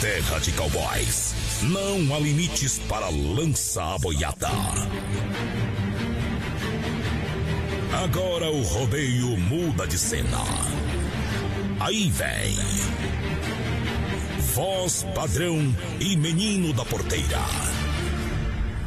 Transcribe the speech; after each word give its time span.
terra 0.00 0.38
de 0.38 0.50
cowboys. 0.52 1.34
Não 1.62 2.14
há 2.14 2.18
limites 2.18 2.78
para 2.88 3.10
lança 3.10 3.98
boiada. 3.98 4.48
Agora 8.02 8.50
o 8.50 8.62
rodeio 8.62 9.36
muda 9.36 9.86
de 9.86 9.98
cena. 9.98 10.42
Aí 11.80 12.10
vem. 12.10 12.56
Voz 14.54 15.06
padrão 15.14 15.76
e 16.00 16.16
menino 16.16 16.72
da 16.72 16.84
porteira. 16.86 17.42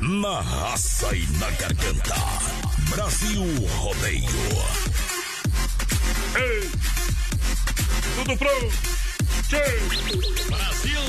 Na 0.02 0.42
raça 0.42 1.16
e 1.16 1.28
na 1.38 1.50
garganta. 1.52 2.16
Brasil 2.90 3.44
Rodeio. 3.78 4.30
Ei, 6.36 6.70
tudo 8.16 8.38
pronto? 8.38 9.13
Brasil! 9.50 11.00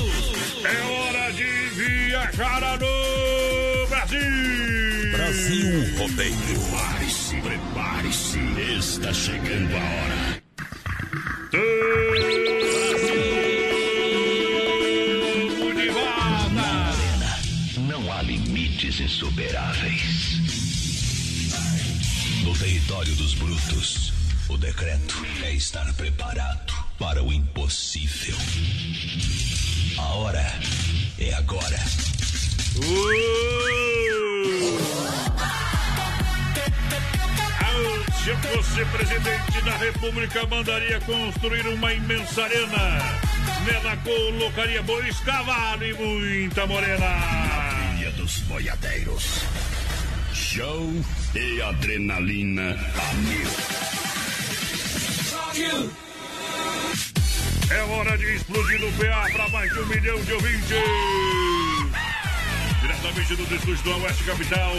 É 0.65 0.81
hora 0.83 1.31
de 1.31 1.43
viajar 1.75 2.61
no 2.79 3.87
Brasil! 3.87 5.11
Brasil 5.11 5.97
Rodeio. 5.97 6.35
Prepare-se, 6.35 7.35
prepare-se. 7.37 8.39
Está 8.77 9.13
chegando 9.13 9.75
a 9.75 9.79
hora. 9.79 10.43
Tempo 15.31 15.73
de 15.73 15.89
roda! 15.89 16.93
Não 17.87 18.11
há 18.11 18.21
limites 18.21 18.99
insuperáveis. 18.99 20.39
No 22.43 22.53
território 22.57 23.15
dos 23.15 23.33
brutos, 23.35 24.13
o 24.49 24.57
decreto 24.57 25.25
é 25.43 25.53
estar 25.53 25.91
preparado 25.93 26.74
para 26.97 27.23
o 27.23 27.31
impossível. 27.31 28.35
A 29.97 30.13
hora 30.15 30.53
é 31.19 31.33
agora. 31.33 31.77
Se 38.23 38.29
eu 38.29 38.37
fosse 38.37 38.85
presidente 38.85 39.61
da 39.63 39.77
República, 39.77 40.47
mandaria 40.47 40.99
construir 41.01 41.67
uma 41.67 41.93
imensa 41.93 42.43
arena. 42.43 43.19
Nela 43.65 43.97
colocaria 43.97 44.81
bois, 44.83 45.19
cavalo 45.19 45.83
e 45.83 45.93
muita 45.93 46.65
morena. 46.65 47.05
Ilha 47.99 48.11
dos 48.11 48.39
Boiadeiros. 48.39 49.41
Show 50.33 50.91
e 51.35 51.61
adrenalina 51.61 52.71
a 52.71 53.13
mil. 53.13 53.49
É 57.69 57.81
hora 57.81 58.17
de 58.17 58.35
explodir 58.35 58.79
no 58.79 58.91
PA 58.93 59.27
para 59.31 59.49
mais 59.49 59.71
de 59.71 59.79
um 59.79 59.85
milhão 59.87 60.21
de 60.21 60.33
ouvintes. 60.33 60.77
Diretamente 62.81 63.35
do 63.35 63.55
estúdio 63.55 63.83
do 63.83 64.03
Oeste 64.03 64.23
Capital, 64.23 64.73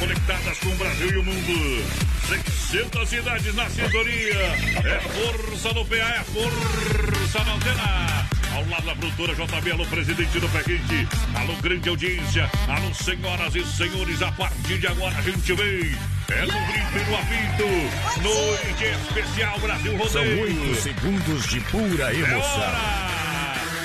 conectadas 0.00 0.58
com 0.58 0.68
o 0.68 0.76
Brasil 0.76 1.10
e 1.10 1.16
o 1.16 1.22
mundo. 1.22 1.84
600 2.28 3.08
cidades 3.08 3.54
na 3.54 3.70
sintonia. 3.70 4.40
É 4.84 5.00
força 5.00 5.72
no 5.74 5.84
PA, 5.84 5.94
é 5.94 6.24
força 6.24 7.44
na 7.44 7.54
antena. 7.54 8.33
Ao 8.54 8.64
lado 8.68 8.86
da 8.86 8.94
produtora 8.94 9.34
JB, 9.34 9.72
alô, 9.72 9.84
presidente 9.86 10.38
do 10.38 10.48
Pé 10.48 10.62
Quente. 10.62 11.08
Alô, 11.34 11.54
grande 11.60 11.88
audiência. 11.88 12.48
Alô, 12.68 12.94
senhoras 12.94 13.54
e 13.54 13.64
senhores, 13.64 14.22
a 14.22 14.30
partir 14.32 14.78
de 14.78 14.86
agora 14.86 15.16
a 15.16 15.22
gente 15.22 15.52
vem. 15.54 15.96
É 16.30 16.40
no 16.42 16.66
grito 16.66 17.10
no 17.10 17.16
apito. 17.16 18.22
Noite 18.22 18.84
especial 19.08 19.58
Brasil 19.58 19.96
Rodeio. 19.96 20.10
São 20.10 20.22
oito 20.22 20.74
segundos 20.80 21.46
de 21.48 21.60
pura 21.60 22.12
É 22.14 22.16
emoção. 22.16 22.60
hora! 22.60 23.33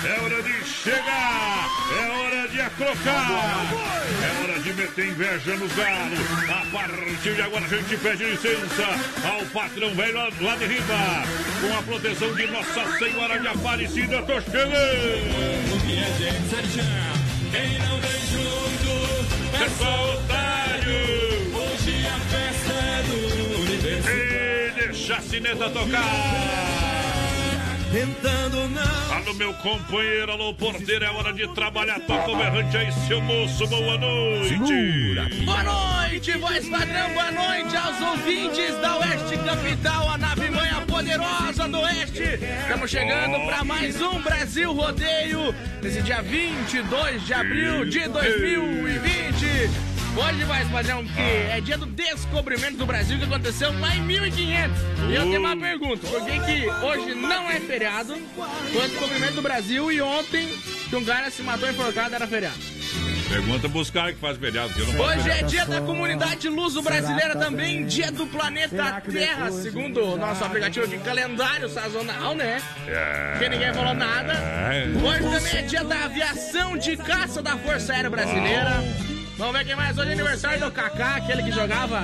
É 0.02 0.20
hora 0.22 0.42
de 0.42 0.66
chegar! 0.66 1.70
É 1.92 2.08
hora 2.08 2.48
de 2.48 2.62
acrocar! 2.62 3.68
É 4.24 4.42
hora 4.42 4.60
de 4.60 4.74
meter 4.74 5.08
inveja 5.08 5.56
no 5.58 5.68
galo! 5.68 6.16
A 6.50 6.66
partir 6.72 7.36
de 7.36 7.42
agora 7.42 7.66
a 7.66 7.68
gente 7.68 7.98
pede 7.98 8.24
licença 8.24 8.86
ao 9.28 9.46
patrão 9.48 9.94
velho 9.94 10.18
lá, 10.40 10.56
de 10.56 10.66
riba! 10.66 11.24
Com 11.60 11.78
a 11.78 11.84
proteção 11.84 12.34
de 12.34 12.48
Nossa 12.48 12.98
Senhora 12.98 13.40
de 13.40 13.48
Aparecida, 13.50 14.22
tô 14.24 14.40
chegando! 14.40 14.74
Quem 17.52 17.80
não 17.80 18.00
vem 18.00 18.22
junto 18.32 18.92
É 19.62 19.70
só 19.78 20.14
otário! 20.14 21.00
Hoje 21.54 22.08
a 22.08 22.20
festa 22.30 22.74
é 22.74 23.04
do 23.04 23.62
universo. 23.62 24.10
E 24.10 24.72
deixa 24.80 25.16
a 25.16 25.22
sineta 25.22 25.70
tocar! 25.70 26.99
Tentando 27.92 28.70
não. 28.70 29.16
Alô, 29.16 29.34
meu 29.34 29.52
companheiro, 29.56 30.32
alô, 30.32 30.54
porteiro, 30.54 31.04
é 31.04 31.10
hora 31.10 31.34
de 31.34 31.48
trabalhar. 31.56 32.00
Toca 32.02 32.30
o 32.30 32.38
berrante 32.38 32.78
aí, 32.78 32.92
seu 33.08 33.20
moço, 33.20 33.66
boa 33.68 33.98
noite! 33.98 34.50
Segura, 34.50 35.28
Boa 35.44 35.64
noite, 35.64 36.38
voz 36.38 36.70
padrão, 36.70 37.10
boa 37.14 37.32
noite 37.32 37.76
aos 37.76 38.00
ouvintes 38.00 38.76
da 38.80 38.98
Oeste 38.98 39.38
Capital, 39.44 40.10
a 40.12 40.18
nave 40.20 40.52
manha 40.52 40.82
poderosa 40.86 41.68
do 41.68 41.80
Oeste. 41.80 42.40
Estamos 42.62 42.92
chegando 42.92 43.44
para 43.48 43.64
mais 43.64 44.00
um 44.00 44.22
Brasil 44.22 44.72
Rodeio, 44.72 45.56
nesse 45.82 46.04
dia 46.04 46.22
22 46.22 47.26
de 47.26 47.34
abril 47.34 47.86
de 47.86 48.08
2020. 48.08 49.99
Hoje, 50.16 50.44
voz 50.44 50.68
padrão, 50.70 51.06
que 51.06 51.22
é 51.22 51.62
dia 51.62 51.78
do 51.78 51.86
descobrimento 51.86 52.78
do 52.78 52.86
Brasil, 52.86 53.18
que 53.18 53.24
aconteceu 53.24 53.72
lá 53.80 53.96
em 53.96 54.02
1500. 54.02 54.78
E 55.10 55.16
eu 55.16 55.24
tenho 55.24 55.40
uma 55.40 55.56
pergunta, 55.56 56.08
por 56.08 56.26
que 56.26 56.40
que 56.40 56.68
hoje 56.86 57.16
não 57.16 57.50
é 57.50 57.60
feriado, 57.60 58.16
foi 58.74 58.86
o 58.86 58.90
descobrimento 58.90 59.34
do 59.36 59.42
Brasil 59.42 59.92
e 59.92 60.02
ontem 60.02 60.48
que 60.90 60.96
um 60.96 61.06
cara 61.06 61.30
se 61.30 61.42
matou 61.42 61.70
enforcado 61.70 62.16
era 62.16 62.28
feriado? 62.28 62.58
Pergunta 63.30 63.70
pros 63.70 63.92
caras 63.92 64.16
que 64.16 64.20
fazem 64.20 64.40
feriado, 64.40 64.74
que 64.74 64.80
eu 64.80 64.88
não 64.88 65.00
Hoje 65.06 65.30
é 65.30 65.44
dia 65.44 65.64
da 65.64 65.80
comunidade 65.82 66.50
luso-brasileira 66.50 67.36
também, 67.36 67.86
dia 67.86 68.12
do 68.12 68.26
planeta 68.26 69.02
Terra, 69.02 69.52
segundo 69.52 70.04
o 70.04 70.18
nosso 70.18 70.44
aplicativo 70.44 70.88
de 70.88 70.98
calendário 70.98 71.70
sazonal, 71.70 72.34
né? 72.34 72.60
É. 72.88 73.38
Que 73.38 73.48
ninguém 73.48 73.72
falou 73.72 73.94
nada. 73.94 74.34
Hoje 75.04 75.24
também 75.30 75.58
é 75.58 75.62
dia 75.62 75.84
da 75.84 76.06
aviação 76.06 76.76
de 76.76 76.98
caça 76.98 77.42
da 77.42 77.56
Força 77.58 77.94
Aérea 77.94 78.10
Brasileira. 78.10 78.84
Vamos 79.40 79.58
ver 79.58 79.66
quem 79.66 79.76
mais. 79.76 79.98
Hoje 79.98 80.10
é 80.10 80.14
aniversário 80.14 80.60
do 80.60 80.70
Kaká, 80.70 81.16
aquele 81.16 81.44
que 81.44 81.52
jogava 81.52 82.04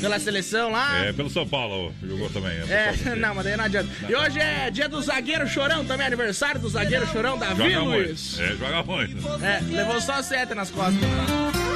pela 0.00 0.18
seleção 0.18 0.70
lá. 0.70 1.04
É, 1.04 1.12
pelo 1.12 1.28
São 1.28 1.46
Paulo, 1.46 1.92
jogou 2.02 2.30
também. 2.30 2.52
É, 2.70 2.92
do- 2.92 3.16
não, 3.16 3.34
mas 3.34 3.44
daí 3.44 3.54
não 3.56 3.64
adianta. 3.66 3.88
E 4.08 4.14
hoje 4.14 4.38
é 4.40 4.70
dia 4.70 4.88
do 4.88 5.00
zagueiro 5.02 5.46
chorão, 5.46 5.84
também 5.84 6.04
é 6.04 6.06
aniversário 6.06 6.58
do 6.58 6.70
zagueiro 6.70 7.06
chorão, 7.08 7.36
Davi 7.38 7.70
Joga 7.70 7.80
Luiz. 7.84 8.38
muito. 8.38 8.52
É, 8.52 8.56
joga 8.56 8.82
muito. 8.82 9.44
É, 9.44 9.60
levou 9.76 10.00
só 10.00 10.22
sete 10.22 10.54
nas 10.54 10.70
costas. 10.70 10.94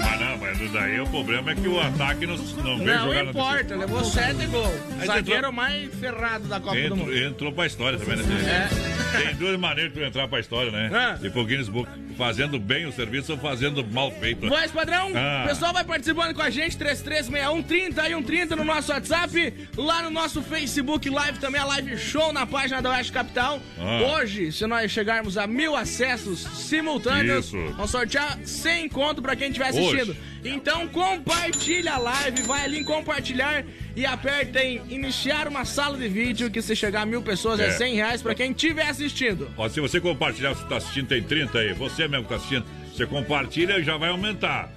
Mas 0.01 0.21
não, 0.21 0.39
mas 0.39 0.73
daí 0.73 0.99
o 1.01 1.07
problema 1.07 1.51
é 1.51 1.55
que 1.55 1.69
o 1.69 1.79
ataque 1.79 2.27
não, 2.27 2.37
não 2.37 2.79
vem 2.79 2.87
Não 2.87 3.05
jogar 3.07 3.25
importa, 3.27 3.77
levou 3.77 4.05
sete 4.05 4.47
gols. 4.47 4.81
Aí 5.01 5.07
Zagueiro 5.07 5.37
entrou- 5.39 5.53
mais 5.53 5.95
ferrado 5.95 6.49
da 6.49 6.61
Copa 6.61 6.75
do 6.77 6.81
Entrou, 6.81 6.97
Mundo. 6.99 7.19
entrou 7.19 7.53
pra 7.53 7.67
história 7.67 7.99
também, 7.99 8.17
né? 8.17 8.69
É. 9.15 9.19
Tem 9.23 9.35
duas 9.35 9.59
maneiras 9.61 9.93
de 9.93 10.01
tu 10.01 10.05
entrar 10.05 10.27
pra 10.29 10.41
história, 10.41 10.71
né? 10.73 10.91
Ah. 10.93 11.19
E 11.23 11.29
pro 11.29 11.45
Guinness 11.45 11.69
Book. 11.69 11.91
Fazendo 12.17 12.59
bem 12.59 12.87
o 12.87 12.93
serviço 12.93 13.33
ou 13.33 13.39
fazendo 13.39 13.85
mal 13.87 14.11
feito. 14.13 14.49
Voz 14.49 14.71
padrão, 14.71 15.11
Ah. 15.15 15.43
o 15.45 15.49
pessoal 15.49 15.73
vai 15.73 15.85
participando 15.85 16.35
com 16.35 16.43
a 16.43 16.51
gente, 16.51 16.77
3361 16.77 17.63
30 17.63 18.09
e 18.09 18.15
130 18.15 18.57
no 18.57 18.65
nosso 18.65 18.93
WhatsApp, 18.93 19.53
lá 19.77 20.03
no 20.03 20.11
nosso 20.11 20.43
Facebook 20.43 21.09
Live 21.11 21.39
também, 21.39 21.61
a 21.61 21.65
live 21.65 21.97
show 21.99 22.33
na 22.33 22.47
página 22.47 22.81
da 22.81 22.91
Oeste 22.91 23.13
Capital. 23.13 23.61
Ah. 23.79 24.15
Hoje, 24.17 24.53
se 24.53 24.67
nós 24.67 24.91
chegarmos 24.91 25.37
a 25.37 25.47
mil 25.47 25.75
acessos 25.75 26.41
simultâneos, 26.41 27.47
Isso. 27.47 27.57
vamos 27.77 27.91
sortear 27.91 28.39
100 28.45 28.89
conto 28.89 29.21
pra 29.23 29.35
quem 29.35 29.49
estiver 29.49 29.69
assistindo. 29.69 30.11
Hoje. 30.11 30.34
Então 30.45 30.87
compartilha 30.89 31.95
a 31.95 31.99
live, 31.99 32.43
vai 32.43 32.65
ali 32.65 32.81
em 32.81 32.85
compartilhar 32.85 33.65
e 33.97 34.05
aperta 34.05 34.63
em 34.63 34.81
iniciar 34.91 35.49
uma 35.49 35.65
sala 35.65 35.97
de 35.97 36.09
vídeo, 36.09 36.51
que 36.51 36.61
se 36.61 36.77
chegar 36.77 37.03
a 37.03 37.07
mil 37.07 37.23
pessoas 37.23 37.59
é, 37.61 37.69
É. 37.69 37.71
100 37.71 37.95
reais 37.95 38.23
pra 38.23 38.35
quem 38.35 38.51
estiver 38.51 38.89
assistindo. 38.89 39.51
Ó, 39.57 39.69
se 39.69 39.81
você 39.81 40.01
compartilhar, 40.01 40.51
você 40.55 40.67
tá 40.67 40.77
assistindo, 40.77 41.09
tem 41.09 41.23
30 41.23 41.59
aí. 41.59 41.73
Você 41.73 42.07
mesmo 42.07 42.25
que 42.25 42.29
tá 42.31 42.37
assistindo, 42.37 42.65
você 42.95 43.07
compartilha 43.07 43.79
e 43.79 43.83
já 43.85 43.97
vai 43.97 44.11
aumentar. 44.11 44.71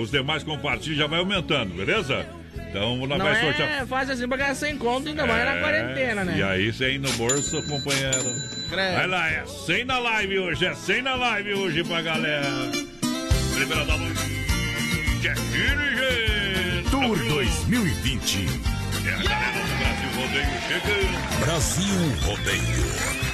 Os 0.00 0.10
demais 0.10 0.42
compartilham 0.42 0.96
já 0.96 1.06
vai 1.06 1.18
aumentando, 1.20 1.74
beleza? 1.74 2.26
Então 2.70 2.96
Não 3.06 3.18
vai 3.18 3.32
é 3.32 3.40
sortear. 3.40 3.86
fácil 3.86 4.14
assim 4.14 4.26
pra 4.26 4.36
ganhar 4.36 4.54
100 4.54 4.78
conto, 4.78 5.08
ainda 5.08 5.26
mais 5.26 5.44
na 5.44 5.54
É, 5.56 5.60
quarentena, 5.60 6.24
né? 6.24 6.34
E 6.38 6.42
aí, 6.42 6.72
100 6.72 6.98
no 6.98 7.12
bolso, 7.12 7.62
companheiro. 7.68 8.24
Credo. 8.68 8.94
Vai 8.96 9.06
lá, 9.06 9.30
é 9.30 9.44
100 9.46 9.84
na 9.84 9.98
live 9.98 10.38
hoje, 10.40 10.66
é 10.66 10.74
100 10.74 11.02
na 11.02 11.14
live 11.14 11.54
hoje 11.54 11.84
pra 11.84 12.02
galera. 12.02 12.48
Primeira 13.54 13.84
da 13.84 13.96
noite, 13.96 14.43
é 15.28 15.34
dirigente. 15.34 16.90
Tour 16.90 17.16
2020. 17.16 18.46
É 19.06 19.14
a 19.14 19.22
galera 19.22 19.60
do 19.62 19.74
Brasil 19.78 20.10
Rodeio 20.20 20.60
chegando. 20.68 21.40
Brasil 21.40 21.98
Rodeio. 22.22 23.24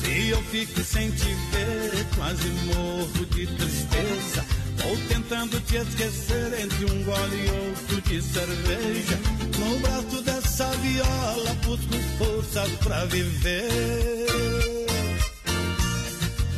Se 0.00 0.28
eu 0.28 0.42
fico 0.44 0.80
sem 0.84 1.10
te 1.10 1.34
ver, 1.50 2.06
quase 2.16 2.48
morro 2.48 3.26
de 3.26 3.46
tristeza. 3.46 4.65
Vou 4.86 4.96
tentando 5.08 5.60
te 5.62 5.78
esquecer 5.78 6.60
entre 6.60 6.84
um 6.84 7.02
gole 7.02 7.44
e 7.44 7.50
outro 7.50 8.00
de 8.02 8.22
cerveja. 8.22 9.18
No 9.58 9.80
braço 9.80 10.22
dessa 10.22 10.70
busco 11.64 11.98
forças 12.18 12.70
pra 12.84 13.04
viver. 13.06 14.26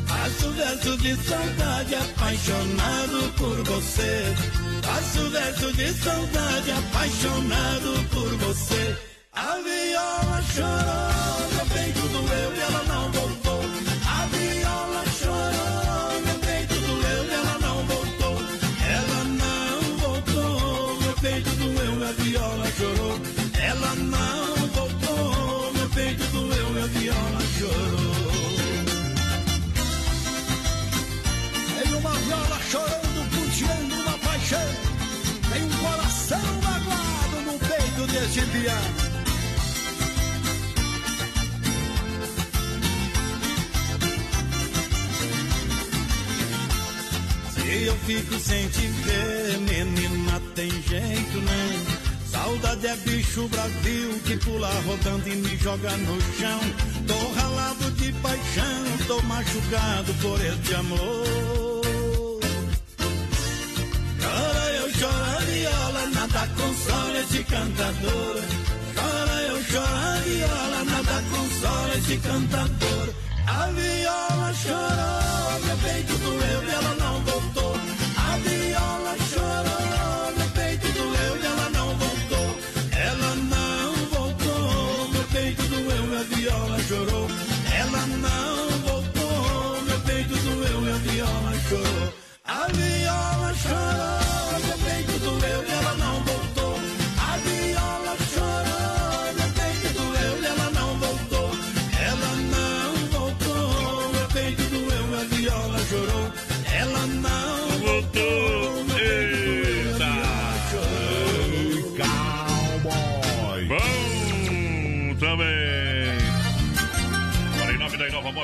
Faço 0.06 0.50
verso 0.50 0.96
de 0.98 1.16
saudade, 1.16 1.94
apaixonado 1.94 3.32
por 3.38 3.64
você. 3.64 4.34
Faço 4.82 5.30
verso 5.30 5.72
de 5.72 5.92
saudade, 5.94 6.70
apaixonado 6.70 8.08
por 8.10 8.36
você. 8.36 8.94
A 9.32 9.56
viola 9.56 10.42
chorou, 10.54 11.48
meu 11.54 11.66
piano. 38.32 38.94
Se 47.54 47.84
eu 47.84 47.96
fico 48.06 48.38
sem 48.38 48.69
te 48.69 48.86
ver, 48.86 49.58
menina, 49.58 50.40
tem 50.54 50.70
jeito, 50.70 51.38
né? 51.38 51.98
Saudade 52.30 52.86
é 52.86 52.96
bicho 52.96 53.48
Brasil 53.48 54.20
que 54.25 54.36
pula 54.38 54.70
rodando 54.86 55.28
e 55.28 55.36
me 55.36 55.56
joga 55.56 55.96
no 55.96 56.20
chão. 56.38 56.60
Tô 57.06 57.40
ralado 57.40 57.90
de 57.92 58.12
paixão, 58.14 59.06
tô 59.06 59.22
machucado 59.22 60.14
por 60.20 60.40
este 60.44 60.75
amor. 60.75 61.67
Choro 64.98 65.46
viola, 65.46 66.06
nada 66.12 66.48
consola 66.56 67.18
esse 67.20 67.44
cantador. 67.44 68.34
Chora 68.96 69.36
eu 69.50 69.62
choro 69.70 70.22
viola, 70.24 70.84
nada 70.92 71.22
consola 71.30 71.94
esse 71.98 72.16
cantador. 72.18 73.06
A 73.46 73.66
viola 73.76 74.52
chorou, 74.62 75.60
meu 75.66 75.78
peito 75.84 76.14
doeu 76.18 76.60
e 76.64 76.70
ela 76.70 76.94
não 77.02 77.20
voltou. 77.22 77.74
A 78.16 78.36
viola 78.44 79.17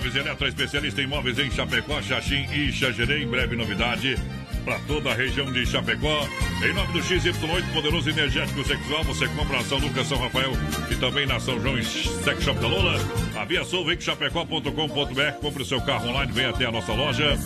da 0.04 0.10
Inova 0.10 0.10
Móveis 0.10 0.16
Eletro, 0.16 0.48
especialista 0.48 1.02
em 1.02 1.06
móveis 1.06 1.38
em 1.38 1.50
Chapecó, 1.50 2.02
Xaxim 2.02 2.46
e 2.52 2.70
Xagerê. 2.70 3.22
Em 3.22 3.26
breve 3.26 3.56
novidade 3.56 4.16
para 4.64 4.78
toda 4.80 5.10
a 5.10 5.14
região 5.14 5.50
de 5.52 5.64
Chapecó. 5.66 6.26
Em 6.62 6.72
nome 6.72 6.92
do 6.92 6.98
XY8, 7.00 7.72
poderoso 7.72 8.10
energético 8.10 8.64
sexual, 8.64 9.04
você 9.04 9.28
compra 9.28 9.58
na 9.58 9.64
São 9.64 9.78
Lucas, 9.78 10.06
São 10.06 10.18
Rafael 10.18 10.52
e 10.90 10.96
também 10.96 11.26
na 11.26 11.38
São 11.38 11.60
João 11.60 11.82
Sex 11.82 12.42
Shop 12.42 12.58
da 12.60 12.68
Lola. 12.68 12.98
A 13.36 13.44
Via 13.44 13.64
Sul, 13.64 13.84
chapecó.com.br, 13.98 15.32
compre 15.40 15.62
o 15.62 15.66
seu 15.66 15.80
carro 15.82 16.08
online, 16.08 16.32
vem 16.32 16.46
até 16.46 16.66
a 16.66 16.72
nossa 16.72 16.92
loja. 16.92 17.38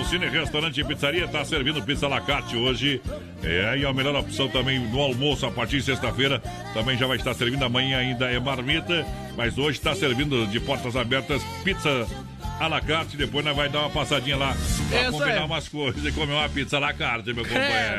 O 0.00 0.04
Cine 0.04 0.26
Restaurante 0.26 0.80
e 0.80 0.84
Pizzaria 0.84 1.24
está 1.24 1.44
servindo 1.44 1.82
pizza 1.82 2.08
la 2.08 2.20
carte 2.20 2.56
hoje. 2.56 3.00
É, 3.42 3.78
e 3.78 3.86
a 3.86 3.92
melhor 3.92 4.16
opção 4.16 4.48
também 4.48 4.78
no 4.78 5.00
almoço 5.00 5.46
a 5.46 5.50
partir 5.50 5.78
de 5.78 5.84
sexta-feira. 5.84 6.42
Também 6.74 6.98
já 6.98 7.06
vai 7.06 7.16
estar 7.16 7.34
servindo 7.34 7.64
amanhã 7.64 7.98
ainda 7.98 8.26
é 8.26 8.40
marmita, 8.40 9.06
mas 9.36 9.56
hoje 9.58 9.78
está 9.78 9.94
servindo 9.94 10.46
de 10.46 10.58
portas 10.60 10.96
abertas 10.96 11.42
pizza 11.62 12.06
à 12.58 12.66
la 12.66 12.80
carte. 12.80 13.16
Depois 13.16 13.44
nós 13.44 13.54
vai 13.56 13.68
dar 13.68 13.80
uma 13.80 13.90
passadinha 13.90 14.36
lá 14.36 14.56
pra 14.90 15.02
Isso 15.02 15.12
combinar 15.12 15.32
aí. 15.38 15.44
umas 15.44 15.68
coisas 15.68 16.04
e 16.04 16.12
comer 16.12 16.32
uma 16.32 16.48
pizza 16.48 16.76
à 16.76 16.80
la 16.80 16.92
carte, 16.92 17.32
meu 17.32 17.44
É, 17.46 17.48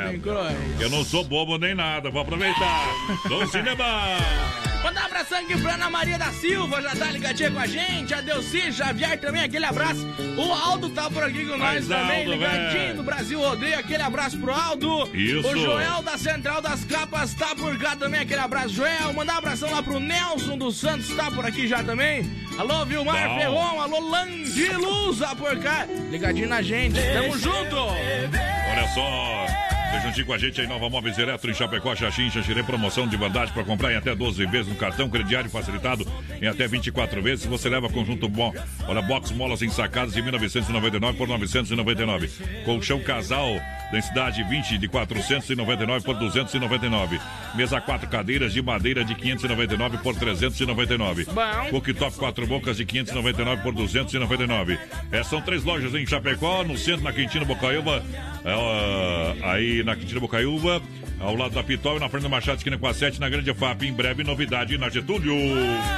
companheiro. 0.09 0.53
Eu 0.79 0.89
não 0.89 1.03
sou 1.03 1.23
bobo 1.23 1.57
nem 1.57 1.75
nada, 1.75 2.09
vou 2.09 2.21
aproveitar. 2.21 2.87
Dom 3.29 3.45
Cinema! 3.47 4.66
Mandar 4.83 5.01
um 5.01 5.05
abração 5.05 5.39
aqui 5.39 5.57
pra 5.61 5.73
Ana 5.73 5.89
Maria 5.89 6.17
da 6.17 6.31
Silva, 6.31 6.81
já 6.81 6.95
tá 6.95 7.11
ligadinha 7.11 7.51
com 7.51 7.59
a 7.59 7.67
gente. 7.67 8.13
A 8.13 8.21
Delci 8.21 8.71
Xavier 8.71 9.19
também, 9.19 9.43
aquele 9.43 9.65
abraço. 9.65 10.05
O 10.37 10.53
Aldo 10.53 10.89
tá 10.89 11.09
por 11.09 11.23
aqui 11.23 11.45
com 11.45 11.57
nós 11.57 11.87
também, 11.87 12.19
Aldo, 12.19 12.31
ligadinho 12.31 12.71
velho. 12.81 12.95
do 12.95 13.03
Brasil 13.03 13.39
Rodeio. 13.39 13.79
Aquele 13.79 14.03
abraço 14.03 14.37
pro 14.37 14.53
Aldo. 14.53 15.09
Isso. 15.13 15.47
O 15.47 15.57
Joel 15.57 16.01
da 16.03 16.17
Central 16.17 16.61
das 16.61 16.85
Capas 16.85 17.33
tá 17.33 17.55
por 17.55 17.77
cá 17.77 17.95
também, 17.95 18.21
aquele 18.21 18.39
abraço, 18.39 18.69
Joel. 18.69 19.13
Mandar 19.13 19.35
um 19.35 19.37
abração 19.39 19.71
lá 19.71 19.83
pro 19.83 19.99
Nelson 19.99 20.57
dos 20.57 20.77
Santos, 20.77 21.09
tá 21.15 21.29
por 21.31 21.45
aqui 21.45 21.67
já 21.67 21.83
também. 21.83 22.25
Alô, 22.57 22.85
Vilmar 22.85 23.27
Bom. 23.29 23.37
Ferron, 23.39 23.81
alô, 23.81 24.09
Landiluz, 24.09 25.19
tá 25.19 25.35
por 25.35 25.57
cá. 25.59 25.85
Ligadinho 26.09 26.47
na 26.47 26.61
gente, 26.61 26.99
tamo 27.13 27.37
junto. 27.37 27.75
Olha 27.77 28.87
só. 28.93 29.66
Juntinho 30.07 30.25
com 30.25 30.33
a 30.33 30.37
gente 30.37 30.61
aí, 30.61 30.67
Nova 30.67 30.89
Móveis 30.89 31.17
Eletro 31.17 31.49
em 31.49 31.53
Chapecó, 31.53 31.95
Xaxim, 31.95 32.29
Xaxirê, 32.29 32.63
promoção 32.63 33.07
de 33.07 33.17
verdade 33.17 33.51
para 33.51 33.63
comprar 33.63 33.91
em 33.91 33.97
até 33.97 34.15
12 34.15 34.45
vezes 34.45 34.67
no 34.67 34.75
cartão 34.75 35.09
crediário 35.09 35.49
facilitado 35.49 36.05
em 36.41 36.47
até 36.47 36.67
24 36.67 37.21
vezes. 37.21 37.45
Você 37.45 37.67
leva 37.67 37.89
conjunto 37.89 38.29
bom. 38.29 38.53
Olha, 38.87 39.01
box 39.01 39.31
molas 39.31 39.61
ensacadas 39.61 40.13
de 40.13 40.21
1999 40.21 41.17
por 41.17 41.27
999. 41.27 42.29
Colchão 42.63 42.99
casal, 43.01 43.49
densidade 43.91 44.43
20 44.43 44.77
de 44.77 44.87
499 44.87 46.05
por 46.05 46.15
299. 46.15 47.19
Mesa 47.55 47.81
4 47.81 48.09
cadeiras 48.09 48.53
de 48.53 48.61
madeira 48.61 49.03
de 49.03 49.15
599 49.15 49.97
por 49.99 50.15
399. 50.15 51.25
Bom. 51.25 51.69
Cooktop 51.71 52.15
4 52.17 52.47
bocas 52.47 52.77
de 52.77 52.85
599 52.85 53.61
por 53.61 53.73
299. 53.73 54.79
É, 55.11 55.23
são 55.23 55.41
três 55.41 55.63
lojas 55.63 55.93
em 55.93 56.05
Chapecó, 56.05 56.63
no 56.63 56.77
centro, 56.77 57.03
na 57.03 57.13
Quintino 57.13 57.45
Bocaiúva. 57.45 58.03
É, 58.45 59.45
aí 59.45 59.83
na 59.83 59.95
Quintino 59.95 60.21
Bocaiúva, 60.21 60.81
ao 61.19 61.35
lado 61.35 61.55
da 61.55 61.63
Pitol 61.63 61.97
e 61.97 61.99
na 61.99 62.09
frente 62.09 62.23
do 62.23 62.29
Machado, 62.29 62.57
esquina 62.57 62.77
com 62.77 62.87
a 62.87 62.93
7, 62.93 63.19
na 63.19 63.29
Grande 63.29 63.53
FAP. 63.53 63.83
Em 63.83 63.93
breve, 63.93 64.23
novidade 64.23 64.77
na 64.77 64.89
Getúlio. 64.89 65.35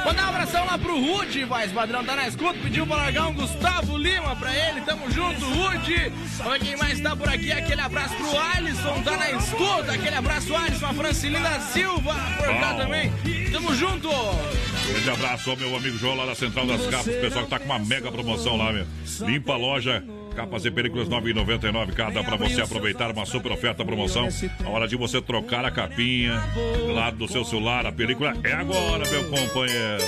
Mandar 0.04 0.26
um 0.26 0.28
abração 0.28 0.64
lá 0.64 0.78
pro 0.78 0.98
Rude, 0.98 1.44
voz 1.44 1.72
padrão, 1.72 2.04
tá 2.04 2.16
na 2.16 2.28
escuta, 2.28 2.58
pediu 2.62 2.86
pra 2.86 2.96
largar 2.96 3.28
um 3.28 3.34
Gustavo 3.34 3.96
Lima 3.96 4.34
pra 4.36 4.54
ele, 4.54 4.80
tamo 4.82 5.10
junto, 5.10 5.44
Rude. 5.44 6.12
Olha 6.44 6.58
quem 6.58 6.76
mais 6.76 7.00
tá 7.00 7.14
por 7.14 7.28
aqui, 7.28 7.52
aquele 7.52 7.80
abraço 7.80 8.14
pro 8.14 8.38
Alisson, 8.38 9.02
tá 9.02 9.16
na 9.16 9.30
escuta, 9.32 9.92
aquele 9.92 10.16
abraço, 10.16 10.54
Alisson, 10.54 10.86
a 10.86 10.94
Francilinda 10.94 11.60
Silva 11.60 12.14
por 12.38 12.60
cá 12.60 12.74
também, 12.74 13.12
tamo 13.52 13.74
junto. 13.74 14.08
Grande 14.90 15.10
abraço 15.10 15.50
ao 15.50 15.56
meu 15.56 15.76
amigo 15.76 15.96
João 15.98 16.16
lá 16.16 16.26
da 16.26 16.34
Central 16.34 16.66
das 16.66 16.84
Capas. 16.86 17.14
O 17.14 17.20
pessoal 17.20 17.44
que 17.44 17.50
tá 17.50 17.58
com 17.58 17.66
uma 17.66 17.78
mega 17.78 18.10
promoção 18.10 18.56
lá, 18.56 18.72
meu. 18.72 18.86
Limpa 19.20 19.52
a 19.52 19.56
loja. 19.56 20.02
Capas 20.34 20.64
e 20.64 20.70
películas 20.70 21.08
9,99 21.08 21.92
cada 21.92 22.22
para 22.22 22.36
você 22.36 22.60
aproveitar 22.60 23.10
uma 23.10 23.26
super 23.26 23.52
oferta 23.52 23.84
promoção. 23.84 24.28
A 24.64 24.68
hora 24.68 24.88
de 24.88 24.96
você 24.96 25.20
trocar 25.20 25.64
a 25.64 25.70
capinha 25.70 26.40
lá 26.94 27.10
do 27.10 27.28
seu 27.28 27.44
celular. 27.44 27.86
A 27.86 27.92
película 27.92 28.34
é 28.44 28.52
agora, 28.52 29.08
meu 29.08 29.24
companheiro. 29.28 30.04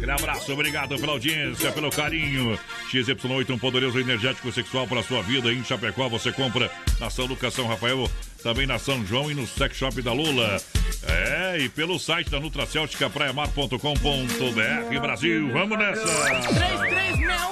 Aquele 0.00 0.12
abraço, 0.12 0.50
obrigado 0.52 0.98
pela 0.98 1.12
audiência, 1.12 1.70
pelo 1.72 1.90
carinho. 1.90 2.58
XY8, 2.90 3.50
um 3.50 3.58
poderoso 3.58 4.00
energético 4.00 4.50
sexual 4.50 4.86
para 4.86 5.02
sua 5.02 5.22
vida. 5.22 5.52
Em 5.52 5.62
Chapecó 5.62 6.08
você 6.08 6.32
compra 6.32 6.70
na 6.98 7.10
São 7.10 7.26
Lucas, 7.26 7.52
São 7.52 7.66
Rafael, 7.66 8.10
também 8.42 8.66
na 8.66 8.78
São 8.78 9.04
João 9.04 9.30
e 9.30 9.34
no 9.34 9.46
Sex 9.46 9.76
Shop 9.76 10.00
da 10.02 10.12
Lula. 10.12 10.60
É, 11.06 11.58
e 11.58 11.68
pelo 11.68 11.98
site 11.98 12.30
da 12.30 12.38
Nutracêutica 12.40 13.08
praiamar.com.br 13.08 15.00
Brasil. 15.00 15.52
Vamos 15.52 15.78
nessa! 15.78 16.04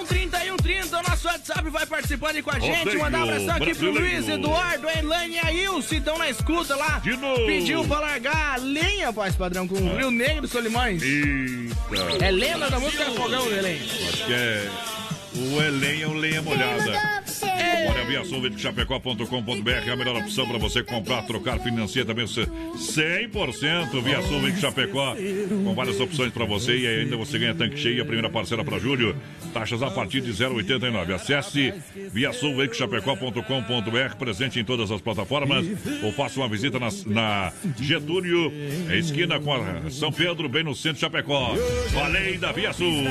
33613130, 0.08 0.98
o 0.98 1.10
nosso 1.10 1.28
WhatsApp 1.28 1.70
vai 1.70 1.86
participando 1.86 2.36
aí 2.36 2.42
com 2.42 2.50
a 2.50 2.58
gente. 2.58 2.78
Rodeio 2.78 3.00
Mandar 3.00 3.18
um 3.18 3.22
abração 3.22 3.56
aqui 3.56 3.74
pro. 3.74 3.90
Luiz 3.90 4.28
Eduardo, 4.28 4.88
Elaine 4.88 5.34
e 5.34 5.38
a 5.38 5.52
Ilse, 5.52 5.96
estão 5.96 6.18
na 6.18 6.28
escuta 6.28 6.76
lá. 6.76 6.98
De 6.98 7.16
novo. 7.16 7.46
Pediu 7.46 7.84
pra 7.84 8.00
largar 8.00 8.54
a 8.54 8.56
lenha, 8.56 9.10
voz 9.10 9.34
padrão, 9.34 9.66
com 9.66 9.74
o 9.74 9.96
Rio 9.96 10.10
Negro 10.10 10.46
Solimões. 10.46 11.02
Eita! 11.02 12.24
É 12.24 12.30
lenda 12.30 12.68
da 12.70 12.78
música 12.78 13.04
Fogão, 13.12 13.46
Elaine. 13.50 13.80
Acho 14.08 14.26
que 14.26 14.32
é. 14.32 14.70
O 15.34 15.62
Elen 15.62 16.02
é 16.02 16.06
o 16.06 16.14
lenha 16.14 16.42
molhada. 16.42 17.22
Olha, 17.88 18.04
Via 18.04 18.24
Sul, 18.24 18.42
Chapecó.com.br 18.56 19.70
é 19.70 19.90
a 19.90 19.96
melhor 19.96 20.16
opção 20.16 20.46
para 20.48 20.58
você 20.58 20.82
comprar, 20.82 21.22
trocar, 21.22 21.58
financiar 21.60 22.06
também 22.06 22.24
100% 22.24 24.02
Via 24.02 24.22
Sul, 24.22 24.56
Chapecó, 24.56 25.14
com 25.64 25.74
várias 25.74 26.00
opções 26.00 26.32
para 26.32 26.44
você 26.44 26.76
e 26.76 26.86
ainda 26.86 27.16
você 27.16 27.38
ganha 27.38 27.54
tanque 27.54 27.76
cheio, 27.76 28.02
a 28.02 28.06
primeira 28.06 28.30
parcela 28.30 28.64
para 28.64 28.78
julho, 28.78 29.14
taxas 29.52 29.82
a 29.82 29.90
partir 29.90 30.20
de 30.20 30.32
0,89. 30.32 31.14
Acesse 31.14 31.74
Via 32.12 32.32
Chapecó.com.br, 32.32 34.16
presente 34.18 34.58
em 34.58 34.64
todas 34.64 34.90
as 34.90 35.00
plataformas 35.00 35.66
ou 36.02 36.12
faça 36.12 36.40
uma 36.40 36.48
visita 36.48 36.78
na, 36.78 36.88
na 37.06 37.52
Getúlio, 37.80 38.50
esquina 38.98 39.38
com 39.38 39.52
a 39.52 39.90
São 39.90 40.10
Pedro, 40.10 40.48
bem 40.48 40.64
no 40.64 40.74
centro 40.74 40.94
de 40.94 41.00
Chapecó. 41.00 41.54
Falei 41.92 42.38
da 42.38 42.52
Via 42.52 42.72
Sul. 42.72 43.04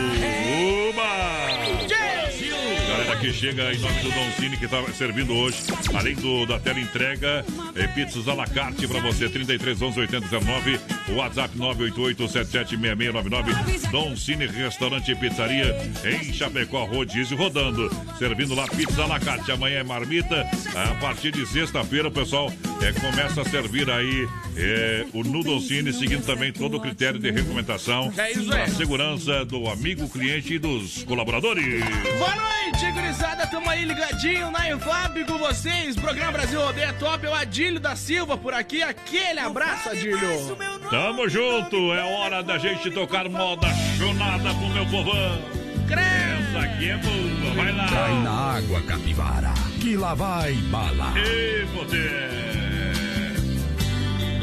Uba! 2.27 2.87
Galera 2.87 3.17
que 3.17 3.33
chega 3.33 3.73
em 3.73 3.77
nome 3.79 3.99
do 3.99 4.11
Don 4.11 4.31
Cine 4.39 4.57
que 4.57 4.65
está 4.65 4.81
servindo 4.93 5.33
hoje, 5.33 5.57
além 5.93 6.15
do 6.15 6.45
da 6.45 6.59
tela 6.59 6.79
entrega, 6.79 7.45
é, 7.75 7.87
pizzas 7.87 8.27
à 8.27 8.33
la 8.33 8.47
carte 8.47 8.87
para 8.87 8.99
você, 9.01 9.27
33 9.29 9.81
11 9.81 9.99
8019, 9.99 10.79
WhatsApp 11.09 11.57
988 11.57 12.27
776699, 12.27 13.91
Don 13.91 14.15
Cine 14.15 14.47
Restaurante 14.47 15.11
e 15.11 15.15
Pizzaria 15.15 15.75
em 16.05 16.33
Chapecó, 16.33 16.85
rodízio 16.85 17.37
rodando, 17.37 17.89
servindo 18.17 18.55
lá 18.55 18.67
pizza 18.67 19.03
à 19.03 19.07
la 19.07 19.19
carte. 19.19 19.51
Amanhã 19.51 19.79
é 19.79 19.83
marmita, 19.83 20.47
a 20.75 20.95
partir 20.95 21.31
de 21.31 21.45
sexta-feira 21.45 22.07
o 22.07 22.11
pessoal 22.11 22.51
é, 22.81 22.93
começa 22.93 23.41
a 23.41 23.45
servir 23.45 23.89
aí 23.89 24.27
é, 24.55 25.05
o 25.13 25.23
Noodle 25.23 25.59
Cine, 25.59 25.91
seguindo 25.91 26.25
também 26.25 26.53
todo 26.53 26.77
o 26.77 26.79
critério 26.79 27.19
de 27.19 27.29
recomendação 27.31 28.11
É 28.17 28.63
a 28.63 28.67
segurança 28.69 29.45
do 29.45 29.67
amigo 29.67 30.07
cliente 30.09 30.53
e 30.53 30.59
dos 30.59 31.03
colaboradores. 31.03 31.83
Boa 32.17 32.35
noite, 32.35 32.91
gurizada. 32.91 33.45
Tamo 33.47 33.69
aí 33.69 33.85
ligadinho 33.85 34.49
na 34.51 34.69
Infab 34.71 35.23
com 35.25 35.37
vocês. 35.37 35.95
Programa 35.95 36.31
Brasil 36.33 36.59
Rodeio 36.61 36.89
é 36.89 36.93
top. 36.93 37.25
É 37.25 37.29
o 37.29 37.33
Adílio 37.33 37.79
da 37.79 37.95
Silva 37.95 38.37
por 38.37 38.53
aqui. 38.53 38.81
Aquele 38.81 39.39
abraço, 39.39 39.89
Adílio. 39.89 40.55
Tamo 40.89 41.29
junto, 41.29 41.93
é 41.93 42.03
hora 42.03 42.41
da 42.43 42.57
gente 42.57 42.89
tocar 42.91 43.29
moda 43.29 43.67
chonada 43.97 44.53
pro 44.53 44.67
meu 44.69 44.85
povão. 44.87 45.41
Essa 45.89 46.59
aqui 46.65 46.89
é 46.89 46.97
boa, 46.97 47.53
vai 47.55 47.73
Cai 47.89 48.11
lá. 48.13 48.21
na 48.23 48.31
água, 48.57 48.81
capivara, 48.81 49.53
que 49.79 49.95
lá 49.95 50.13
vai 50.13 50.53
bala. 50.53 51.13
Ei, 51.17 51.65
poder. 51.67 52.27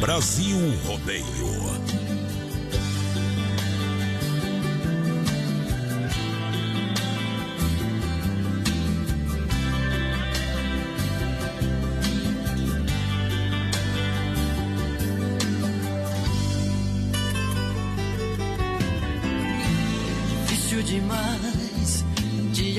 Brasil 0.00 0.56
Rodeio. 0.86 1.83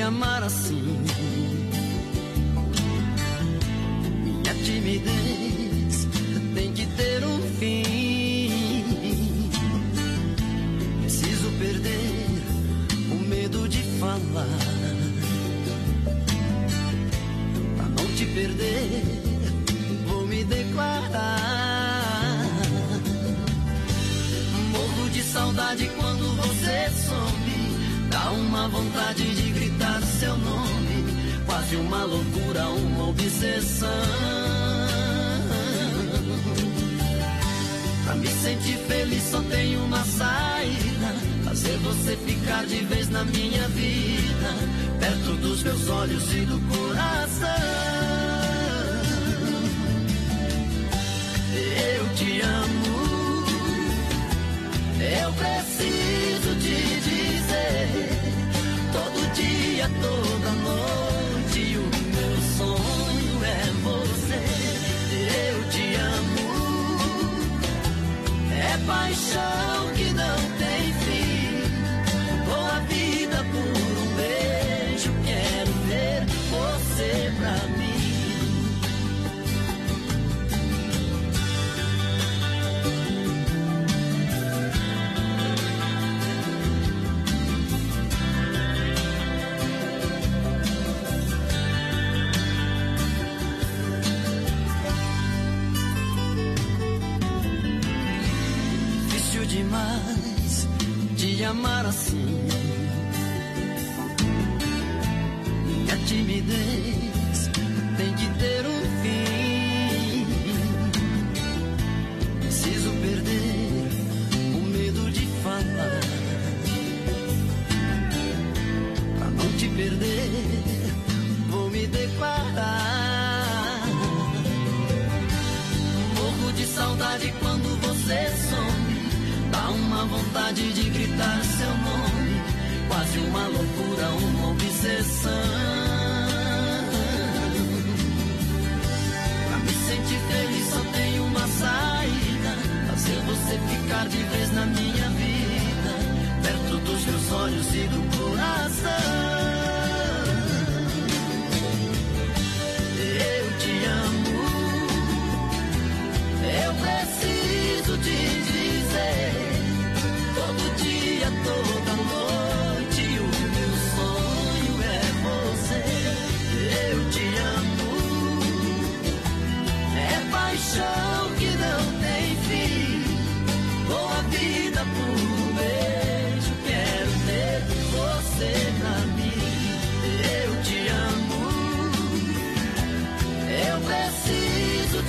Amar 0.06 0.44
assim. 0.44 0.85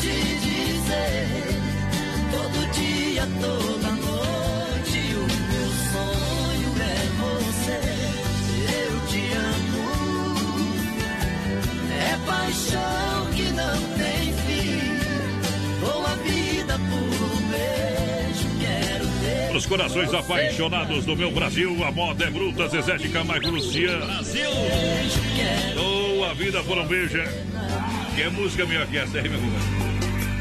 te 0.00 0.16
dizer. 0.40 1.26
Todo 2.30 2.58
dia, 2.72 3.26
toda 3.40 3.90
noite, 3.92 4.98
o 5.14 5.26
meu 5.50 5.68
sonho 5.92 6.70
é 6.82 6.98
você. 7.20 7.80
Eu 8.72 8.94
te 9.08 9.22
amo. 9.36 9.86
É 11.92 12.16
paixão 12.26 13.16
que 13.34 13.46
não 13.52 13.78
tem 13.96 14.32
fim. 14.44 14.78
Dou 15.80 16.06
a 16.06 16.14
vida 16.16 16.74
por 16.78 17.10
um 17.26 17.40
beijo. 17.50 18.46
Quero 18.60 19.06
ver 19.20 19.56
os 19.56 19.66
corações 19.66 20.12
apaixonados 20.12 21.04
do 21.04 21.16
meu 21.16 21.30
Brasil, 21.30 21.84
a 21.84 21.90
moda 21.90 22.24
é 22.24 22.30
bruta. 22.30 22.68
Zezé 22.68 22.96
de 22.96 23.08
Camargo 23.08 23.50
Luciano. 23.50 24.06
Brasil! 24.06 24.50
Dou 25.74 26.24
a 26.24 26.34
vida 26.34 26.62
por 26.62 26.78
um 26.78 26.86
beijo. 26.86 27.18
É. 27.18 27.56
Que 28.16 28.30
música 28.30 28.62
é 28.62 28.66
melhor 28.66 28.84
aqui, 28.84 28.96
essa 28.96 29.18
aí, 29.18 29.28
meu 29.28 29.38
irmão? 29.38 29.75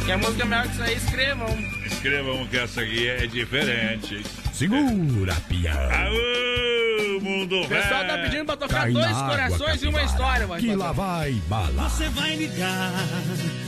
Que 0.05 0.11
é 0.11 0.17
música 0.17 0.45
melhor 0.45 0.67
que 0.67 0.73
isso 0.73 0.83
aí, 0.83 0.95
escrevam. 0.95 1.47
Escrevam 1.83 2.47
que 2.47 2.57
essa 2.57 2.81
aqui 2.81 3.07
é 3.07 3.25
diferente. 3.25 4.21
Segura, 4.53 5.33
piada. 5.49 5.95
Aô, 5.95 7.19
mundo 7.19 7.61
O 7.61 7.67
pessoal 7.67 8.05
tá 8.05 8.17
pedindo 8.19 8.45
pra 8.45 8.55
tocar 8.55 8.81
Cai 8.81 8.91
dois 8.91 9.17
corações 9.17 9.83
e 9.83 9.87
uma 9.87 10.03
história, 10.03 10.45
vai. 10.45 10.59
Que 10.59 10.75
lá 10.75 10.91
vai 10.91 11.31
bala. 11.47 11.89
Você 11.89 12.07
vai 12.09 12.35
ligar. 12.35 12.91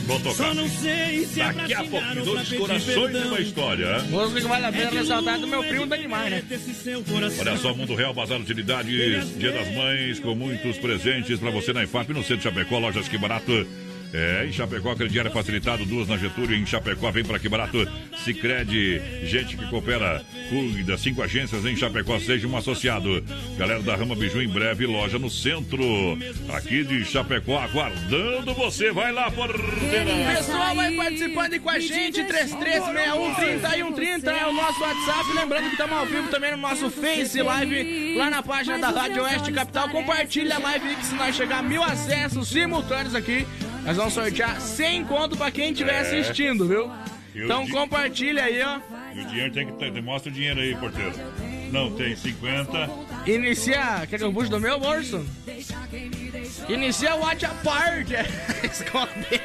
Vou 0.06 0.20
tocar. 0.20 0.34
Só 0.36 0.54
não 0.54 0.68
sei 0.68 1.26
se 1.26 1.40
é 1.40 1.52
pra 1.52 1.62
Daqui 1.62 1.74
a 1.74 1.84
pouquinho, 1.84 2.24
dois 2.24 2.52
corações 2.52 3.14
e 3.16 3.26
uma 3.26 3.40
história. 3.40 3.98
Música 4.04 4.40
que 4.40 4.46
vale 4.46 4.66
a 4.66 4.72
pena 4.72 4.90
ressaltar 4.92 5.34
é 5.34 5.38
do 5.38 5.46
meu 5.48 5.64
primo 5.64 5.86
Danimar, 5.86 6.30
né? 6.30 6.42
Desse 6.48 6.72
seu 6.72 7.02
coração. 7.02 7.40
Olha 7.40 7.56
só, 7.56 7.74
Mundo 7.74 7.96
Real, 7.96 8.14
Bazar 8.14 8.40
Utilidades, 8.40 9.36
Dia 9.36 9.50
das 9.50 9.74
Mães, 9.74 10.20
com 10.20 10.36
muitos 10.36 10.78
presentes 10.78 11.40
pra 11.40 11.50
você 11.50 11.72
na 11.72 11.82
IFAP, 11.82 12.10
no 12.10 12.22
centro 12.22 12.36
de 12.36 12.42
Chapecó, 12.44 12.78
lojas 12.78 13.08
que 13.08 13.18
barato. 13.18 13.66
É, 14.12 14.46
em 14.46 14.52
Chapecó, 14.52 14.94
crediário 14.94 15.30
facilitado, 15.30 15.84
duas 15.84 16.08
na 16.08 16.16
Getúlio, 16.16 16.56
em 16.56 16.64
Chapecó, 16.64 17.10
vem 17.10 17.24
pra 17.24 17.38
que 17.38 17.48
barato. 17.48 17.86
Sicredi 18.24 19.00
gente 19.24 19.56
que 19.56 19.66
coopera, 19.66 20.22
cuida, 20.48 20.96
cinco 20.96 21.22
agências 21.22 21.64
em 21.66 21.76
Chapecó, 21.76 22.18
seja 22.18 22.48
um 22.48 22.56
associado. 22.56 23.22
Galera 23.58 23.82
da 23.82 23.94
Rama 23.94 24.14
Biju, 24.14 24.42
em 24.42 24.48
breve, 24.48 24.86
loja 24.86 25.18
no 25.18 25.28
centro, 25.28 25.84
aqui 26.54 26.84
de 26.84 27.04
Chapecó, 27.04 27.58
aguardando 27.58 28.54
você. 28.54 28.90
Vai 28.90 29.12
lá, 29.12 29.30
porteira! 29.30 30.34
Pessoal, 30.34 30.74
vai 30.74 30.94
participando 30.94 31.52
aí 31.52 31.60
com 31.60 31.70
a 31.70 31.78
gente, 31.78 32.24
336130 32.24 34.30
é 34.30 34.46
o 34.46 34.52
nosso 34.52 34.80
WhatsApp. 34.80 35.32
Lembrando 35.34 35.64
que 35.64 35.72
estamos 35.72 35.98
ao 35.98 36.06
vivo 36.06 36.28
também 36.28 36.52
no 36.52 36.58
nosso 36.58 36.90
Face 36.90 37.42
Live, 37.42 38.14
lá 38.16 38.30
na 38.30 38.42
página 38.42 38.78
da 38.78 38.88
Rádio 38.88 39.22
Oeste 39.22 39.52
Capital. 39.52 39.90
Compartilha 39.90 40.56
a 40.56 40.58
live 40.58 40.88
aí, 40.88 40.96
que 40.96 41.04
se 41.04 41.14
nós 41.14 41.36
chegar 41.36 41.58
a 41.58 41.62
mil 41.62 41.82
acessos 41.82 42.48
simultâneos 42.48 43.14
aqui, 43.14 43.46
nós 43.88 43.96
vamos 43.96 44.12
sortear 44.12 44.60
100 44.60 45.04
conto 45.06 45.34
pra 45.34 45.50
quem 45.50 45.72
estiver 45.72 45.98
assistindo, 46.00 46.68
viu? 46.68 46.90
E 47.34 47.42
Então 47.42 47.64
di- 47.64 47.72
compartilha 47.72 48.44
aí, 48.44 48.60
ó. 48.62 48.78
E 49.14 49.20
o 49.20 49.24
dinheiro 49.26 49.50
tem 49.52 49.66
que 49.66 49.72
ter. 49.72 50.02
Mostra 50.02 50.30
o 50.30 50.34
dinheiro 50.34 50.60
aí, 50.60 50.74
porteiro. 50.76 51.12
Não, 51.72 51.90
tem 51.92 52.14
50. 52.14 52.90
Inicia. 53.26 54.06
Quer 54.08 54.18
que 54.18 54.24
eu 54.24 54.32
puxe 54.32 54.50
do 54.50 54.60
meu 54.60 54.78
bolso? 54.78 55.24
Inicia 56.68 57.14
o 57.14 57.20
Watch 57.20 57.46
Apart. 57.46 58.08
Escondeu. 58.62 59.40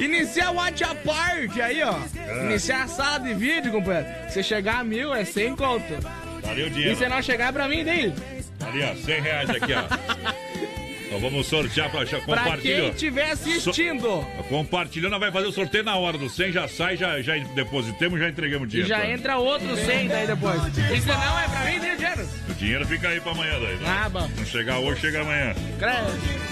Inicia 0.00 0.50
o 0.50 0.54
Watch 0.54 0.82
Apart 0.84 1.58
aí, 1.58 1.82
ó. 1.82 1.98
Inicia 2.44 2.82
a 2.84 2.88
sala 2.88 3.18
de 3.20 3.34
vídeo, 3.34 3.70
companheiro. 3.72 4.06
Se 4.30 4.42
chegar 4.42 4.78
a 4.80 4.84
mil, 4.84 5.14
é 5.14 5.24
100 5.24 5.54
conto. 5.56 5.84
Ali 6.48 6.62
o 6.62 6.66
E 6.66 6.70
dinheiro. 6.70 6.96
se 6.96 7.06
não 7.08 7.20
chegar 7.20 7.48
é 7.48 7.52
pra 7.52 7.68
mim, 7.68 7.84
daí? 7.84 8.12
Ali, 8.66 8.82
ó, 8.84 8.94
100 8.94 9.20
reais 9.20 9.50
aqui, 9.50 9.72
ó. 9.74 9.84
Então 11.08 11.18
vamos 11.20 11.46
sortear 11.46 11.90
pra 11.90 12.04
já 12.04 12.18
Pra 12.20 12.26
quem 12.26 12.44
compartilhar. 12.44 12.88
estiver 12.90 13.30
assistindo. 13.30 14.26
Compartilhando, 14.48 15.18
vai 15.18 15.32
fazer 15.32 15.46
o 15.46 15.52
sorteio 15.52 15.82
na 15.82 15.96
hora 15.96 16.18
do 16.18 16.28
100, 16.28 16.52
já 16.52 16.68
sai, 16.68 16.98
já, 16.98 17.20
já 17.22 17.34
depositamos, 17.54 18.20
já 18.20 18.28
entregamos 18.28 18.64
o 18.64 18.66
E 18.66 18.68
dinheiro. 18.68 18.88
já 18.90 19.00
tá? 19.00 19.10
entra 19.10 19.38
outro 19.38 19.74
100 19.74 20.06
daí 20.08 20.26
depois. 20.26 20.60
Se 20.62 21.06
não 21.08 21.38
é 21.38 21.48
pra 21.48 21.64
mim, 21.64 21.76
o 21.76 21.96
dinheiro. 21.96 22.28
O 22.50 22.54
dinheiro 22.54 22.86
fica 22.86 23.08
aí 23.08 23.20
pra 23.20 23.32
amanhã 23.32 23.58
daí. 23.58 23.76
né? 23.76 23.86
Ah, 24.04 24.08
bom. 24.10 24.28
Não 24.36 24.44
chegar 24.44 24.78
hoje, 24.80 25.00
chega 25.00 25.22
amanhã. 25.22 25.54
Credo. 25.78 26.47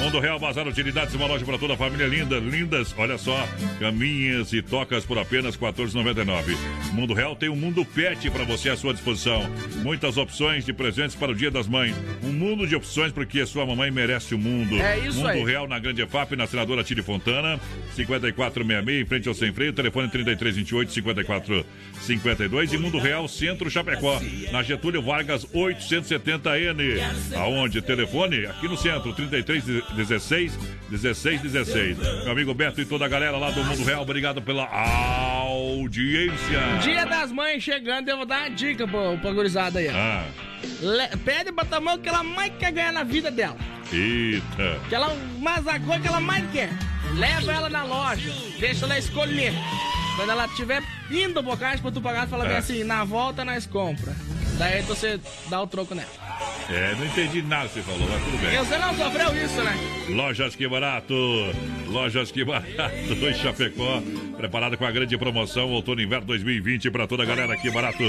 Mundo 0.00 0.18
Real 0.18 0.38
Bazar 0.38 0.66
Utilidades, 0.66 1.14
uma 1.14 1.26
loja 1.26 1.44
para 1.44 1.58
toda 1.58 1.74
a 1.74 1.76
família 1.76 2.06
linda, 2.06 2.38
lindas. 2.38 2.94
Olha 2.96 3.18
só, 3.18 3.46
caminhas 3.78 4.50
e 4.50 4.62
tocas 4.62 5.04
por 5.04 5.18
apenas 5.18 5.56
R$ 5.56 5.66
14,99. 5.66 6.56
Mundo 6.94 7.12
Real 7.12 7.36
tem 7.36 7.50
um 7.50 7.54
mundo 7.54 7.84
pet 7.84 8.30
para 8.30 8.44
você 8.44 8.70
à 8.70 8.76
sua 8.78 8.94
disposição. 8.94 9.42
Muitas 9.82 10.16
opções 10.16 10.64
de 10.64 10.72
presentes 10.72 11.14
para 11.14 11.32
o 11.32 11.34
Dia 11.34 11.50
das 11.50 11.68
Mães. 11.68 11.94
Um 12.24 12.32
mundo 12.32 12.66
de 12.66 12.74
opções 12.74 13.12
porque 13.12 13.44
sua 13.44 13.66
mamãe 13.66 13.90
merece 13.90 14.34
o 14.34 14.38
mundo. 14.38 14.74
É 14.80 14.98
isso 15.00 15.18
mundo 15.18 15.28
aí. 15.28 15.44
Real 15.44 15.68
na 15.68 15.78
Grande 15.78 16.00
EFAP, 16.00 16.34
na 16.34 16.46
senadora 16.46 16.82
Tire 16.82 17.02
Fontana, 17.02 17.60
5466, 17.94 19.02
em 19.02 19.06
frente 19.06 19.28
ao 19.28 19.34
Sem 19.34 19.52
Freio, 19.52 19.74
telefone 19.74 20.08
3328 20.08 20.92
5452 20.92 22.72
e 22.72 22.78
Mundo 22.78 22.98
Real 22.98 23.28
Centro 23.28 23.70
Chapecó, 23.70 24.18
na 24.50 24.62
Getúlio 24.62 25.02
Vargas 25.02 25.44
870N. 25.44 27.36
Aonde? 27.36 27.82
Telefone 27.82 28.46
aqui 28.46 28.66
no 28.66 28.78
centro, 28.78 29.12
3316 29.94 30.58
1616. 30.90 31.98
Meu 32.24 32.32
amigo 32.32 32.54
Beto 32.54 32.80
e 32.80 32.84
toda 32.84 33.04
a 33.04 33.08
galera 33.08 33.36
lá 33.36 33.50
do 33.50 33.62
Mundo 33.64 33.84
Real, 33.84 34.02
obrigado 34.02 34.40
pela 34.42 34.64
audiência. 34.64 36.60
Dia 36.82 37.04
das 37.06 37.30
mães 37.32 37.62
chegando, 37.62 38.08
eu 38.08 38.16
vou 38.18 38.26
dar 38.26 38.40
uma 38.40 38.50
dica 38.50 38.86
pra, 38.86 39.16
pra 39.16 39.32
gurizada 39.32 39.78
aí. 39.78 39.88
Ah, 39.88 40.24
Le- 40.80 41.16
pede 41.24 41.52
pra 41.52 41.64
tua 41.64 41.80
mãe 41.80 41.96
o 41.96 41.98
que 41.98 42.08
ela 42.08 42.22
mais 42.22 42.52
quer 42.58 42.72
ganhar 42.72 42.92
na 42.92 43.02
vida 43.02 43.30
dela. 43.30 43.56
eita. 43.92 44.78
Que 44.88 44.94
ela, 44.94 45.16
mas 45.38 45.66
a 45.66 45.78
coisa 45.80 46.00
que 46.00 46.08
ela 46.08 46.20
mais 46.20 46.48
quer. 46.50 46.70
Leva 47.16 47.52
ela 47.52 47.68
na 47.68 47.82
loja, 47.82 48.32
deixa 48.58 48.84
ela 48.84 48.96
escolher. 48.98 49.52
Quando 50.16 50.30
ela 50.30 50.46
estiver 50.46 50.82
indo 51.10 51.42
pro 51.42 51.56
caixa 51.56 51.82
pra 51.82 51.90
tu 51.90 52.00
pagar, 52.00 52.28
fala 52.28 52.44
bem 52.44 52.54
É. 52.54 52.58
assim, 52.58 52.84
na 52.84 53.02
volta 53.04 53.44
nós 53.44 53.66
compra. 53.66 54.14
Daí 54.58 54.82
você 54.82 55.18
dá 55.48 55.60
o 55.62 55.66
troco 55.66 55.94
nela. 55.94 56.08
É, 56.70 56.94
não 56.96 57.04
entendi 57.04 57.42
nada 57.42 57.68
que 57.68 57.74
você 57.74 57.82
falou, 57.82 58.08
mas 58.08 58.22
tudo 58.24 58.38
bem. 58.38 58.58
Você 58.58 58.78
não 58.78 58.94
sofreu 58.94 59.44
isso, 59.44 59.62
né? 59.62 59.76
Lojas 60.10 60.54
Que 60.54 60.68
Barato, 60.68 61.14
Lojas 61.88 62.30
Que 62.30 62.44
Barato 62.44 63.28
em 63.28 63.34
Chapecó, 63.34 64.02
preparada 64.36 64.76
com 64.76 64.84
a 64.84 64.90
grande 64.90 65.18
promoção 65.18 65.68
Outono 65.70 66.00
e 66.00 66.04
Inverno 66.04 66.26
2020 66.28 66.90
para 66.90 67.06
toda 67.06 67.24
a 67.24 67.26
galera 67.26 67.56
Que 67.56 67.70
Barato. 67.70 68.04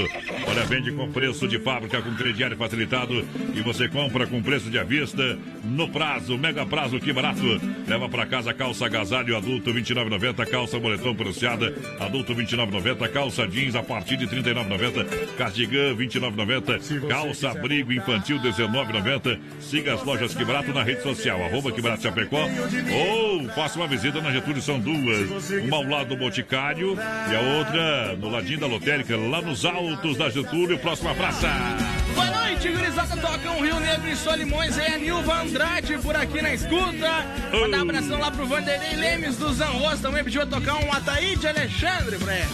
Olha, 0.46 0.64
vende 0.64 0.92
com 0.92 1.10
preço 1.10 1.48
de 1.48 1.58
fábrica, 1.58 2.00
com 2.00 2.14
crediário 2.14 2.56
facilitado 2.56 3.26
e 3.54 3.60
você 3.62 3.88
compra 3.88 4.26
com 4.28 4.40
preço 4.40 4.70
de 4.70 4.78
à 4.78 4.84
vista 4.84 5.38
no 5.64 5.88
prazo, 5.88 6.38
mega 6.38 6.64
prazo 6.64 7.00
Que 7.00 7.12
Barato. 7.12 7.60
Leva 7.86 8.08
para 8.08 8.26
casa 8.26 8.54
calça 8.54 8.86
agasalho 8.86 9.36
adulto 9.36 9.72
29,90, 9.74 10.46
calça 10.46 10.78
moletom 10.78 11.14
pronunciada 11.14 11.74
adulto 11.98 12.34
29,90, 12.34 13.08
calça 13.08 13.46
jeans 13.48 13.74
a 13.74 13.82
partir 13.82 14.16
de 14.16 14.26
39,90, 14.28 15.34
cardigan 15.36 15.96
29,90, 15.96 17.08
calça 17.08 17.50
abrigo 17.50 17.92
infantil 17.92 18.21
19,90. 18.22 19.38
Siga 19.60 19.94
as 19.94 20.04
lojas 20.04 20.34
Que 20.34 20.44
Barato 20.44 20.72
na 20.72 20.82
rede 20.82 21.02
social, 21.02 21.42
arroba 21.42 21.72
Que 21.72 21.80
Barato 21.80 22.02
Chapecó. 22.02 22.42
Ou 22.42 23.48
faça 23.50 23.78
uma 23.78 23.86
visita 23.86 24.20
na 24.20 24.30
Getúlio, 24.30 24.62
são 24.62 24.78
duas. 24.78 25.50
Uma 25.64 25.76
ao 25.76 25.84
lado 25.84 26.08
do 26.08 26.16
Boticário 26.16 26.96
e 26.96 27.36
a 27.36 27.40
outra 27.58 28.16
no 28.16 28.28
ladinho 28.28 28.60
da 28.60 28.66
lotérica, 28.66 29.16
lá 29.16 29.40
nos 29.40 29.64
altos 29.64 30.16
da 30.16 30.28
Getúlio, 30.30 30.78
próxima 30.78 31.14
praça. 31.14 31.48
Noite, 32.52 32.68
gurizada. 32.68 33.16
Toca 33.16 33.50
um 33.50 33.62
Rio 33.62 33.80
Negro 33.80 34.10
e 34.10 34.14
Solimões. 34.16 34.76
É 34.76 34.94
a 34.94 34.98
Nilva 34.98 35.40
Andrade 35.40 35.96
por 35.98 36.14
aqui 36.14 36.42
na 36.42 36.52
escuta. 36.52 37.24
Mandar 37.50 37.78
um 37.78 37.82
abração 37.82 38.20
lá 38.20 38.30
pro 38.30 38.44
Vanderlei 38.44 38.94
Lemes 38.94 39.38
do 39.38 39.50
Zanros. 39.54 40.00
Também 40.00 40.22
pediu 40.22 40.46
pra 40.46 40.60
tocar 40.60 40.74
um 40.74 40.92
Ataíde 40.92 41.46
Alexandre 41.48 42.18
pra 42.18 42.36
ele. 42.36 42.48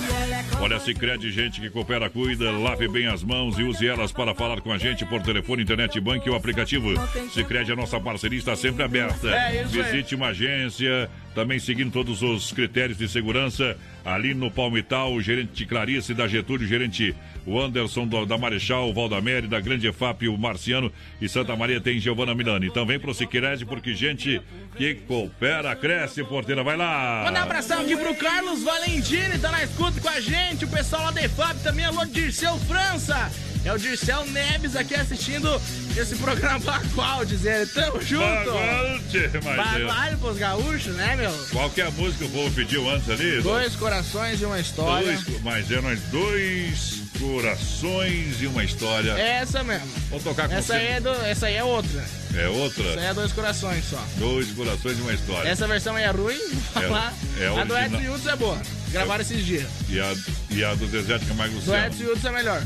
Olha, 0.61 0.79
se 0.79 0.95
crede 0.95 1.33
gente 1.33 1.61
que 1.61 1.69
coopera, 1.69 2.09
cuida, 2.09 2.53
lave 2.53 2.87
bem 2.87 3.09
as 3.09 3.25
mãos 3.25 3.59
e 3.59 3.65
use 3.65 3.89
elas 3.89 4.13
para 4.13 4.35
falar 4.37 4.61
com 4.61 4.73
a 4.73 4.79
gente 4.79 5.05
por 5.05 5.21
telefone, 5.21 5.65
internet, 5.65 5.99
banco 6.01 6.29
e 6.29 6.31
o 6.31 6.37
aplicativo. 6.37 6.95
Se 7.33 7.43
crede, 7.43 7.73
a 7.73 7.77
nossa 7.77 7.99
parceria 7.99 8.39
está 8.39 8.55
sempre 8.55 8.85
aberta. 8.85 9.29
É 9.29 9.63
isso 9.63 9.81
aí. 9.81 9.91
Visite 9.91 10.15
uma 10.15 10.29
agência, 10.29 11.11
também 11.39 11.61
seguindo 11.61 11.93
todos 11.93 12.21
os 12.21 12.51
critérios 12.51 12.99
de 12.99 13.09
segurança. 13.09 13.77
Ali 14.05 14.35
no 14.35 14.51
Palmital, 14.51 15.13
o 15.13 15.23
gerente 15.23 15.65
Clarice 15.65 16.13
da 16.13 16.27
Getúlio, 16.27 16.65
o 16.67 16.69
gerente 16.69 17.15
o 17.47 17.61
Anderson 17.61 18.07
do- 18.09 18.27
da 18.27 18.37
Marechal, 18.37 18.91
o 18.91 18.93
Valdamere, 18.93 19.47
da 19.47 19.61
Grande 19.61 19.87
EFAP, 19.87 20.27
o 20.29 20.37
Marciano 20.37 20.91
e 21.21 21.29
Santa 21.29 21.55
Maria 21.55 21.81
tem 21.81 22.01
Giovana 22.01 22.35
Milani. 22.35 22.67
Então 22.67 22.85
vem 22.85 22.99
pro 22.99 23.15
Sicredi 23.15 23.65
porque 23.65 23.95
gente 23.95 24.41
que 24.77 24.95
coopera, 24.97 25.77
cresce, 25.77 26.25
porteira, 26.25 26.65
vai 26.65 26.77
lá. 26.77 27.23
Mandar 27.27 27.41
um 27.41 27.45
abração 27.45 27.81
aqui 27.83 27.97
pro 27.97 28.15
Carlos 28.17 28.65
Valentini, 28.65 29.39
tá 29.39 29.53
na 29.53 29.63
escuta 29.63 30.01
com 30.01 30.09
a 30.09 30.21
gente. 30.21 30.65
O 30.65 30.69
pessoal 30.69 31.05
lá 31.05 31.11
da 31.13 31.23
EFAP 31.23 31.63
também, 31.63 31.85
alô, 31.85 32.05
Dirceu 32.07 32.59
França. 32.61 33.31
É 33.65 33.73
o 33.73 33.79
Dirceu 33.79 34.25
Neves 34.27 34.75
aqui 34.77 34.95
assistindo 34.95 35.61
esse 35.97 36.17
programa 36.17 36.59
Bagual, 36.65 37.25
dizer, 37.25 37.69
tamo 37.73 38.01
junto. 38.01 38.23
É. 38.25 39.29
Bagual 39.41 40.19
pros 40.21 40.39
gaúchos, 40.39 40.95
né, 40.95 41.17
meu? 41.17 41.33
Qual 41.51 41.69
que 41.71 41.81
é 41.81 41.87
a 41.87 41.91
música 41.91 42.25
que 42.25 42.31
o 42.31 42.35
povo 42.35 42.55
pediu 42.55 42.89
antes 42.89 43.11
ali? 43.11 43.43
Dois 43.43 43.75
corações 43.77 44.41
e 44.41 44.45
uma 44.45 44.59
história. 44.61 45.13
Dois, 45.13 45.43
mas 45.43 45.71
é 45.71 45.81
nós 45.81 46.01
dois 46.11 47.03
corações 47.19 48.41
e 48.41 48.47
uma 48.47 48.65
história. 48.65 49.13
É 49.13 49.41
essa 49.41 49.63
mesmo. 49.65 49.87
Vou 50.09 50.21
tocar 50.21 50.49
com 50.49 50.55
Essa 50.55 50.75
você. 50.75 50.79
aí 50.79 50.87
é, 50.87 51.01
do, 51.01 51.11
essa 51.11 51.47
aí 51.47 51.57
é 51.57 51.65
outra. 51.65 52.05
É 52.35 52.49
outra? 52.49 52.85
Essa 52.85 53.01
aí 53.01 53.07
é 53.07 53.15
dois 53.15 53.33
corações 53.33 53.85
só. 53.85 54.03
Dois 54.17 54.51
corações 54.53 54.99
e 54.99 55.03
uma 55.03 55.13
história. 55.13 55.49
Essa 55.49 55.67
versão 55.67 55.97
aí 55.97 56.05
é 56.05 56.11
ruim, 56.11 56.39
vou 56.73 56.83
falar. 56.85 57.13
é 57.39 57.47
a 57.49 57.65
do. 57.65 57.77
Edson 57.77 58.15
Hudson 58.15 58.31
é 58.31 58.37
boa. 58.37 58.63
Gravaram 58.91 59.21
esses 59.23 59.45
dias. 59.45 59.67
E, 59.89 60.01
a, 60.01 60.15
e 60.51 60.65
a 60.65 60.75
do 60.75 60.87
Zezé 60.89 61.19
de 61.19 61.27
Camargo 61.27 61.55
Do 61.55 61.59
Luciano. 61.59 61.87
Edson 61.87 62.05
Hudson 62.13 62.29
é 62.29 62.33
melhor. 62.33 62.63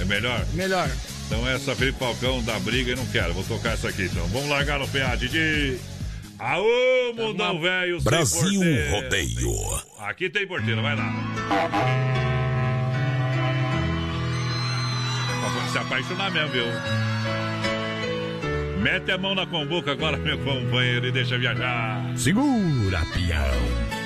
É 0.00 0.04
melhor? 0.04 0.44
Melhor. 0.54 0.90
Então 1.26 1.46
essa 1.48 1.76
Felipe 1.76 1.98
Falcão 1.98 2.42
da 2.42 2.58
briga 2.58 2.92
e 2.92 2.96
não 2.96 3.06
quero. 3.06 3.34
Vou 3.34 3.44
tocar 3.44 3.74
essa 3.74 3.88
aqui 3.88 4.04
então. 4.04 4.26
Vamos 4.28 4.48
largar 4.48 4.78
no 4.78 4.88
PA, 4.88 5.14
Didi. 5.14 5.78
Aô, 6.38 7.12
mundão 7.14 7.60
velho. 7.60 8.00
Brasil 8.00 8.60
Rodeio. 8.90 9.52
Aqui 9.98 10.30
tem 10.30 10.46
porteira, 10.46 10.80
vai 10.80 10.96
lá. 10.96 11.12
É 15.66 15.72
se 15.72 15.78
apaixonar 15.78 16.32
mesmo, 16.32 16.48
viu? 16.48 16.64
Mete 18.80 19.12
a 19.12 19.18
mão 19.18 19.34
na 19.34 19.46
comboca 19.46 19.92
agora, 19.92 20.16
meu 20.16 20.38
companheiro, 20.38 21.06
e 21.06 21.12
deixa 21.12 21.38
viajar. 21.38 22.02
Segura, 22.16 23.04
pião. 23.12 23.99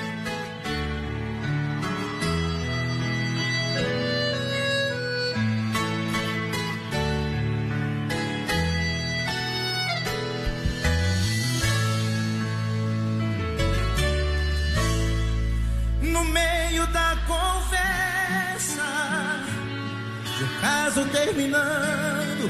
Caso 20.95 21.05
terminando, 21.09 22.49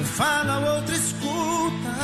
um 0.00 0.04
fala, 0.04 0.58
o 0.58 0.76
outro 0.76 0.94
escuta, 0.94 1.94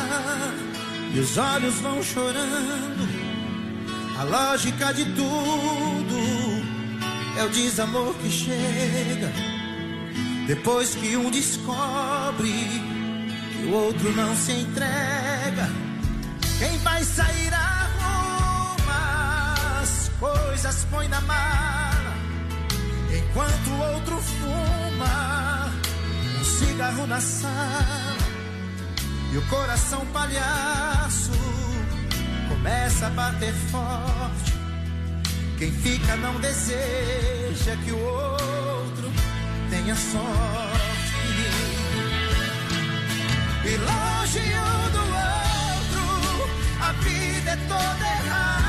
e 1.14 1.18
os 1.18 1.38
olhos 1.38 1.74
vão 1.76 2.02
chorando. 2.02 3.09
A 4.18 4.24
lógica 4.24 4.92
de 4.92 5.07
tudo 5.07 6.18
é 7.38 7.44
o 7.44 7.48
desamor 7.48 8.14
que 8.14 8.31
chega 8.31 9.33
depois 10.46 10.94
que 10.94 11.16
um 11.16 11.31
descobre 11.31 12.52
que 13.52 13.66
o 13.66 13.72
outro 13.72 14.12
não 14.14 14.37
se 14.37 14.52
entrega. 14.52 15.70
Quem 16.59 16.79
vai 16.79 17.02
sair 17.05 17.52
arruma 17.52 19.55
as 19.83 20.11
coisas, 20.18 20.87
põe 20.90 21.09
na 21.09 21.20
mala, 21.22 21.95
enquanto 23.37 23.68
o 23.68 23.94
outro 23.94 24.22
fuma 24.22 25.70
um 26.40 26.44
cigarro 26.44 27.07
na 27.07 27.20
sala. 27.20 28.16
E 29.31 29.37
o 29.37 29.42
coração 29.42 30.07
palhaço 30.07 31.33
começa 32.49 33.09
a 33.09 33.11
bater 33.11 33.53
forte. 33.70 34.55
Quem 35.59 35.70
fica 35.70 36.16
não 36.16 36.40
deseja 36.40 37.77
que 37.85 37.92
o 37.92 37.99
outro 37.99 39.12
tenha 39.68 39.94
sorte. 39.94 40.96
E 43.64 43.77
longe 43.77 44.40
um 44.40 44.90
do 44.92 45.01
outro, 45.01 46.05
a 46.81 46.92
vida 46.92 47.51
é 47.51 47.57
toda 47.68 48.07
errada. 48.07 48.65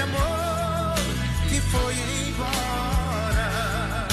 Grande 0.00 0.02
amor 0.02 0.94
que 1.48 1.60
foi 1.60 1.94
embora. 2.28 4.08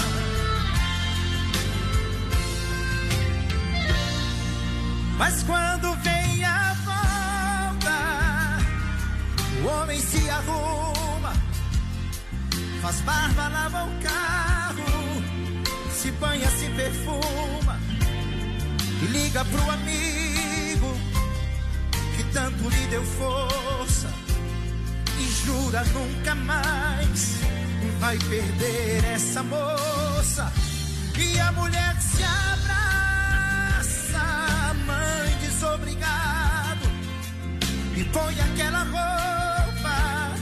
Mas 5.17 5.43
quando 5.43 5.95
vem 6.03 6.43
a 6.43 6.73
volta, 6.85 7.97
o 9.63 9.67
homem 9.67 9.99
se 9.99 10.29
arruma, 10.29 11.33
faz 12.81 13.01
barba, 13.01 13.47
lava 13.47 13.83
o 13.85 14.01
carro, 14.01 15.23
se 15.91 16.11
banha, 16.11 16.49
se 16.49 16.69
perfuma 16.69 17.79
e 19.01 19.05
liga 19.05 19.45
pro 19.45 19.71
amigo 19.71 20.97
que 22.15 22.23
tanto 22.33 22.69
lhe 22.69 22.87
deu 22.87 23.03
força 23.03 24.26
jura 25.47 25.83
nunca 25.93 26.35
mais. 26.35 27.37
Vai 27.99 28.17
perder 28.17 29.03
essa 29.15 29.41
moça. 29.43 30.51
E 31.17 31.39
a 31.39 31.51
mulher 31.53 31.95
se 31.99 32.23
abraça, 32.43 33.05
mãe 34.85 35.37
desobrigado, 35.41 36.85
e 37.95 38.03
põe 38.03 38.39
aquela 38.39 38.83
roupa 38.83 40.35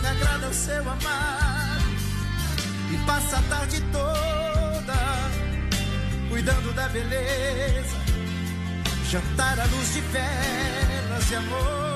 que 0.00 0.06
agrada 0.06 0.48
o 0.48 0.54
seu 0.54 0.82
amado, 0.90 1.84
e 2.92 2.96
passa 3.06 3.38
a 3.38 3.42
tarde 3.42 3.80
toda 3.92 4.96
cuidando 6.28 6.74
da 6.74 6.88
beleza, 6.88 7.96
jantar 9.08 9.60
à 9.60 9.66
luz 9.66 9.94
de 9.94 10.00
velas 10.00 11.30
e 11.30 11.34
amor 11.36 11.95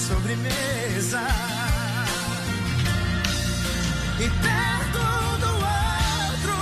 sobremesa. 0.00 1.20
E 4.18 4.28
perto 4.46 5.02
do 5.42 5.52
outro, 5.52 6.58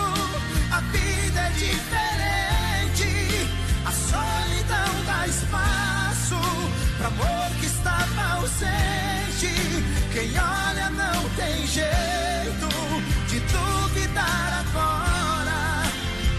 a 0.73 0.81
vida 0.81 1.41
é 1.41 1.51
diferente. 1.51 3.11
A 3.87 3.93
solidão 3.93 4.91
dá 5.07 5.27
espaço 5.27 6.41
para 6.99 7.09
amor 7.09 7.51
que 7.61 7.67
estava 7.67 8.23
ausente. 8.39 9.53
Quem 10.13 10.31
olha 10.39 10.91
não 10.91 11.29
tem 11.37 11.67
jeito 11.67 12.69
de 13.29 13.39
duvidar 13.41 14.65
agora 14.67 15.61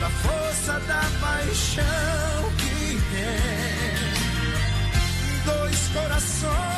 da 0.01 0.09
força 0.09 0.73
da 0.81 1.03
paixão 1.21 2.51
que 2.57 3.01
tem. 3.11 4.09
Dois 5.45 5.87
corações 5.93 6.68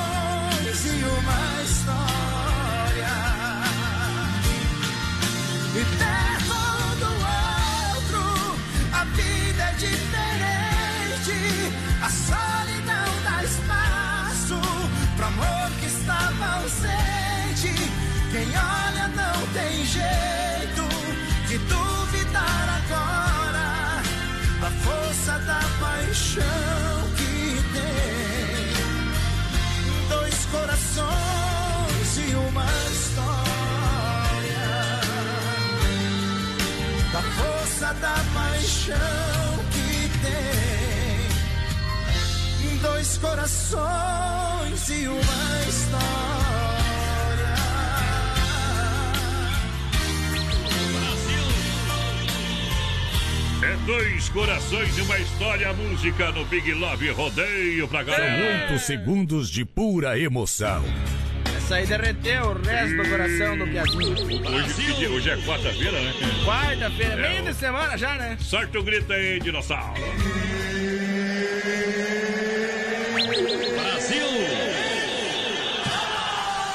paixão 26.21 27.09
que 27.17 27.57
tem. 27.73 28.69
Dois 30.07 30.45
corações 30.51 32.17
e 32.17 32.35
uma 32.35 32.65
história 32.91 33.41
da 37.11 37.21
força 37.21 37.93
da 37.95 38.15
paixão 38.35 39.65
que 39.71 40.09
tem. 40.21 40.41
Dois 42.81 43.17
corações 43.17 44.89
e 44.89 45.07
uma 45.07 45.65
história. 45.67 46.40
É 53.63 53.75
dois 53.85 54.27
corações 54.29 54.97
e 54.97 55.01
uma 55.01 55.17
história, 55.19 55.71
música 55.73 56.31
no 56.31 56.43
Big 56.45 56.73
Love 56.73 57.09
Rodeio 57.11 57.87
pra 57.87 58.01
galera. 58.03 58.69
Oito 58.71 58.79
segundos 58.81 59.49
de 59.49 59.63
pura 59.63 60.17
emoção. 60.17 60.83
Essa 61.55 61.75
aí 61.75 61.85
derreteu 61.85 62.45
o 62.47 62.61
resto 62.61 62.97
do 62.97 63.09
coração 63.09 63.57
do 63.57 63.67
Piazinho. 63.67 64.47
Hoje, 64.49 64.93
dia? 64.95 65.09
Hoje 65.11 65.29
é 65.29 65.37
quarta-feira, 65.37 66.01
né? 66.01 66.13
Quarta-feira, 66.43 67.13
É, 67.13 67.29
meio 67.29 67.43
o- 67.43 67.45
de 67.45 67.53
semana 67.53 67.97
já, 67.97 68.15
né? 68.15 68.37
Sorte 68.41 68.77
o 68.77 68.83
grito 68.83 69.13
aí, 69.13 69.39
dinossauro. 69.39 69.93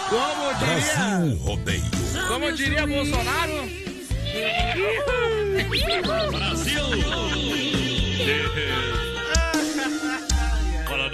Como 0.08 0.54
diria, 0.54 0.84
Brasil 0.84 1.36
Rodeio. 1.42 1.82
como 2.28 2.52
diria 2.52 2.86
Bolsonaro, 2.86 3.68
Fala 5.56 6.54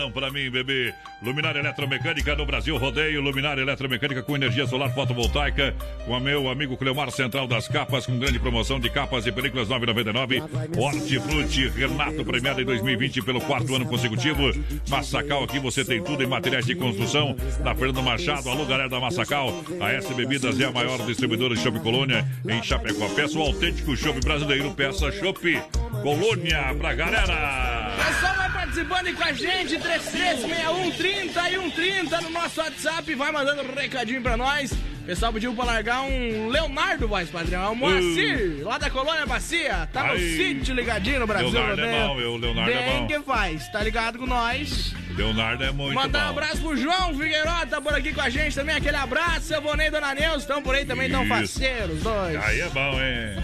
Perguntaram 0.02 0.10
pra 0.10 0.30
mim, 0.30 0.50
bebê. 0.50 0.92
Luminária 1.22 1.60
Eletromecânica 1.60 2.34
no 2.34 2.44
Brasil 2.44 2.76
Rodeio. 2.76 3.20
Luminária 3.20 3.62
Eletromecânica 3.62 4.22
com 4.22 4.34
energia 4.34 4.66
solar 4.66 4.92
fotovoltaica. 4.92 5.74
Com 6.04 6.12
o 6.12 6.20
meu 6.20 6.50
amigo 6.50 6.76
Cleomar 6.76 7.10
Central 7.10 7.46
das 7.46 7.68
Capas, 7.68 8.06
com 8.06 8.18
grande 8.18 8.38
promoção 8.40 8.80
de 8.80 8.90
capas 8.90 9.26
e 9.26 9.32
películas 9.32 9.68
9,99. 9.68 10.42
Hortifruti 10.76 11.68
Renato 11.68 12.24
premiado 12.24 12.60
em 12.60 12.64
2020 12.64 13.22
pelo 13.22 13.40
quarto 13.40 13.74
ano 13.74 13.86
consecutivo. 13.86 14.52
Massacal, 14.88 15.44
aqui 15.44 15.60
você 15.60 15.84
tem 15.84 16.02
tudo 16.02 16.22
em 16.22 16.26
materiais 16.26 16.66
de 16.66 16.74
construção. 16.74 17.36
Na 17.60 17.74
Fernando 17.74 18.02
Machado, 18.02 18.48
alô 18.50 18.64
galera 18.64 18.88
da 18.88 18.98
Massacal. 18.98 19.52
A 19.80 19.92
S 19.92 20.12
Bebidas 20.14 20.58
é 20.58 20.64
a 20.64 20.72
maior 20.72 20.98
distribuidora 21.06 21.54
de 21.54 21.60
Chopp 21.60 21.78
Colônia 21.80 22.26
em 22.48 22.62
Chapecó. 22.62 23.08
Peça 23.10 23.38
o 23.38 23.42
autêntico 23.42 23.96
Chopp 23.96 24.18
brasileiro. 24.20 24.72
Peça 24.72 25.12
Chopp 25.12 25.62
Colônia 26.02 26.74
pra 26.78 26.94
galera. 26.94 27.92
Pessoal, 27.96 28.50
vai 28.52 28.61
participando 28.72 29.14
com 29.14 29.22
a 29.22 29.32
gente, 29.32 29.78
3361 29.78 30.90
30 30.92 31.50
e 31.50 31.52
130 31.52 32.20
no 32.22 32.30
nosso 32.30 32.58
WhatsApp, 32.58 33.14
vai 33.14 33.30
mandando 33.30 33.62
um 33.62 33.74
recadinho 33.74 34.22
pra 34.22 34.34
nós. 34.34 34.72
O 35.02 35.04
pessoal 35.04 35.32
pediu 35.32 35.52
pra 35.52 35.64
largar 35.64 36.02
um 36.02 36.48
Leonardo, 36.48 37.08
voz 37.08 37.28
padrão. 37.28 37.62
É 37.64 37.68
o 37.68 37.74
Moacir, 37.74 38.60
lá 38.62 38.78
da 38.78 38.88
Colônia 38.88 39.26
Bacia. 39.26 39.88
Tá 39.92 40.04
no 40.04 40.12
Aí. 40.12 40.36
sítio 40.36 40.74
ligadinho 40.74 41.18
no 41.20 41.26
Brasil. 41.26 41.50
Leonardo 41.50 41.80
é 41.82 41.86
né? 41.86 42.06
bom, 42.06 42.14
meu, 42.14 42.36
Leonardo 42.36 42.70
é 42.70 42.74
Bem 42.82 43.00
bom. 43.00 43.06
que 43.08 43.20
faz, 43.20 43.68
tá 43.70 43.82
ligado 43.82 44.18
com 44.18 44.26
nós. 44.26 44.94
Leonardo 45.16 45.64
é 45.64 45.72
muito 45.72 45.94
Mandar 45.94 46.28
um 46.28 46.30
abraço 46.30 46.62
pro 46.62 46.76
João 46.76 47.12
Figueiredo, 47.18 47.66
tá 47.68 47.80
por 47.80 47.92
aqui 47.94 48.12
com 48.14 48.20
a 48.22 48.30
gente 48.30 48.54
também. 48.54 48.76
Aquele 48.76 48.96
abraço, 48.96 49.40
seu 49.48 49.60
Bonei 49.60 49.88
e 49.88 49.90
Dona 49.90 50.14
Neuza, 50.14 50.38
estão 50.38 50.62
por 50.62 50.74
aí 50.74 50.84
também, 50.86 51.10
tão 51.10 51.28
parceiros, 51.28 52.00
dois. 52.00 52.36
Aí 52.44 52.60
é 52.60 52.68
bom, 52.68 52.92
hein? 53.02 53.42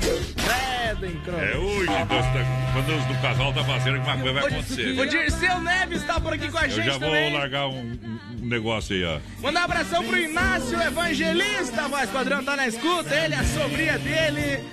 Crono. 1.24 1.38
É 1.44 1.56
hoje, 1.56 1.86
tá- 1.86 2.06
quando 2.72 2.96
os 2.96 3.04
do 3.04 3.14
casal 3.22 3.52
tá 3.52 3.62
fazendo, 3.62 3.96
alguma 3.98 4.16
coisa 4.16 4.32
vai 4.40 4.44
acontecer. 4.50 4.98
O 4.98 5.06
Dirceu 5.06 5.60
Neves 5.60 6.02
tá 6.04 6.18
por 6.18 6.32
aqui 6.32 6.50
com 6.50 6.58
a 6.58 6.64
Eu 6.64 6.70
gente 6.70 6.86
já 6.86 6.92
vou 6.92 7.00
também. 7.10 7.32
largar 7.34 7.66
um, 7.68 7.78
um- 7.80 8.18
um 8.42 8.46
negócio 8.46 8.96
aí, 8.96 9.04
ó. 9.04 9.18
Mandar 9.40 9.60
um 9.60 9.64
abração 9.64 10.02
pro 10.02 10.18
Inácio 10.18 10.80
Evangelista, 10.80 11.47
voz 11.88 12.10
padrão, 12.10 12.44
tá 12.44 12.54
na 12.56 12.68
escuta, 12.68 13.14
ele, 13.14 13.34
a 13.34 13.44
sobrinha 13.44 13.98
dele. 13.98 14.64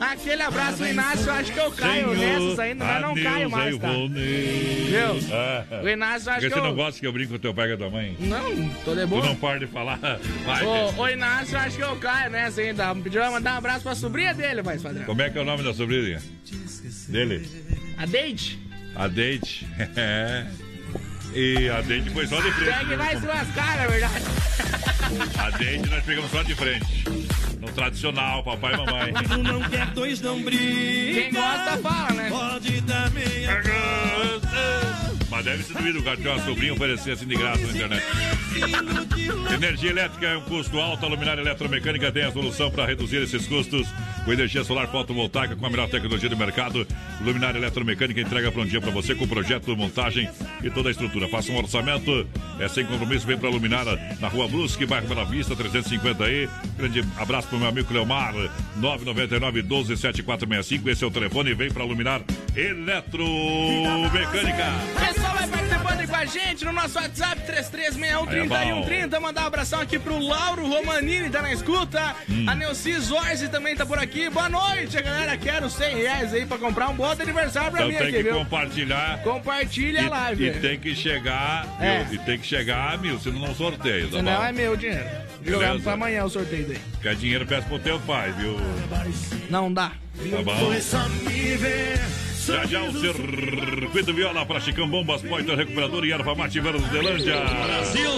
Aquele 0.00 0.42
abraço, 0.42 0.84
Inácio, 0.84 1.30
acho 1.30 1.52
que 1.52 1.60
eu 1.60 1.70
caio 1.70 2.14
nessas 2.14 2.58
ainda, 2.58 2.84
mas 2.84 3.02
não 3.02 3.14
caio 3.14 3.50
mais, 3.50 3.78
tá? 3.78 3.88
Viu? 3.88 5.32
Ah. 5.32 5.64
O 5.80 5.88
Inácio, 5.88 6.32
acho 6.32 6.40
que 6.40 6.50
você 6.50 6.58
eu... 6.58 6.62
não 6.64 6.74
gosta 6.74 6.98
que 6.98 7.06
eu 7.06 7.12
brinco 7.12 7.34
com 7.34 7.38
teu 7.38 7.54
pai 7.54 7.68
e 7.68 7.72
com 7.72 7.78
tua 7.78 7.90
mãe? 7.90 8.16
Não, 8.18 8.68
tô 8.84 8.94
de 8.96 9.02
Tu 9.02 9.06
boa. 9.06 9.24
não 9.24 9.36
pode 9.36 9.60
de 9.60 9.66
falar. 9.70 10.00
Vai, 10.44 10.64
Ô, 10.64 11.02
ô, 11.02 11.08
Inácio, 11.08 11.56
acho 11.56 11.76
que 11.76 11.84
eu 11.84 11.94
caio 11.96 12.30
nessa 12.30 12.60
ainda. 12.60 12.92
Pediu 12.96 13.22
mandar 13.30 13.54
um 13.54 13.58
abraço 13.58 13.84
pra 13.84 13.94
sobrinha 13.94 14.34
dele, 14.34 14.60
voz 14.62 14.82
padrão. 14.82 15.04
Como 15.04 15.22
é 15.22 15.30
que 15.30 15.38
é 15.38 15.40
o 15.40 15.44
nome 15.44 15.62
da 15.62 15.72
sobrinha? 15.72 16.20
Dele? 17.08 17.48
A 17.96 18.06
Deide. 18.06 18.58
A 18.96 19.06
Date. 19.06 19.66
É. 19.96 20.46
E 21.34 21.68
a 21.70 21.80
Date 21.80 22.10
foi 22.10 22.26
só 22.26 22.40
de 22.40 22.50
frente. 22.52 22.78
Tem 22.78 22.88
que 22.88 22.96
vai 22.96 23.18
se 23.18 23.24
lascar, 23.24 23.76
na 23.78 23.86
verdade. 23.86 24.24
A 25.38 25.50
Date 25.50 25.90
nós 25.90 26.04
pegamos 26.04 26.30
só 26.30 26.42
de 26.42 26.54
frente. 26.54 27.04
No 27.60 27.68
tradicional, 27.72 28.42
papai 28.42 28.74
e 28.74 28.76
mamãe. 28.76 29.12
Tu 29.12 29.38
não 29.38 29.60
quer 29.62 29.86
dois, 29.88 30.20
não 30.20 30.42
briga. 30.42 31.20
Quem 31.20 31.32
gosta, 31.32 31.78
fala, 31.78 32.12
né? 32.12 32.28
Pode 32.30 32.82
também. 32.82 33.46
Mas 35.32 35.46
deve 35.46 35.62
ser 35.62 35.72
doído 35.72 36.00
o 36.00 36.02
cara 36.02 36.18
ter 36.18 36.28
uma 36.28 36.44
sobrinha 36.44 36.74
oferecer 36.74 37.12
assim 37.12 37.26
de 37.26 37.34
graça 37.34 37.66
na 37.66 37.72
internet. 37.72 38.04
Energia 39.54 39.90
elétrica 39.90 40.26
é 40.26 40.36
um 40.36 40.42
custo 40.42 40.78
alto. 40.78 41.06
A 41.06 41.08
Luminária 41.08 41.40
Eletromecânica 41.40 42.12
tem 42.12 42.24
a 42.24 42.30
solução 42.30 42.70
para 42.70 42.84
reduzir 42.84 43.22
esses 43.22 43.46
custos. 43.46 43.88
Com 44.26 44.32
energia 44.32 44.62
solar 44.62 44.88
fotovoltaica 44.88 45.56
com 45.56 45.64
a 45.64 45.70
melhor 45.70 45.88
tecnologia 45.88 46.28
do 46.28 46.36
mercado. 46.36 46.86
Luminária 47.22 47.58
Eletromecânica 47.58 48.20
entrega 48.20 48.52
para 48.52 48.60
um 48.60 48.66
dia 48.66 48.78
para 48.78 48.90
você 48.90 49.14
com 49.14 49.26
projeto, 49.26 49.74
montagem 49.74 50.28
e 50.62 50.70
toda 50.70 50.90
a 50.90 50.92
estrutura. 50.92 51.26
Faça 51.28 51.50
um 51.50 51.56
orçamento. 51.56 52.28
É 52.60 52.68
sem 52.68 52.84
compromisso. 52.84 53.26
Vem 53.26 53.38
para 53.38 53.48
a 53.48 53.52
Luminária 53.52 53.98
na 54.20 54.28
Rua 54.28 54.46
Brusque, 54.46 54.84
bairro 54.84 55.08
Bela 55.08 55.24
Vista, 55.24 55.56
350E. 55.56 56.50
Grande 56.76 57.02
abraço 57.16 57.48
para 57.48 57.56
o 57.56 57.60
meu 57.60 57.70
amigo 57.70 57.88
Cleomar. 57.88 58.34
999 58.76 59.62
12 59.62 59.96
7465. 59.96 60.90
Esse 60.90 61.04
é 61.04 61.06
o 61.06 61.10
telefone. 61.10 61.54
Vem 61.54 61.70
para 61.70 61.84
Luminar 61.84 62.20
Eletromecânica. 62.54 65.31
Vai 65.42 65.48
participando 65.48 66.00
aí 66.00 66.06
com 66.06 66.16
a 66.16 66.24
gente 66.24 66.64
no 66.64 66.72
nosso 66.72 66.98
WhatsApp 66.98 67.42
33613130. 67.42 69.20
Mandar 69.20 69.42
um 69.42 69.46
abração 69.46 69.80
aqui 69.80 69.98
pro 69.98 70.18
Lauro 70.18 70.66
Romanini, 70.66 71.28
tá 71.30 71.42
na 71.42 71.52
escuta. 71.52 72.14
Hum. 72.30 72.46
A 72.48 72.54
Neuci 72.54 72.96
Zorzi 73.00 73.48
também 73.48 73.74
tá 73.74 73.84
por 73.84 73.98
aqui. 73.98 74.30
Boa 74.30 74.48
noite, 74.48 75.00
galera. 75.02 75.36
Quero 75.36 75.68
100 75.68 75.96
reais 75.96 76.32
aí 76.32 76.46
pra 76.46 76.58
comprar 76.58 76.88
um 76.90 76.94
bom 76.94 77.10
aniversário 77.10 77.70
pra 77.72 77.80
Então 77.80 77.88
mim 77.90 77.96
tem 77.98 78.06
aqui, 78.08 78.16
que 78.18 78.22
viu? 78.22 78.34
compartilhar. 78.34 79.18
Compartilha 79.22 80.06
a 80.06 80.10
live. 80.10 80.46
e 80.46 80.50
tem 80.60 80.78
que 80.78 80.94
chegar, 80.94 81.66
É. 81.80 82.04
viu? 82.04 82.14
E 82.14 82.18
tem 82.24 82.38
que 82.38 82.46
chegar 82.46 82.92
a 82.92 82.96
mil, 82.96 83.18
senão 83.18 83.40
não 83.40 83.54
sorteio, 83.54 84.08
tá 84.10 84.18
Senão 84.18 84.36
bom? 84.40 84.44
é 84.44 84.52
meu 84.52 84.76
dinheiro. 84.76 85.04
Jogamos 85.44 85.82
pra 85.82 85.92
amanhã 85.94 86.24
o 86.24 86.28
sorteio 86.30 86.66
daí. 86.68 86.78
Quer 87.02 87.16
dinheiro, 87.16 87.44
peça 87.46 87.66
pro 87.66 87.78
teu 87.80 87.98
pai, 88.00 88.32
viu? 88.32 88.56
Não 89.50 89.72
dá. 89.72 89.90
Tá 90.30 90.42
bom? 90.42 90.72
Já 92.44 92.66
já 92.66 92.82
o 92.82 92.92
circuito 92.92 94.12
viola 94.12 94.44
para 94.44 94.58
Chicão 94.58 94.88
Bombas, 94.88 95.22
Poiter 95.22 95.56
Recuperador 95.56 96.04
e 96.04 96.12
Erva 96.12 96.34
Mate 96.34 96.58
Verdelândia. 96.58 97.40
Brasil! 97.40 98.10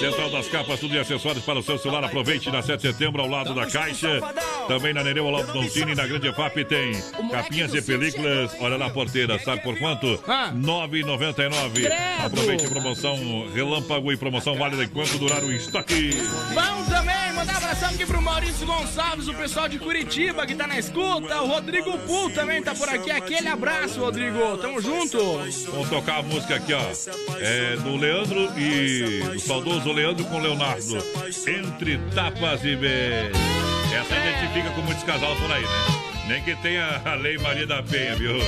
Central 0.00 0.30
das 0.30 0.48
capas, 0.48 0.80
tudo 0.80 0.94
e 0.94 0.98
acessórios 0.98 1.44
para 1.44 1.60
o 1.60 1.62
seu 1.62 1.78
celular. 1.78 2.04
Aproveite 2.04 2.50
na 2.50 2.60
7 2.60 2.80
de 2.80 2.92
setembro 2.92 3.22
ao 3.22 3.28
lado 3.28 3.54
da 3.54 3.66
Caixa. 3.66 4.20
Também 4.66 4.92
na 4.92 5.04
Nereu, 5.04 5.26
ao 5.26 5.32
lado 5.32 5.46
do 5.46 5.52
Doncini, 5.52 5.94
na 5.94 6.06
Grande 6.06 6.32
FAP 6.32 6.56
tem 6.68 6.92
capinhas 7.30 7.72
e 7.72 7.80
películas. 7.80 8.50
Olha 8.60 8.76
lá, 8.76 8.90
porteira, 8.90 9.38
sabe 9.38 9.62
por 9.62 9.78
quanto? 9.78 10.22
Ah. 10.26 10.52
9,99. 10.54 11.72
Credo. 11.74 11.94
Aproveite 12.24 12.66
a 12.66 12.68
promoção 12.68 13.48
relâmpago 13.54 14.12
e 14.12 14.16
promoção 14.16 14.56
válida 14.56 14.84
enquanto 14.84 15.18
durar 15.18 15.42
o 15.44 15.52
estoque. 15.52 16.10
Vamos 16.52 16.88
também 16.88 17.32
mandar 17.34 17.54
um 17.54 17.56
abração 17.56 17.90
aqui 17.90 18.04
pro 18.04 18.20
Maurício 18.20 18.66
Gonçalves, 18.66 19.28
o 19.28 19.34
pessoal 19.34 19.68
de 19.68 19.78
Curitiba 19.78 20.46
que 20.46 20.54
tá 20.54 20.66
na 20.66 20.78
escuta. 20.78 21.40
O 21.42 21.46
Rodrigo 21.46 21.96
Pul 21.98 22.30
também 22.30 22.62
tá 22.62 22.74
por 22.74 22.88
aqui. 22.88 23.10
Aquele 23.10 23.48
abraço, 23.48 23.67
Rodrigo. 23.98 24.56
Tamo 24.58 24.80
junto. 24.80 25.18
Vamos 25.70 25.88
tocar 25.88 26.20
a 26.20 26.22
música 26.22 26.56
aqui, 26.56 26.72
ó. 26.72 26.82
É 27.38 27.76
do 27.76 27.96
Leandro 27.96 28.58
e 28.58 29.20
do 29.34 29.40
saudoso 29.40 29.92
Leandro 29.92 30.24
com 30.26 30.38
Leonardo. 30.38 30.98
Entre 31.46 31.98
tapas 32.14 32.64
e 32.64 32.76
beijos. 32.76 33.38
Essa 33.92 34.16
identifica 34.16 34.70
com 34.70 34.82
muitos 34.82 35.04
casais 35.04 35.38
por 35.38 35.50
aí, 35.50 35.62
né? 35.62 35.68
Nem 36.28 36.42
que 36.42 36.54
tenha 36.56 37.02
a 37.04 37.14
Lei 37.14 37.38
Maria 37.38 37.66
da 37.66 37.82
Penha, 37.82 38.16
viu? 38.16 38.38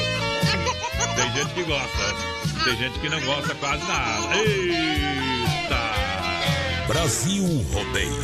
Tem 1.16 1.32
gente 1.34 1.54
que 1.54 1.62
gosta. 1.64 2.14
Tem 2.64 2.76
gente 2.76 2.98
que 2.98 3.08
não 3.08 3.20
gosta 3.22 3.54
quase 3.54 3.82
nada. 3.86 4.36
Eita! 4.36 5.80
Brasil 6.86 7.44
Rodeio. 7.72 8.20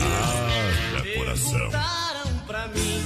Haja 0.95 1.17
coração. 1.17 1.53
Perguntaram 1.53 2.39
pra 2.47 2.69
mim 2.69 3.06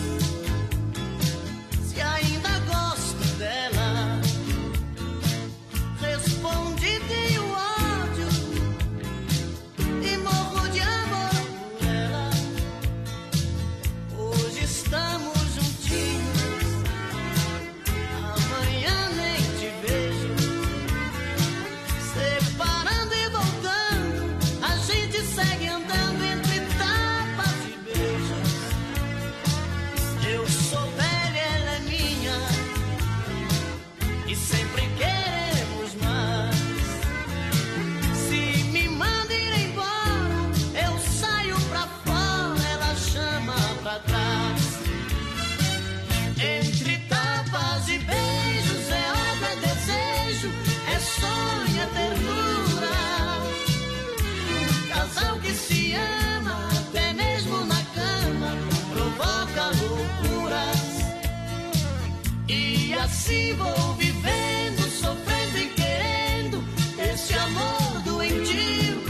E 62.52 62.92
assim 62.94 63.54
vou 63.54 63.94
vivendo, 63.94 64.82
sofrendo 64.90 65.56
e 65.56 65.68
querendo 65.68 66.64
esse 66.98 67.32
amor 67.34 68.02
doentio. 68.04 69.04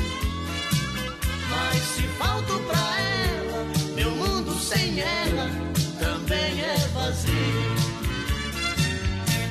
Mas 1.49 1.81
se 1.83 2.03
falto 2.19 2.59
pra 2.69 3.01
ela, 3.01 3.67
meu 3.95 4.11
mundo 4.11 4.55
sem 4.61 5.01
ela 5.01 5.49
também 5.99 6.61
é 6.61 6.77
vazio. 6.93 7.77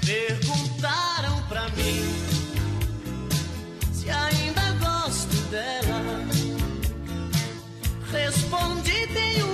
Perguntaram 0.06 1.41
pra 1.47 1.67
mim 1.69 2.13
se 3.91 4.08
ainda 4.08 4.71
gosto 4.73 5.36
dela. 5.49 6.04
Respondi, 8.12 9.08
tenho 9.08 9.48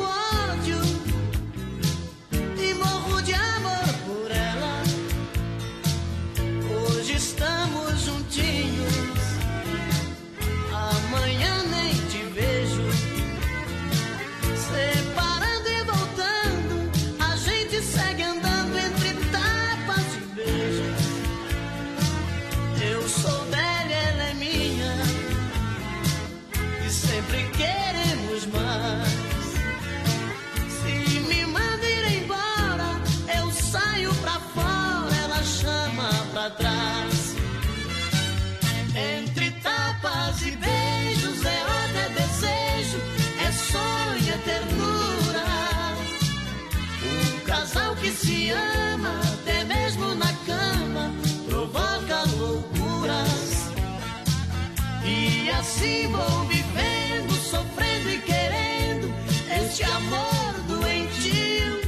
assim 55.86 56.08
vou 56.08 56.44
vivendo, 56.46 57.32
sofrendo 57.34 58.10
e 58.10 58.20
querendo 58.20 59.14
este 59.62 59.84
amor 59.84 60.54
doentio. 60.68 61.82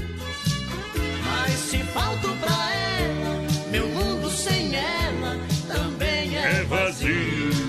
Mas 1.25 1.53
se 1.53 1.77
falto 1.79 2.29
pra 2.37 2.75
ela, 2.75 3.47
meu 3.71 3.87
mundo 3.87 4.29
sem 4.29 4.75
ela 4.75 5.37
também 5.67 6.37
é, 6.37 6.59
É 6.59 6.63
vazio. 6.63 7.67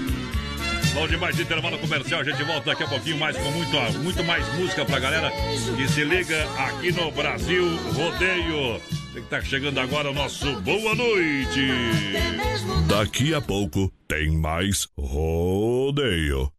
Bom 0.94 1.06
demais, 1.06 1.38
intervalo 1.38 1.78
comercial. 1.78 2.20
A 2.20 2.24
gente 2.24 2.42
volta 2.42 2.70
daqui 2.70 2.82
a 2.82 2.88
pouquinho 2.88 3.18
mais 3.18 3.36
com 3.36 3.50
muito, 3.52 3.98
muito 4.00 4.24
mais 4.24 4.46
música 4.54 4.84
pra 4.84 4.98
galera 4.98 5.30
que 5.76 5.88
se 5.88 6.02
liga 6.02 6.44
aqui 6.58 6.90
no 6.90 7.10
Brasil 7.12 7.64
Rodeio. 7.94 8.80
Você 9.12 9.20
que 9.20 9.28
tá 9.28 9.40
chegando 9.40 9.78
agora 9.78 10.10
o 10.10 10.14
nosso 10.14 10.60
Boa 10.60 10.94
Noite. 10.94 11.70
Até 12.10 12.30
mesmo 12.32 12.82
Daqui 12.82 13.32
a 13.32 13.40
pouco 13.40 13.92
tem 14.08 14.30
mais 14.30 14.88
rodeio. 14.98 16.50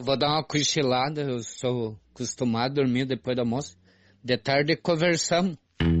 Vou 0.00 0.16
dar 0.16 0.28
uma 0.28 0.44
cochilada, 0.44 1.22
eu 1.22 1.38
sou 1.42 1.98
acostumado 2.12 2.72
a 2.72 2.82
dormir 2.82 3.06
depois 3.06 3.36
do 3.36 3.40
almoço. 3.40 3.76
De 4.22 4.36
tarde 4.36 4.76
conversamos. 4.76 5.56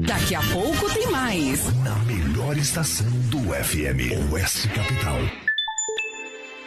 Daqui 0.06 0.34
a 0.34 0.42
pouco 0.42 0.92
tem 0.92 1.10
mais. 1.10 1.72
Na 1.84 1.96
melhor 2.00 2.56
estação 2.56 3.08
do 3.30 3.38
FM, 3.38 4.32
Oeste 4.32 4.68
Capital. 4.68 5.18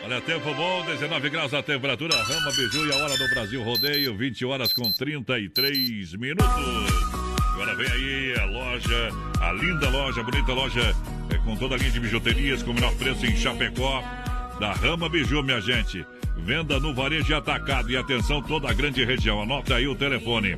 Olha, 0.03 0.21
tempo 0.21 0.53
bom, 0.55 0.85
19 0.85 1.29
graus 1.29 1.53
a 1.53 1.61
temperatura, 1.61 2.15
Rama 2.15 2.51
Biju 2.51 2.87
e 2.87 2.93
a 2.93 2.95
hora 2.97 3.17
do 3.17 3.27
Brasil 3.29 3.63
Rodeio, 3.63 4.17
20 4.17 4.45
horas 4.45 4.73
com 4.73 4.89
33 4.91 6.15
minutos. 6.15 6.47
Agora 7.53 7.75
vem 7.75 7.91
aí 7.91 8.39
a 8.39 8.45
loja, 8.45 9.09
a 9.39 9.51
linda 9.53 9.89
loja, 9.89 10.21
a 10.21 10.23
bonita 10.23 10.53
loja, 10.53 10.95
com 11.43 11.55
toda 11.55 11.75
a 11.75 11.77
linha 11.77 11.91
de 11.91 11.99
bijuterias, 11.99 12.63
com 12.63 12.71
o 12.71 12.73
menor 12.73 12.95
preço 12.95 13.23
em 13.25 13.35
Chapecó, 13.35 14.01
da 14.59 14.71
Rama 14.73 15.07
Biju, 15.09 15.43
minha 15.43 15.61
gente. 15.61 16.03
Venda 16.37 16.79
no 16.79 16.93
varejo 16.93 17.31
e 17.31 17.35
atacado. 17.35 17.91
E 17.91 17.97
atenção, 17.97 18.41
toda 18.41 18.69
a 18.69 18.73
grande 18.73 19.05
região. 19.05 19.41
Anota 19.41 19.75
aí 19.75 19.87
o 19.87 19.95
telefone: 19.95 20.57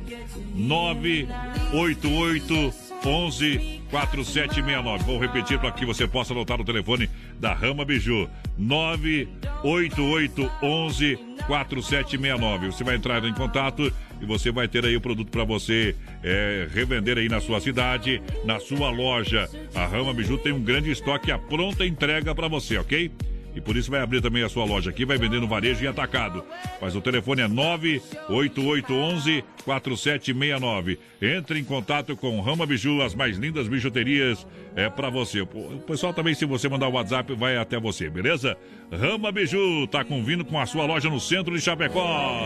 988 0.54 2.93
11 3.06 3.82
4769. 3.90 5.04
Vou 5.04 5.18
repetir 5.18 5.58
para 5.58 5.72
que 5.72 5.84
você 5.84 6.06
possa 6.08 6.32
anotar 6.32 6.60
o 6.60 6.64
telefone 6.64 7.08
da 7.38 7.52
Rama 7.52 7.84
Biju. 7.84 8.28
988 8.56 10.50
11 10.62 11.18
4769. 11.46 12.66
Você 12.66 12.84
vai 12.84 12.96
entrar 12.96 13.24
em 13.24 13.34
contato 13.34 13.92
e 14.20 14.24
você 14.24 14.50
vai 14.50 14.66
ter 14.68 14.84
aí 14.84 14.96
o 14.96 15.00
produto 15.00 15.30
para 15.30 15.44
você 15.44 15.94
é, 16.22 16.68
revender 16.72 17.18
aí 17.18 17.28
na 17.28 17.40
sua 17.40 17.60
cidade, 17.60 18.22
na 18.44 18.58
sua 18.58 18.90
loja. 18.90 19.48
A 19.74 19.86
Rama 19.86 20.14
Biju 20.14 20.38
tem 20.38 20.52
um 20.52 20.62
grande 20.62 20.90
estoque, 20.90 21.30
a 21.30 21.38
pronta 21.38 21.84
entrega 21.84 22.34
para 22.34 22.48
você, 22.48 22.78
ok? 22.78 23.10
E 23.54 23.60
por 23.60 23.76
isso 23.76 23.90
vai 23.90 24.00
abrir 24.00 24.20
também 24.20 24.42
a 24.42 24.48
sua 24.48 24.64
loja 24.64 24.90
aqui, 24.90 25.04
vai 25.04 25.16
vender 25.16 25.40
no 25.40 25.46
varejo 25.46 25.84
e 25.84 25.86
atacado. 25.86 26.44
Mas 26.80 26.96
o 26.96 27.00
telefone 27.00 27.42
é 27.42 27.48
98811 27.48 29.44
4769. 29.64 30.98
Entre 31.22 31.58
em 31.58 31.64
contato 31.64 32.16
com 32.16 32.40
Rama 32.40 32.66
Biju, 32.66 33.02
as 33.02 33.14
mais 33.14 33.36
lindas 33.36 33.68
bijuterias 33.68 34.46
é 34.74 34.90
para 34.90 35.08
você. 35.08 35.40
O 35.42 35.46
pessoal 35.86 36.12
também, 36.12 36.34
se 36.34 36.44
você 36.44 36.68
mandar 36.68 36.88
o 36.88 36.92
WhatsApp, 36.92 37.34
vai 37.34 37.56
até 37.56 37.78
você, 37.78 38.10
beleza? 38.10 38.56
Rama 38.90 39.30
Biju 39.30 39.86
tá 39.86 40.04
convindo 40.04 40.44
com 40.44 40.58
a 40.58 40.66
sua 40.66 40.84
loja 40.84 41.08
no 41.08 41.20
centro 41.20 41.54
de 41.54 41.60
Chapecó. 41.60 42.40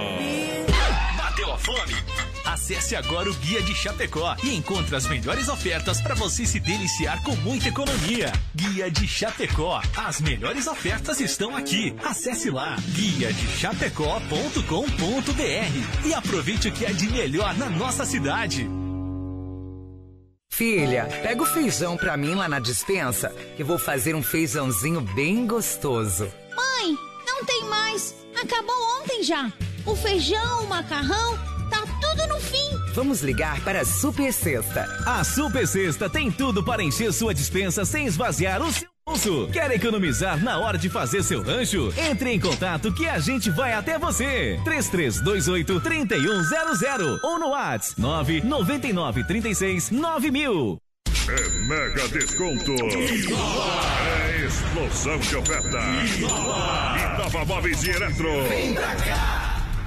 Fome? 1.58 1.94
Acesse 2.44 2.96
agora 2.96 3.30
o 3.30 3.34
Guia 3.34 3.62
de 3.62 3.74
Chapecó 3.74 4.34
e 4.42 4.54
encontre 4.54 4.96
as 4.96 5.06
melhores 5.06 5.48
ofertas 5.48 6.00
para 6.00 6.14
você 6.14 6.46
se 6.46 6.58
deliciar 6.58 7.22
com 7.22 7.36
muita 7.36 7.68
economia. 7.68 8.32
Guia 8.54 8.90
de 8.90 9.06
Chapecó. 9.06 9.80
As 9.96 10.20
melhores 10.20 10.66
ofertas 10.66 11.20
estão 11.20 11.54
aqui. 11.54 11.94
Acesse 12.04 12.50
lá 12.50 12.76
guia 12.92 13.32
de 13.32 13.46
chapecó.com.br 13.58 16.06
e 16.06 16.14
aproveite 16.14 16.68
o 16.68 16.72
que 16.72 16.86
é 16.86 16.92
de 16.92 17.08
melhor 17.10 17.54
na 17.56 17.68
nossa 17.68 18.04
cidade. 18.04 18.68
Filha, 20.50 21.04
pega 21.22 21.42
o 21.42 21.46
feijão 21.46 21.96
pra 21.96 22.16
mim 22.16 22.34
lá 22.34 22.48
na 22.48 22.58
dispensa, 22.58 23.28
que 23.56 23.62
vou 23.62 23.78
fazer 23.78 24.16
um 24.16 24.22
feijãozinho 24.22 25.00
bem 25.00 25.46
gostoso. 25.46 26.24
Mãe, 26.56 26.96
não 27.26 27.44
tem 27.44 27.62
mais. 27.64 28.14
Acabou 28.34 28.74
ontem 29.00 29.22
já. 29.22 29.52
O 29.88 29.96
feijão, 29.96 30.64
o 30.64 30.68
macarrão, 30.68 31.38
tá 31.70 31.82
tudo 31.98 32.26
no 32.28 32.38
fim. 32.38 32.92
Vamos 32.92 33.22
ligar 33.22 33.58
para 33.64 33.80
a 33.80 33.84
Super 33.86 34.30
Sexta. 34.34 34.84
A 35.06 35.24
Super 35.24 35.66
Sexta 35.66 36.10
tem 36.10 36.30
tudo 36.30 36.62
para 36.62 36.82
encher 36.82 37.10
sua 37.10 37.32
dispensa 37.32 37.86
sem 37.86 38.04
esvaziar 38.04 38.60
o 38.60 38.70
seu 38.70 38.86
bolso. 39.06 39.48
Quer 39.50 39.70
economizar 39.70 40.44
na 40.44 40.58
hora 40.58 40.76
de 40.76 40.90
fazer 40.90 41.22
seu 41.22 41.42
rancho? 41.42 41.90
Entre 41.96 42.30
em 42.30 42.38
contato 42.38 42.92
que 42.92 43.08
a 43.08 43.18
gente 43.18 43.48
vai 43.48 43.72
até 43.72 43.98
você. 43.98 44.60
3328 44.62 45.80
3100 45.80 47.20
ou 47.24 47.38
no 47.38 47.48
WhatsApp 47.48 47.98
999 47.98 49.24
36 49.24 49.90
9000. 49.90 50.78
É 51.30 51.48
mega 51.66 52.08
desconto. 52.08 52.72
É 52.72 54.44
explosão 54.44 55.18
de 55.18 55.36
oferta. 55.36 55.78
Inova 57.16 57.44
Móveis 57.46 57.82
e 57.84 57.90
Eletro. 57.90 58.28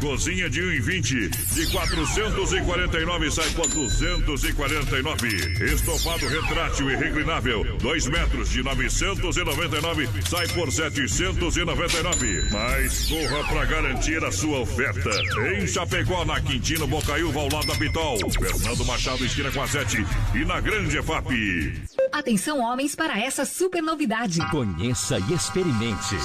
Cozinha 0.02 0.50
de 0.50 0.60
1,20 0.60 1.30
de 1.54 1.68
449 1.68 3.32
sai 3.32 3.50
por 3.52 3.68
249. 3.68 5.28
Estofado 5.64 6.28
retrátil 6.28 6.90
e 6.90 6.96
reclinável, 6.96 7.78
2 7.78 8.08
metros 8.08 8.50
de 8.50 8.64
999 8.64 10.10
sai 10.28 10.48
por 10.48 10.72
799. 10.72 12.50
Mas 12.52 13.08
corra 13.08 13.44
para 13.48 13.66
garantir 13.66 14.26
a 14.26 14.32
sua 14.32 14.62
oferta. 14.62 15.12
Em 15.56 15.68
Chapecó, 15.68 16.26
na 16.26 16.42
Quintino 16.42 16.88
Bocaiúva, 16.88 17.40
ao 17.40 17.52
lado 17.52 17.68
da 17.68 17.76
Pitol. 17.76 18.18
Fernando 18.32 18.84
Machado, 18.86 19.24
esquina 19.24 19.52
com 19.52 19.62
a 19.62 19.68
7 19.68 20.04
e 20.34 20.44
na 20.46 20.60
Grande 20.60 20.98
EFAP. 20.98 21.80
Atenção, 22.12 22.60
homens, 22.60 22.96
para 22.96 23.20
essa 23.20 23.46
super 23.46 23.84
novidade. 23.84 24.44
Conheça 24.50 25.20
e 25.30 25.34
experimente. 25.34 26.16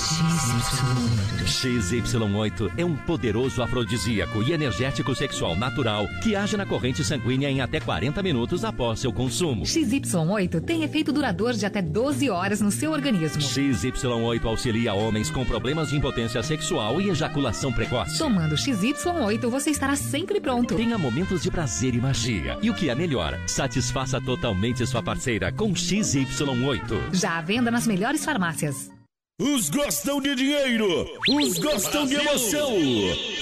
XY8 1.45 2.73
é 2.79 2.85
um 2.85 2.97
poderoso 2.97 3.66
afrodisíaco 3.67 4.43
e 4.43 4.53
energético 4.53 5.15
sexual 5.15 5.55
natural 5.55 6.09
que 6.23 6.35
age 6.35 6.57
na 6.57 6.65
corrente 6.65 7.05
sanguínea 7.05 7.51
em 7.51 7.61
até 7.61 7.79
40 7.79 8.23
minutos 8.23 8.65
após 8.65 9.01
seu 9.01 9.13
consumo. 9.13 9.65
XY8 9.65 10.61
tem 10.63 10.83
efeito 10.83 11.13
duradouro 11.13 11.57
de 11.57 11.67
até 11.67 11.83
12 11.83 12.31
horas 12.31 12.61
no 12.61 12.71
seu 12.71 12.93
organismo. 12.93 13.43
XY8 13.43 14.45
auxilia 14.45 14.95
homens 14.95 15.31
com 15.31 15.45
problemas 15.45 15.91
de 15.91 15.97
impotência 15.97 16.43
sexual 16.43 17.01
e 17.01 17.11
ejaculação 17.11 17.73
precoce. 17.73 18.19
Tomando 18.19 18.55
XY8, 18.55 19.49
você 19.49 19.71
estará 19.71 19.97
sempre 19.97 20.41
pronto. 20.41 20.77
Tenha 20.77 20.97
momentos 20.97 21.43
de 21.43 21.51
prazer 21.51 21.95
e 21.95 22.01
magia. 22.01 22.59
E 22.63 22.71
o 22.71 22.75
que 22.75 22.89
é 22.89 22.95
melhor, 22.95 23.39
satisfaça 23.47 24.21
totalmente 24.21 24.87
sua 24.87 25.03
parceira 25.03 25.53
com 25.53 25.73
XY8. 25.73 27.13
Já 27.13 27.39
à 27.39 27.43
venda 27.43 27.71
nas 27.71 27.87
melhores 27.87 28.25
farmácias. 28.25 28.96
Os 29.39 29.69
gostam 29.69 30.19
de 30.19 30.35
dinheiro, 30.35 31.07
os 31.29 31.59
gostam 31.59 32.07
de 32.07 32.15
emoção. 32.15 32.73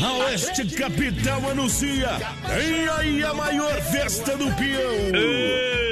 A 0.01 0.13
Oeste 0.25 0.67
Capital 0.75 1.49
anuncia. 1.49 2.09
Vem 2.49 2.89
aí 2.89 3.23
a 3.23 3.33
maior 3.33 3.81
festa 3.81 4.37
do 4.37 4.47
peão. 4.57 5.13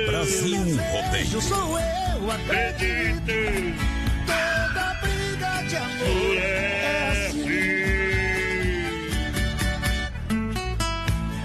Brasil 0.09 0.59
Rodeio. 0.59 1.41
Sou 1.41 1.79
eu, 1.79 2.31
acredito. 2.33 3.33
Toda 4.27 5.01
briga 5.03 5.69
de 5.69 5.77
amor 5.77 6.82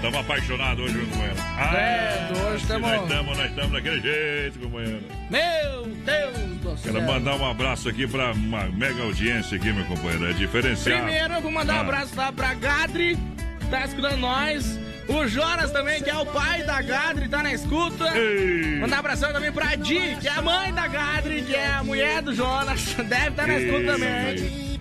Estamos 0.08 0.24
apaixonados 0.24 0.84
hoje, 0.86 0.98
companheiro. 1.04 1.36
É, 1.76 2.28
hoje 2.50 2.66
tamo- 2.66 2.86
Nós 2.88 3.02
estamos, 3.02 3.36
nós 3.36 3.50
estamos 3.50 3.72
daquele 3.72 4.00
jeito, 4.00 4.58
companheiro. 4.58 5.02
Meu 5.30 5.84
Deus 5.86 6.36
do 6.62 6.78
céu. 6.78 6.92
Quero 6.94 7.04
mandar 7.04 7.34
um 7.36 7.50
abraço 7.50 7.90
aqui 7.90 8.06
pra 8.06 8.32
uma 8.32 8.64
mega 8.70 9.02
audiência 9.02 9.58
aqui, 9.58 9.70
meu 9.70 9.84
companheiro. 9.84 10.30
É 10.30 10.32
diferenciado. 10.32 11.02
Primeiro 11.02 11.34
eu 11.34 11.40
vou 11.42 11.50
mandar 11.50 11.74
um 11.74 11.76
Ah. 11.76 11.80
abraço 11.80 12.16
lá 12.16 12.32
pra 12.32 12.54
Gadri, 12.54 13.18
tá 13.70 13.84
escutando 13.84 14.16
nós. 14.16 14.78
O 15.08 15.26
Jonas 15.26 15.70
também, 15.72 16.02
que 16.02 16.08
é 16.08 16.16
o 16.16 16.24
pai 16.24 16.62
da 16.62 16.80
Gadri, 16.80 17.28
tá 17.28 17.42
na 17.42 17.52
escuta. 17.52 18.08
Ei. 18.16 18.78
Mandar 18.80 18.96
um 18.96 19.00
abração 19.00 19.30
também 19.30 19.52
pra 19.52 19.74
Di, 19.74 20.16
que 20.22 20.26
é 20.26 20.30
a 20.32 20.40
mãe 20.40 20.72
da 20.72 20.86
Gadri, 20.88 21.42
que 21.42 21.54
é 21.54 21.66
a 21.66 21.84
mulher 21.84 22.22
do 22.22 22.34
Jonas. 22.34 22.82
Deve 22.96 23.28
estar 23.28 23.46
na 23.46 23.58
escuta 23.58 23.78
Ei. 23.78 23.86
também. 23.86 24.78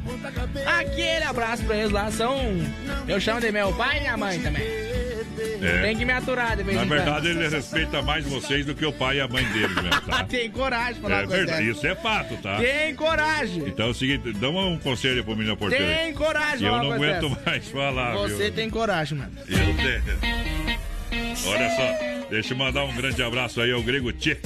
Aquele 0.66 1.24
abraço 1.26 1.64
pra 1.66 1.76
eles 1.76 1.92
lá, 1.92 2.10
são. 2.12 2.38
Eu 3.10 3.20
chamo 3.20 3.42
de 3.42 3.52
meu 3.52 3.74
pai 3.74 3.98
e 3.98 4.00
minha 4.00 4.16
mãe 4.16 4.40
também. 4.40 4.64
É. 5.62 5.82
Tem 5.84 5.98
que 5.98 6.06
me 6.06 6.12
aturar 6.14 6.58
de 6.58 6.64
vez 6.64 6.78
Na 6.78 6.84
verdade, 6.84 7.28
ele 7.28 7.48
respeita 7.48 8.02
mais 8.02 8.26
vocês 8.26 8.66
do 8.66 8.74
que 8.74 8.86
o 8.86 8.92
pai 8.92 9.18
e 9.18 9.22
a 9.22 9.28
mãe 9.28 9.44
dele 9.46 9.74
mesmo, 9.76 10.02
tá? 10.02 10.24
Tem 10.30 10.50
coragem 10.50 10.96
de 10.96 11.02
falar 11.02 11.24
É 11.24 11.26
verdade, 11.26 11.70
isso 11.70 11.86
é 11.88 11.96
fato, 11.96 12.38
tá? 12.38 12.58
Tem 12.58 12.96
coragem. 12.96 13.64
Então 13.68 13.88
é 13.88 13.90
o 13.90 13.94
seguinte, 13.94 14.34
dá 14.34 14.50
um 14.50 14.78
conselho 14.80 15.24
pro 15.24 15.36
menino 15.36 15.56
porteiro. 15.56 15.86
Tem 15.86 16.14
coragem 16.14 16.68
Eu 16.68 16.78
não 16.78 16.92
aguento 16.94 17.30
dessa. 17.30 17.42
mais 17.46 17.68
falar, 17.70 18.14
Você 18.16 18.46
viu? 18.46 18.54
tem 18.54 18.70
coragem, 18.70 19.18
mano. 19.18 19.32
Eu 19.48 19.58
tenho. 19.76 20.48
Olha 21.46 21.70
só, 21.76 22.28
deixa 22.30 22.54
eu 22.54 22.58
mandar 22.58 22.84
um 22.84 22.96
grande 22.96 23.22
abraço 23.24 23.62
aí 23.62 23.72
ao 23.72 23.82
Grego 23.82 24.12
Tchê. 24.12 24.38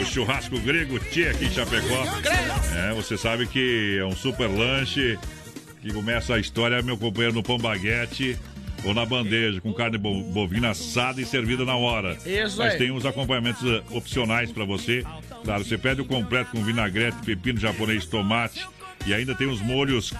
O 0.00 0.04
churrasco 0.04 0.58
Grego 0.60 0.98
Tchê 0.98 1.28
aqui 1.28 1.46
em 1.46 1.50
Chapecó. 1.50 2.04
É, 2.76 2.94
você 2.94 3.16
sabe 3.18 3.46
que 3.46 3.98
é 4.00 4.04
um 4.04 4.16
super 4.16 4.46
lanche 4.48 5.18
que 5.82 5.92
começa 5.92 6.34
a 6.34 6.38
história, 6.38 6.80
meu 6.82 6.96
companheiro, 6.96 7.34
no 7.34 7.42
pão 7.42 7.58
baguete 7.58 8.36
ou 8.84 8.94
na 8.94 9.04
bandeja, 9.04 9.60
com 9.60 9.72
carne 9.72 9.98
bo- 9.98 10.22
bovina 10.22 10.70
assada 10.70 11.20
e 11.20 11.24
servida 11.24 11.64
na 11.64 11.76
hora. 11.76 12.16
Isso 12.24 12.58
Mas 12.58 12.72
aí. 12.72 12.78
tem 12.78 12.90
uns 12.90 13.04
acompanhamentos 13.04 13.62
eh, 13.64 13.82
opcionais 13.90 14.52
para 14.52 14.64
você. 14.64 15.04
Claro, 15.44 15.64
você 15.64 15.76
pede 15.78 16.00
o 16.00 16.04
completo 16.04 16.52
com 16.52 16.62
vinagrete, 16.62 17.16
pepino 17.24 17.58
japonês, 17.58 18.06
tomate 18.06 18.66
e 19.06 19.12
ainda 19.14 19.34
tem 19.34 19.48
os 19.48 19.60
molhos 19.60 20.12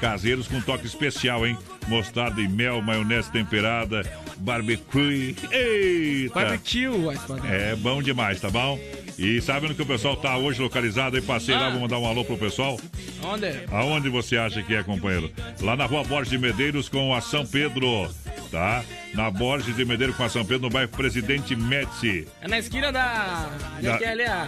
caseiros 0.00 0.46
com 0.48 0.60
toque 0.60 0.86
especial, 0.86 1.46
hein? 1.46 1.56
Mostarda 1.88 2.40
e 2.40 2.48
mel, 2.48 2.80
maionese 2.82 3.30
temperada, 3.30 4.02
barbecue. 4.38 5.34
Eita! 5.50 6.34
Barbecue. 6.34 6.88
É 7.50 7.74
bom 7.76 8.02
demais, 8.02 8.40
tá 8.40 8.50
bom? 8.50 8.78
E 9.18 9.40
sabe 9.40 9.66
onde 9.66 9.74
que 9.76 9.82
o 9.82 9.86
pessoal 9.86 10.16
tá 10.16 10.36
hoje 10.36 10.60
localizado? 10.60 11.16
Aí 11.16 11.22
passei 11.22 11.54
lá, 11.54 11.68
Ah. 11.68 11.70
vou 11.70 11.80
mandar 11.80 11.98
um 11.98 12.06
alô 12.06 12.24
pro 12.24 12.36
pessoal. 12.36 12.78
Onde? 13.22 13.46
Aonde 13.70 14.08
você 14.08 14.36
acha 14.36 14.62
que 14.62 14.74
é, 14.74 14.82
companheiro? 14.82 15.30
Lá 15.60 15.76
na 15.76 15.86
rua 15.86 16.02
Borges 16.04 16.30
de 16.30 16.38
Medeiros 16.38 16.88
com 16.88 17.14
a 17.14 17.20
São 17.20 17.46
Pedro, 17.46 18.08
tá? 18.50 18.84
Na 19.14 19.30
Borges 19.30 19.74
de 19.76 19.84
Medeiros 19.84 20.16
com 20.16 20.24
a 20.24 20.28
São 20.28 20.44
Pedro, 20.44 20.62
no 20.62 20.70
bairro 20.70 20.88
Presidente 20.90 21.54
Médici. 21.54 22.26
É 22.40 22.48
na 22.48 22.58
esquina 22.58 22.90
da. 22.92 23.48
Da-. 23.80 23.94
Ali, 24.10 24.22
a... 24.24 24.46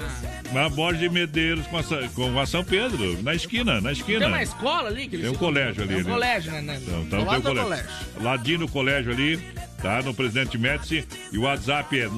Na 0.52 0.68
Borges 0.68 1.00
de 1.00 1.08
Medeiros 1.08 1.66
com 1.66 1.78
a, 1.78 1.82
Sa- 1.82 2.08
com 2.14 2.38
a 2.38 2.46
São 2.46 2.64
Pedro, 2.64 3.22
na 3.22 3.34
esquina, 3.34 3.80
na 3.80 3.92
esquina. 3.92 4.18
Tem 4.20 4.28
uma 4.28 4.42
escola 4.42 4.88
ali 4.88 5.08
que 5.08 5.16
eles 5.16 5.26
Tem 5.26 5.34
um 5.34 5.38
colégio 5.38 5.82
ali, 5.82 5.94
Tem 5.94 6.02
um 6.02 6.06
né? 6.06 6.12
colégio, 6.12 6.52
né? 6.52 6.60
né? 6.62 6.78
Então, 6.82 7.02
então 7.02 7.02
Do 7.02 7.10
tem 7.10 7.20
o 7.20 7.24
lado 7.26 7.42
do 7.54 7.62
colégio. 7.62 7.86
Ladinho 8.20 8.58
do 8.58 8.68
colégio 8.68 9.12
ali, 9.12 9.38
tá? 9.82 10.02
No 10.02 10.14
Presidente 10.14 10.58
Médici. 10.58 11.06
E 11.32 11.38
o 11.38 11.42
WhatsApp 11.42 11.98
é 12.00 12.08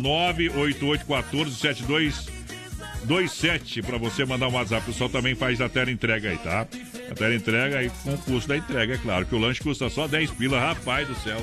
988147227 3.06 3.84
para 3.84 3.98
você 3.98 4.24
mandar 4.24 4.48
um 4.48 4.54
WhatsApp. 4.54 4.82
O 4.82 4.92
pessoal 4.92 5.10
também 5.10 5.34
faz 5.34 5.60
a 5.60 5.68
tela 5.68 5.90
entrega 5.90 6.30
aí, 6.30 6.38
tá? 6.38 6.66
A 7.10 7.14
tela 7.14 7.34
entrega 7.34 7.78
aí 7.78 7.90
com 8.02 8.14
o 8.14 8.18
custo 8.18 8.48
da 8.48 8.56
entrega, 8.56 8.94
é 8.94 8.98
claro. 8.98 9.26
Que 9.26 9.34
o 9.34 9.38
lanche 9.38 9.60
custa 9.60 9.88
só 9.88 10.06
10 10.06 10.30
pila, 10.32 10.58
rapaz 10.58 11.06
do 11.06 11.14
céu. 11.16 11.40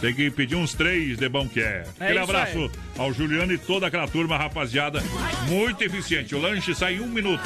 Tem 0.00 0.14
que 0.14 0.30
pedir 0.30 0.56
uns 0.56 0.72
três 0.72 1.18
de 1.18 1.28
bom 1.28 1.46
que 1.46 1.60
é. 1.60 1.84
Aquele 2.00 2.18
abraço 2.18 2.58
aí. 2.58 2.70
ao 2.96 3.12
Juliano 3.12 3.52
e 3.52 3.58
toda 3.58 3.86
aquela 3.86 4.08
turma, 4.08 4.38
rapaziada. 4.38 5.02
Muito 5.46 5.82
eficiente. 5.82 6.34
O 6.34 6.40
lanche 6.40 6.74
sai 6.74 6.94
em 6.94 7.00
um 7.00 7.06
minuto. 7.06 7.42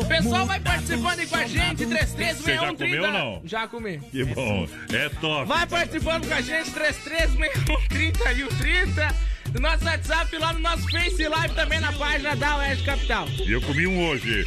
O 0.00 0.04
pessoal 0.04 0.46
vai 0.46 0.60
participando 0.60 1.18
aí 1.18 1.26
com 1.26 1.36
a 1.36 1.46
gente, 1.46 1.84
336130. 1.84 2.36
Você 2.36 2.54
já 2.54 2.72
comeu 2.76 3.02
ou 3.02 3.12
não? 3.12 3.42
Já 3.44 3.66
comi. 3.66 3.98
Que 3.98 4.24
bom. 4.24 4.68
É 4.92 5.08
top. 5.08 5.48
Vai 5.48 5.66
participando 5.66 6.28
com 6.28 6.34
a 6.34 6.40
gente, 6.40 6.70
336130 6.70 8.32
e 8.34 8.44
o 8.44 8.48
30. 8.48 9.29
No 9.52 9.60
nosso 9.60 9.84
WhatsApp, 9.84 10.38
lá 10.38 10.52
no 10.52 10.60
nosso 10.60 10.88
Face 10.90 11.26
Live, 11.26 11.54
também 11.54 11.80
na 11.80 11.92
página 11.92 12.36
da 12.36 12.56
Oeste 12.58 12.84
Capital. 12.84 13.26
E 13.44 13.50
eu 13.52 13.60
comi 13.60 13.86
um 13.86 14.08
hoje. 14.08 14.46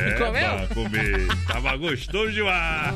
É, 0.00 0.12
Comeu? 0.12 0.32
pá, 0.32 0.66
comi. 0.74 1.28
Tava 1.46 1.76
gostoso 1.76 2.32
demais. 2.32 2.94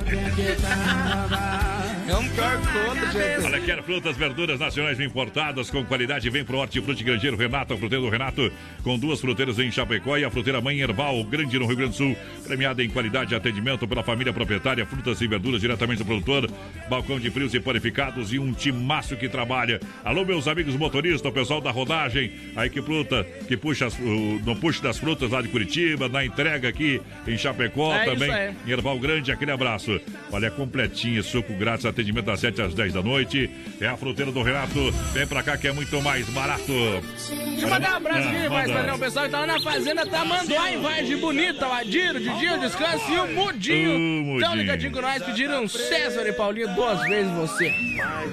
É 2.08 2.16
um 2.16 2.28
pior 2.28 2.60
que 2.60 2.78
outro, 2.88 3.12
gente. 3.12 3.44
Olha, 3.44 3.60
quer 3.60 3.82
frutas, 3.82 4.16
verduras 4.16 4.58
nacionais 4.60 4.98
importadas 4.98 5.68
com 5.70 5.84
qualidade? 5.84 6.30
Vem 6.30 6.44
pro 6.44 6.58
Hortifruti 6.58 7.04
Grangeiro 7.04 7.36
Renato, 7.36 7.74
a 7.74 7.76
fruteira 7.76 8.02
do 8.02 8.10
Renato, 8.10 8.50
com 8.82 8.98
duas 8.98 9.20
fruteiras 9.20 9.58
em 9.58 9.70
Chapecó 9.70 10.16
e 10.16 10.24
a 10.24 10.30
fruteira 10.30 10.60
Mãe 10.60 10.80
Herbal, 10.80 11.22
grande 11.24 11.58
no 11.58 11.66
Rio 11.66 11.76
Grande 11.76 11.92
do 11.92 11.96
Sul, 11.96 12.16
premiada 12.46 12.82
em 12.82 12.88
qualidade 12.88 13.30
de 13.30 13.34
atendimento 13.34 13.86
pela 13.86 14.02
família 14.02 14.32
proprietária, 14.32 14.86
frutas 14.86 15.20
e 15.20 15.26
verduras 15.26 15.60
diretamente 15.60 15.98
do 15.98 16.04
produtor, 16.06 16.50
balcão 16.88 17.20
de 17.20 17.30
frios 17.30 17.52
e 17.52 17.60
panificados 17.60 18.32
e 18.32 18.38
um 18.38 18.52
timaço 18.52 19.16
que 19.16 19.28
trabalha. 19.28 19.80
Alô, 20.04 20.24
meus 20.24 20.48
amigos 20.48 20.76
motoristas, 20.76 21.25
o 21.28 21.32
pessoal 21.32 21.60
da 21.60 21.70
rodagem, 21.70 22.32
a 22.54 22.64
equipe 22.66 22.86
fruta 22.86 23.26
que 23.48 23.56
puxa 23.56 23.86
as, 23.86 23.98
o, 23.98 24.40
no 24.44 24.54
puxo 24.56 24.82
das 24.82 24.98
frutas 24.98 25.30
lá 25.30 25.42
de 25.42 25.48
Curitiba, 25.48 26.08
na 26.08 26.24
entrega 26.24 26.68
aqui 26.68 27.00
em 27.26 27.36
Chapecó 27.36 27.94
É 27.94 28.04
também. 28.04 28.30
aí. 28.30 28.54
Em 28.66 28.70
Erval 28.70 28.98
Grande, 28.98 29.32
aquele 29.32 29.50
abraço. 29.50 30.00
Olha, 30.30 30.50
completinha, 30.50 31.22
suco 31.22 31.52
grátis, 31.54 31.84
atendimento 31.86 32.26
das 32.26 32.40
7 32.40 32.62
às 32.62 32.74
10 32.74 32.92
da 32.92 33.02
noite. 33.02 33.50
É 33.80 33.86
a 33.86 33.96
fruteira 33.96 34.30
do 34.30 34.42
Renato. 34.42 34.90
Vem 35.12 35.26
pra 35.26 35.42
cá 35.42 35.56
que 35.56 35.66
é 35.68 35.72
muito 35.72 36.00
mais 36.02 36.28
barato. 36.28 36.62
Deixa 36.66 37.62
eu 37.62 37.68
mandar 37.68 37.92
um 37.92 37.96
abraço 37.96 38.28
aqui, 38.28 38.46
Ah, 38.46 38.50
mais 38.50 38.70
padrão. 38.70 38.94
O 38.96 38.98
pessoal 38.98 39.24
que 39.26 39.30
tá 39.30 39.40
lá 39.40 39.46
na 39.46 39.60
fazenda 39.60 40.06
Tamanduá, 40.06 40.70
em 40.72 40.80
Vargem 40.80 41.16
Bonita, 41.16 41.66
o 41.68 41.72
Adiro, 41.72 42.18
Didinho, 42.20 42.60
Descanso 42.60 43.10
e 43.12 43.18
o 43.18 43.26
Mudinho. 43.34 44.40
Tão 44.40 44.54
ligadinho 44.54 44.92
com 44.92 45.00
nós, 45.00 45.22
pediram 45.22 45.66
César 45.68 46.26
e 46.26 46.32
Paulinho 46.32 46.74
duas 46.74 47.00
vezes 47.08 47.32
você. 47.32 47.72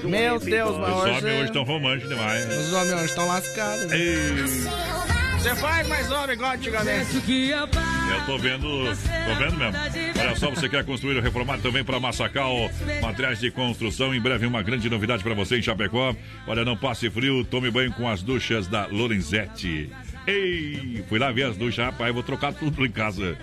Meu 0.04 0.40
Deus, 0.40 0.78
mas 0.78 0.90
Os 0.90 1.02
hoje... 1.04 1.10
homens 1.12 1.24
hoje 1.36 1.44
estão 1.46 1.64
românticos 1.64 2.10
demais. 2.10 2.46
Os 2.84 2.90
homens 2.90 3.02
hoje 3.02 3.06
estão 3.06 3.28
lascados. 3.28 3.86
né? 3.86 3.98
Você 5.38 5.56
faz 5.56 5.88
mais 5.88 6.12
homem 6.12 6.36
igual 6.36 6.52
antigamente. 6.52 7.16
eu 7.48 8.26
tô 8.26 8.38
vendo, 8.38 8.68
tô 8.68 9.36
vendo 9.36 9.58
mesmo. 9.58 9.74
Olha 10.20 10.36
só, 10.36 10.50
você 10.50 10.68
quer 10.68 10.84
construir 10.84 11.16
ou 11.16 11.22
reformar 11.22 11.60
também 11.60 11.84
para 11.84 11.98
Massacal, 12.00 12.70
materiais 13.02 13.40
de 13.40 13.52
construção. 13.52 14.14
Em 14.14 14.20
breve, 14.20 14.46
uma 14.46 14.62
grande 14.62 14.90
novidade 14.90 15.24
para 15.24 15.34
você 15.34 15.58
em 15.58 15.62
Chapecó. 15.62 16.14
Olha, 16.46 16.66
não 16.66 16.76
passe 16.76 17.10
frio, 17.10 17.46
tome 17.46 17.72
banho 17.72 17.94
com 17.94 18.08
as 18.08 18.22
duchas 18.22 18.68
da 18.68 18.86
Lorenzetti. 18.88 19.90
Ei, 20.28 21.06
fui 21.08 21.20
lá 21.20 21.32
ver 21.32 21.44
as 21.44 21.58
duchas, 21.58 21.86
rapaz, 21.86 22.14
vou 22.14 22.24
trocar 22.24 22.54
tudo 22.54 22.86
em 22.86 22.92
casa. 22.92 23.38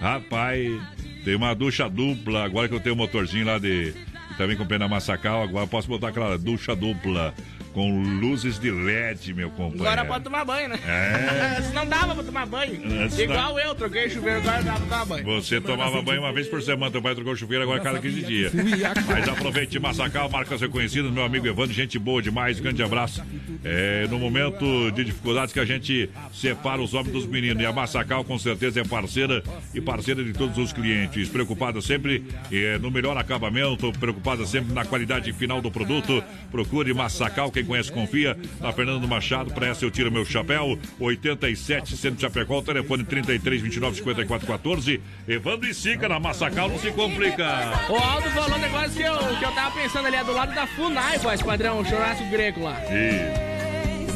Rapaz, 0.00 0.80
tem 1.26 1.34
uma 1.34 1.54
ducha 1.54 1.90
dupla, 1.90 2.44
agora 2.44 2.68
que 2.68 2.74
eu 2.74 2.80
tenho 2.80 2.94
um 2.94 2.98
motorzinho 2.98 3.44
lá 3.44 3.58
de. 3.58 3.92
Também 4.38 4.56
comprei 4.56 4.78
na 4.78 4.88
Massacal, 4.88 5.42
agora 5.42 5.64
eu 5.64 5.68
posso 5.68 5.88
botar 5.88 6.08
aquela 6.08 6.38
ducha 6.38 6.74
dupla 6.76 7.34
com 7.78 8.02
luzes 8.02 8.58
de 8.58 8.72
LED, 8.72 9.32
meu 9.32 9.50
companheiro. 9.50 9.84
Agora 9.84 10.04
pode 10.04 10.24
tomar 10.24 10.44
banho, 10.44 10.68
né? 10.68 10.80
É. 10.84 11.58
Antes 11.58 11.72
não 11.72 11.86
dava 11.86 12.12
pra 12.12 12.24
tomar 12.24 12.44
banho. 12.44 12.82
Antes 13.04 13.16
Igual 13.16 13.56
eu, 13.56 13.72
troquei 13.72 14.10
chuveiro, 14.10 14.40
agora 14.40 14.64
dava 14.64 14.80
pra 14.80 14.86
tomar 14.86 15.04
banho. 15.04 15.24
Você 15.24 15.60
tomava 15.60 16.02
banho 16.02 16.20
uma 16.22 16.32
vez 16.32 16.48
por 16.48 16.60
semana, 16.60 16.90
teu 16.90 17.00
pai 17.00 17.14
trocou 17.14 17.34
o 17.34 17.36
chuveiro 17.36 17.62
agora 17.62 17.78
cada 17.78 18.00
15 18.00 18.22
dias. 18.22 18.52
Mas 19.06 19.28
aproveite 19.28 19.78
Massacal, 19.78 20.28
marcas 20.28 20.60
reconhecidas, 20.60 21.12
meu 21.12 21.22
amigo 21.22 21.46
Evandro, 21.46 21.72
gente 21.72 22.00
boa 22.00 22.20
demais, 22.20 22.58
grande 22.58 22.82
abraço. 22.82 23.22
É, 23.62 24.08
no 24.10 24.18
momento 24.18 24.90
de 24.90 25.04
dificuldades 25.04 25.54
que 25.54 25.60
a 25.60 25.64
gente 25.64 26.10
separa 26.32 26.82
os 26.82 26.94
homens 26.94 27.12
dos 27.12 27.26
meninos. 27.26 27.62
E 27.62 27.66
a 27.66 27.72
Massacal 27.72 28.24
com 28.24 28.40
certeza 28.40 28.80
é 28.80 28.84
parceira 28.84 29.40
e 29.72 29.80
parceira 29.80 30.24
de 30.24 30.32
todos 30.32 30.58
os 30.58 30.72
clientes. 30.72 31.28
Preocupada 31.28 31.80
sempre 31.80 32.24
é, 32.50 32.76
no 32.78 32.90
melhor 32.90 33.16
acabamento, 33.16 33.92
preocupada 33.92 34.44
sempre 34.46 34.74
na 34.74 34.84
qualidade 34.84 35.32
final 35.32 35.62
do 35.62 35.70
produto. 35.70 36.24
Procure 36.50 36.92
Massacal, 36.92 37.52
quem 37.52 37.67
conhece 37.68 37.92
confia. 37.92 38.36
Na 38.60 38.72
Fernando 38.72 39.06
Machado, 39.06 39.52
para 39.52 39.68
essa 39.68 39.84
eu 39.84 39.90
tiro 39.90 40.10
meu 40.10 40.24
chapéu. 40.24 40.78
87, 40.98 41.96
Centro 41.96 42.16
de 42.16 42.22
Chapecó, 42.22 42.60
telefone 42.62 43.04
33 43.04 43.60
29 43.60 43.96
54 43.96 44.46
14. 44.46 45.00
Evandro 45.28 45.68
e 45.68 45.74
Sica 45.74 46.08
na 46.08 46.18
Massacal, 46.18 46.68
não 46.68 46.78
se 46.78 46.90
complica. 46.90 47.44
O 47.88 47.94
Aldo 47.94 48.30
falou 48.30 48.56
um 48.56 48.60
negócio 48.60 48.90
que 48.90 49.02
eu, 49.02 49.16
que 49.38 49.44
eu 49.44 49.52
tava 49.52 49.74
pensando 49.80 50.06
ali, 50.06 50.16
é 50.16 50.24
do 50.24 50.32
lado 50.32 50.54
da 50.54 50.66
FUNAI, 50.66 51.18
voz 51.18 51.42
padrão, 51.42 51.84
churrasco 51.84 52.24
grego 52.30 52.64
lá. 52.64 52.80
E 52.90 53.47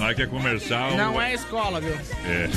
não 0.03 0.09
é 0.09 0.27
comercial. 0.27 0.97
Não 0.97 1.23
é 1.23 1.35
escola, 1.35 1.81
viu? 1.81 1.95
É. 2.25 2.49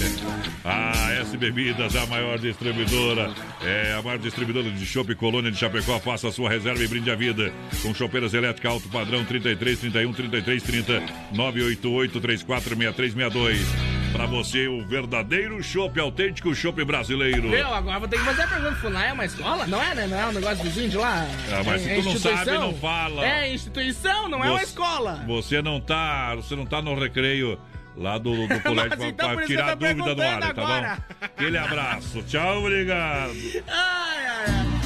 A 0.63 1.13
S 1.21 1.37
Bebidas, 1.37 1.95
a 1.95 2.05
maior 2.07 2.39
distribuidora. 2.39 3.31
É 3.63 3.93
a 3.93 4.01
maior 4.01 4.17
distribuidora 4.17 4.69
de 4.69 4.85
chopp 4.85 5.13
Colônia 5.15 5.51
de 5.51 5.57
Chapecó. 5.57 5.99
Faça 5.99 6.29
a 6.29 6.31
sua 6.31 6.49
reserva 6.49 6.83
e 6.83 6.87
brinde 6.87 7.11
a 7.11 7.15
vida. 7.15 7.53
Com 7.83 7.93
chopeiras 7.93 8.33
elétricas 8.33 8.71
alto 8.71 8.89
padrão 8.89 9.23
33 9.23 9.79
31 9.79 10.13
33 10.13 10.63
30 10.63 11.03
988 11.33 12.19
34 12.19 12.69
6362. 12.75 13.94
Pra 14.15 14.25
você, 14.25 14.65
o 14.67 14.81
verdadeiro 14.85 15.61
chopp 15.61 15.99
autêntico 15.99 16.55
chopp 16.55 16.81
brasileiro. 16.85 17.49
Viu? 17.49 17.67
Agora 17.73 17.99
vou 17.99 18.07
ter 18.07 18.17
que 18.17 18.23
fazer 18.23 18.43
a 18.43 18.47
pergunta. 18.47 18.75
FUNAI 18.75 19.09
é 19.09 19.13
uma 19.13 19.25
escola? 19.25 19.67
Não 19.67 19.83
é, 19.83 19.93
né? 19.93 20.07
Não 20.07 20.17
é 20.17 20.25
um 20.27 20.31
negócio 20.31 20.63
vizinho 20.63 20.89
de 20.89 20.97
lá? 20.97 21.27
Ah, 21.51 21.63
mas 21.65 21.81
se 21.81 21.89
É 21.89 21.95
tu 21.95 22.03
não 22.03 22.11
instituição? 22.13 22.45
sabe, 22.45 22.57
não 22.57 22.73
fala. 22.75 23.25
É 23.25 23.53
instituição, 23.53 24.29
não 24.29 24.43
é 24.43 24.49
uma 24.49 24.63
escola. 24.63 25.23
Você 25.27 25.61
não 25.61 25.81
tá, 25.81 26.33
você 26.35 26.55
não 26.55 26.65
tá 26.65 26.81
no 26.81 26.95
recreio 26.97 27.59
lá 27.97 28.17
do, 28.17 28.47
do 28.47 28.59
colégio 28.63 28.89
Mas 28.91 28.97
pra, 28.99 29.07
então 29.09 29.45
tirar 29.45 29.67
eu 29.67 29.71
a 29.71 29.75
dúvida 29.75 30.15
do 30.15 30.21
ar, 30.21 30.53
tá 30.53 30.65
bom? 30.65 31.01
Aquele 31.21 31.57
abraço. 31.57 32.23
Tchau, 32.23 32.59
obrigado. 32.59 33.33
Ai, 33.67 34.25
ai, 34.27 34.45
ai. 34.47 34.84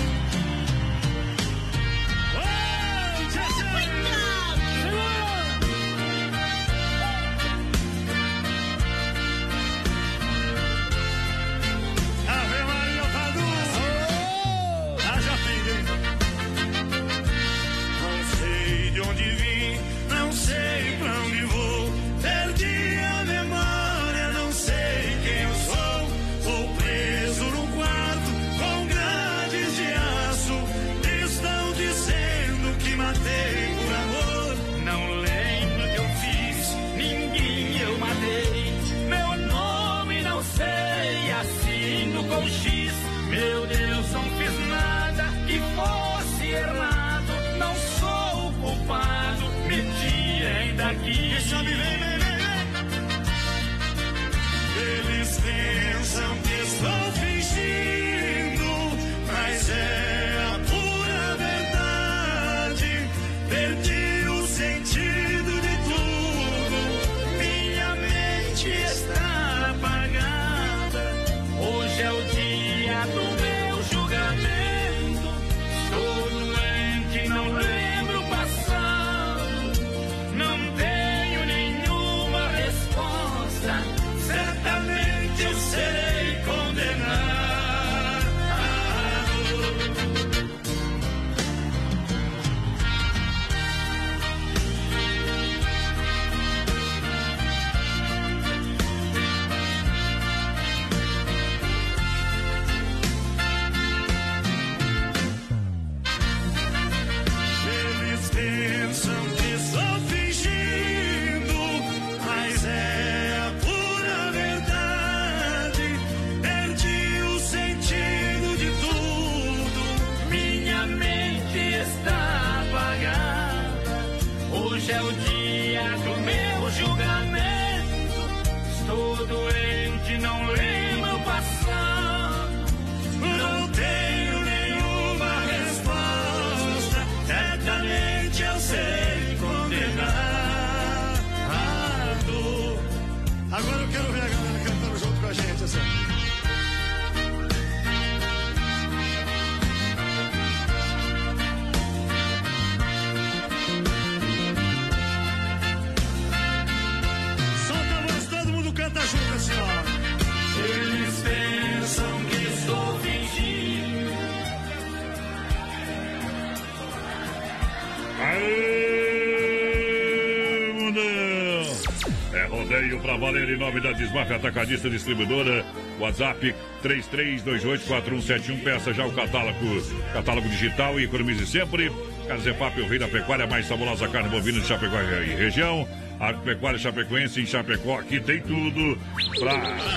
Pra 173.00 173.18
valer 173.18 173.50
em 173.50 173.58
nome 173.58 173.82
da 173.82 173.92
Desmafia 173.92 174.36
Atacadista 174.36 174.90
Distribuidora. 174.90 175.66
WhatsApp 176.00 176.56
33284171. 176.84 178.64
Peça 178.64 178.94
já 178.94 179.06
o 179.06 179.12
catálogo, 179.12 179.82
catálogo 180.14 180.48
digital 180.50 181.00
e 181.00 181.06
economize 181.06 181.46
sempre. 181.46 181.92
Casefap, 182.28 182.80
o 182.80 182.88
rei 182.88 183.00
da 183.00 183.08
pecuária, 183.08 183.48
mais 183.48 183.68
saborosa 183.68 184.08
carne 184.08 184.30
bovina 184.30 184.60
de 184.60 184.68
Chapecó 184.68 185.00
e 185.00 185.36
região. 185.36 185.88
Agropecuária 186.20 186.78
Chapecoense 186.78 187.42
em 187.42 187.46
Chapecó, 187.46 188.00
aqui 188.00 188.20
tem 188.20 188.42
tudo 188.42 188.98
pra 189.40 189.54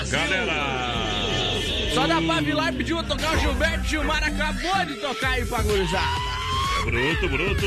galera. 0.09 1.23
Só 1.93 2.07
da 2.07 2.21
Pavilar 2.21 2.73
pediu 2.73 3.03
tocar 3.03 3.35
o 3.35 3.39
Gilberto 3.39 3.87
Gilmar, 3.87 4.23
acabou 4.23 4.85
de 4.85 4.95
tocar 4.95 5.31
aí 5.31 5.45
pra 5.45 5.61
gurizada. 5.61 6.33
É 6.79 6.85
bruto, 6.85 7.29
bruto. 7.29 7.65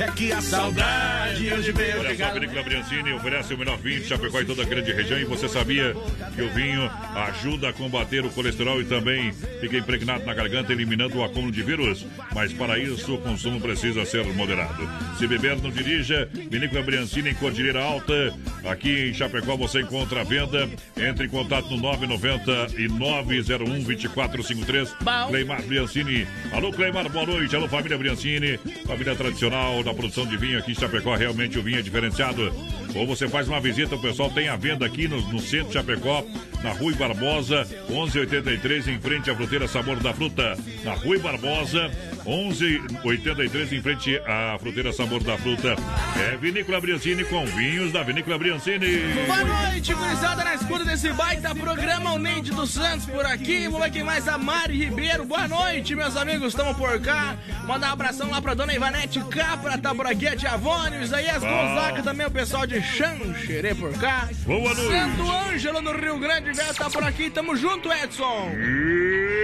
É 0.00 0.10
que 0.12 0.32
a 0.32 0.40
saudade 0.40 1.07
hoje 1.46 1.72
veio. 1.72 2.00
Olha 2.00 2.16
só, 2.16 2.32
Vinícola 2.32 2.62
Briancini 2.62 3.12
oferece 3.12 3.54
o 3.54 3.58
melhor 3.58 3.78
vinho 3.78 4.00
de 4.00 4.06
Chapecó 4.06 4.40
e 4.40 4.44
toda 4.44 4.62
a 4.62 4.66
grande 4.66 4.92
região. 4.92 5.18
E 5.18 5.24
você 5.24 5.48
sabia 5.48 5.94
que 6.34 6.42
o 6.42 6.50
vinho 6.50 6.90
ajuda 7.14 7.68
a 7.68 7.72
combater 7.72 8.24
o 8.24 8.30
colesterol 8.30 8.80
e 8.80 8.84
também 8.84 9.32
fica 9.60 9.76
impregnado 9.76 10.24
na 10.24 10.34
garganta, 10.34 10.72
eliminando 10.72 11.18
o 11.18 11.24
acúmulo 11.24 11.52
de 11.52 11.62
vírus. 11.62 12.04
Mas 12.38 12.52
para 12.52 12.78
isso, 12.78 13.16
o 13.16 13.18
consumo 13.18 13.60
precisa 13.60 14.04
ser 14.04 14.24
moderado. 14.34 14.88
Se 15.18 15.26
beber, 15.26 15.60
não 15.60 15.72
dirija. 15.72 16.30
Vinícola 16.48 16.84
Briancini 16.84 17.30
em 17.30 17.34
Cordilheira 17.34 17.82
Alta. 17.82 18.32
Aqui 18.64 19.08
em 19.08 19.12
Chapecó 19.12 19.56
você 19.56 19.80
encontra 19.80 20.20
a 20.20 20.24
venda. 20.24 20.70
Entre 20.96 21.26
em 21.26 21.28
contato 21.28 21.68
no 21.68 21.78
990 21.78 22.80
e 22.80 22.86
901 22.86 23.82
2453. 23.82 24.94
Cleimar 25.28 25.62
Briancini. 25.62 26.28
Alô, 26.52 26.70
Cleimar, 26.72 27.08
boa 27.08 27.26
noite. 27.26 27.56
Alô, 27.56 27.66
família 27.66 27.98
Briancini. 27.98 28.56
Família 28.86 29.16
tradicional 29.16 29.82
da 29.82 29.92
produção 29.92 30.24
de 30.24 30.36
vinho 30.36 30.60
aqui 30.60 30.70
em 30.70 30.76
Chapecó. 30.76 31.16
Realmente 31.16 31.58
o 31.58 31.62
vinho 31.64 31.80
é 31.80 31.82
diferenciado. 31.82 32.52
Ou 32.94 33.04
você 33.04 33.28
faz 33.28 33.48
uma 33.48 33.60
visita, 33.60 33.96
o 33.96 34.00
pessoal 34.00 34.30
tem 34.30 34.48
a 34.48 34.56
venda 34.56 34.86
aqui 34.86 35.08
no, 35.08 35.20
no 35.32 35.40
centro 35.40 35.68
de 35.68 35.74
Chapecó, 35.74 36.24
na 36.62 36.72
Rui 36.72 36.94
Barbosa, 36.94 37.66
1183, 37.88 38.88
em 38.88 38.98
frente 38.98 39.30
à 39.30 39.34
fruteira 39.34 39.68
Sabor 39.68 39.96
da 40.00 40.12
Fruta. 40.14 40.56
Na 40.84 40.94
Rui 40.94 41.18
Barbosa, 41.18 41.90
1183, 42.28 43.72
em 43.72 43.80
frente 43.80 44.20
à 44.26 44.58
fruteira 44.58 44.92
Sabor 44.92 45.22
da 45.22 45.38
Fruta. 45.38 45.74
É 46.14 46.36
Vinícola 46.36 46.78
Briancini 46.78 47.24
com 47.24 47.46
vinhos 47.46 47.90
da 47.90 48.02
Vinícola 48.02 48.36
Briancini. 48.36 49.00
Boa 49.26 49.44
noite, 49.44 49.94
gurizada, 49.94 50.44
na 50.44 50.54
escuta 50.54 50.84
desse 50.84 51.10
baita 51.14 51.54
programa, 51.54 52.12
o 52.12 52.18
Neide 52.18 52.50
dos 52.50 52.70
Santos 52.70 53.06
por 53.06 53.24
aqui, 53.24 53.64
vamos 53.64 53.80
ver 53.80 53.90
quem 53.92 54.04
mais, 54.04 54.28
a 54.28 54.36
Mari 54.36 54.84
Ribeiro, 54.84 55.24
boa 55.24 55.48
noite, 55.48 55.94
meus 55.94 56.16
amigos, 56.18 56.48
estamos 56.48 56.76
por 56.76 57.00
cá, 57.00 57.34
mandar 57.66 57.88
um 57.88 57.92
abração 57.92 58.30
lá 58.30 58.42
pra 58.42 58.52
dona 58.52 58.74
Ivanete 58.74 59.20
Capra, 59.30 59.78
tá 59.78 59.94
por 59.94 60.06
aqui, 60.06 60.28
a 60.28 60.36
Tiavone, 60.36 60.98
o 60.98 61.02
Isaías 61.02 61.42
Gonzaga, 61.42 62.02
também 62.02 62.26
o 62.26 62.30
pessoal 62.30 62.66
de 62.66 62.82
Xanxerê 62.82 63.74
por 63.74 63.92
cá, 63.98 64.28
Boa 64.44 64.74
noite. 64.74 64.90
Santo 64.90 65.30
Ângelo 65.30 65.80
no 65.80 65.92
Rio 65.92 66.18
Grande 66.18 66.52
Velho 66.52 66.74
tá 66.74 66.90
por 66.90 67.04
aqui, 67.04 67.30
tamo 67.30 67.56
junto, 67.56 67.90
Edson. 67.90 68.52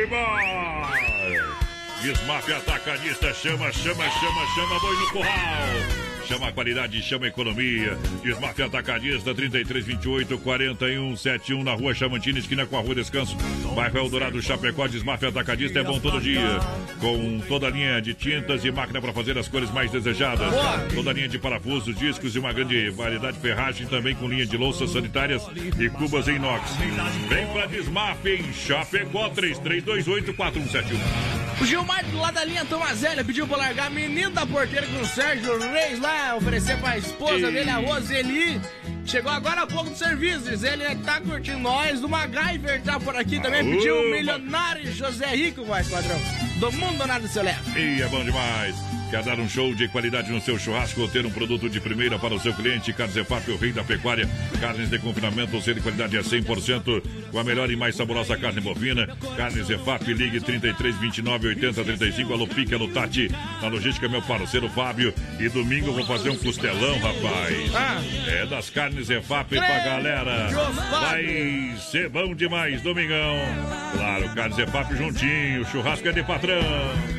Iba! 0.04 1.13
Desmaf 2.04 2.46
Atacadista, 2.50 3.32
chama, 3.32 3.72
chama, 3.72 4.04
chama, 4.04 4.44
chama, 4.54 4.78
boi 4.78 4.94
no 4.94 5.06
curral. 5.10 6.03
Chama 6.26 6.48
a 6.48 6.52
qualidade, 6.52 7.02
chama 7.02 7.26
a 7.26 7.28
economia. 7.28 7.98
Desmaf 8.22 8.60
Atacadista, 8.62 9.34
3328 9.34 10.38
4171 10.38 11.62
na 11.62 11.74
rua 11.74 11.94
Chamantina, 11.94 12.38
esquina 12.38 12.64
com 12.64 12.78
a 12.78 12.80
rua 12.80 12.94
Descanso. 12.94 13.36
Bairro 13.74 13.98
Eldorado, 13.98 14.40
Chapecó, 14.40 14.86
Desmaf 14.86 15.22
Atacadista 15.24 15.80
é 15.80 15.82
bom 15.84 16.00
todo 16.00 16.20
dia. 16.20 16.60
Com 16.98 17.40
toda 17.46 17.66
a 17.66 17.70
linha 17.70 18.00
de 18.00 18.14
tintas 18.14 18.64
e 18.64 18.70
máquina 18.70 19.00
para 19.00 19.12
fazer 19.12 19.36
as 19.36 19.48
cores 19.48 19.70
mais 19.70 19.90
desejadas. 19.90 20.52
Toda 20.94 21.10
a 21.10 21.12
linha 21.12 21.28
de 21.28 21.38
parafusos, 21.38 21.94
discos 21.94 22.34
e 22.34 22.38
uma 22.38 22.52
grande 22.52 22.88
variedade 22.90 23.36
de 23.36 23.42
ferragem, 23.42 23.86
também 23.86 24.14
com 24.14 24.26
linha 24.26 24.46
de 24.46 24.56
louças 24.56 24.90
sanitárias 24.90 25.42
e 25.78 25.90
cubas 25.90 26.26
em 26.26 26.36
inox. 26.36 26.70
Vem 27.28 27.46
pra 27.48 27.66
Desmaf 27.66 28.26
em 28.26 28.52
Chapecó, 28.52 29.28
3328 29.28 30.32
4171. 30.34 31.44
O 31.60 31.64
Gilmar 31.66 32.04
do 32.06 32.18
lado 32.18 32.34
da 32.34 32.44
linha 32.44 32.64
Tomazélia 32.64 33.24
pediu 33.24 33.46
pra 33.46 33.56
largar 33.56 33.88
menino 33.90 34.30
da 34.30 34.44
porteira 34.44 34.86
com 34.88 35.00
o 35.00 35.06
Sérgio 35.06 35.56
Reis 35.58 36.00
lá, 36.00 36.13
oferecer 36.36 36.78
pra 36.80 36.98
esposa 36.98 37.50
dele, 37.50 37.70
a 37.70 37.76
Roseli. 37.76 38.60
Chegou 39.06 39.30
agora 39.30 39.62
há 39.62 39.66
pouco 39.66 39.90
do 39.90 39.96
serviço, 39.96 40.50
diz 40.50 40.62
ele 40.62 40.84
tá 40.96 41.20
curtindo 41.20 41.58
nós. 41.58 42.00
Do 42.00 42.08
MacGyver 42.08 42.82
tá 42.82 42.98
por 42.98 43.14
aqui 43.16 43.40
também, 43.40 43.60
Aô, 43.60 43.70
pediu 43.76 43.96
o 43.96 44.10
milionário 44.10 44.90
José 44.92 45.26
Rico, 45.26 45.64
mais 45.66 45.88
padrão. 45.88 46.18
Do 46.58 46.70
mundo 46.72 47.06
nada 47.06 47.26
se 47.26 47.42
leva. 47.42 47.78
E 47.78 48.00
é 48.00 48.08
bom 48.08 48.22
demais. 48.24 48.76
Quer 49.10 49.22
dar 49.22 49.38
um 49.38 49.48
show 49.48 49.72
de 49.74 49.86
qualidade 49.88 50.32
no 50.32 50.40
seu 50.40 50.58
churrasco 50.58 51.02
ou 51.02 51.08
ter 51.08 51.24
um 51.24 51.30
produto 51.30 51.68
de 51.68 51.80
primeira 51.80 52.18
para 52.18 52.34
o 52.34 52.40
seu 52.40 52.52
cliente? 52.52 52.92
Carnes 52.92 53.16
Efap, 53.16 53.48
o 53.50 53.56
rei 53.56 53.70
da 53.70 53.84
pecuária. 53.84 54.28
Carnes 54.60 54.90
de 54.90 54.98
confinamento, 54.98 55.60
selo 55.60 55.76
de 55.76 55.82
qualidade 55.82 56.16
é 56.16 56.20
100%. 56.20 57.02
Com 57.30 57.38
a 57.38 57.44
melhor 57.44 57.70
e 57.70 57.76
mais 57.76 57.94
saborosa 57.94 58.36
carne 58.36 58.60
bovina. 58.60 59.06
Carnes 59.36 59.70
Efap, 59.70 60.02
ligue 60.12 60.40
33 60.40 60.96
29 60.96 61.48
80 61.48 61.84
35. 61.84 62.32
Alô 62.32 62.46
Pique, 62.48 62.74
alô 62.74 62.88
Tati. 62.88 63.30
Na 63.62 63.68
logística, 63.68 64.08
meu 64.08 64.22
parceiro 64.22 64.68
Fábio. 64.70 65.14
E 65.38 65.48
domingo 65.48 65.88
eu 65.88 65.94
vou 65.94 66.06
fazer 66.06 66.30
um 66.30 66.36
costelão, 66.36 66.98
rapaz. 66.98 67.74
Ah. 67.74 68.02
É 68.26 68.46
das 68.46 68.70
carnes 68.70 69.10
Efap 69.10 69.48
pra 69.48 69.84
galera. 69.84 70.48
Vai 70.90 71.76
ser 71.90 72.08
bom 72.08 72.34
demais, 72.34 72.82
domingão. 72.82 73.36
Claro, 73.92 74.28
carnes 74.34 74.58
Efap 74.58 74.92
juntinho. 74.96 75.64
Churrasco 75.66 76.08
é 76.08 76.12
de 76.12 76.22
patrão. 76.24 76.43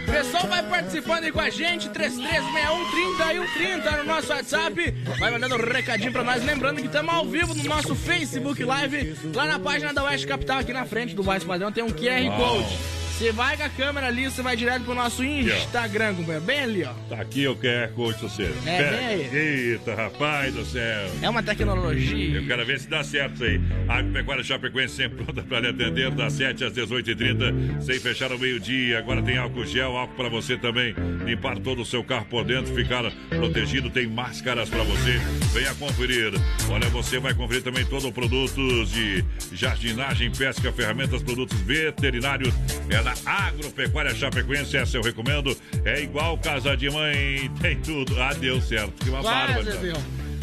Pessoal 0.05 0.47
vai 0.47 0.63
participando 0.63 1.23
aí 1.23 1.31
com 1.31 1.39
a 1.39 1.49
gente, 1.49 1.89
3361 1.89 2.91
3130 2.91 3.97
no 3.97 4.03
nosso 4.05 4.31
WhatsApp. 4.31 4.91
Vai 5.19 5.31
mandando 5.31 5.55
um 5.55 5.57
recadinho 5.57 6.11
pra 6.11 6.23
nós. 6.23 6.43
Lembrando 6.45 6.79
que 6.79 6.87
estamos 6.87 7.13
ao 7.13 7.25
vivo 7.25 7.53
no 7.53 7.63
nosso 7.63 7.95
Facebook 7.95 8.63
Live, 8.63 9.15
lá 9.33 9.45
na 9.45 9.59
página 9.59 9.93
da 9.93 10.03
Oeste 10.03 10.27
Capital, 10.27 10.59
aqui 10.59 10.71
na 10.71 10.85
frente 10.85 11.15
do 11.15 11.23
Voz 11.23 11.43
Padrão, 11.43 11.71
tem 11.71 11.83
um 11.83 11.89
QR 11.89 12.37
Code. 12.37 13.04
Você 13.17 13.31
vai 13.31 13.55
com 13.55 13.63
a 13.63 13.69
câmera 13.69 14.07
ali, 14.07 14.25
você 14.25 14.41
vai 14.41 14.57
direto 14.57 14.83
pro 14.83 14.93
nosso 14.93 15.23
Instagram, 15.23 16.15
companheiro. 16.15 16.43
Bem 16.43 16.59
ali, 16.59 16.83
ó. 16.83 16.91
Tá 17.07 17.21
aqui 17.21 17.47
o 17.47 17.55
QR 17.55 17.89
Code 17.95 18.19
você. 18.19 18.53
É, 18.65 18.83
vem 18.83 19.05
aí. 19.05 19.71
Eita, 19.71 19.95
rapaz 19.95 20.53
do 20.53 20.65
céu. 20.65 21.09
É 21.21 21.29
uma 21.29 21.41
tecnologia. 21.41 22.35
Eu 22.35 22.45
quero 22.45 22.65
ver 22.65 22.77
se 22.77 22.89
dá 22.89 23.05
certo 23.05 23.35
isso 23.35 23.43
aí. 23.45 23.61
Agropecuária 23.87 24.43
Chapecoense 24.43 24.95
sempre 24.95 25.23
pronta 25.23 25.43
para 25.43 25.61
lhe 25.61 25.67
atender 25.69 26.11
das 26.11 26.33
7 26.33 26.65
às 26.65 26.73
18h30, 26.73 27.81
sem 27.81 27.99
fechar 28.01 28.33
ao 28.33 28.37
meio-dia. 28.37 28.99
Agora 28.99 29.21
tem 29.21 29.37
álcool 29.37 29.65
gel, 29.65 29.95
álcool 29.95 30.15
para 30.15 30.27
você 30.27 30.57
também 30.57 30.93
limpar 31.23 31.57
todo 31.59 31.83
o 31.83 31.85
seu 31.85 32.03
carro 32.03 32.25
por 32.25 32.43
dentro, 32.43 32.75
ficar 32.75 33.09
protegido. 33.29 33.89
Tem 33.89 34.07
máscaras 34.07 34.69
para 34.69 34.83
você. 34.83 35.21
Venha 35.53 35.73
conferir. 35.75 36.33
Olha, 36.69 36.89
você 36.89 37.17
vai 37.17 37.33
conferir 37.33 37.63
também 37.63 37.85
todo 37.85 38.09
o 38.09 38.11
produtos 38.11 38.91
de 38.91 39.23
jardinagem, 39.53 40.29
pesca, 40.31 40.69
ferramentas, 40.73 41.23
produtos 41.23 41.57
veterinários. 41.61 42.53
É 42.89 43.04
na 43.05 43.13
Agropecuária 43.25 44.15
Chapecoense, 44.15 44.75
essa 44.75 44.97
eu 44.97 45.03
recomendo. 45.03 45.55
É 45.85 46.01
igual 46.01 46.37
casa 46.39 46.75
de 46.75 46.89
mãe, 46.89 47.49
tem 47.61 47.79
tudo. 47.79 48.19
Ah, 48.19 48.33
deu 48.33 48.59
certo. 48.59 49.03
Que 49.03 49.09
uma 49.11 49.21
deu. 49.21 49.95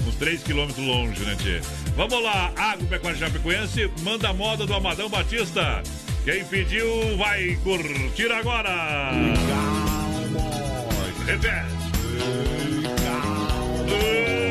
Uns 0.06 0.14
3 0.16 0.42
quilômetros 0.42 0.86
longe, 0.86 1.20
né, 1.24 1.36
Tchê? 1.36 1.60
Vamos 1.96 2.22
lá, 2.22 2.52
Agropecuária 2.56 3.18
Chapecoense, 3.18 3.90
manda 4.02 4.28
a 4.28 4.32
moda 4.32 4.64
do 4.64 4.74
Amadão 4.74 5.08
Batista. 5.08 5.82
Quem 6.24 6.44
pediu 6.44 7.16
vai 7.16 7.58
curtir 7.64 8.30
agora. 8.30 9.10
Repete. 11.26 11.48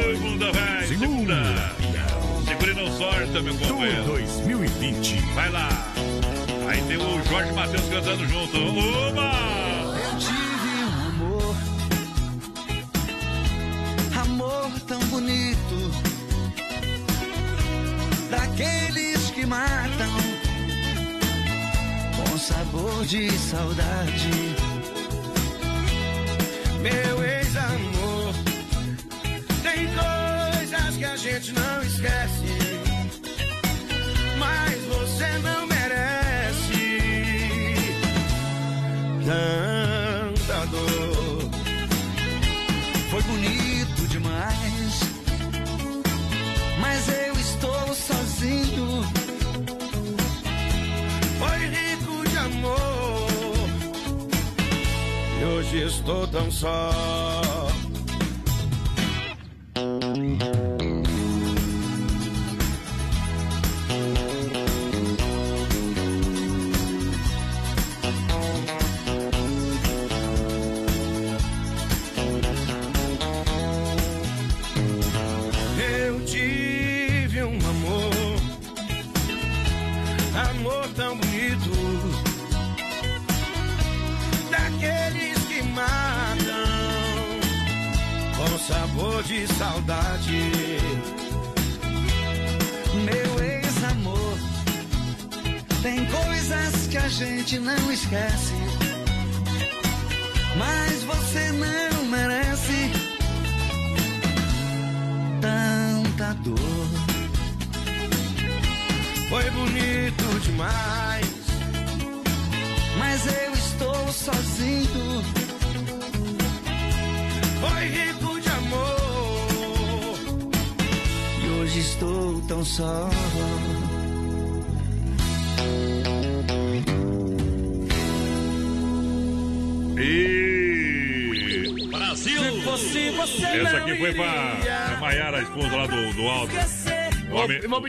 Oi, 0.07 0.17
bunda 0.17 0.51
velho. 0.51 0.87
Segura. 0.87 1.75
Segura 2.45 2.71
e 2.71 2.75
não 2.75 2.97
sorta, 2.97 3.41
meu 3.41 3.55
companheiro. 3.55 4.03
2020. 4.03 5.15
Vai 5.33 5.49
lá. 5.49 5.90
Aí 6.71 6.81
tem 6.83 6.95
o 6.95 7.21
Jorge 7.25 7.51
Matheus 7.51 7.83
cantando 7.89 8.25
junto. 8.29 8.57
Uma! 8.57 9.33
Eu 9.99 10.17
tive 10.19 10.85
um 10.85 11.07
amor, 11.09 11.55
amor 14.21 14.79
tão 14.87 14.99
bonito, 15.07 15.91
daqueles 18.29 19.31
que 19.31 19.45
matam, 19.45 20.15
com 22.15 22.37
sabor 22.37 23.05
de 23.05 23.29
saudade. 23.31 24.55
Meu 26.79 27.21
ex-amor, 27.21 28.33
tem 29.61 29.89
coisas 29.89 30.95
que 30.95 31.03
a 31.03 31.17
gente 31.17 31.51
não 31.51 31.81
esquece, 31.81 32.50
tanta. 39.31 40.67
Foi 43.09 43.21
bonito 43.23 44.07
demais, 44.07 44.99
mas 46.79 47.07
eu 47.09 47.33
estou 47.33 47.93
sozinho. 47.93 49.03
Foi 51.39 51.59
rico 51.67 52.29
de 52.29 52.37
amor, 52.37 53.27
e 55.39 55.43
hoje 55.43 55.83
estou 55.87 56.27
tão 56.27 56.51
só. 56.51 56.91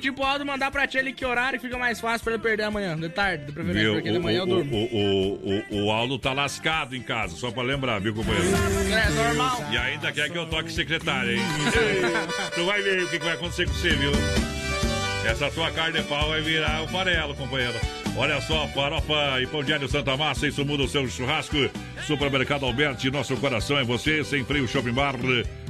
Pedir 0.02 0.12
pro 0.12 0.24
Aldo 0.24 0.44
mandar 0.44 0.70
pra 0.72 0.84
tia 0.86 1.00
ali 1.00 1.12
que 1.12 1.24
horário 1.24 1.60
fica 1.60 1.78
mais 1.78 2.00
fácil 2.00 2.24
pra 2.24 2.32
ele 2.34 2.42
perder 2.42 2.64
amanhã, 2.64 2.96
de 2.98 3.08
tarde, 3.08 3.44
de 3.46 3.52
preferência, 3.52 3.84
Viu? 3.84 3.94
porque 3.94 4.10
de 4.10 4.18
O, 4.18 4.22
manhã 4.22 4.38
eu 4.40 4.46
durmo. 4.46 4.76
o, 4.76 5.62
o, 5.70 5.84
o, 5.84 5.90
Aldo 5.92 6.18
tá 6.18 6.32
lascado 6.32 6.96
em 6.96 7.02
casa, 7.02 7.36
só 7.36 7.52
pra 7.52 7.62
lembrar, 7.62 8.00
viu, 8.00 8.12
companheiro? 8.12 8.48
É 8.48 9.10
normal. 9.10 9.64
E 9.70 9.76
ainda 9.78 10.10
quer 10.10 10.28
que 10.28 10.36
eu 10.36 10.46
toque 10.46 10.72
secretária, 10.72 11.32
hein? 11.36 11.42
tu 12.54 12.66
vai 12.66 12.82
ver 12.82 13.04
o 13.04 13.08
que 13.08 13.18
que 13.20 13.24
vai 13.24 13.34
acontecer 13.34 13.66
com 13.66 13.72
você, 13.72 13.90
viu? 13.90 14.10
Essa 15.24 15.48
tua 15.52 15.70
carne 15.70 16.00
de 16.00 16.04
pau 16.08 16.30
vai 16.30 16.40
virar 16.40 16.82
o 16.82 16.88
farelo, 16.88 17.34
companheiro. 17.36 17.78
Olha 18.16 18.40
só, 18.40 18.66
farofa 18.68 19.40
e 19.40 19.46
pão 19.46 19.62
de 19.62 19.72
alho 19.72 19.88
Santa 19.88 20.16
Massa, 20.16 20.48
isso 20.48 20.64
muda 20.64 20.82
o 20.82 20.88
seu 20.88 21.08
churrasco. 21.08 21.56
Supermercado 22.06 22.66
Alberti, 22.66 23.10
nosso 23.10 23.36
coração 23.36 23.78
é 23.78 23.84
você. 23.84 24.24
Sem 24.24 24.44
freio 24.44 24.66
Shopping 24.66 24.92
Bar, 24.92 25.14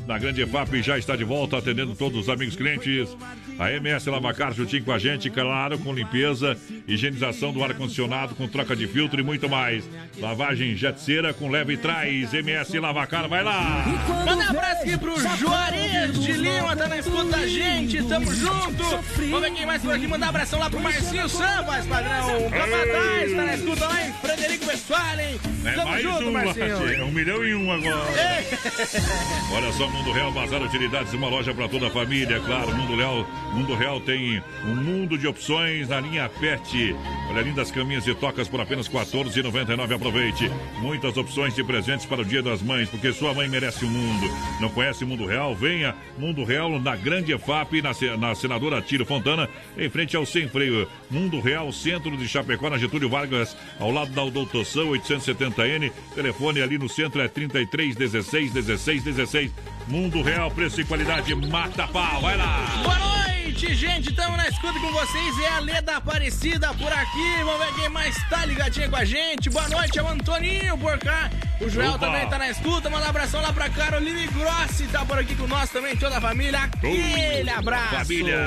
na 0.06 0.18
Grande 0.18 0.42
EFAP, 0.42 0.82
já 0.82 0.98
está 0.98 1.16
de 1.16 1.24
volta, 1.24 1.58
atendendo 1.58 1.94
todos 1.94 2.20
os 2.20 2.28
amigos 2.28 2.56
clientes. 2.56 3.16
A 3.58 3.70
MS 3.70 4.08
Lavacar 4.10 4.52
juntinho 4.52 4.84
com 4.84 4.92
a 4.92 4.98
gente, 4.98 5.30
claro, 5.30 5.78
com 5.78 5.92
limpeza, 5.92 6.56
higienização 6.86 7.52
do 7.52 7.62
ar-condicionado, 7.62 8.34
com 8.34 8.48
troca 8.48 8.74
de 8.74 8.86
filtro 8.86 9.20
e 9.20 9.22
muito 9.22 9.48
mais. 9.48 9.88
Lavagem 10.18 10.74
jetceira 10.76 11.32
com 11.32 11.48
leve 11.48 11.74
e 11.74 11.76
trás. 11.76 12.32
MS 12.34 12.78
Lavacar, 12.78 13.28
vai 13.28 13.42
lá! 13.42 13.84
Manda 14.26 14.44
um 14.44 14.50
abraço 14.50 14.82
aqui 14.82 14.98
pro 14.98 15.14
Juarez 15.36 16.18
de 16.18 16.32
Lima, 16.32 16.76
tá 16.76 16.88
na 16.88 16.98
escuta 16.98 17.24
da 17.24 17.46
gente, 17.46 18.02
tamo 18.04 18.34
junto. 18.34 18.82
Vamos 19.30 19.40
ver 19.40 19.52
quem 19.52 19.66
mais 19.66 19.82
por 19.82 19.94
aqui, 19.94 20.06
mandar 20.06 20.26
um 20.26 20.30
abração 20.30 20.58
lá 20.58 20.68
pro 20.70 20.80
Marcinho 20.80 21.28
Sambas, 21.28 21.86
padrão. 21.86 22.50
Capataz, 22.50 23.32
tá 23.32 23.44
na 23.44 23.54
escuta 23.54 23.86
lá 23.86 24.08
em 24.08 24.12
Frederico 24.14 24.66
Westphalen. 24.66 25.40
É 25.64 25.72
Tamo 25.72 25.90
mais 25.90 26.02
junto, 26.02 26.24
um, 26.24 26.32
Marcinho. 26.32 26.92
é 26.92 27.04
um 27.04 27.12
milhão 27.12 27.44
e 27.44 27.54
um 27.54 27.70
agora. 27.70 28.02
Olha 29.52 29.72
só, 29.72 29.91
Mundo 29.92 30.12
Real 30.12 30.32
Bazar 30.32 30.62
Utilidades, 30.62 31.12
uma 31.12 31.28
loja 31.28 31.54
para 31.54 31.68
toda 31.68 31.88
a 31.88 31.90
família, 31.90 32.40
claro. 32.40 32.74
Mundo 32.74 32.96
Real, 32.96 33.26
Mundo 33.52 33.74
Real 33.74 34.00
tem 34.00 34.42
um 34.64 34.74
mundo 34.74 35.18
de 35.18 35.26
opções 35.26 35.88
na 35.88 36.00
linha 36.00 36.28
Pet. 36.28 36.96
Olha, 37.32 37.40
lindas 37.40 37.70
caminhas 37.70 38.06
e 38.06 38.14
tocas 38.14 38.46
por 38.46 38.60
apenas 38.60 38.88
R$ 38.88 38.98
14,99. 38.98 39.94
Aproveite. 39.94 40.50
Muitas 40.82 41.16
opções 41.16 41.54
de 41.54 41.64
presentes 41.64 42.04
para 42.04 42.20
o 42.20 42.24
Dia 42.26 42.42
das 42.42 42.60
Mães, 42.60 42.90
porque 42.90 43.10
sua 43.10 43.32
mãe 43.32 43.48
merece 43.48 43.86
o 43.86 43.88
mundo. 43.88 44.26
Não 44.60 44.68
conhece 44.68 45.02
Mundo 45.06 45.24
Real? 45.24 45.54
Venha. 45.54 45.94
Mundo 46.18 46.44
Real 46.44 46.78
na 46.78 46.94
Grande 46.94 47.32
EFAP, 47.32 47.80
na, 47.80 47.92
na 48.18 48.34
Senadora 48.34 48.82
Tiro 48.82 49.06
Fontana, 49.06 49.48
em 49.78 49.88
frente 49.88 50.14
ao 50.14 50.26
Sem 50.26 50.46
Freio. 50.46 50.86
Mundo 51.10 51.40
Real, 51.40 51.72
centro 51.72 52.14
de 52.18 52.28
Chapecó, 52.28 52.68
na 52.68 52.76
Getúlio 52.76 53.08
Vargas, 53.08 53.56
ao 53.80 53.90
lado 53.90 54.10
da 54.10 54.22
Doutoção 54.26 54.90
870N. 54.90 55.90
Telefone 56.14 56.60
ali 56.60 56.76
no 56.76 56.88
centro 56.88 57.22
é 57.22 57.28
33 57.28 57.96
16 57.96 58.52
16 58.52 59.04
16. 59.04 59.50
Mundo 59.88 60.20
Real, 60.20 60.50
preço 60.50 60.82
e 60.82 60.84
qualidade, 60.84 61.34
mata 61.34 61.88
pau. 61.88 62.20
Vai 62.20 62.36
lá. 62.36 62.66
Boa 62.82 62.98
noite, 62.98 63.74
gente. 63.74 64.10
Estamos 64.10 64.36
na 64.36 64.48
escuta 64.48 64.78
com 64.78 64.92
vocês. 64.92 65.38
É 65.40 65.48
a 65.48 65.60
Leda 65.60 65.96
Aparecida 65.96 66.74
por 66.74 66.92
aqui. 66.92 67.21
Vamos 67.44 67.66
ver 67.66 67.74
quem 67.74 67.88
mais 67.88 68.16
tá 68.28 68.44
ligadinho 68.44 68.90
com 68.90 68.96
a 68.96 69.04
gente. 69.04 69.50
Boa 69.50 69.68
noite, 69.68 69.98
é 69.98 70.02
o 70.02 70.08
Antoninho 70.08 70.78
por 70.78 70.98
cá. 70.98 71.30
O 71.60 71.68
Joel 71.68 71.92
Opa. 71.92 72.06
também 72.06 72.28
tá 72.28 72.38
na 72.38 72.50
escuta. 72.50 72.90
Manda 72.90 73.06
um 73.06 73.08
abração 73.10 73.40
lá 73.40 73.52
pra 73.52 73.68
Caroline 73.68 74.26
Grossi. 74.28 74.86
Tá 74.88 75.04
por 75.04 75.18
aqui 75.18 75.34
com 75.34 75.46
nós 75.46 75.70
também, 75.70 75.96
toda 75.96 76.18
a 76.18 76.20
família. 76.20 76.60
Aquele 76.62 77.50
abraço. 77.50 77.96
Família. 77.96 78.38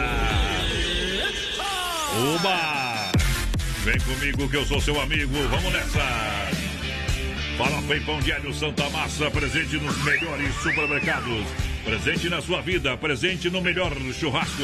Oba! 2.35 3.11
Vem 3.83 3.99
comigo 3.99 4.49
que 4.49 4.57
eu 4.57 4.65
sou 4.65 4.81
seu 4.81 4.99
amigo. 4.99 5.33
Vamos 5.49 5.73
nessa. 5.73 6.65
Farofa 7.57 7.95
e 7.95 7.99
pão 8.01 8.19
de 8.19 8.33
alho 8.33 8.53
Santa 8.53 8.89
Massa, 8.89 9.31
presente 9.31 9.77
nos 9.77 10.03
melhores 10.03 10.53
supermercados. 10.55 11.45
Presente 11.85 12.29
na 12.29 12.41
sua 12.41 12.61
vida, 12.61 12.97
presente 12.97 13.49
no 13.49 13.61
melhor 13.61 13.93
churrasco. 14.11 14.63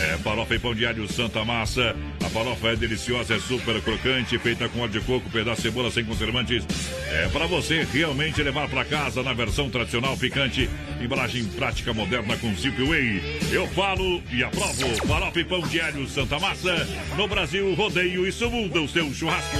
É 0.00 0.16
farofa 0.18 0.54
e 0.54 0.58
pão 0.58 0.72
alho 0.72 1.12
Santa 1.12 1.44
Massa. 1.44 1.96
A 2.24 2.30
farofa 2.30 2.68
é 2.68 2.76
deliciosa, 2.76 3.34
é 3.34 3.38
super 3.38 3.80
crocante, 3.82 4.38
feita 4.38 4.68
com 4.68 4.80
óleo 4.80 4.92
de 4.92 5.00
coco, 5.00 5.28
pedaço 5.30 5.56
de 5.56 5.68
cebola 5.68 5.90
sem 5.90 6.04
conservantes. 6.04 6.64
É 7.10 7.28
para 7.28 7.46
você 7.46 7.86
realmente 7.92 8.42
levar 8.42 8.68
para 8.68 8.84
casa 8.84 9.22
na 9.22 9.32
versão 9.32 9.68
tradicional 9.68 10.16
picante, 10.16 10.70
embalagem 11.00 11.44
prática 11.44 11.92
moderna 11.92 12.36
com 12.36 12.54
Zip 12.54 12.80
Way. 12.82 13.40
Eu 13.50 13.66
falo 13.68 14.22
e 14.30 14.44
aprovo. 14.44 15.06
Farofa 15.06 15.40
e 15.40 15.44
pão 15.44 15.62
alho 15.82 16.08
Santa 16.08 16.38
Massa. 16.38 16.86
No 17.16 17.26
Brasil, 17.26 17.74
rodeio 17.74 18.26
isso 18.26 18.48
muda 18.50 18.80
o 18.80 18.88
seu 18.88 19.12
churrasco. 19.12 19.56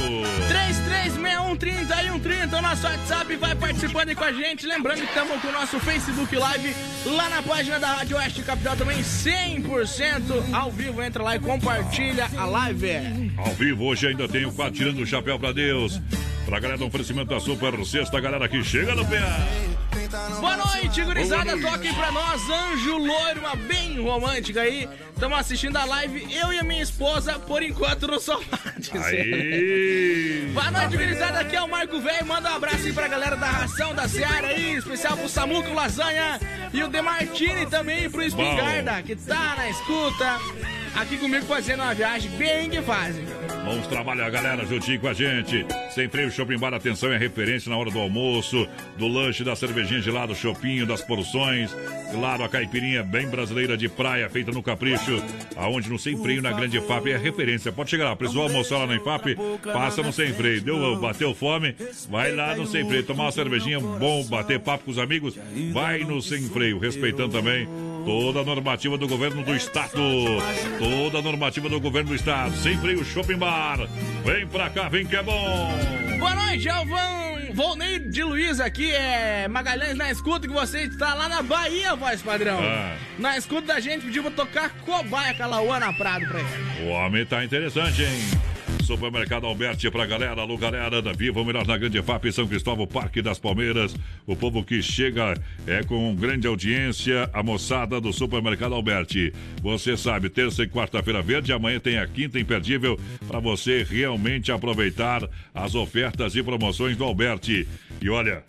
336130 0.49 2.59
o 2.59 2.63
nosso 2.63 2.87
WhatsApp 2.87 3.37
vai 3.37 3.55
participando 3.55 4.15
com 4.15 4.25
a 4.25 4.33
gente. 4.33 4.67
Lembrando 4.67 5.01
que 5.01 5.07
estamos 5.07 5.41
com 5.41 5.49
o 5.49 5.53
nosso 5.53 5.81
Facebook 5.81 6.37
Live 6.37 6.77
lá 7.07 7.29
na 7.29 7.43
página 7.43 7.81
da 7.81 7.95
Rádio 7.95 8.17
Oeste 8.17 8.43
Capital 8.43 8.77
também 8.77 9.01
100% 9.01 10.28
ao 10.53 10.71
vivo. 10.71 11.03
Entra 11.03 11.23
lá 11.23 11.37
e 11.37 11.39
compartilha 11.39 12.29
a 12.37 12.45
live. 12.45 13.33
Ao 13.37 13.53
vivo, 13.55 13.85
hoje 13.85 14.07
ainda 14.07 14.29
tem 14.29 14.47
o 14.47 14.53
Tirando 14.71 15.01
o 15.01 15.07
Chapéu 15.07 15.39
pra 15.39 15.53
Deus. 15.53 16.01
Pra 16.45 16.59
galera 16.61 16.79
do 16.79 16.87
oferecimento 16.87 17.29
da 17.29 17.41
Super 17.41 17.85
Sexta, 17.85 18.21
galera 18.21 18.49
que 18.49 18.63
chega 18.65 18.95
no 18.95 19.05
pé. 19.07 19.23
Boa 20.41 20.57
noite, 20.57 21.03
gurizada. 21.03 21.57
Boa. 21.57 21.73
Toquem 21.73 21.93
pra 21.93 22.11
nós, 22.11 22.43
Anjo 22.49 22.97
Loiro, 22.97 23.41
uma 23.41 23.55
bem 23.55 24.01
romântica 24.01 24.63
aí. 24.63 24.89
Estamos 25.13 25.39
assistindo 25.39 25.77
a 25.77 25.85
live, 25.85 26.35
eu 26.35 26.53
e 26.53 26.59
a 26.59 26.63
minha 26.63 26.83
esposa, 26.83 27.39
por 27.39 27.63
enquanto 27.63 28.07
no 28.07 28.19
sofá. 28.19 28.59
Boa 30.55 30.71
noite, 30.71 30.97
gurizada. 30.97 31.41
Aqui 31.41 31.57
é 31.57 31.63
o 31.63 31.69
Marco 31.69 32.01
Velho. 32.01 32.27
Manda 32.27 32.51
um 32.51 32.57
abraço 32.57 32.87
aí 32.87 32.93
pra 32.93 33.07
galera 33.09 33.37
da 33.37 33.51
ração 33.51 33.95
da 33.95 34.09
Seara 34.09 34.47
aí, 34.49 34.77
especial 34.77 35.17
pro 35.17 35.29
Samuco 35.29 35.75
Lasanha 35.75 36.41
e 36.73 36.83
o 36.83 36.89
Demartini 36.89 37.67
também 37.67 38.09
pro 38.09 38.23
Espingarda, 38.23 39.03
que 39.03 39.15
tá 39.15 39.57
na 39.57 39.69
escuta. 39.69 40.39
Aqui 40.95 41.19
comigo 41.19 41.45
fazendo 41.47 41.83
uma 41.83 41.95
viagem 41.95 42.31
bem 42.33 42.71
que 42.71 42.81
fazem. 42.81 43.25
Vamos 43.69 43.87
trabalhar, 43.87 44.31
galera, 44.31 44.65
juntinho 44.65 44.99
com 44.99 45.09
a 45.09 45.13
gente. 45.13 45.67
Sem 45.91 46.09
freio 46.09 46.31
Shopping 46.31 46.57
Bar, 46.57 46.73
atenção, 46.73 47.13
é 47.13 47.19
referência 47.19 47.69
na 47.69 47.77
hora 47.77 47.91
do 47.91 47.99
almoço, 47.99 48.67
do 48.97 49.07
lanche, 49.07 49.45
da 49.45 49.55
cervejinha 49.55 50.01
gelada, 50.01 50.35
chopinho, 50.35 50.87
das 50.87 51.03
porções. 51.03 51.71
Claro, 52.11 52.45
a 52.45 52.49
caipirinha 52.49 53.03
bem 53.03 53.29
brasileira 53.29 53.77
de 53.77 53.87
praia, 53.87 54.31
feita 54.31 54.51
no 54.53 54.63
capricho, 54.63 55.23
aonde 55.55 55.91
no 55.91 55.99
Sem 55.99 56.17
Freio, 56.17 56.41
na 56.41 56.51
Grande 56.51 56.81
FAP, 56.81 57.09
é 57.09 57.19
referência. 57.19 57.71
Pode 57.71 57.91
chegar 57.91 58.07
lá, 58.07 58.17
precisou 58.17 58.45
almoçar 58.45 58.79
lá 58.79 58.87
na 58.87 58.99
FAP, 59.01 59.37
passa 59.63 60.03
no 60.03 60.15
Sem 60.15 60.33
Freio. 60.33 60.63
Deu, 60.63 60.97
bateu 60.99 61.35
fome, 61.35 61.77
vai 62.09 62.33
lá 62.33 62.57
no 62.57 62.67
Sem 62.67 62.89
Freio, 62.89 63.05
tomar 63.05 63.25
uma 63.25 63.33
cervejinha 63.33 63.81
bom, 63.81 64.25
bater 64.25 64.59
papo 64.61 64.85
com 64.85 64.93
os 64.93 64.99
amigos, 64.99 65.39
vai 65.75 66.05
no 66.05 66.23
Sem 66.23 66.41
Freio, 66.49 66.79
respeitando 66.79 67.33
também 67.33 67.69
toda 68.07 68.41
a 68.41 68.45
normativa 68.45 68.97
do 68.97 69.07
governo 69.07 69.43
do 69.43 69.55
estado. 69.55 69.93
Toda 70.79 71.19
a 71.19 71.23
normativa 71.23 71.69
do 71.69 71.79
governo 71.79 72.09
do 72.09 72.15
estado. 72.15 72.57
Sem 72.57 72.79
Freio 72.79 73.05
Shopping 73.05 73.37
Bar. 73.37 73.58
Vem 74.25 74.47
pra 74.47 74.71
cá, 74.71 74.89
vem 74.89 75.07
que 75.07 75.17
é 75.17 75.23
bom. 75.23 75.73
Boa 76.19 76.35
noite, 76.35 76.69
Alvão. 76.69 77.29
Volney 77.55 77.99
de 77.99 78.23
Luiz 78.23 78.61
aqui, 78.61 78.91
é 78.93 79.49
Magalhães 79.49 79.97
na 79.97 80.11
escuta, 80.11 80.47
que 80.47 80.53
você 80.53 80.83
está 80.83 81.15
lá 81.15 81.29
na 81.29 81.43
Bahia, 81.43 81.97
voz 81.97 82.23
padrão. 82.23 82.61
Ah. 82.63 82.95
Na 83.19 83.37
escuta 83.37 83.75
da 83.75 83.81
gente, 83.81 84.05
pediu 84.05 84.23
pra 84.23 84.31
tocar 84.31 84.71
Cobaia 84.85 85.35
Calauã 85.35 85.81
na 85.81 85.93
Prado 85.93 86.27
pra 86.29 86.41
ele. 86.41 86.85
O 86.85 86.89
homem 86.91 87.27
tá 87.27 87.45
interessante, 87.45 88.03
hein? 88.03 88.31
Supermercado 88.89 89.47
Alberti 89.47 89.91
pra 89.91 90.07
galera, 90.07 90.41
alô 90.41 90.57
galera 90.57 91.03
da 91.03 91.13
Viva, 91.13 91.45
melhor 91.45 91.67
na 91.67 91.77
Grande 91.77 92.01
FAP, 92.01 92.33
São 92.33 92.49
Cristóvão, 92.49 92.87
Parque 92.87 93.21
das 93.21 93.39
Palmeiras. 93.39 93.95
O 94.27 94.35
povo 94.35 94.65
que 94.65 94.81
chega 94.81 95.35
é 95.67 95.83
com 95.83 96.15
grande 96.15 96.47
audiência, 96.47 97.29
a 97.35 97.43
moçada 97.43 98.01
do 98.01 98.15
Supermercado 98.15 98.75
Alberti. 98.75 99.31
Você 99.61 99.95
sabe, 99.95 100.31
terça 100.31 100.63
e 100.63 100.69
quarta-feira 100.69 101.21
verde, 101.21 101.53
amanhã 101.53 101.79
tem 101.79 101.99
a 101.99 102.07
quinta 102.07 102.41
imperdível 102.41 102.99
para 103.27 103.39
você 103.39 103.87
realmente 103.87 104.51
aproveitar 104.51 105.29
as 105.55 105.75
ofertas 105.75 106.35
e 106.35 106.43
promoções 106.43 106.97
do 106.97 107.05
Alberti. 107.05 107.69
E 108.01 108.09
olha, 108.09 108.43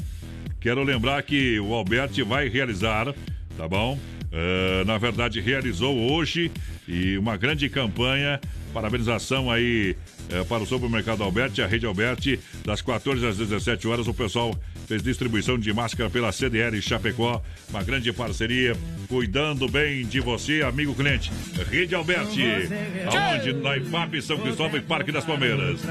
Quero 0.61 0.83
lembrar 0.83 1.23
que 1.23 1.57
o 1.59 1.73
Alberti 1.73 2.21
vai 2.21 2.49
realizar, 2.49 3.13
tá 3.57 3.65
bom? 3.65 3.97
Eh, 4.31 4.83
na 4.85 4.97
verdade, 4.97 5.39
realizou 5.39 5.97
hoje 6.11 6.51
e 6.85 7.17
uma 7.17 7.37
grande 7.37 7.69
campanha. 7.69 8.41
Parabenização 8.73 9.49
aí 9.49 9.95
eh, 10.29 10.43
para 10.43 10.63
o 10.63 10.65
Supermercado 10.65 11.23
Alberti, 11.23 11.61
a 11.61 11.67
Rede 11.67 11.85
Alberti, 11.85 12.39
das 12.65 12.81
14 12.81 13.25
às 13.25 13.37
17 13.37 13.87
horas. 13.87 14.07
O 14.07 14.13
pessoal 14.13 14.55
fez 14.89 15.03
distribuição 15.03 15.55
de 15.55 15.71
máscara 15.71 16.09
pela 16.09 16.31
CDL 16.31 16.81
Chapecó, 16.81 17.43
uma 17.69 17.83
grande 17.83 18.11
parceria, 18.11 18.75
cuidando 19.07 19.67
bem 19.67 20.03
de 20.03 20.19
você, 20.19 20.63
amigo 20.63 20.95
cliente. 20.95 21.31
Rede 21.69 21.93
Alberti, 21.93 22.41
aonde? 23.05 23.53
Na 23.53 23.77
IFAP, 23.77 24.19
São 24.19 24.39
Cristóvão 24.39 24.79
e 24.79 24.81
Parque 24.81 25.11
das 25.11 25.23
Palmeiras. 25.23 25.81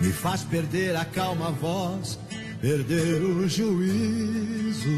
Me 0.00 0.12
faz 0.12 0.44
perder 0.44 0.94
a 0.94 1.04
calma 1.04 1.50
voz, 1.50 2.16
perder 2.60 3.20
o 3.20 3.48
juízo. 3.48 4.88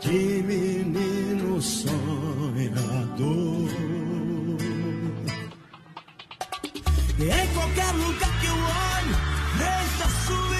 De 0.00 0.42
menino 0.42 1.62
sonhador. 1.62 1.86
Em 7.20 7.46
qualquer 7.54 7.92
lugar 7.94 8.40
que 8.40 8.46
eu 8.46 8.54
olho, 8.54 9.16
vejo 9.58 10.55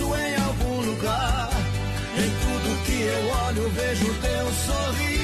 em 0.00 0.34
algum 0.36 0.80
lugar. 0.80 1.50
Em 2.16 2.30
tudo 2.30 2.84
que 2.86 3.02
eu 3.02 3.28
olho, 3.46 3.68
vejo 3.70 4.14
teu 4.20 4.52
sorriso. 4.52 5.21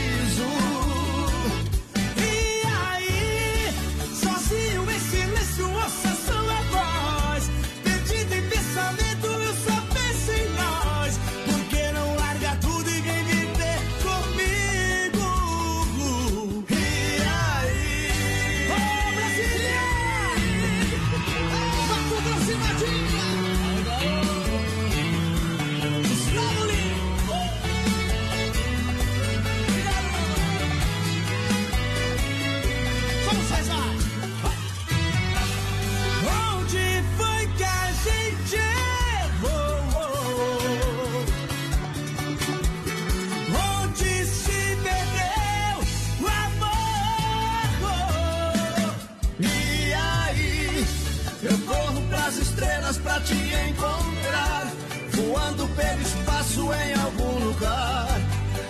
Pelo 55.79 56.03
espaço 56.03 56.73
em 56.73 56.93
algum 57.01 57.39
lugar. 57.47 58.21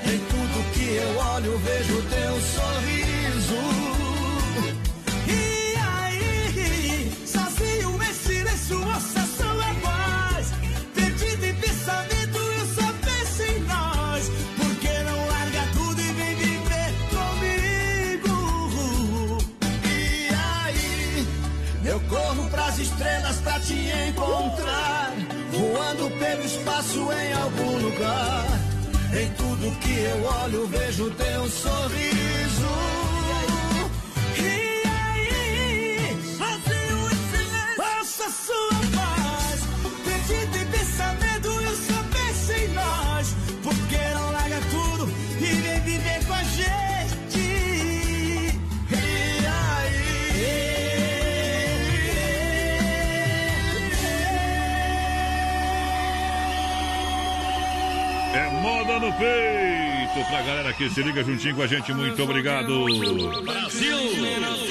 Em 0.05 0.19
tudo 0.19 0.73
que 0.75 0.95
eu 0.95 1.17
olho, 1.17 1.59
vejo 1.59 2.03
teu 2.03 2.35
sorriso. 2.55 3.61
E 5.27 5.75
aí, 5.95 7.13
sozinho 7.27 7.99
em 8.03 8.15
silêncio, 8.15 8.79
ouça 8.87 9.27
sua 9.37 9.73
voz. 9.85 10.53
Perdido 10.95 11.45
em 11.47 11.55
pensamento, 11.55 12.39
eu 12.39 12.67
só 12.77 12.93
penso 13.07 13.43
em 13.43 13.61
nós. 13.61 14.31
Por 14.59 14.73
que 14.77 15.03
não 15.09 15.27
larga 15.29 15.63
tudo 15.73 16.01
e 16.01 16.13
vem 16.13 16.35
viver 16.37 16.91
comigo? 17.15 18.37
E 19.85 20.29
aí, 20.55 21.27
eu 21.87 22.01
corro 22.01 22.49
pras 22.51 22.79
estrelas. 22.79 23.39
Pelo 26.11 26.45
espaço 26.45 27.09
em 27.13 27.33
algum 27.35 27.79
lugar. 27.79 28.47
Em 29.13 29.31
tudo 29.33 29.79
que 29.81 29.99
eu 30.01 30.25
olho, 30.25 30.67
vejo 30.67 31.11
teu 31.11 31.49
sorriso. 31.49 33.08
Moda 58.99 59.07
no 59.07 59.13
peito 59.13 60.29
pra 60.29 60.43
galera 60.43 60.73
que 60.73 60.91
se 60.91 61.01
liga 61.03 61.23
juntinho 61.23 61.55
com 61.55 61.63
a 61.63 61.67
gente. 61.69 61.93
Muito 61.95 62.21
obrigado. 62.21 62.85
Brasil! 63.45 63.97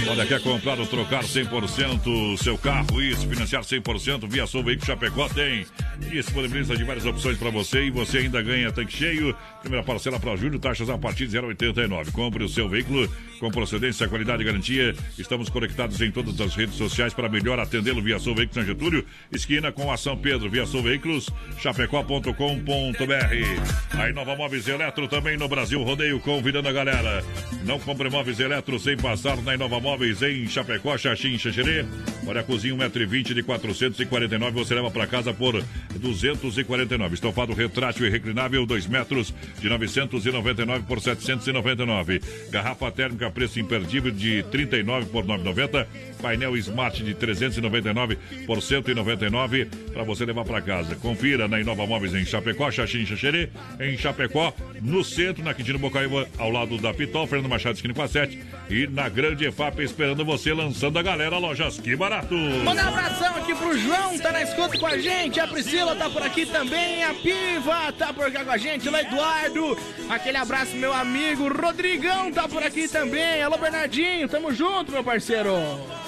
Olha, 0.10 0.26
quer 0.26 0.42
comprar 0.42 0.78
ou 0.80 0.86
trocar 0.86 1.24
100% 1.24 2.38
seu 2.38 2.58
carro 2.58 3.02
e 3.02 3.16
se 3.16 3.26
financiar 3.26 3.64
100% 3.64 4.30
via 4.30 4.46
Sou 4.46 4.62
Veículo 4.64 4.86
Chapecó 4.86 5.30
tem. 5.30 5.66
Disponibiliza 6.10 6.76
de 6.76 6.84
várias 6.84 7.06
opções 7.06 7.38
para 7.38 7.50
você 7.50 7.86
e 7.86 7.92
você 7.92 8.18
ainda 8.20 8.42
ganha 8.42 8.72
tanque 8.72 8.98
cheio. 8.98 9.34
Primeira 9.62 9.86
parcela 9.86 10.20
para 10.20 10.36
julho, 10.36 10.60
taxas 10.60 10.90
a 10.90 10.98
partir 10.98 11.28
de 11.28 11.38
0,89. 11.38 12.12
Compre 12.12 12.44
o 12.44 12.50
seu 12.50 12.68
veículo 12.68 13.10
com 13.40 13.52
procedência, 13.52 14.08
qualidade 14.08 14.42
e 14.42 14.46
garantia. 14.46 14.96
Estamos 15.18 15.50
conectados 15.50 16.00
em 16.02 16.12
todas 16.12 16.40
as 16.40 16.56
redes 16.56 16.76
sociais 16.76 17.14
para 17.14 17.30
melhor 17.30 17.60
atendê-lo 17.60 18.02
via 18.02 18.20
Sou 18.20 18.36
Veículos 18.36 18.56
São 18.56 18.66
Getúlio, 18.66 19.06
esquina 19.32 19.72
com 19.72 19.92
a 19.92 19.98
São 19.98 20.18
Pedro, 20.18 20.50
via 20.50 20.66
Sou 20.66 20.82
Veículos, 20.82 21.30
chapecó.com.br. 21.60 23.98
A 23.98 24.10
Inova 24.10 24.36
Móveis 24.36 24.68
Eletro 24.68 25.08
também 25.08 25.38
no 25.38 25.48
Brasil 25.48 25.82
Rodeio, 25.84 26.20
convidando 26.20 26.68
a 26.68 26.72
galera. 26.72 27.24
Não 27.66 27.80
compre 27.80 28.10
móveis 28.10 28.40
eletro 28.40 28.80
sem 28.80 28.96
passar 28.96 29.38
na 29.42 29.54
Inova 29.54 29.80
Móveis 29.80 30.22
em 30.22 30.48
Chapecó, 30.48 30.98
Xaxim, 30.98 31.38
Xaxerê. 31.38 31.86
Olha, 32.26 32.42
a 32.42 32.44
cozinha 32.44 32.76
1,20m 32.76 33.34
de 33.34 33.44
449, 33.44 34.52
você 34.52 34.74
leva 34.74 34.90
para 34.90 35.06
casa 35.06 35.34
por 35.34 35.62
249. 35.96 37.14
Estofado 37.14 37.54
retrátil 37.54 38.06
e 38.06 38.10
reclinável, 38.10 38.66
2 38.66 38.88
metros 38.88 39.34
de 39.60 39.70
999 39.70 40.86
por 40.86 41.02
799. 41.02 42.22
Garrafa 42.50 42.92
térmica, 42.92 43.27
preço 43.30 43.60
imperdível 43.60 44.12
de 44.12 44.44
39 44.44 45.08
por 45.08 45.26
990. 45.26 45.88
Painel 46.22 46.58
Smart 46.58 47.04
de 47.04 47.14
399 47.14 48.18
por 48.46 48.62
199 48.62 49.66
para 49.94 50.04
você 50.04 50.26
levar 50.26 50.46
para 50.46 50.62
casa. 50.62 50.96
Confira 50.96 51.48
na 51.48 51.60
Inova 51.60 51.86
Móveis 51.86 52.14
em 52.14 52.26
Chapecó, 52.26 52.72
Xaxim, 52.72 53.06
Xaxerê, 53.06 53.50
em 53.80 53.98
Chapecó, 53.98 54.54
no 54.82 55.04
centro, 55.04 55.44
na 55.44 55.54
Quintino 55.54 55.78
Bocaíba, 55.78 56.28
ao 56.38 56.52
lado 56.52 56.78
da 56.78 56.94
Pitol, 56.94 57.28
Fernando 57.28 57.50
Machado, 57.50 57.76
esquina 57.76 57.94
com 57.94 58.02
a 58.02 58.08
7 58.08 58.40
e 58.70 58.88
na 58.88 59.08
Grande 59.10 59.46
EFAP 59.46 59.80
esperando 59.80 60.26
você, 60.26 60.54
lançando 60.54 60.98
a 60.98 61.04
galera, 61.04 61.38
lojas 61.38 61.80
que 61.80 61.96
barato. 61.96 62.34
Manda 62.34 62.84
um 62.84 62.88
abração 62.88 63.36
aqui 63.36 63.54
pro 63.56 63.78
João, 63.78 64.18
tá 64.20 64.32
na 64.32 64.42
escuta 64.42 64.78
com 64.78 64.88
a 64.88 64.98
gente. 64.98 65.40
A 65.40 65.48
Priscila 65.48 65.96
tá 65.96 66.10
por 66.10 66.22
aqui 66.22 66.46
também. 66.46 67.04
A 67.04 67.14
Piva 67.14 67.92
tá 67.98 68.14
por 68.14 68.32
cá 68.32 68.44
com 68.44 68.52
a 68.52 68.58
gente. 68.58 68.90
O 68.90 68.96
Eduardo. 68.96 69.78
Aquele 70.10 70.38
abraço, 70.38 70.76
meu 70.76 70.94
amigo. 70.94 71.48
Rodrigão 71.48 72.32
tá 72.32 72.48
por 72.48 72.64
aqui 72.64 72.88
também. 72.88 73.17
Alô, 73.48 73.58
Bernardinho. 73.58 74.28
Tamo 74.28 74.54
junto, 74.54 74.92
meu 74.92 75.02
parceiro. 75.04 75.54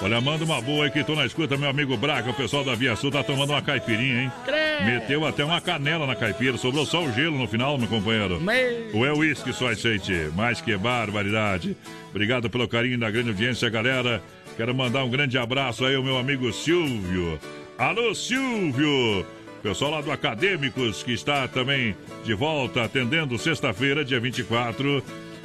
Olha, 0.02 0.20
manda 0.20 0.44
uma 0.44 0.62
boa 0.62 0.84
aí 0.84 0.92
que 0.92 1.04
tô 1.06 1.16
na 1.16 1.26
escuta, 1.26 1.56
meu 1.56 1.70
amigo 1.70 1.96
Braga. 1.96 2.32
O 2.32 2.34
pessoal 2.34 2.66
da 2.66 2.76
Via 2.76 2.96
Sul 2.98 3.10
tá 3.10 3.24
tomando 3.24 3.52
uma 3.52 3.62
caipirinha, 3.62 4.24
hein? 4.24 4.32
Crê. 4.44 4.84
Meteu 4.84 5.26
até 5.26 5.46
uma 5.46 5.62
canela 5.62 6.06
na 6.06 6.16
caipira. 6.16 6.58
Sobrou 6.58 6.86
só 6.86 7.02
o 7.02 7.12
gelo 7.14 7.38
no 7.38 7.48
final, 7.48 7.78
meu 7.78 7.88
companheiro. 7.88 8.42
Me... 8.42 8.92
Ou 8.94 9.06
é 9.06 9.14
uísque 9.14 9.54
só 9.54 9.70
aceite? 9.70 10.30
Mais 10.36 10.60
que 10.60 10.76
barbaridade. 10.76 11.78
Obrigado 12.10 12.50
pelo 12.50 12.68
carinho 12.68 13.00
da 13.00 13.10
grande 13.10 13.30
audiência, 13.30 13.70
galera. 13.70 14.22
Quero 14.58 14.76
mandar 14.76 15.06
um 15.06 15.10
grande 15.10 15.38
abraço 15.38 15.86
aí 15.86 15.96
ao 15.96 16.04
meu 16.04 16.18
amigo 16.18 16.52
Silvio. 16.52 17.40
Alô, 17.78 18.14
Silvio! 18.14 19.26
Pessoal 19.64 19.92
lá 19.92 20.02
do 20.02 20.12
Acadêmicos, 20.12 21.04
que 21.04 21.14
está 21.14 21.48
também 21.48 21.96
de 22.26 22.34
volta 22.34 22.84
atendendo 22.84 23.38
sexta-feira, 23.38 24.04
dia 24.04 24.20
24. 24.20 25.02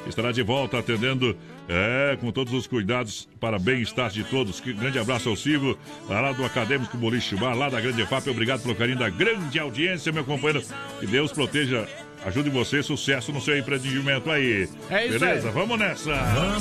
Estará 0.09 0.33
de 0.33 0.43
volta 0.43 0.79
atendendo 0.79 1.37
é, 1.69 2.17
com 2.21 2.31
todos 2.31 2.53
os 2.53 2.67
cuidados 2.67 3.29
para 3.41 3.59
bem-estar 3.59 4.11
de 4.11 4.25
todos. 4.25 4.61
Que 4.61 4.73
grande 4.73 4.99
abraço 4.99 5.29
ao 5.29 5.37
Silvio, 5.37 5.79
lá 6.09 6.33
do 6.33 6.45
Acadêmico 6.45 6.97
Boliche 6.97 7.37
Bar, 7.37 7.55
lá 7.55 7.69
da 7.69 7.81
Grande 7.81 8.03
EFAP. 8.03 8.29
Obrigado 8.29 8.63
pelo 8.63 8.75
carinho 8.75 8.99
da 8.99 9.09
grande 9.09 9.59
audiência, 9.59 10.13
meu 10.13 10.25
companheiro. 10.25 10.63
Que 11.01 11.07
Deus 11.07 11.33
proteja 11.33 11.87
Ajude 12.25 12.49
você, 12.49 12.83
sucesso 12.83 13.31
no 13.33 13.41
seu 13.41 13.57
empreendimento 13.57 14.31
aí. 14.31 14.67
É 14.89 15.07
isso 15.07 15.19
Beleza? 15.19 15.49
aí. 15.49 15.55
Vamos 15.55 15.79
nessa. 15.79 16.13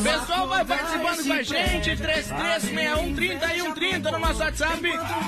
Pessoal 0.03 0.47
vai 0.47 0.65
participando 0.65 1.25
com 1.25 1.33
a 1.33 1.41
gente, 1.41 1.95
336130 1.95 3.45
e 3.55 3.61
130 3.61 4.11
no 4.11 4.19
nosso 4.19 4.39
WhatsApp. 4.41 4.81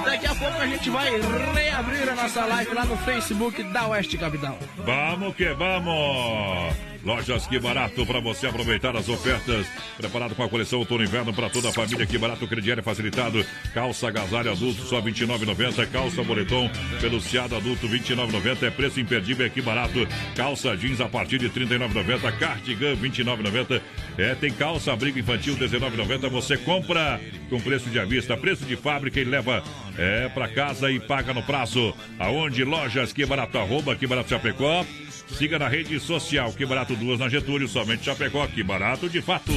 Daqui 0.04 0.26
a 0.26 0.36
pouco 0.36 0.58
a 0.62 0.68
gente 0.68 0.90
vai 0.90 1.10
reabrir 1.54 2.10
a 2.10 2.16
nossa 2.16 2.46
live 2.46 2.74
lá 2.74 2.86
no 2.86 2.98
Facebook 2.98 3.64
da 3.64 3.88
Oeste 3.88 4.18
Capital. 4.18 4.60
Vamos 4.78 5.36
que 5.36 5.54
vamos! 5.54 6.95
Lojas 7.06 7.46
Que 7.46 7.60
Barato 7.60 8.04
para 8.04 8.20
você 8.20 8.48
aproveitar 8.48 8.96
as 8.96 9.08
ofertas. 9.08 9.68
Preparado 9.96 10.34
com 10.34 10.44
a 10.44 10.50
coleção 10.50 10.80
outono 10.80 11.04
inverno 11.04 11.32
para 11.32 11.52
toda 11.52 11.70
a 11.70 11.72
família. 11.72 12.06
Que 12.06 12.18
Barato 12.18 12.48
crediário 12.48 12.82
facilitado. 12.82 13.46
Calça 13.76 14.08
agasalho 14.08 14.52
adulto 14.52 14.82
só 14.82 15.00
R$ 15.00 15.12
29,90. 15.12 15.86
Calça 15.92 16.24
boletom 16.24 16.68
peluciado 17.00 17.56
adulto 17.56 17.86
R$ 17.86 18.00
29,90. 18.00 18.64
É 18.64 18.72
preço 18.72 19.00
imperdível 19.00 19.46
aqui 19.46 19.62
barato. 19.62 20.08
Calça 20.36 20.76
jeans 20.76 21.00
a 21.00 21.08
partir 21.08 21.38
de 21.38 21.48
R$ 21.48 21.54
39,90. 21.54 22.40
Cardigan 22.40 22.96
R$ 22.96 23.10
29,90. 23.10 23.82
É, 24.18 24.34
tem 24.34 24.52
calça 24.52 24.92
abrigo 24.92 25.20
infantil 25.20 25.54
R$ 25.54 25.68
19,90. 25.68 26.28
Você 26.30 26.58
compra 26.58 27.22
com 27.52 27.62
preço 27.62 27.88
de 27.92 28.00
avista, 28.00 28.36
preço 28.36 28.66
de 28.66 28.76
fábrica 28.76 29.20
e 29.20 29.24
leva 29.24 29.64
é 29.98 30.28
para 30.30 30.48
casa 30.48 30.92
e 30.92 31.00
paga 31.00 31.34
no 31.34 31.44
prazo. 31.44 31.94
Aonde 32.18 32.64
lojas 32.64 33.14
Que 33.14 33.26
Barato 33.26 33.60
arroba 33.60 33.96
Que 33.96 34.08
Barato 34.08 34.30
Chapecó. 34.30 34.84
Siga 35.28 35.60
na 35.60 35.68
rede 35.68 36.00
social 36.00 36.54
Que 36.54 36.66
Barato 36.66 36.96
Duas 36.96 37.20
na 37.20 37.30
Getúlio, 37.30 37.68
somente 37.68 38.04
Chapecó, 38.04 38.48
Que 38.48 38.64
Barato 38.64 39.10
de 39.10 39.22
fato. 39.22 39.52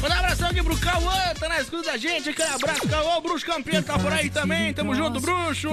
Manda 0.00 0.14
um 0.14 0.18
abração 0.18 0.48
aqui 0.48 0.62
pro 0.62 0.76
Cauã, 0.78 1.34
tá 1.40 1.48
na 1.48 1.60
escuta 1.60 1.90
da 1.90 1.96
gente. 1.96 2.28
Aquele 2.30 2.48
abraço, 2.48 2.88
Cauã. 2.88 3.16
O 3.16 3.20
Bruxo 3.20 3.44
Campeão 3.44 3.82
tá 3.82 3.98
por 3.98 4.12
aí 4.12 4.30
também. 4.30 4.72
Tamo 4.72 4.94
junto, 4.94 5.20
Bruxo. 5.20 5.68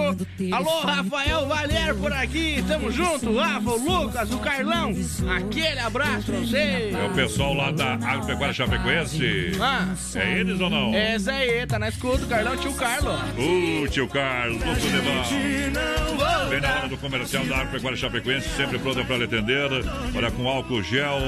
Alô, 0.51 0.79
Rafael 0.81 1.47
Valer 1.47 1.93
por 1.95 2.11
aqui. 2.11 2.63
Tamo 2.67 2.91
junto. 2.91 3.37
Rafa, 3.37 3.69
o 3.69 3.77
Lucas, 3.77 4.31
o 4.31 4.39
Carlão. 4.39 4.93
Aquele 5.37 5.79
abraço 5.79 6.31
pra 6.31 6.39
você. 6.39 6.91
É 6.91 7.07
o 7.07 7.13
pessoal 7.13 7.53
lá 7.53 7.71
da 7.71 7.93
Agropecuária 7.93 8.53
Chapecoense. 8.53 9.51
Ah. 9.61 9.93
É 10.15 10.39
eles 10.39 10.59
ou 10.59 10.69
não? 10.71 10.95
Esse 10.95 11.29
aí, 11.29 11.67
tá 11.67 11.77
na 11.77 11.89
escuta. 11.89 12.25
Carlão, 12.25 12.57
tio 12.57 12.73
Carlos. 12.73 13.19
O 13.37 13.87
tio 13.87 14.07
Carlos, 14.07 14.57
do 14.57 14.75
Futebol. 14.75 16.49
Vem 16.49 16.61
na 16.61 16.75
hora 16.75 16.87
do 16.87 16.97
comercial 16.97 17.45
da 17.45 17.57
Agropecuária 17.57 17.97
Chapecoense, 17.97 18.49
sempre 18.49 18.79
pronta 18.79 19.03
para 19.03 19.17
lhe 19.17 19.23
atender. 19.25 19.69
Olha, 20.15 20.31
com 20.31 20.47
álcool 20.47 20.81
gel 20.81 21.19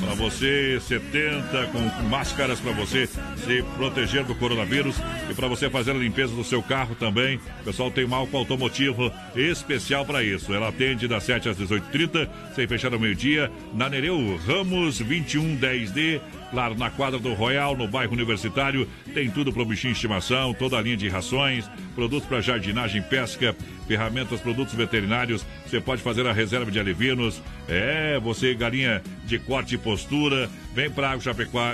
para 0.00 0.14
você, 0.14 0.80
70, 0.80 1.66
com 1.72 2.08
para 2.54 2.72
você 2.72 3.06
se 3.06 3.64
proteger 3.76 4.24
do 4.24 4.34
coronavírus 4.36 4.96
e 5.28 5.34
para 5.34 5.48
você 5.48 5.68
fazer 5.68 5.90
a 5.90 5.94
limpeza 5.94 6.32
do 6.34 6.44
seu 6.44 6.62
carro 6.62 6.94
também. 6.94 7.40
O 7.62 7.64
pessoal 7.64 7.90
tem 7.90 8.04
um 8.04 8.14
álcool 8.14 8.38
automotivo 8.38 9.10
especial 9.34 10.06
para 10.06 10.22
isso. 10.22 10.54
Ela 10.54 10.68
atende 10.68 11.08
das 11.08 11.24
7 11.24 11.48
às 11.48 11.58
18h30, 11.58 12.28
sem 12.54 12.68
fechar 12.68 12.92
ao 12.92 13.00
meio-dia, 13.00 13.50
na 13.74 13.88
Nereu 13.88 14.38
Ramos 14.46 15.02
2110D. 15.02 16.20
Claro, 16.50 16.76
na 16.76 16.90
quadra 16.90 17.18
do 17.18 17.34
Royal, 17.34 17.76
no 17.76 17.88
bairro 17.88 18.12
Universitário, 18.12 18.88
tem 19.12 19.30
tudo 19.30 19.52
para 19.52 19.62
o 19.62 19.64
bichinho 19.64 19.92
de 19.92 19.98
estimação, 19.98 20.54
toda 20.54 20.78
a 20.78 20.82
linha 20.82 20.96
de 20.96 21.08
rações, 21.08 21.68
produtos 21.94 22.28
para 22.28 22.40
jardinagem, 22.40 23.02
pesca, 23.02 23.54
ferramentas, 23.86 24.40
produtos 24.40 24.74
veterinários. 24.74 25.44
Você 25.66 25.80
pode 25.80 26.02
fazer 26.02 26.26
a 26.26 26.32
reserva 26.32 26.70
de 26.70 26.78
alevinos. 26.78 27.42
É, 27.68 28.18
você, 28.20 28.54
galinha 28.54 29.02
de 29.24 29.38
corte 29.38 29.74
e 29.74 29.78
postura. 29.78 30.48
Vem 30.74 30.90
para 30.90 31.12
a 31.12 31.20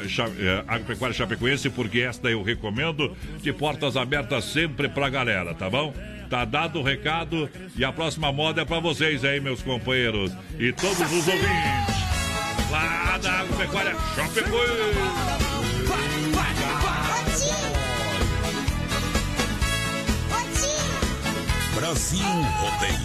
Cha, 0.09 0.25
é, 0.39 0.65
Agropecuária 0.67 1.17
Chapecoense, 1.17 1.69
porque 1.71 2.01
esta 2.01 2.31
eu 2.31 2.43
recomendo. 2.43 3.17
De 3.43 3.53
portas 3.53 3.97
abertas 3.97 4.45
sempre 4.45 4.89
pra 4.89 5.09
galera, 5.09 5.55
tá 5.55 5.69
bom? 5.69 5.95
Tá 6.31 6.45
dado 6.45 6.79
o 6.79 6.83
recado 6.83 7.51
e 7.77 7.85
a 7.85 7.93
próxima 7.93 8.33
moda 8.33 8.63
é 8.63 8.65
para 8.65 8.81
vocês 8.81 9.25
aí, 9.25 9.39
meus 9.39 9.63
companheiros. 9.63 10.33
E 10.59 10.73
todos 10.73 11.01
os 11.01 11.29
ouvintes. 11.29 12.12
Lá 12.73 13.19
da 13.19 13.41
Agropecuária 13.41 13.95
Chapecoense. 14.15 14.73
Brasil 21.75 22.25
Rodeio. 22.61 23.03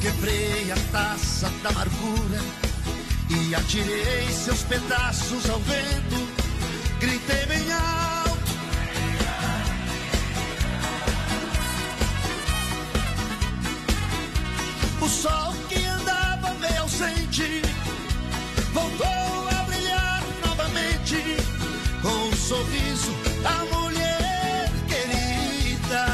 Quebrei 0.00 0.72
a 0.72 0.76
taça 0.90 1.48
da 1.62 1.68
amargura 1.68 2.40
e 3.30 3.54
atirei 3.54 4.26
seus 4.32 4.64
pedaços 4.64 5.48
ao 5.48 5.60
vento. 5.60 6.28
Gritei 6.98 7.46
bem 7.46 7.72
alto. 7.72 7.91
O 15.02 15.08
sol 15.08 15.52
que 15.68 15.84
andava 15.84 16.54
meio 16.60 16.82
ausente 16.82 17.60
voltou 18.72 19.48
a 19.50 19.64
brilhar 19.64 20.22
novamente 20.46 21.16
com 22.00 22.08
um 22.08 22.32
sorriso 22.36 23.10
a 23.44 23.64
mulher 23.74 24.70
querida. 24.86 26.06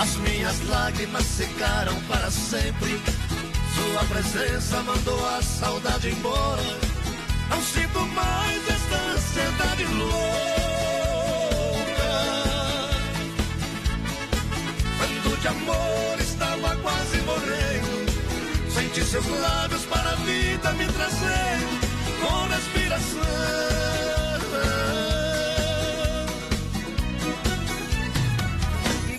As 0.00 0.16
minhas 0.16 0.68
lágrimas 0.68 1.24
secaram 1.24 1.94
para 2.08 2.28
sempre. 2.28 3.00
Sua 3.76 4.04
presença 4.06 4.82
mandou 4.82 5.28
a 5.28 5.40
saudade 5.42 6.08
embora. 6.08 6.62
Não 7.50 7.62
sinto 7.62 8.00
mais 8.00 8.68
esta 8.68 8.96
ansiedade 9.14 9.84
louca. 9.94 10.65
De 15.46 15.50
amor 15.50 16.18
estava 16.18 16.74
quase 16.82 17.18
morrendo, 17.18 18.10
senti 18.68 19.04
seus 19.04 19.26
lábios 19.28 19.84
para 19.84 20.10
a 20.10 20.14
vida 20.16 20.72
me 20.72 20.86
trazendo 20.86 21.80
com 22.20 22.48
respiração. 22.48 23.20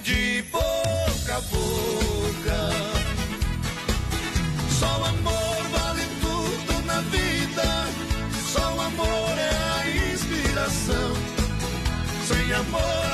De 0.04 0.42
boca 0.52 1.38
a 1.38 1.42
boca, 1.42 2.60
só 4.80 5.00
o 5.00 5.06
amor 5.06 5.64
vale 5.72 6.06
tudo 6.20 6.86
na 6.86 7.00
vida. 7.16 7.88
Só 8.52 8.76
o 8.76 8.82
amor 8.82 9.38
é 9.38 9.52
a 9.80 10.12
inspiração. 10.14 11.14
Sem 12.28 12.52
amor, 12.52 13.07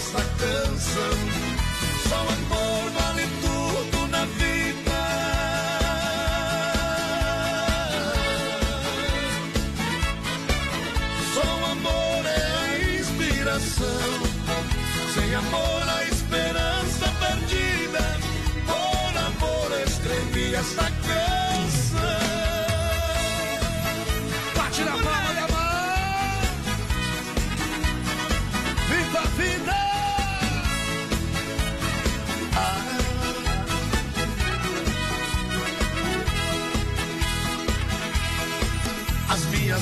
essa 0.00 0.24
canção. 0.42 1.16
Só 2.08 2.16
o 2.16 2.28
amor 2.38 2.90
vale 2.98 3.26
tudo 3.44 4.08
na 4.08 4.24
vida. 4.24 5.00
Só 11.34 11.46
o 11.60 11.64
amor 11.72 12.22
é 12.24 12.42
a 12.60 13.00
inspiração. 13.00 14.12
Sem 15.14 15.34
amor, 15.34 15.82
a 15.98 16.04
esperança 16.04 17.06
perdida. 17.20 18.04
Por 18.66 19.12
amor, 19.28 19.68
escrevi 19.86 20.54
essa 20.54 20.82
canção. 20.82 20.99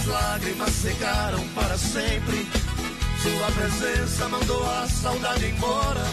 Lágrimas 0.08 0.70
secaram 0.70 1.46
para 1.48 1.76
sempre. 1.78 2.46
Sua 3.22 3.50
presença 3.52 4.28
mandou 4.28 4.64
a 4.64 4.88
saudade 4.88 5.46
embora. 5.46 6.04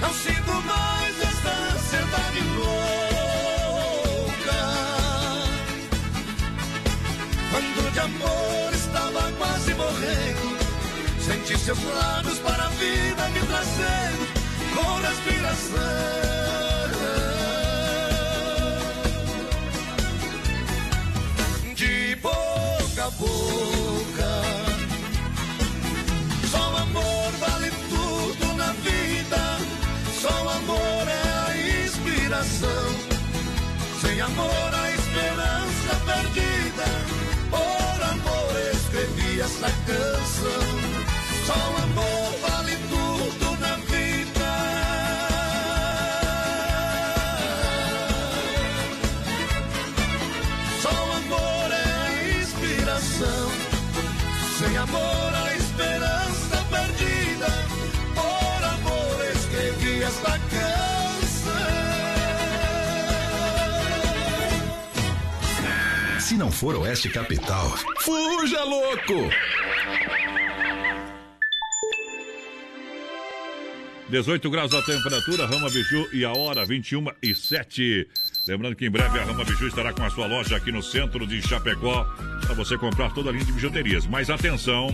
Não 0.00 0.12
sinto 0.12 0.52
mais 0.62 1.20
esta 1.22 1.50
ansiedade 1.74 2.40
louca. 2.56 2.74
Quando 7.50 7.92
de 7.92 8.00
amor 8.00 8.72
estava 8.72 9.32
quase 9.32 9.74
morrendo, 9.74 10.58
senti 11.20 11.58
seus 11.58 11.82
lábios 11.84 12.38
para 12.40 12.64
a 12.64 12.68
vida 12.68 13.28
me 13.28 13.40
trazendo 13.46 14.28
com 14.74 15.00
respiração. 15.06 16.53
Boca. 23.18 24.32
Só 26.50 26.72
o 26.72 26.76
amor 26.76 27.32
vale 27.40 27.70
tudo 27.90 28.56
na 28.56 28.72
vida. 28.72 29.58
Só 30.20 30.30
o 30.44 30.48
amor 30.48 31.08
é 31.08 31.22
a 31.46 31.84
inspiração. 31.84 32.86
Sem 34.00 34.20
amor, 34.20 34.70
a 34.74 34.90
esperança 34.90 35.94
perdida. 36.06 36.86
Por 37.50 38.02
amor, 38.02 38.52
escrevi 38.72 39.40
essa 39.40 39.70
canção. 39.86 40.64
Só 41.46 41.54
o 41.54 41.82
amor 41.82 42.38
vale 42.40 42.53
Amor, 54.94 55.34
a 55.34 55.56
esperança 55.56 56.56
perdida. 56.70 57.46
Por 58.14 58.64
amor, 58.64 59.24
escrevi 59.34 60.02
esta 60.02 60.38
canção. 60.38 60.74
Se 66.20 66.36
não 66.36 66.50
for 66.52 66.76
Oeste 66.76 67.08
Capital, 67.10 67.68
fuja 68.00 68.62
louco! 68.62 69.30
18 74.08 74.48
graus 74.50 74.72
a 74.72 74.82
temperatura, 74.82 75.46
Rama 75.46 75.68
Biju 75.70 76.08
e 76.12 76.24
a 76.24 76.32
hora 76.32 76.64
21 76.64 77.06
e 77.20 77.34
7. 77.34 78.06
Lembrando 78.46 78.76
que 78.76 78.84
em 78.84 78.90
breve 78.90 79.18
a 79.18 79.24
Rama 79.24 79.42
Biju 79.42 79.66
estará 79.66 79.90
com 79.92 80.04
a 80.04 80.10
sua 80.10 80.26
loja 80.26 80.56
aqui 80.56 80.70
no 80.70 80.82
centro 80.82 81.26
de 81.26 81.40
Chapecó 81.40 82.04
para 82.42 82.52
você 82.54 82.76
comprar 82.76 83.10
toda 83.14 83.30
a 83.30 83.32
linha 83.32 83.44
de 83.44 83.52
bijuterias. 83.52 84.06
Mas 84.06 84.28
atenção, 84.28 84.88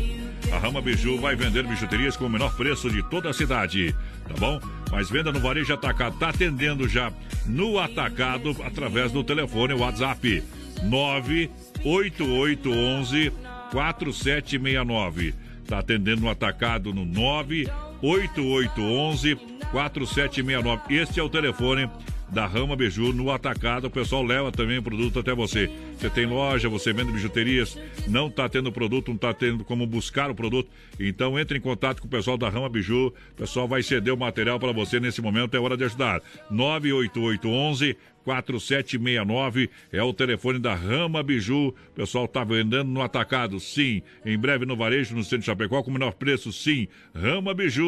A 0.53 0.59
Rama 0.59 0.81
Biju 0.81 1.21
vai 1.21 1.35
vender 1.35 1.67
bijuterias 1.67 2.17
com 2.17 2.27
o 2.27 2.31
menor 2.31 2.55
preço 2.57 2.89
de 2.89 3.03
toda 3.11 3.31
a 3.31 3.33
cidade, 3.33 3.93
tá 4.29 4.35
bom? 4.39 4.61
Mas 4.91 5.11
venda 5.11 5.33
no 5.33 5.41
varejo 5.41 5.75
atacado, 5.75 6.17
tá 6.19 6.29
atendendo 6.29 6.89
já 6.89 7.13
no 7.47 7.77
atacado 7.79 8.55
através 8.65 9.11
do 9.11 9.25
telefone 9.25 9.75
WhatsApp 9.75 10.45
98811 10.85 13.33
4769. 13.73 15.35
Tá 15.67 15.81
atendendo 15.81 16.21
no 16.23 16.31
atacado 16.31 16.95
no 16.95 17.05
98811 17.05 19.37
4769. 19.71 20.95
Este 20.95 21.21
é 21.21 21.23
o 21.23 21.29
telefone 21.29 21.87
da 22.31 22.47
Rama 22.47 22.77
Biju 22.77 23.13
no 23.13 23.31
atacado. 23.31 23.87
O 23.87 23.91
pessoal 23.91 24.23
leva 24.23 24.53
também 24.53 24.79
o 24.79 24.83
produto 24.83 25.19
até 25.19 25.35
você. 25.35 25.71
Você 25.99 26.09
tem 26.09 26.27
loja, 26.27 26.69
você 26.69 26.93
vende 26.93 27.13
bijuterias, 27.13 27.79
não 28.07 28.29
está 28.29 28.49
tendo 28.49 28.73
produto, 28.73 29.09
não 29.09 29.17
está 29.17 29.35
tendo 29.35 29.65
como 29.65 29.87
buscar 29.87 30.31
o 30.31 30.35
produto. 30.35 30.71
Então 30.99 31.39
entre 31.39 31.59
em 31.59 31.61
contato 31.61 32.01
com 32.01 32.07
o 32.07 32.11
pessoal 32.11 32.39
da 32.39 32.49
Rama 32.49 32.69
Biju. 32.69 33.09
O 33.09 33.13
pessoal 33.37 33.67
vai 33.67 33.83
ceder 33.83 34.15
o 34.15 34.17
material 34.17 34.59
para 34.59 34.73
você 34.73 35.01
nesse 35.01 35.21
momento. 35.21 35.57
É 35.57 35.61
hora 35.61 35.77
de 35.77 35.85
ajudar. 35.85 36.23
98811 36.51 37.97
4769 38.25 39.71
é 39.93 40.03
o 40.03 40.13
telefone 40.13 40.59
da 40.59 40.75
Rama 40.75 41.23
Biju. 41.23 41.69
O 41.69 41.75
pessoal 41.95 42.25
está 42.25 42.45
vendendo 42.45 42.85
no 42.85 43.03
atacado, 43.03 43.59
sim. 43.59 44.03
Em 44.25 44.39
breve 44.39 44.67
no 44.67 44.77
varejo, 44.77 45.15
no 45.15 45.23
centro 45.23 45.41
de 45.41 45.47
Chapecó, 45.47 45.83
com 45.83 45.91
menor 45.91 46.15
preço, 46.15 46.53
sim. 46.53 46.89
Rama 47.15 47.55
Biju. 47.55 47.83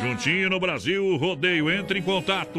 Juntinho 0.00 0.50
no 0.50 0.60
Brasil, 0.60 1.16
rodeio. 1.16 1.70
Entre 1.70 1.98
em 1.98 2.02
contato. 2.02 2.58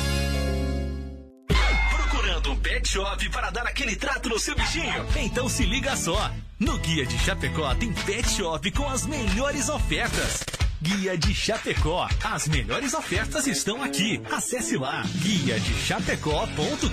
Pet 2.61 2.87
shop 2.87 3.29
para 3.29 3.49
dar 3.49 3.65
aquele 3.65 3.95
trato 3.95 4.29
no 4.29 4.39
seu 4.39 4.55
bichinho? 4.55 5.05
Então 5.15 5.49
se 5.49 5.65
liga 5.65 5.95
só. 5.95 6.31
No 6.59 6.77
Guia 6.77 7.05
de 7.05 7.17
Chapecó 7.17 7.73
tem 7.75 7.91
pet 7.91 8.29
shop 8.29 8.71
com 8.71 8.87
as 8.87 9.05
melhores 9.05 9.67
ofertas. 9.67 10.43
Guia 10.81 11.17
de 11.17 11.33
Chapecó. 11.33 12.07
As 12.23 12.47
melhores 12.47 12.93
ofertas 12.93 13.47
estão 13.47 13.83
aqui. 13.83 14.21
Acesse 14.31 14.77
lá 14.77 15.03
guia 15.17 15.59
de 15.59 15.73
chapecó.com.br 15.73 16.87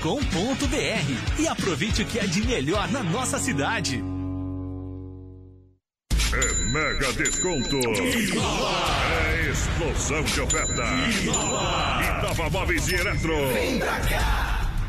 e 1.38 1.48
aproveite 1.48 2.02
o 2.02 2.06
que 2.06 2.18
é 2.18 2.26
de 2.26 2.42
melhor 2.42 2.88
na 2.88 3.02
nossa 3.02 3.38
cidade. 3.38 4.02
É 6.32 6.54
mega 6.72 7.12
desconto. 7.14 7.76
É 7.76 9.50
explosão 9.50 10.22
de 10.22 10.40
oferta. 10.40 10.82
Inova 11.22 12.50
Móveis 12.50 12.88
e 12.88 12.94
Eletro. 12.94 13.34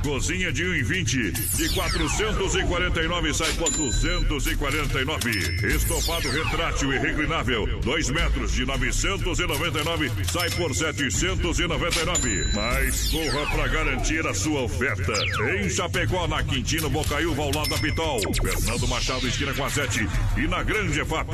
Cozinha 0.03 0.51
de 0.51 0.63
1,20 0.63 1.57
de 1.57 1.69
449 1.73 3.33
sai 3.33 3.51
por 3.53 3.69
249. 3.71 5.29
Estofado 5.67 6.29
retrátil 6.29 6.93
e 6.93 6.99
reclinável, 6.99 7.79
2 7.81 8.09
metros 8.09 8.53
de 8.53 8.65
999 8.65 10.11
sai 10.31 10.49
por 10.51 10.73
799. 10.73 12.51
Mas 12.53 13.09
corra 13.09 13.45
para 13.51 13.67
garantir 13.67 14.25
a 14.25 14.33
sua 14.33 14.61
oferta. 14.61 15.13
Em 15.53 15.69
Chapecó, 15.69 16.27
na 16.27 16.41
Quintino 16.43 16.89
Bocaiúva, 16.89 17.43
ao 17.43 17.51
lado 17.51 17.69
da 17.69 17.77
Pitol. 17.77 18.19
Fernando 18.41 18.87
Machado, 18.87 19.27
esquina 19.27 19.53
com 19.53 19.65
a 19.65 19.69
7 19.69 20.07
e 20.37 20.47
na 20.47 20.63
Grande 20.63 21.03
FAP. 21.05 21.33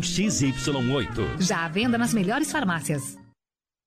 XY8. 0.00 1.40
Já 1.40 1.64
à 1.64 1.68
venda 1.68 1.96
nas 1.98 2.12
melhores 2.12 2.50
farmácias. 2.50 3.16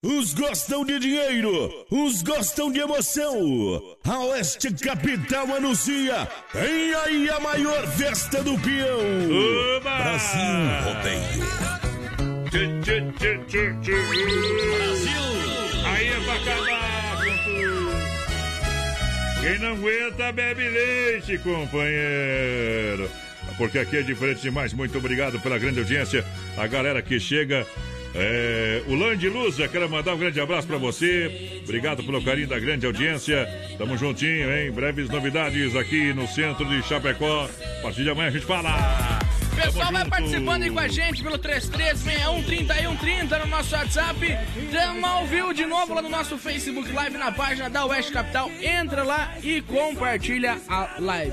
Uns 0.04 0.34
gostam 0.34 0.84
de 0.84 0.98
dinheiro, 1.00 1.86
uns 1.90 2.22
gostam 2.22 2.70
de 2.70 2.78
emoção. 2.78 3.82
A 4.04 4.20
Oeste 4.26 4.72
Capital 4.74 5.46
anuncia: 5.56 6.28
tem 6.52 6.94
aí 6.94 7.28
a 7.28 7.40
maior 7.40 7.86
festa 7.88 8.42
do 8.42 8.56
peão. 8.60 9.00
Oba! 9.78 9.96
Brasil 9.96 10.40
Rodeio. 10.84 11.46
Tchê, 12.50 12.80
tchê, 12.82 13.00
tchê, 13.18 13.38
tchê, 13.46 13.74
tchê. 13.80 13.92
Brasil! 14.76 15.26
Aí 15.86 16.06
é 16.08 16.20
pra 16.20 16.34
acabar. 16.34 16.96
Quem 19.40 19.58
não 19.58 19.72
aguenta, 19.74 20.32
bebe 20.32 20.68
leite, 20.68 21.38
companheiro. 21.38 23.10
Porque 23.56 23.78
aqui 23.78 23.96
é 23.96 24.02
diferente 24.02 24.42
demais. 24.42 24.72
Muito 24.72 24.96
obrigado 24.98 25.40
pela 25.40 25.58
grande 25.58 25.78
audiência. 25.78 26.24
A 26.56 26.66
galera 26.66 27.02
que 27.02 27.18
chega. 27.18 27.66
É, 28.18 28.82
o 28.86 28.94
Land 28.94 29.28
Luza, 29.28 29.68
quero 29.68 29.90
mandar 29.90 30.14
um 30.14 30.18
grande 30.18 30.40
abraço 30.40 30.66
pra 30.66 30.78
você. 30.78 31.60
Obrigado 31.64 32.02
pelo 32.02 32.24
carinho 32.24 32.48
da 32.48 32.58
grande 32.58 32.86
audiência. 32.86 33.46
Tamo 33.76 33.96
juntinho, 33.98 34.50
hein? 34.50 34.70
Breves 34.70 35.10
novidades 35.10 35.76
aqui 35.76 36.14
no 36.14 36.26
centro 36.26 36.64
de 36.64 36.82
Chapecó. 36.82 37.44
A 37.78 37.82
partir 37.82 38.04
de 38.04 38.10
amanhã 38.10 38.28
a 38.28 38.32
gente 38.32 38.46
fala. 38.46 39.35
Pessoal, 39.56 39.90
vai 39.90 40.04
participando 40.04 40.62
aí 40.62 40.70
com 40.70 40.78
a 40.78 40.86
gente 40.86 41.22
pelo 41.22 41.38
33613130 41.38 43.38
no 43.40 43.46
nosso 43.46 43.74
WhatsApp. 43.74 44.38
Tamo 44.70 45.06
ao 45.06 45.26
vivo 45.26 45.54
de 45.54 45.64
novo 45.64 45.94
lá 45.94 46.02
no 46.02 46.10
nosso 46.10 46.36
Facebook 46.36 46.92
Live 46.92 47.16
na 47.16 47.32
página 47.32 47.70
da 47.70 47.86
Oeste 47.86 48.12
Capital. 48.12 48.50
Entra 48.60 49.02
lá 49.02 49.32
e 49.42 49.62
compartilha 49.62 50.58
a 50.68 50.96
live. 50.98 51.32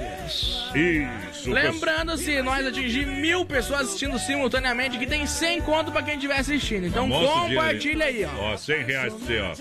Isso. 0.73 1.51
Lembrando, 1.51 2.17
se 2.17 2.41
nós 2.41 2.65
atingir 2.65 3.05
mil 3.05 3.45
pessoas 3.45 3.81
assistindo 3.81 4.17
simultaneamente, 4.17 4.97
que 4.97 5.05
tem 5.05 5.27
100 5.27 5.61
conto 5.61 5.91
pra 5.91 6.01
quem 6.01 6.15
estiver 6.15 6.39
assistindo. 6.39 6.87
Então 6.87 7.05
Mostra 7.07 7.49
compartilha 7.49 8.05
aí, 8.05 8.25
ó. 8.25 8.53
Ó, 8.53 8.57
100 8.57 8.83
reais 8.83 9.13
pra 9.13 9.25
você, 9.25 9.39
ó. 9.39 9.53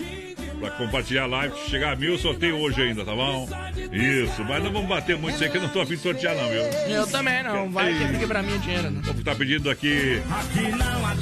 Pra 0.63 0.71
compartilhar 0.71 1.23
a 1.23 1.25
live, 1.25 1.53
chegar 1.69 1.91
a 1.91 1.95
mil, 1.97 2.17
sorteio 2.17 2.57
hoje 2.57 2.81
ainda, 2.81 3.03
tá 3.03 3.13
bom? 3.13 3.49
Isso, 3.91 4.45
mas 4.45 4.63
não 4.63 4.71
vamos 4.71 4.87
bater 4.87 5.17
muito 5.17 5.35
isso 5.35 5.43
eu 5.43 5.61
não 5.61 5.67
tô 5.67 5.81
afim 5.81 5.95
de 5.95 5.99
sortear, 5.99 6.33
não, 6.37 6.47
viu? 6.47 6.61
Eu 6.89 7.05
também 7.05 7.43
não, 7.43 7.69
vai 7.69 7.93
que 7.93 8.07
fique 8.07 8.25
pra 8.25 8.41
mim 8.41 8.53
o 8.53 8.59
dinheiro. 8.59 8.89
Né? 8.89 9.01
Que 9.13 9.23
tá 9.25 9.35
pedindo 9.35 9.69
aqui 9.69 10.21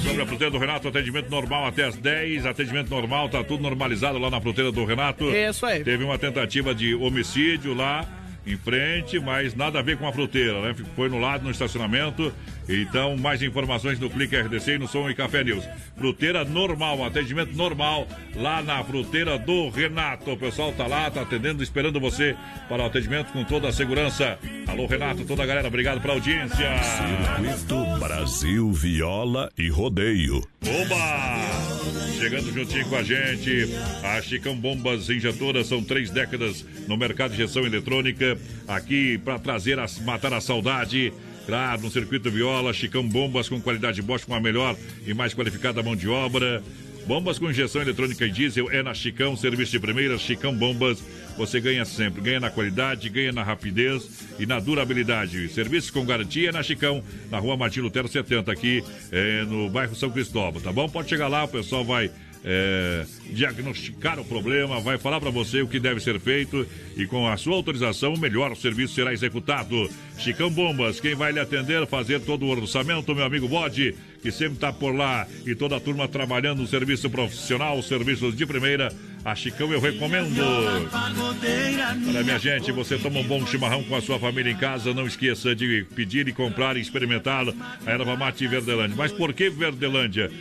sobre 0.04 0.22
a 0.22 0.26
fruteira 0.28 0.52
do 0.52 0.60
Renato, 0.60 0.88
atendimento 0.88 1.32
normal 1.32 1.66
até 1.66 1.86
as 1.86 1.96
10, 1.96 2.46
atendimento 2.46 2.92
normal, 2.92 3.30
tá 3.30 3.44
tudo 3.44 3.64
normalizado 3.64 4.20
lá 4.20 4.30
na 4.30 4.40
fruteira 4.40 4.72
do 4.72 4.86
Renato. 4.86 5.26
Isso 5.32 5.66
aí. 5.66 5.84
Teve 5.84 6.04
uma 6.04 6.20
tentativa 6.20 6.76
de 6.76 6.94
homicídio 6.94 7.74
lá 7.74 8.08
em 8.46 8.56
frente, 8.58 9.20
mas 9.20 9.56
nada 9.56 9.80
a 9.80 9.82
ver 9.82 9.98
com 9.98 10.08
a 10.08 10.14
fruteira, 10.14 10.62
né? 10.62 10.76
Foi 10.96 11.10
no 11.10 11.20
lado, 11.20 11.44
no 11.44 11.50
estacionamento. 11.50 12.32
Então, 12.68 13.18
mais 13.18 13.42
informações 13.42 14.00
no 14.00 14.10
Clique 14.10 14.36
RDC 14.36 14.74
e 14.74 14.78
no 14.78 14.88
Som 14.88 15.10
e 15.10 15.16
Café 15.16 15.44
News. 15.44 15.68
Fruteira 15.98 16.46
normal, 16.46 17.04
atendimento 17.04 17.56
normal 17.56 18.08
lá 18.36 18.62
na 18.62 18.84
fruteira 18.84 19.38
do 19.38 19.70
Renato. 19.70 20.32
O 20.32 20.38
pessoal 20.38 20.72
tá 20.72 20.88
lá, 20.88 21.10
tá 21.10 21.22
atendendo, 21.22 21.64
esperando 21.64 22.00
você 22.00 22.36
para 22.70 22.84
o 22.84 22.86
atendimento 22.86 23.32
com 23.32 23.44
toda 23.44 23.68
a 23.68 23.72
segurança. 23.72 24.38
Alô, 24.68 24.86
Renato, 24.86 25.26
toda 25.26 25.44
a 25.44 25.46
galera, 25.46 25.68
obrigado 25.68 26.02
pela 26.02 26.14
audiência. 26.14 26.70
Circuito 26.84 28.00
Brasil 28.00 28.72
Viola 28.72 29.52
e 29.58 29.70
Rodeio. 29.70 30.42
Oba! 30.64 32.12
Chegando 32.20 32.54
juntinho 32.54 32.88
com 32.88 32.96
a 32.96 33.04
gente, 33.04 33.68
a 34.04 34.22
Chicão 34.22 34.56
Bombas 34.56 35.10
Injetoras 35.10 35.66
são 35.66 35.84
três 35.84 36.12
décadas 36.12 36.64
no 36.88 36.96
mercado 36.96 37.32
de 37.32 37.42
injeção 37.42 37.66
eletrônica, 37.66 38.38
aqui 38.68 39.18
para 39.18 39.40
trazer, 39.40 39.80
as, 39.80 40.00
matar 40.00 40.32
a 40.32 40.40
saudade. 40.40 41.12
Claro, 41.46 41.82
no 41.82 41.92
circuito 41.92 42.30
Viola, 42.30 42.74
Chicão 42.74 43.08
Bombas 43.08 43.50
com 43.50 43.60
qualidade 43.60 44.02
Bosch, 44.02 44.26
com 44.26 44.34
a 44.34 44.40
melhor 44.40 44.76
e 45.06 45.14
mais 45.14 45.34
qualificada 45.34 45.82
mão 45.82 45.96
de 45.96 46.08
obra. 46.08 46.62
Bombas 47.06 47.40
com 47.40 47.50
injeção 47.50 47.82
eletrônica 47.82 48.26
e 48.26 48.30
diesel 48.30 48.70
é 48.70 48.84
na 48.84 48.94
Chicão, 48.94 49.36
serviço 49.36 49.72
de 49.72 49.80
primeira, 49.80 50.18
Chicão 50.18 50.56
Bombas. 50.56 51.04
Você 51.38 51.60
ganha 51.60 51.84
sempre, 51.84 52.22
ganha 52.22 52.40
na 52.40 52.52
qualidade, 52.52 53.10
ganha 53.10 53.32
na 53.32 53.44
rapidez 53.44 54.28
e 54.38 54.46
na 54.46 54.60
durabilidade. 54.60 55.50
Serviço 55.50 55.92
com 55.92 56.06
garantia 56.06 56.50
é 56.50 56.52
na 56.52 56.62
Chicão, 56.62 57.04
na 57.32 57.40
rua 57.40 57.58
Martim 57.58 57.80
Lutero 57.80 58.08
70, 58.08 58.52
aqui 58.52 58.84
é, 59.12 59.44
no 59.44 59.70
bairro 59.70 59.96
São 59.96 60.12
Cristóvão, 60.12 60.62
tá 60.62 60.72
bom? 60.72 60.88
Pode 60.88 61.10
chegar 61.10 61.28
lá, 61.28 61.44
o 61.44 61.48
pessoal 61.48 61.84
vai 61.84 62.12
é, 62.44 63.06
diagnosticar 63.30 64.20
o 64.20 64.26
problema, 64.26 64.80
vai 64.80 64.98
falar 64.98 65.20
para 65.20 65.30
você 65.30 65.62
o 65.62 65.68
que 65.68 65.80
deve 65.80 66.00
ser 66.00 66.20
feito 66.20 66.68
e 66.98 67.06
com 67.06 67.28
a 67.28 67.38
sua 67.38 67.56
autorização, 67.56 68.14
o 68.14 68.20
melhor 68.20 68.56
serviço 68.56 68.96
será 68.96 69.14
executado. 69.14 69.90
Chicão 70.18 70.50
Bombas, 70.50 71.00
quem 71.00 71.16
vai 71.16 71.32
lhe 71.32 71.40
atender, 71.40 71.86
fazer 71.88 72.20
todo 72.22 72.46
o 72.46 72.50
orçamento, 72.50 73.14
meu 73.16 73.26
amigo 73.26 73.48
Bode, 73.48 73.96
que 74.22 74.32
sempre 74.32 74.54
está 74.54 74.72
por 74.72 74.96
lá 74.96 75.28
e 75.46 75.56
toda 75.56 75.78
a 75.78 75.80
turma 75.80 76.08
trabalhando 76.08 76.62
no 76.62 76.68
serviço 76.68 77.10
profissional, 77.10 77.82
serviços 77.82 78.36
de 78.36 78.46
primeira. 78.46 78.92
A 79.24 79.36
Chicão 79.36 79.72
eu 79.72 79.80
recomendo. 79.80 80.42
Olha, 82.08 82.24
minha 82.24 82.40
gente, 82.40 82.72
você 82.72 82.98
toma 82.98 83.20
um 83.20 83.24
bom 83.24 83.46
chimarrão 83.46 83.84
com 83.84 83.96
a 83.96 84.02
sua 84.02 84.20
família 84.20 84.52
em 84.52 84.58
casa, 84.58 84.96
não 84.96 85.06
esqueça 85.06 85.56
de 85.56 85.86
pedir 85.96 86.28
e 86.28 86.34
comprar 86.34 86.76
e 86.76 86.82
experimentar 86.82 87.46
a 87.86 87.92
erva 87.92 88.16
mate 88.16 88.48
Verdelândia. 88.48 88.96
Mas 88.98 89.12
por 89.12 89.32
que 89.32 89.50
Verdelândia? 89.50 90.32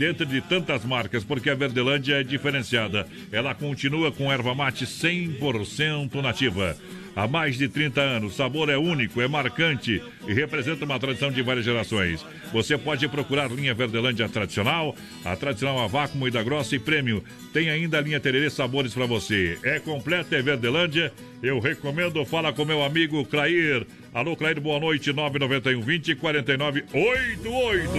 Dentro 0.00 0.24
de 0.24 0.40
tantas 0.40 0.82
marcas, 0.82 1.22
porque 1.22 1.50
a 1.50 1.54
Verdelândia 1.54 2.20
é 2.20 2.22
diferenciada. 2.22 3.06
Ela 3.30 3.54
continua 3.54 4.10
com 4.10 4.32
erva 4.32 4.54
mate 4.54 4.86
100% 4.86 6.22
nativa. 6.22 6.74
Há 7.20 7.28
mais 7.28 7.58
de 7.58 7.68
30 7.68 8.00
anos, 8.00 8.32
o 8.32 8.34
sabor 8.34 8.70
é 8.70 8.78
único, 8.78 9.20
é 9.20 9.28
marcante 9.28 10.02
e 10.26 10.32
representa 10.32 10.86
uma 10.86 10.98
tradição 10.98 11.30
de 11.30 11.42
várias 11.42 11.66
gerações. 11.66 12.24
Você 12.50 12.78
pode 12.78 13.06
procurar 13.08 13.50
linha 13.50 13.74
Verdelândia 13.74 14.26
tradicional, 14.26 14.96
a 15.22 15.36
tradicional 15.36 15.80
a 15.80 15.86
vácuo 15.86 16.26
e 16.26 16.30
da 16.30 16.42
grossa 16.42 16.76
e 16.76 16.78
prêmio. 16.78 17.22
Tem 17.52 17.68
ainda 17.68 17.98
a 17.98 18.00
linha 18.00 18.18
Tererê 18.18 18.48
Sabores 18.48 18.94
para 18.94 19.04
você. 19.04 19.58
É 19.62 19.78
completa, 19.78 20.34
é 20.34 20.40
Verdelândia. 20.40 21.12
Eu 21.42 21.60
recomendo, 21.60 22.24
fala 22.24 22.54
com 22.54 22.64
meu 22.64 22.82
amigo 22.82 23.22
Clair. 23.26 23.86
Alô, 24.14 24.34
Clair, 24.34 24.58
boa 24.58 24.80
noite, 24.80 25.12
991 25.12 25.82
20 25.82 26.14
49 26.14 26.84
88. 26.90 27.90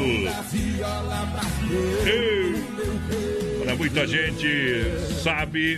Olha, 3.62 3.76
muita 3.76 4.08
gente 4.08 4.82
sabe 5.22 5.78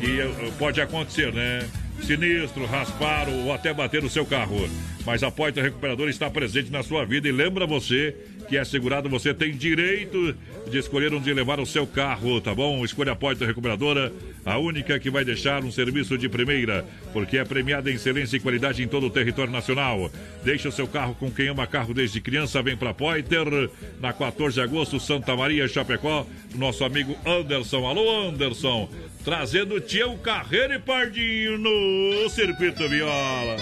que 0.00 0.20
eh, 0.20 0.52
pode 0.58 0.80
acontecer, 0.80 1.32
né? 1.32 1.64
Sinistro, 2.02 2.66
raspar 2.66 3.28
ou 3.28 3.52
até 3.52 3.72
bater 3.72 4.02
no 4.02 4.10
seu 4.10 4.26
carro. 4.26 4.68
Mas 5.04 5.22
a 5.22 5.30
Poitra 5.30 5.62
Recuperadora 5.62 6.10
está 6.10 6.30
presente 6.30 6.70
na 6.70 6.82
sua 6.82 7.04
vida 7.04 7.28
e 7.28 7.32
lembra 7.32 7.66
você 7.66 8.16
que 8.48 8.56
é 8.56 8.64
segurado, 8.64 9.08
você 9.08 9.32
tem 9.32 9.52
direito 9.52 10.34
de 10.70 10.78
escolher 10.78 11.12
onde 11.12 11.32
levar 11.32 11.60
o 11.60 11.66
seu 11.66 11.86
carro, 11.86 12.40
tá 12.40 12.54
bom? 12.54 12.84
Escolha 12.84 13.12
a 13.12 13.16
Poitra 13.16 13.46
Recuperadora, 13.46 14.12
a 14.44 14.58
única 14.58 14.98
que 14.98 15.10
vai 15.10 15.24
deixar 15.24 15.64
um 15.64 15.70
serviço 15.70 16.16
de 16.16 16.28
primeira, 16.28 16.84
porque 17.12 17.38
é 17.38 17.44
premiada 17.44 17.90
em 17.90 17.94
excelência 17.94 18.36
e 18.36 18.40
qualidade 18.40 18.82
em 18.82 18.88
todo 18.88 19.06
o 19.06 19.10
território 19.10 19.52
nacional. 19.52 20.10
Deixa 20.44 20.68
o 20.68 20.72
seu 20.72 20.86
carro 20.86 21.14
com 21.14 21.30
quem 21.30 21.48
ama 21.48 21.66
carro 21.66 21.94
desde 21.94 22.20
criança, 22.20 22.62
vem 22.62 22.76
para 22.76 22.94
Poiter, 22.94 23.70
na 24.00 24.12
14 24.12 24.54
de 24.54 24.60
agosto, 24.60 25.00
Santa 25.00 25.36
Maria, 25.36 25.66
Chapecó, 25.68 26.26
nosso 26.54 26.84
amigo 26.84 27.16
Anderson. 27.26 27.86
Alô, 27.86 28.28
Anderson! 28.28 28.88
trazendo 29.24 29.80
Tião 29.80 30.18
Carreira 30.18 30.74
e 30.74 30.78
Pardinho 30.78 31.58
no 31.58 32.28
Circuito 32.28 32.86
Viola. 32.88 33.56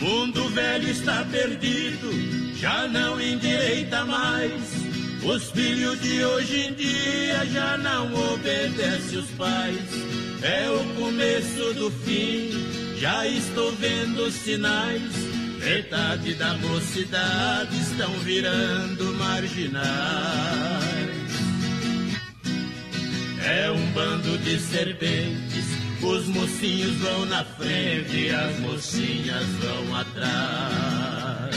Mundo 0.00 0.48
velho 0.48 0.88
está 0.88 1.24
perdido, 1.24 2.10
já 2.56 2.88
não 2.88 3.20
endireita 3.20 4.04
mais. 4.04 4.62
Os 5.22 5.50
filhos 5.50 6.00
de 6.00 6.24
hoje 6.24 6.68
em 6.68 6.74
dia 6.74 7.46
já 7.46 7.76
não 7.76 8.12
obedecem 8.32 9.18
os 9.18 9.30
pais. 9.32 9.78
É 10.42 10.70
o 10.70 10.84
começo 10.94 11.74
do 11.74 11.90
fim, 11.90 12.96
já 12.98 13.26
estou 13.26 13.70
vendo 13.72 14.30
sinais 14.30 15.30
Metade 15.60 16.34
da 16.34 16.54
mocidade 16.54 17.78
estão 17.78 18.10
virando 18.20 19.12
marginais. 19.14 19.84
É 23.44 23.70
um 23.70 23.92
bando 23.92 24.38
de 24.38 24.58
serpentes, 24.58 25.66
os 26.02 26.26
mocinhos 26.28 26.96
vão 26.96 27.26
na 27.26 27.44
frente 27.44 28.30
as 28.30 28.58
mocinhas 28.60 29.46
vão 29.46 29.96
atrás. 29.96 31.56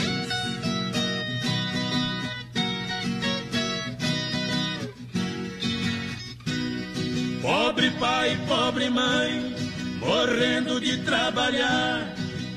Pobre 7.42 7.90
pai, 7.92 8.38
pobre 8.48 8.88
mãe, 8.88 9.54
morrendo 10.00 10.80
de 10.80 10.98
trabalhar 11.04 12.14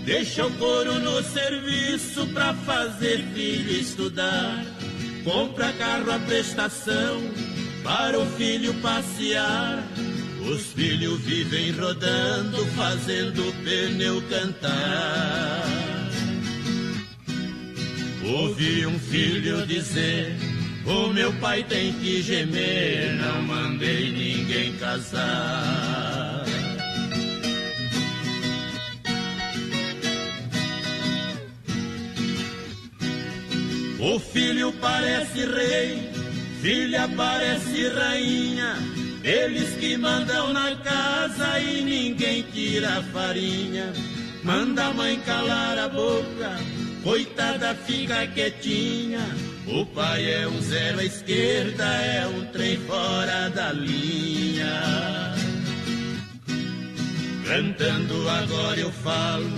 Deixa 0.08 0.46
o 0.46 0.52
couro 0.54 1.02
no 1.02 1.22
serviço 1.22 2.26
pra 2.28 2.54
fazer 2.54 3.22
filho 3.34 3.70
estudar. 3.74 4.64
Compra 5.26 5.74
carro 5.74 6.10
à 6.10 6.18
prestação 6.20 7.22
para 7.84 8.18
o 8.18 8.26
filho 8.38 8.74
passear. 8.76 9.84
Os 10.50 10.68
filhos 10.68 11.20
vivem 11.22 11.72
rodando, 11.72 12.66
fazendo 12.68 13.50
o 13.50 13.54
pneu 13.64 14.22
cantar. 14.30 15.64
Ouvi 18.24 18.86
um 18.86 18.98
filho 18.98 19.68
dizer: 19.68 20.38
O 20.86 21.10
meu 21.10 21.34
pai 21.34 21.64
tem 21.64 21.92
que 21.94 22.22
gemer, 22.22 23.14
não 23.16 23.42
mandei 23.42 24.10
ninguém 24.10 24.74
casar. 24.78 26.46
O 34.00 34.18
filho 34.18 34.72
parece 34.80 35.46
rei, 35.46 36.10
filha 36.62 37.10
parece 37.18 37.90
rainha. 37.90 38.97
Eles 39.28 39.76
que 39.76 39.98
mandam 39.98 40.54
na 40.54 40.74
casa 40.78 41.60
e 41.60 41.82
ninguém 41.82 42.44
tira 42.44 43.00
a 43.00 43.04
farinha. 43.04 43.92
Manda 44.42 44.86
a 44.86 44.94
mãe 44.94 45.20
calar 45.20 45.78
a 45.78 45.90
boca, 45.90 46.56
coitada 47.04 47.76
fica 47.76 48.26
quietinha. 48.28 49.20
O 49.68 49.86
pai 49.88 50.32
é 50.32 50.48
um 50.48 50.62
zero 50.62 51.02
à 51.02 51.04
esquerda, 51.04 51.84
é 51.84 52.26
um 52.26 52.46
trem 52.54 52.78
fora 52.78 53.50
da 53.50 53.74
linha. 53.74 55.36
Cantando 57.46 58.30
agora 58.30 58.80
eu 58.80 58.92
falo 58.92 59.52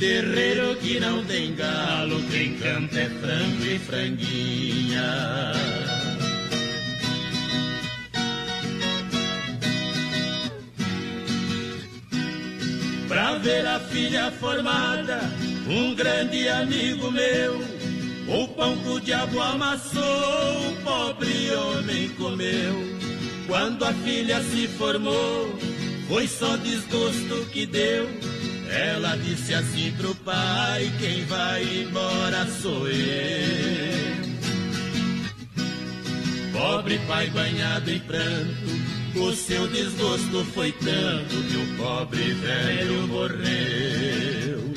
Terreiro 0.00 0.74
que 0.80 0.98
não 0.98 1.24
tem 1.26 1.54
galo, 1.54 2.20
quem 2.28 2.54
canta 2.54 2.98
é 2.98 3.08
frango 3.08 3.64
e 3.64 3.78
franguinha. 3.78 5.02
Pra 13.12 13.34
ver 13.34 13.66
a 13.66 13.78
filha 13.78 14.32
formada, 14.40 15.20
um 15.68 15.94
grande 15.94 16.48
amigo 16.48 17.10
meu, 17.10 17.60
o 18.26 18.48
pão 18.48 18.74
que 18.78 18.88
o 18.88 19.00
diabo 19.00 19.38
amassou, 19.38 20.70
o 20.70 20.76
pobre 20.82 21.52
homem 21.54 22.08
comeu. 22.16 22.74
Quando 23.46 23.84
a 23.84 23.92
filha 23.92 24.40
se 24.40 24.66
formou, 24.66 25.54
foi 26.08 26.26
só 26.26 26.56
desgosto 26.56 27.44
que 27.52 27.66
deu 27.66 28.08
ela 28.72 29.16
disse 29.16 29.52
assim 29.52 29.92
pro 29.98 30.14
pai: 30.14 30.90
Quem 30.98 31.22
vai 31.26 31.62
embora 31.62 32.46
sou 32.46 32.88
eu. 32.88 34.22
Pobre 36.54 36.98
pai 37.06 37.28
banhado 37.28 37.90
em 37.90 37.98
pranto, 38.00 38.81
o 39.18 39.32
seu 39.32 39.66
desgosto 39.68 40.44
foi 40.54 40.72
tanto 40.72 41.34
que 41.42 41.56
o 41.56 41.76
pobre 41.76 42.32
velho 42.34 43.06
morreu. 43.08 44.72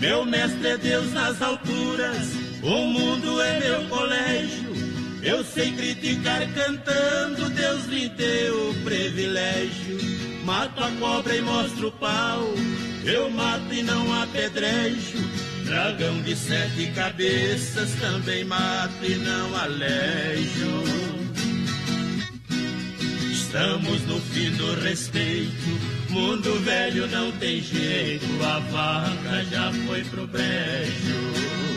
Meu 0.00 0.24
mestre 0.24 0.66
é 0.66 0.76
Deus 0.76 1.12
nas 1.12 1.40
alturas, 1.40 2.32
o 2.62 2.86
mundo 2.86 3.40
é 3.40 3.60
meu 3.60 3.88
colégio. 3.88 4.72
Eu 5.22 5.44
sei 5.44 5.70
criticar 5.70 6.44
cantando, 6.52 7.48
Deus 7.50 7.84
lhe 7.84 8.08
deu 8.08 8.70
o 8.70 8.74
privilégio. 8.82 9.98
Mato 10.44 10.82
a 10.82 10.90
cobra 10.98 11.36
e 11.36 11.42
mostro 11.42 11.88
o 11.88 11.92
pau, 11.92 12.52
eu 13.04 13.30
mato 13.30 13.72
e 13.72 13.82
não 13.82 14.12
apedrejo. 14.20 15.51
Dragão 15.72 16.20
de 16.20 16.36
sete 16.36 16.92
cabeças 16.94 17.94
também 17.94 18.44
mato 18.44 18.92
e 19.02 19.14
não 19.14 19.56
alejo. 19.56 20.82
Estamos 23.32 24.02
no 24.02 24.20
fim 24.20 24.50
do 24.50 24.74
respeito. 24.82 25.80
Mundo 26.10 26.60
velho 26.60 27.06
não 27.06 27.32
tem 27.32 27.62
jeito. 27.62 28.26
A 28.44 28.58
vaca 28.58 29.44
já 29.50 29.72
foi 29.86 30.04
pro 30.04 30.26
brejo. 30.26 31.71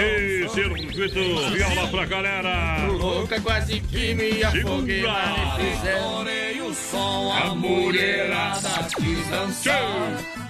Ei, 0.00 0.48
circuito 0.48 1.50
viola 1.52 1.86
pra 1.88 2.06
galera. 2.06 2.86
Louca, 2.86 3.40
quase 3.40 3.80
que 3.80 4.14
me 4.14 4.42
afoguei. 4.42 5.04
Adorei 5.06 6.60
o 6.62 6.72
som, 6.72 7.32
A 7.32 7.54
mulherada 7.54 8.88
quis 8.96 9.28
dançar. 9.28 10.40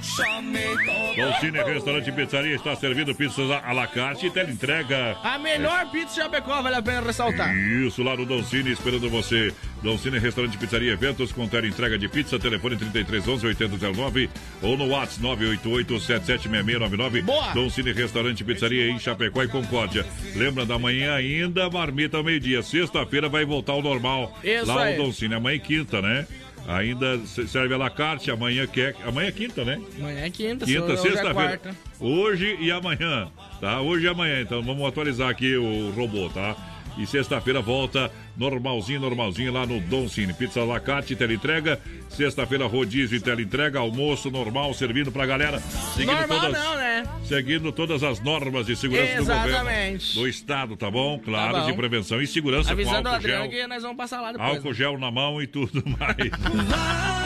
Dolcine 1.16 1.62
Restaurante 1.62 2.09
e 2.09 2.12
Pizzaria 2.12 2.55
está 2.55 2.74
servindo 2.74 3.14
pizzas 3.14 3.51
à 3.51 3.72
la 3.72 3.86
carte 3.86 4.27
e 4.27 4.31
teleentrega. 4.31 5.16
A 5.22 5.39
melhor 5.39 5.90
pizza 5.90 6.14
de 6.14 6.14
Chapecó, 6.16 6.62
vale 6.62 6.77
a 6.77 6.82
pena 6.82 7.01
ressaltar. 7.01 7.55
Isso, 7.56 8.02
lá 8.02 8.16
no 8.16 8.27
Doncini, 8.27 8.72
esperando 8.72 9.09
você. 9.10 9.52
Doncini 9.82 10.18
Restaurante 10.18 10.59
Pizzaria 10.59 10.93
Eventos, 10.93 11.32
com 11.32 11.44
entrega 11.44 11.98
de 11.98 12.09
pizza, 12.09 12.39
telefone 12.39 12.77
3311 12.77 13.47
8009 13.47 14.31
ou 14.62 14.77
no 14.77 14.89
WhatsApp 14.89 15.22
988 15.22 16.01
776699. 16.01 17.22
Boa! 17.22 17.52
Doncini 17.52 17.93
Restaurante 17.93 18.44
Pizzaria 18.44 18.90
em 18.90 18.98
Chapecó 18.98 19.40
e 19.45 19.49
Concórdia. 19.49 20.07
Lembra 20.35 20.65
da 20.67 20.79
manhã 20.79 21.15
ainda, 21.15 21.69
marmita 21.71 22.17
ao 22.17 22.25
meio-dia. 22.25 22.62
Sexta-feira 22.62 23.29
vai 23.29 23.45
voltar 23.45 23.73
ao 23.73 23.83
normal. 23.83 24.39
Isso 24.45 24.67
lá 24.67 24.85
aí. 24.85 24.99
o 24.99 25.05
Doncini, 25.05 25.35
amanhã 25.35 25.57
é 25.57 25.59
quinta, 25.59 26.01
né? 26.03 26.27
Ainda 26.69 27.19
se- 27.27 27.49
serve 27.49 27.75
a 27.75 27.79
la 27.79 27.91
carte, 27.91 28.31
amanhã 28.31 28.67
que 28.67 28.81
é, 28.81 28.95
amanhã 29.05 29.29
é 29.29 29.33
quinta, 29.33 29.65
né? 29.65 29.81
Amanhã 29.99 30.21
é 30.25 30.31
quinta, 30.31 30.65
Quinta, 30.67 30.85
hoje 30.85 30.93
é 30.93 30.97
sexta-feira. 30.97 31.61
Hoje 31.99 32.57
e 32.61 32.71
amanhã, 32.71 33.29
tá? 33.61 33.81
Hoje 33.81 34.05
e 34.05 34.09
amanhã, 34.09 34.41
então 34.41 34.62
vamos 34.62 34.87
atualizar 34.87 35.29
aqui 35.31 35.57
o 35.57 35.91
robô, 35.91 36.29
tá? 36.29 36.55
E 36.99 37.07
sexta-feira 37.07 37.61
volta 37.61 38.11
normalzinho, 38.37 39.01
normalzinho 39.01 39.53
lá 39.53 39.65
no 39.67 39.81
Dom 39.81 40.09
Cine. 40.09 40.33
Pizza 40.35 40.62
Lacarte, 40.65 41.15
teleentrega. 41.17 41.81
Sexta-feira, 42.09 42.67
rodízio 42.67 43.17
e 43.17 43.21
teleentrega. 43.21 43.79
Almoço 43.79 44.31
normal, 44.31 44.75
servindo 44.75 45.11
pra 45.12 45.25
galera. 45.27 45.59
Seguindo 45.95 46.12
Normal 46.19 46.41
todas, 46.41 46.62
não, 46.65 46.77
né? 46.77 47.05
Seguindo 47.25 47.73
todas 47.73 48.03
as 48.03 48.21
normas 48.21 48.67
de 48.67 48.77
segurança 48.77 49.15
do 49.17 49.23
Exatamente. 49.23 49.59
governo. 49.59 49.99
Do 50.15 50.29
Estado, 50.29 50.77
tá 50.77 50.91
bom? 50.91 51.19
Claro, 51.19 51.53
Tá 51.55 51.61
bom. 51.61 51.67
de 51.67 51.73
prevenção 51.75 52.21
e 52.21 52.27
segurança 52.27 52.73
Avisando 52.73 53.09
o 53.09 53.12
Adriano 53.12 53.43
gel. 53.45 53.51
que 53.51 53.67
nós 53.67 53.83
vamos 53.83 53.97
passar 53.97 54.21
lá 54.21 54.33
depois. 54.33 54.51
Álcool 54.57 54.75
gel 54.75 54.99
na 54.99 55.11
mão 55.11 55.41
e 55.41 55.47
tudo 55.47 55.83
mais. 55.99 57.19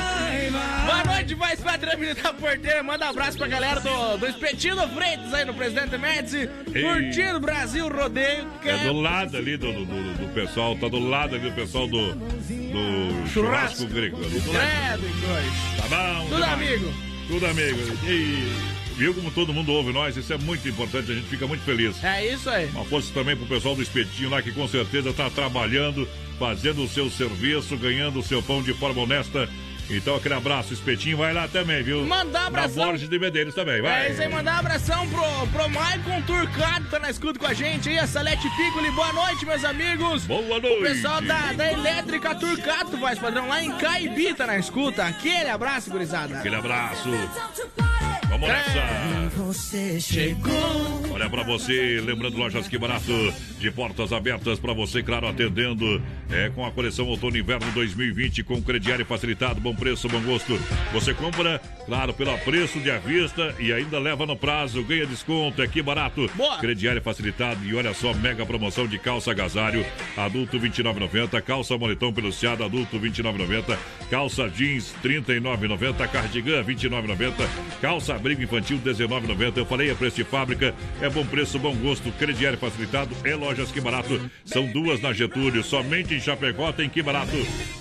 Boa 0.86 1.04
noite, 1.04 1.34
voz 1.34 1.60
padrão 1.60 1.92
da 2.22 2.32
porteira. 2.34 2.82
Manda 2.82 3.06
um 3.06 3.10
abraço 3.10 3.38
pra 3.38 3.46
galera 3.46 3.80
do, 3.80 4.16
do 4.18 4.26
Freitas 4.94 5.32
aí 5.34 5.44
no 5.44 5.54
Presidente 5.54 5.96
Médici. 5.98 6.48
Curtindo 6.66 7.36
o 7.36 7.40
Brasil 7.40 7.88
Rodeio. 7.88 8.46
que 8.62 8.68
É 8.68 8.78
do 8.78 8.92
lado 8.92 9.36
ali 9.36 9.56
do, 9.56 9.72
do, 9.72 9.84
do- 9.84 10.14
do 10.26 10.34
pessoal, 10.34 10.76
tá 10.76 10.88
do 10.88 10.98
lado 10.98 11.34
ali 11.36 11.48
do 11.50 11.54
pessoal 11.54 11.86
do, 11.88 12.14
do 12.14 13.28
churrasco, 13.28 13.32
Churrasco. 13.32 13.86
grego. 13.86 14.16
Ali 14.24 14.40
do. 14.40 14.52
Tá 14.52 15.88
bom? 15.88 16.24
Tudo 16.28 16.34
demais. 16.36 16.52
amigo. 16.52 16.94
Tudo 17.28 17.46
amigo. 17.46 17.78
E 18.06 18.52
viu 18.96 19.14
como 19.14 19.30
todo 19.30 19.52
mundo 19.52 19.72
ouve 19.72 19.92
nós? 19.92 20.16
Isso 20.16 20.32
é 20.32 20.38
muito 20.38 20.68
importante, 20.68 21.10
a 21.10 21.14
gente 21.14 21.26
fica 21.28 21.46
muito 21.46 21.64
feliz. 21.64 22.02
É 22.04 22.32
isso 22.32 22.48
aí. 22.50 22.66
Uma 22.66 22.84
força 22.84 23.10
também 23.14 23.34
pro 23.36 23.46
pessoal 23.46 23.74
do 23.74 23.82
Espetinho 23.82 24.28
lá 24.30 24.42
que 24.42 24.52
com 24.52 24.68
certeza 24.68 25.12
tá 25.12 25.30
trabalhando, 25.30 26.06
fazendo 26.38 26.82
o 26.84 26.88
seu 26.88 27.10
serviço, 27.10 27.76
ganhando 27.76 28.18
o 28.18 28.22
seu 28.22 28.42
pão 28.42 28.62
de 28.62 28.74
forma 28.74 29.00
honesta. 29.02 29.48
Então 29.90 30.16
aquele 30.16 30.34
abraço, 30.34 30.72
Espetinho, 30.72 31.16
vai 31.18 31.32
lá 31.32 31.46
também, 31.46 31.82
viu? 31.82 32.04
Mandar 32.06 32.40
um 32.40 32.42
Na 32.42 32.46
abração. 32.46 32.86
Borges 32.86 33.08
de 33.08 33.18
Medeiros 33.18 33.54
também, 33.54 33.82
vai. 33.82 34.06
É 34.06 34.12
isso 34.12 34.22
aí, 34.22 34.28
mandar 34.28 34.56
um 34.56 34.58
abração 34.58 35.06
pro, 35.08 35.46
pro 35.48 35.68
Maicon 35.68 36.22
Turcado, 36.22 36.88
tá 36.88 36.98
na 36.98 37.10
escuta 37.10 37.38
com 37.38 37.46
a 37.46 37.52
gente 37.54 37.88
aí, 37.88 37.98
a 37.98 38.06
Salete 38.06 38.48
Piccoli. 38.56 38.90
Boa 38.92 39.12
noite, 39.12 39.44
meus 39.44 39.64
amigos. 39.64 40.24
Boa 40.24 40.40
O 40.40 40.60
noite. 40.60 40.82
pessoal 40.82 41.20
da, 41.20 41.52
da 41.52 41.70
Elétrica 41.72 42.34
Turcato, 42.34 42.96
voz 42.96 43.18
padrão, 43.18 43.46
lá 43.48 43.62
em 43.62 43.72
Caibi, 43.76 44.32
tá 44.34 44.46
na 44.46 44.58
escuta. 44.58 45.04
Aquele 45.04 45.50
abraço, 45.50 45.90
gurizada. 45.90 46.38
Aquele 46.38 46.56
abraço. 46.56 47.08
Vamos 48.28 48.48
nessa. 48.48 49.04
Você 49.36 50.00
chegou. 50.00 50.52
Olha 51.12 51.30
pra 51.30 51.42
você, 51.42 52.02
lembrando 52.04 52.36
lojas 52.36 52.66
que 52.66 52.76
barato, 52.76 53.12
de 53.60 53.70
portas 53.70 54.12
abertas 54.12 54.58
pra 54.58 54.72
você, 54.72 55.02
claro, 55.02 55.28
atendendo 55.28 56.02
é 56.30 56.50
com 56.50 56.66
a 56.66 56.72
coleção 56.72 57.06
outono 57.06 57.36
e 57.36 57.40
inverno 57.40 57.70
2020 57.72 58.42
com 58.42 58.60
crediário 58.60 59.06
facilitado, 59.06 59.60
bom 59.60 59.74
preço, 59.74 60.08
bom 60.08 60.20
gosto. 60.22 60.58
Você 60.92 61.14
compra, 61.14 61.60
claro, 61.86 62.12
pelo 62.12 62.36
preço 62.38 62.80
de 62.80 62.90
à 62.90 62.98
vista 62.98 63.54
e 63.60 63.72
ainda 63.72 63.98
leva 63.98 64.26
no 64.26 64.36
prazo, 64.36 64.82
ganha 64.82 65.06
desconto, 65.06 65.62
é 65.62 65.68
que 65.68 65.80
barato. 65.82 66.28
Boa. 66.34 66.58
Crediário 66.58 67.00
facilitado 67.00 67.64
e 67.64 67.74
olha 67.74 67.94
só, 67.94 68.12
mega 68.12 68.44
promoção 68.44 68.86
de 68.86 68.98
calça 68.98 69.30
agasalho, 69.30 69.86
adulto 70.16 70.58
29,90, 70.58 71.40
calça 71.42 71.78
moletom 71.78 72.12
peluciado, 72.12 72.64
adulto 72.64 72.98
29,90, 72.98 73.78
calça 74.10 74.48
jeans 74.48 74.94
39,90, 75.02 76.08
cardigan 76.08 76.64
29,90, 76.64 77.32
calça 77.80 78.18
abrigo 78.24 78.42
infantil 78.42 78.78
19,90. 78.78 79.58
Eu 79.58 79.66
falei, 79.66 79.90
é 79.90 79.94
preço 79.94 80.16
de 80.16 80.24
fábrica, 80.24 80.74
é 81.02 81.10
bom 81.10 81.26
preço, 81.26 81.58
bom 81.58 81.76
gosto, 81.76 82.10
crediário 82.12 82.58
facilitado, 82.58 83.14
é 83.22 83.34
lojas 83.34 83.70
que 83.70 83.82
barato. 83.82 84.18
São 84.46 84.66
duas 84.66 85.02
na 85.02 85.12
Getúlio, 85.12 85.62
somente 85.62 86.14
em 86.14 86.20
Chapecó 86.20 86.72
tem 86.72 86.88
que 86.88 87.02
barato. 87.02 87.36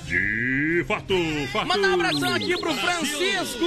De 0.06 0.84
fato, 0.86 1.16
fato. 1.54 1.66
Mandar 1.66 1.92
um 1.92 1.94
abração 1.94 2.34
aqui 2.34 2.58
pro 2.58 2.74
Francisco 2.74 3.66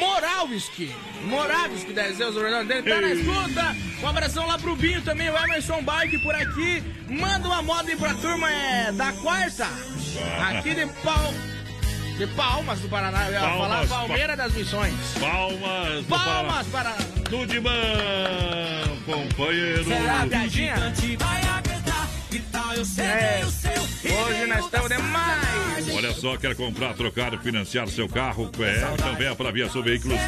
Moravski. 0.00 0.90
Moravski, 1.24 1.92
deve 1.92 2.16
ser 2.16 2.24
o 2.24 2.64
dele, 2.64 2.82
tá 2.82 3.00
na 3.00 3.12
escuta. 3.12 3.76
Um 4.02 4.08
abração 4.08 4.46
lá 4.46 4.58
pro 4.58 4.74
Binho 4.74 5.02
também, 5.02 5.30
o 5.30 5.36
Emerson 5.36 5.82
Bike 5.82 6.18
por 6.18 6.34
aqui. 6.34 6.82
Manda 7.08 7.46
uma 7.46 7.62
moda 7.62 7.88
aí 7.88 7.96
pra 7.96 8.12
turma 8.14 8.50
é, 8.50 8.90
da 8.90 9.12
quarta. 9.12 9.68
Aqui 10.48 10.74
de 10.74 10.86
pau. 11.04 11.32
De 12.16 12.26
Palmas 12.28 12.80
do 12.80 12.88
Paraná. 12.88 13.26
Eu 13.26 13.32
ia 13.32 13.40
Palmas, 13.40 13.58
falar 13.58 13.86
Palmeira 13.86 14.36
das 14.36 14.52
Missões. 14.54 14.94
Palmas, 15.20 16.04
do 16.04 16.08
Palmas, 16.08 16.66
Paraná. 16.68 16.96
Tudo 17.28 17.46
de 17.46 17.60
bom, 17.60 17.70
companheiro. 19.04 19.84
Será 19.84 20.22
a 20.22 20.26
eu 22.76 23.02
É. 23.02 23.36
Hoje 24.06 24.46
nós 24.46 24.64
estamos 24.64 24.88
demais. 24.88 25.94
Olha 25.94 26.12
só, 26.12 26.36
quer 26.36 26.54
comprar, 26.54 26.94
trocar, 26.94 27.36
financiar 27.40 27.88
seu 27.88 28.08
carro? 28.08 28.50
É, 28.60 28.92
então 28.92 29.16
venha 29.16 29.34
para 29.34 29.50
Via 29.50 29.68
Sul 29.68 29.82
Veículos. 29.82 30.18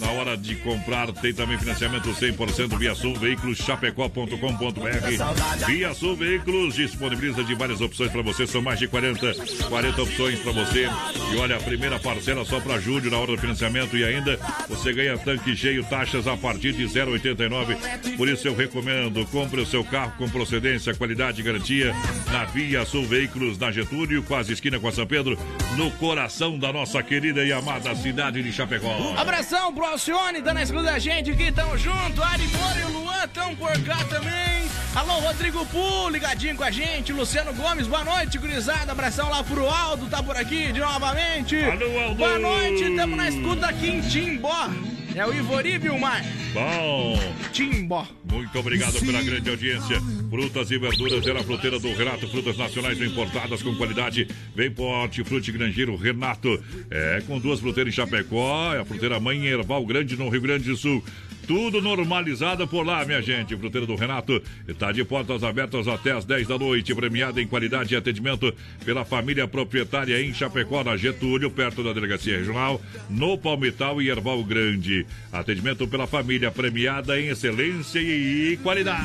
Na 0.00 0.10
hora 0.10 0.36
de 0.36 0.54
comprar, 0.56 1.10
tem 1.12 1.32
também 1.32 1.58
financiamento 1.58 2.10
100% 2.10 2.78
Via 2.78 2.94
Sul 2.94 3.16
Veículos, 3.16 3.58
chapecó.com.br. 3.58 5.66
Via 5.66 5.94
Sul 5.94 6.14
Veículos 6.14 6.74
disponibiliza 6.74 7.42
de 7.42 7.54
várias 7.54 7.80
opções 7.80 8.12
para 8.12 8.22
você, 8.22 8.46
são 8.46 8.60
mais 8.60 8.78
de 8.78 8.86
40, 8.86 9.34
40 9.68 10.02
opções 10.02 10.38
para 10.40 10.52
você. 10.52 10.88
E 11.32 11.36
olha, 11.38 11.56
a 11.56 11.60
primeira 11.60 11.98
parcela 11.98 12.44
só 12.44 12.60
para 12.60 12.78
julho 12.78 13.10
na 13.10 13.18
hora 13.18 13.32
do 13.32 13.38
financiamento 13.38 13.96
e 13.96 14.04
ainda 14.04 14.38
você 14.68 14.92
ganha 14.92 15.16
tanque 15.16 15.56
cheio, 15.56 15.82
taxas 15.84 16.26
a 16.26 16.36
partir 16.36 16.72
de 16.72 16.84
0,89. 16.84 18.16
Por 18.16 18.28
isso 18.28 18.46
eu 18.46 18.54
recomendo, 18.54 19.24
compre 19.26 19.60
o 19.60 19.66
seu 19.66 19.82
carro 19.82 20.12
com 20.18 20.28
procedência, 20.28 20.94
qualidade 20.94 21.40
e 21.40 21.44
garantia 21.44 21.93
na 22.34 22.44
Via 22.46 22.84
Sul 22.84 23.06
Veículos, 23.06 23.56
na 23.58 23.70
Getúlio, 23.70 24.22
quase 24.22 24.52
esquina 24.52 24.80
com 24.80 24.88
a 24.88 24.92
São 24.92 25.06
Pedro, 25.06 25.38
no 25.76 25.90
coração 25.92 26.58
da 26.58 26.72
nossa 26.72 27.00
querida 27.00 27.44
e 27.44 27.52
amada 27.52 27.94
cidade 27.94 28.42
de 28.42 28.52
Chapecó. 28.52 29.14
Abração 29.16 29.72
pro 29.72 29.84
Alcione, 29.84 30.42
tá 30.42 30.52
na 30.52 30.64
escuta 30.64 30.82
da 30.82 30.98
gente 30.98 31.30
aqui, 31.30 31.52
tamo 31.52 31.78
junto. 31.78 32.20
Ari 32.22 32.48
Moura 32.48 32.80
e 32.80 32.84
o 32.84 32.98
Luan 32.98 33.28
tão 33.32 33.54
por 33.54 33.70
cá 33.84 34.04
também. 34.10 34.64
Alô, 34.96 35.20
Rodrigo 35.20 35.64
Pu, 35.66 36.08
ligadinho 36.08 36.56
com 36.56 36.64
a 36.64 36.70
gente. 36.70 37.12
Luciano 37.12 37.52
Gomes, 37.54 37.86
boa 37.86 38.04
noite, 38.04 38.36
gurizada. 38.38 38.90
Abração 38.90 39.28
lá 39.30 39.42
pro 39.44 39.68
Aldo, 39.68 40.06
tá 40.06 40.22
por 40.22 40.36
aqui 40.36 40.72
de 40.72 40.80
novamente. 40.80 41.56
Alô, 41.56 42.00
Aldo. 42.00 42.14
Boa 42.16 42.38
noite, 42.38 42.96
tamo 42.96 43.14
na 43.14 43.28
escuta 43.28 43.66
aqui 43.66 43.90
em 43.90 44.00
Timbó. 44.00 44.70
É 45.14 45.24
o 45.24 45.32
Ivori 45.32 45.78
Vilmar. 45.78 46.24
Bom, 46.52 47.16
Timbó. 47.52 48.04
muito 48.24 48.58
obrigado 48.58 48.98
pela 48.98 49.22
grande 49.22 49.48
audiência. 49.48 50.00
Frutas 50.28 50.72
e 50.72 50.78
verduras, 50.78 51.24
era 51.24 51.38
a 51.38 51.44
fruteira 51.44 51.78
do 51.78 51.94
Renato, 51.94 52.28
frutas 52.28 52.58
nacionais 52.58 53.00
importadas 53.00 53.62
com 53.62 53.76
qualidade. 53.76 54.26
Vem 54.56 54.72
pro 54.72 54.82
Hortifruti 54.82 55.52
Grangeiro 55.52 55.94
Renato. 55.94 56.60
É, 56.90 57.22
com 57.28 57.38
duas 57.38 57.60
fruteiras 57.60 57.94
em 57.94 57.96
Chapecó, 57.96 58.74
é 58.74 58.80
a 58.80 58.84
fruteira 58.84 59.20
mãe 59.20 59.38
em 59.38 59.46
Erval 59.46 59.86
Grande, 59.86 60.16
no 60.16 60.28
Rio 60.28 60.40
Grande 60.40 60.64
do 60.64 60.76
Sul. 60.76 61.04
Tudo 61.46 61.80
normalizado 61.80 62.66
por 62.66 62.86
lá, 62.86 63.04
minha 63.04 63.20
gente. 63.20 63.56
Fruteira 63.56 63.86
do 63.86 63.94
Renato 63.94 64.42
está 64.66 64.92
de 64.92 65.04
portas 65.04 65.42
abertas 65.42 65.86
até 65.88 66.12
às 66.12 66.24
10 66.24 66.48
da 66.48 66.58
noite. 66.58 66.94
Premiada 66.94 67.40
em 67.40 67.46
qualidade 67.46 67.94
e 67.94 67.96
atendimento 67.96 68.54
pela 68.84 69.04
família 69.04 69.46
proprietária 69.46 70.20
em 70.20 70.32
Chapecó, 70.32 70.82
na 70.82 70.96
Getúlio, 70.96 71.50
perto 71.50 71.82
da 71.82 71.92
Delegacia 71.92 72.38
Regional, 72.38 72.80
no 73.10 73.36
Palmital 73.36 74.00
e 74.00 74.08
Erval 74.08 74.42
Grande. 74.44 75.06
Atendimento 75.32 75.86
pela 75.86 76.06
família 76.06 76.50
premiada 76.50 77.20
em 77.20 77.28
excelência 77.28 78.00
e 78.00 78.58
qualidade. 78.62 79.04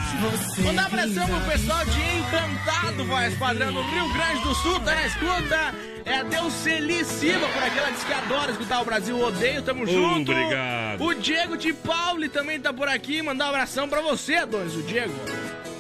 Mandar 0.64 0.86
abração 0.86 1.26
pro 1.28 1.52
pessoal 1.52 1.86
de 1.86 2.00
Encantado, 2.20 3.06
voz 3.06 3.34
padrão, 3.36 3.72
no 3.72 3.82
Rio 3.82 4.14
Grande 4.14 4.44
do 4.44 4.56
Sul, 4.56 4.80
tá 4.82 4.96
na 4.96 5.06
escuta. 5.06 5.99
É 6.10 6.18
a 6.18 6.24
Deuceli 6.24 7.06
Silva, 7.06 7.48
por 7.50 7.64
aquela 7.64 7.92
diz 7.92 8.04
que 8.04 8.12
adora 8.12 8.52
escutar 8.52 8.82
o 8.82 8.86
Brasil 8.86 9.20
Odeio, 9.20 9.62
tamo 9.62 9.86
junto. 9.86 10.32
Obrigado. 10.32 11.04
O 11.04 11.14
Diego 11.14 11.56
de 11.56 11.72
Pauli 11.72 12.28
também 12.28 12.60
tá 12.60 12.74
por 12.74 12.88
aqui, 12.88 13.22
mandar 13.22 13.46
um 13.46 13.50
abração 13.50 13.88
pra 13.88 14.02
você, 14.02 14.36
Adonis, 14.36 14.76
o 14.76 14.82
Diego. 14.82 15.14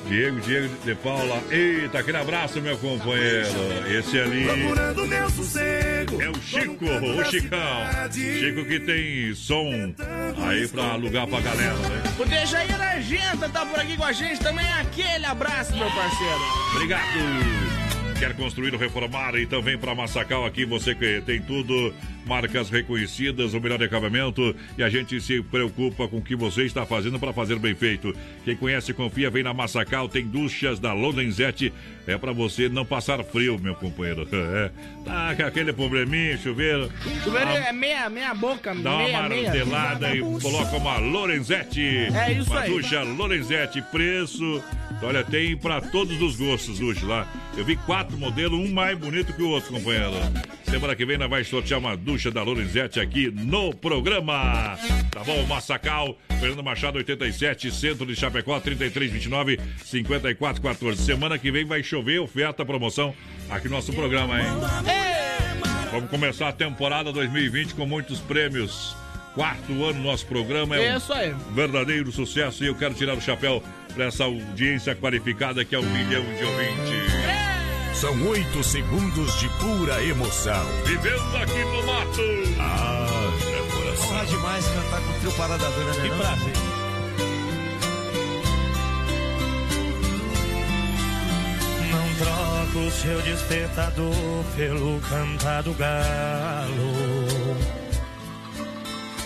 Diego, 0.07 0.39
Diego 0.39 0.75
de 0.85 0.95
Paula. 0.95 1.41
Eita, 1.49 1.99
aquele 1.99 2.17
abraço, 2.17 2.61
meu 2.61 2.77
companheiro. 2.77 3.47
Esse 3.89 4.19
ali. 4.19 4.45
Procurando 4.45 5.07
meu 5.07 5.29
sossego. 5.31 6.21
É 6.21 6.29
o 6.29 6.41
Chico, 6.41 6.85
o 6.85 7.25
Chicão. 7.25 8.11
Chico 8.11 8.65
que 8.65 8.79
tem 8.79 9.33
som 9.33 9.93
aí 10.47 10.67
pra 10.67 10.93
alugar 10.93 11.27
pra 11.27 11.41
galera, 11.41 11.73
né? 11.73 12.03
O 12.19 12.25
Dejair 12.25 12.81
Argenta 12.81 13.49
tá 13.49 13.65
por 13.65 13.79
aqui 13.79 13.97
com 13.97 14.05
a 14.05 14.11
gente 14.11 14.39
também. 14.39 14.65
Aquele 14.73 15.25
abraço, 15.25 15.75
meu 15.75 15.89
parceiro. 15.89 16.39
Obrigado. 16.75 17.68
Quer 18.19 18.35
construir 18.35 18.73
ou 18.73 18.79
reformar? 18.79 19.37
Então 19.37 19.61
vem 19.61 19.77
para 19.77 19.95
Massacal 19.95 20.45
aqui, 20.45 20.65
você 20.65 20.93
que 20.93 21.21
tem 21.21 21.41
tudo, 21.41 21.93
marcas 22.29 22.69
reconhecidas, 22.69 23.55
o 23.55 23.59
melhor 23.59 23.81
acabamento 23.81 24.55
e 24.77 24.83
a 24.83 24.89
gente 24.89 25.19
se 25.19 25.41
preocupa 25.41 26.07
com 26.07 26.17
o 26.17 26.21
que 26.21 26.35
você 26.35 26.63
está 26.63 26.85
fazendo 26.85 27.19
para 27.19 27.33
fazer 27.33 27.57
bem 27.57 27.73
feito. 27.73 28.15
Quem 28.45 28.55
conhece, 28.55 28.93
confia, 28.93 29.31
vem 29.31 29.41
na 29.41 29.51
Massacal, 29.51 30.07
tem 30.07 30.23
duchas 30.27 30.79
da 30.79 30.93
Lodenzetti, 30.93 31.73
é 32.05 32.15
para 32.19 32.31
você 32.31 32.69
não 32.69 32.85
passar 32.85 33.23
frio, 33.23 33.57
meu 33.59 33.73
companheiro. 33.75 34.27
É. 34.59 34.71
Tá 35.05 35.35
com 35.35 35.43
aquele 35.43 35.71
probleminha, 35.73 36.37
chuveiro. 36.37 36.89
Chuveiro 37.23 37.49
é 37.49 37.71
meia, 37.71 38.09
meia 38.09 38.33
boca, 38.33 38.73
Dá 38.75 38.91
uma 38.97 39.03
meia, 39.03 39.29
meia. 39.29 39.43
martelada 39.43 40.15
e 40.15 40.19
coloca 40.41 40.75
uma 40.77 40.97
Lorenzetti. 40.97 41.81
É 41.81 42.31
isso 42.33 42.49
uma 42.51 42.61
aí. 42.61 42.71
ducha 42.71 43.03
Lorenzetti, 43.03 43.81
preço. 43.91 44.63
Olha, 45.01 45.23
tem 45.23 45.55
pra 45.55 45.79
todos 45.81 46.21
os 46.21 46.35
gostos 46.35 46.79
ducha 46.79 47.05
lá. 47.05 47.27
Eu 47.55 47.63
vi 47.63 47.75
quatro 47.77 48.17
modelos, 48.17 48.59
um 48.59 48.71
mais 48.73 48.97
bonito 48.97 49.33
que 49.33 49.41
o 49.41 49.49
outro, 49.49 49.71
companheiro. 49.71 50.11
Semana 50.63 50.95
que 50.95 51.05
vem 51.05 51.17
nós 51.17 51.29
vamos 51.29 51.47
sortear 51.47 51.79
uma 51.79 51.95
ducha 51.95 52.18
da 52.27 52.43
Lorenzetti 52.43 52.99
aqui 52.99 53.31
no 53.31 53.73
programa. 53.73 54.77
Tá 55.09 55.23
bom? 55.23 55.45
Massacal, 55.45 56.17
Fernando 56.39 56.61
Machado 56.61 56.97
87, 56.97 57.71
centro 57.71 58.05
de 58.05 58.15
Chapecó 58.15 58.59
3329 58.59 59.57
5414. 59.85 61.01
Semana 61.01 61.37
que 61.37 61.49
vem 61.49 61.63
vai 61.63 61.81
chover 61.81 62.19
oferta, 62.19 62.65
promoção 62.65 63.15
aqui 63.49 63.69
no 63.69 63.75
nosso 63.75 63.93
programa, 63.93 64.41
hein? 64.41 64.47
Vamos 65.91 66.09
começar 66.09 66.49
a 66.49 66.53
temporada 66.53 67.11
2020 67.13 67.73
com 67.73 67.85
muitos 67.85 68.19
prêmios. 68.19 68.95
Quarto 69.33 69.85
ano 69.85 70.03
nosso 70.03 70.25
programa 70.25 70.75
é 70.75 70.97
um 70.97 71.53
verdadeiro 71.53 72.11
sucesso 72.11 72.63
e 72.63 72.67
eu 72.67 72.75
quero 72.75 72.93
tirar 72.93 73.15
o 73.15 73.21
chapéu 73.21 73.63
para 73.93 74.05
essa 74.05 74.25
audiência 74.25 74.93
qualificada 74.95 75.63
que 75.63 75.73
é 75.73 75.79
um 75.79 75.89
milhão 75.89 76.23
de 76.23 76.43
ouvintes. 76.43 77.48
São 77.99 78.15
oito 78.29 78.63
segundos 78.63 79.37
de 79.39 79.49
pura 79.59 80.01
emoção. 80.01 80.65
Vivendo 80.85 81.35
aqui 81.35 81.65
no 81.65 81.85
mato. 81.85 82.21
Ah, 82.57 83.29
é 83.41 83.75
coração. 83.75 84.09
Honra 84.09 84.25
demais 84.25 84.65
cantar 84.67 85.01
com 85.01 85.09
o 85.09 85.13
trio 85.19 85.31
Parada 85.33 85.69
Dura, 85.69 85.93
né? 85.93 86.09
Que 86.09 86.15
prazer. 86.15 86.53
Não 91.91 92.15
troco 92.15 92.87
o 92.87 92.91
seu 92.91 93.21
despertador 93.21 94.45
pelo 94.55 95.01
cantar 95.01 95.63
do 95.63 95.73
galo. 95.73 96.93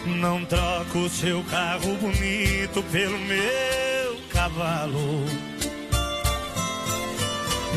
Não 0.04 0.44
troco 0.46 0.98
o 0.98 1.10
seu 1.12 1.44
carro 1.44 1.96
bonito 1.98 2.82
pelo 2.92 3.20
meu 3.20 4.18
cavalo. 4.32 5.53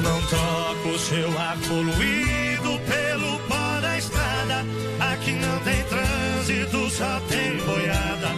Não 0.03 0.21
troco 0.27 0.89
o 0.91 0.99
seu 0.99 1.39
ar 1.39 1.57
poluído 1.69 2.79
pelo 2.87 3.39
pó 3.41 3.81
da 3.81 3.97
estrada. 3.97 4.65
Aqui 5.13 5.33
não 5.33 5.59
tem 5.61 5.83
trânsito, 5.85 6.91
só 6.91 7.21
tem 7.29 7.57
boiada. 7.59 8.29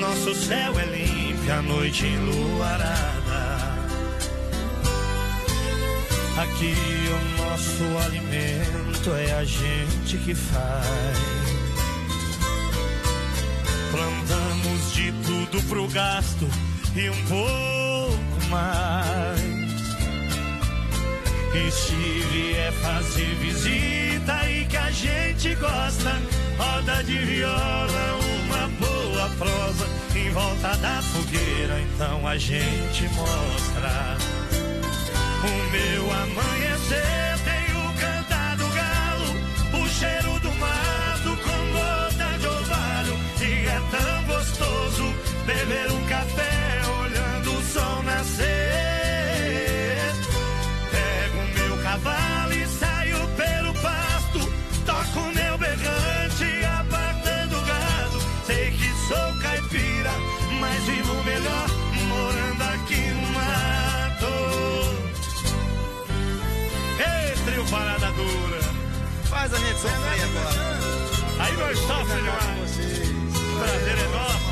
Nosso 0.00 0.34
céu 0.34 0.78
é 0.78 0.84
limpo, 0.84 1.50
a 1.50 1.62
noite 1.62 2.06
enluarada. 2.06 3.18
Aqui 6.38 6.74
o 7.10 7.42
nosso 7.42 8.06
alimento 8.06 9.10
é 9.10 9.32
a 9.32 9.44
gente 9.44 10.18
que 10.18 10.34
faz. 10.36 11.18
Plantamos 13.90 14.92
de 14.92 15.12
tudo 15.26 15.62
pro 15.68 15.88
gasto 15.88 16.48
e 16.94 17.10
um 17.10 17.24
pouco 17.26 18.50
mais. 18.50 19.57
E 21.58 21.70
se 21.72 21.94
vier 22.30 22.72
fazer 22.72 23.34
visita 23.36 24.48
e 24.48 24.64
que 24.66 24.76
a 24.76 24.90
gente 24.92 25.54
gosta, 25.56 26.12
roda 26.56 27.02
de 27.02 27.18
viola, 27.18 28.18
uma 28.44 28.68
boa 28.78 29.28
prosa 29.36 29.86
em 30.14 30.30
volta 30.30 30.76
da 30.76 31.02
fogueira, 31.02 31.80
então 31.80 32.26
a 32.26 32.36
gente 32.38 33.08
mostra. 33.08 34.16
O 35.42 35.70
meu 35.72 36.12
amanhecer 36.12 37.38
tem 37.44 37.76
o 37.76 37.92
cantar 37.98 38.56
do 38.56 38.68
galo, 38.68 39.82
o 39.84 39.88
cheiro 39.88 40.38
do 40.40 40.52
mato 40.60 40.87
sofrer 69.80 70.24
agora. 70.24 70.78
Aí 71.38 71.56
nós 71.56 71.78
sofremos 71.78 72.24
demais. 72.24 72.78
Prazer 73.58 73.98
é 73.98 74.08
nosso. 74.08 74.48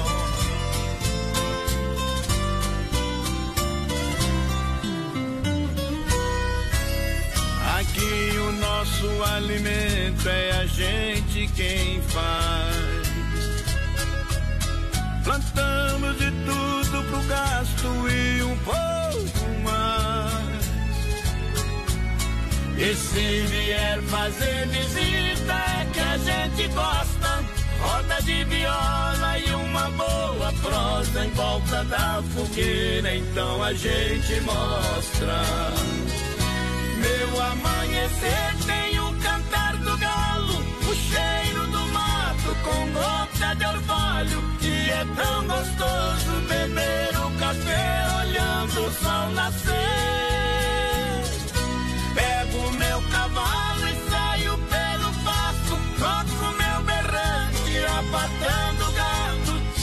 Aqui 7.78 8.38
o 8.38 8.52
nosso 8.52 9.24
alimento 9.34 10.28
é 10.28 10.50
a 10.52 10.66
gente 10.66 11.48
quem 11.54 12.00
faz. 12.02 13.06
Plantamos 15.24 16.18
de 16.18 16.30
tudo 16.30 17.04
pro 17.10 17.22
gasto 17.24 18.08
e 18.08 18.42
um 18.42 18.56
pouco 18.58 19.35
E 22.88 22.94
se 22.94 23.40
vier 23.48 24.00
fazer 24.02 24.68
visita 24.68 25.54
é 25.54 25.86
que 25.92 25.98
a 25.98 26.18
gente 26.18 26.68
gosta. 26.68 27.44
Roda 27.80 28.22
de 28.22 28.44
viola 28.44 29.38
e 29.40 29.50
uma 29.50 29.90
boa 29.90 30.52
prosa 30.62 31.24
em 31.24 31.30
volta 31.30 31.82
da 31.82 32.22
fogueira, 32.32 33.16
então 33.16 33.60
a 33.60 33.72
gente 33.72 34.40
mostra. 34.42 35.42
Meu 37.02 37.42
amanhecer 37.42 38.54
tem 38.66 39.00
o 39.00 39.12
cantar 39.14 39.76
do 39.78 39.96
galo, 39.98 40.54
o 40.88 40.94
cheiro 40.94 41.66
do 41.66 41.86
mato 41.88 42.56
com 42.62 42.92
gota 42.92 43.54
de 43.56 43.66
orvalho. 43.66 44.44
E 44.62 44.90
é 44.90 45.04
tão 45.16 45.44
gostoso 45.48 46.40
beber 46.48 47.18
o 47.18 47.38
café 47.40 48.06
olhando 48.20 48.86
o 48.86 48.92
sol 48.92 49.30
nascer. 49.32 50.35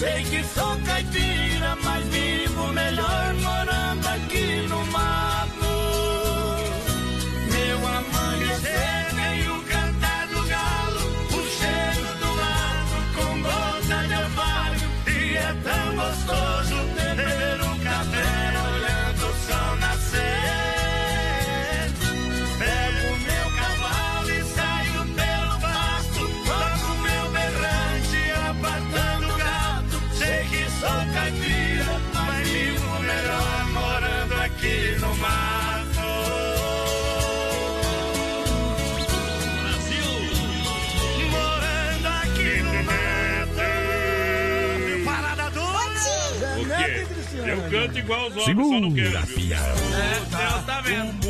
Gado. 0.03 0.11
Sei 0.11 0.23
que 0.23 0.43
sou 0.43 0.77
caipira, 0.85 1.22
canta 47.87 47.99
igual 47.99 48.27
os 48.27 48.37
homens, 48.37 48.67
só 48.67 48.79
não 48.79 48.93
quero. 48.93 49.25
viu? 49.25 49.55
É, 49.55 50.19
Deus 50.19 50.65
tá 50.65 50.81
vendo. 50.81 51.27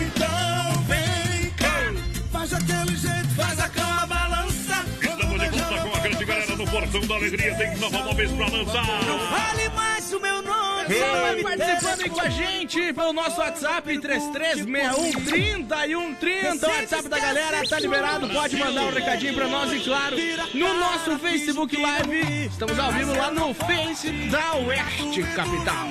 Então 0.00 0.82
vem 0.86 1.50
cá, 1.56 1.92
faz 2.30 2.52
aquele 2.52 2.96
jeito, 2.96 3.28
faz 3.36 3.58
a 3.58 3.68
cama 3.68 4.06
balançar. 4.06 4.84
Estamos 5.00 5.40
de 5.40 5.48
volta 5.48 5.88
com 5.88 5.96
a 5.96 6.00
grande 6.00 6.24
galera 6.24 6.56
do 6.56 6.64
Portão 6.64 7.00
da 7.06 7.14
Alegria. 7.14 7.54
Tem 7.54 7.76
nova 7.78 7.98
móveis 8.04 8.32
pra 8.32 8.48
lançar. 8.48 8.84
Fale 8.84 9.68
mais 9.70 10.12
o 10.12 10.20
meu 10.20 10.42
nome. 10.42 10.77
Vai 10.88 11.42
participando 11.42 12.00
aí 12.02 12.10
com 12.10 12.20
a 12.20 12.28
gente 12.28 12.92
pelo 12.94 13.12
nosso 13.12 13.40
WhatsApp 13.40 13.98
336130 13.98 15.86
e 15.86 15.94
130. 15.94 16.66
O 16.66 16.70
WhatsApp 16.70 17.08
da 17.08 17.18
galera 17.18 17.68
tá 17.68 17.78
liberado. 17.78 18.28
Pode 18.28 18.56
mandar 18.56 18.82
um 18.82 18.90
recadinho 18.90 19.34
pra 19.34 19.48
nós 19.48 19.72
e, 19.72 19.80
claro, 19.80 20.16
no 20.54 20.74
nosso 20.74 21.18
Facebook 21.18 21.76
Live. 21.76 22.46
Estamos 22.46 22.78
ao 22.78 22.90
vivo 22.92 23.14
lá 23.16 23.30
no 23.30 23.52
Face 23.52 24.10
da 24.30 24.56
Oeste 24.56 25.22
Capital. 25.34 25.88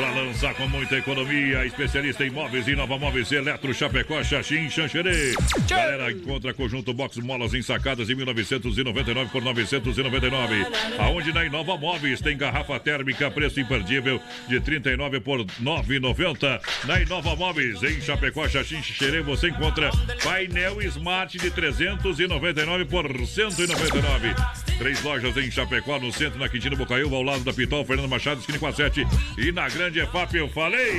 Pra 0.00 0.12
lançar 0.12 0.54
com 0.54 0.66
muita 0.66 0.96
economia, 0.96 1.66
especialista 1.66 2.24
em 2.24 2.30
móveis 2.30 2.66
e 2.66 2.74
nova 2.74 2.98
móveis 2.98 3.30
Eletro 3.30 3.74
Chapecó, 3.74 4.24
Xaxim, 4.24 4.70
Xanxerê. 4.70 5.34
Galera, 5.68 6.10
encontra 6.10 6.54
conjunto 6.54 6.94
box 6.94 7.18
molas 7.18 7.52
ensacadas 7.52 8.08
em 8.08 8.14
1999 8.14 9.30
por 9.30 9.42
999. 9.42 10.66
Aonde 10.98 11.34
na 11.34 11.44
Inova 11.44 11.76
Móveis 11.76 12.18
tem 12.22 12.34
garrafa 12.34 12.80
térmica, 12.80 13.30
preço 13.30 13.60
imperdível 13.60 14.18
de 14.48 14.58
39 14.58 15.20
por 15.20 15.44
9,90. 15.44 16.62
Na 16.86 16.98
Inova 16.98 17.36
Móveis, 17.36 17.82
em 17.82 18.00
Chapecó, 18.00 18.48
Xaxim, 18.48 18.82
Xanxerê, 18.82 19.20
você 19.20 19.48
encontra 19.48 19.90
painel 20.24 20.80
Smart 20.80 21.36
de 21.36 21.50
399 21.50 22.86
por 22.86 23.04
199. 23.26 24.34
Três 24.78 25.02
lojas 25.02 25.36
em 25.36 25.50
Chapecó, 25.50 25.98
no 25.98 26.10
centro, 26.10 26.38
na 26.38 26.48
Quintino 26.48 26.74
Bocaiúva, 26.74 27.16
ao 27.16 27.22
lado 27.22 27.44
da 27.44 27.52
Pitol, 27.52 27.84
Fernando 27.84 28.08
Machado, 28.08 28.40
esquina 28.40 28.58
com 28.58 28.66
a 28.66 28.72
7. 28.72 29.06
E 29.36 29.52
na 29.52 29.68
Grande 29.68 29.89
EFAP, 29.98 30.34
eu 30.36 30.48
falei. 30.48 30.98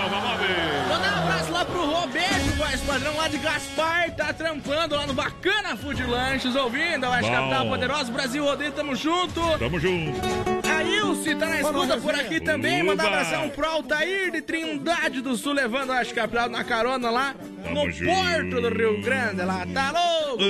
Nova 0.00 0.20
Móveis. 0.20 0.88
Mandar 0.88 1.12
um 1.12 1.22
abraço 1.22 1.52
lá 1.52 1.64
pro 1.64 1.84
Roberto, 1.84 2.56
voz 2.56 2.80
padrão 2.80 3.16
lá 3.16 3.28
de 3.28 3.38
Gaspar, 3.38 4.14
tá 4.16 4.32
trampando 4.32 4.94
lá 4.94 5.06
no 5.06 5.12
Bacana 5.12 5.76
Food 5.76 6.02
Lanches, 6.04 6.56
ouvindo, 6.56 7.04
eu 7.04 7.12
acho 7.12 7.28
que 7.28 7.36
Bom. 7.36 7.36
Capital 7.36 7.68
Poderosa, 7.68 8.12
Brasil 8.12 8.44
Rodeio, 8.44 8.72
tamo 8.72 8.96
junto. 8.96 9.40
Tamo 9.58 9.78
junto. 9.78 10.20
A 10.66 10.82
Ilse 10.82 11.34
tá 11.34 11.46
na 11.46 11.60
escuta 11.60 11.98
por 11.98 12.14
aqui 12.14 12.40
também, 12.40 12.82
mandar 12.82 13.04
um 13.04 13.06
abração 13.08 13.48
pro 13.50 13.66
Altair 13.66 14.30
de 14.30 14.40
Trindade 14.40 15.20
do 15.20 15.36
Sul, 15.36 15.52
levando, 15.52 15.92
acho 15.92 16.14
que 16.14 16.20
Capital 16.20 16.48
na 16.48 16.64
carona 16.64 17.10
lá 17.10 17.34
no 17.68 17.90
junto. 17.90 18.10
Porto 18.12 18.60
do 18.62 18.74
Rio 18.74 19.02
Grande, 19.02 19.42
lá, 19.42 19.66
tá 19.66 19.92
louco? 19.92 20.42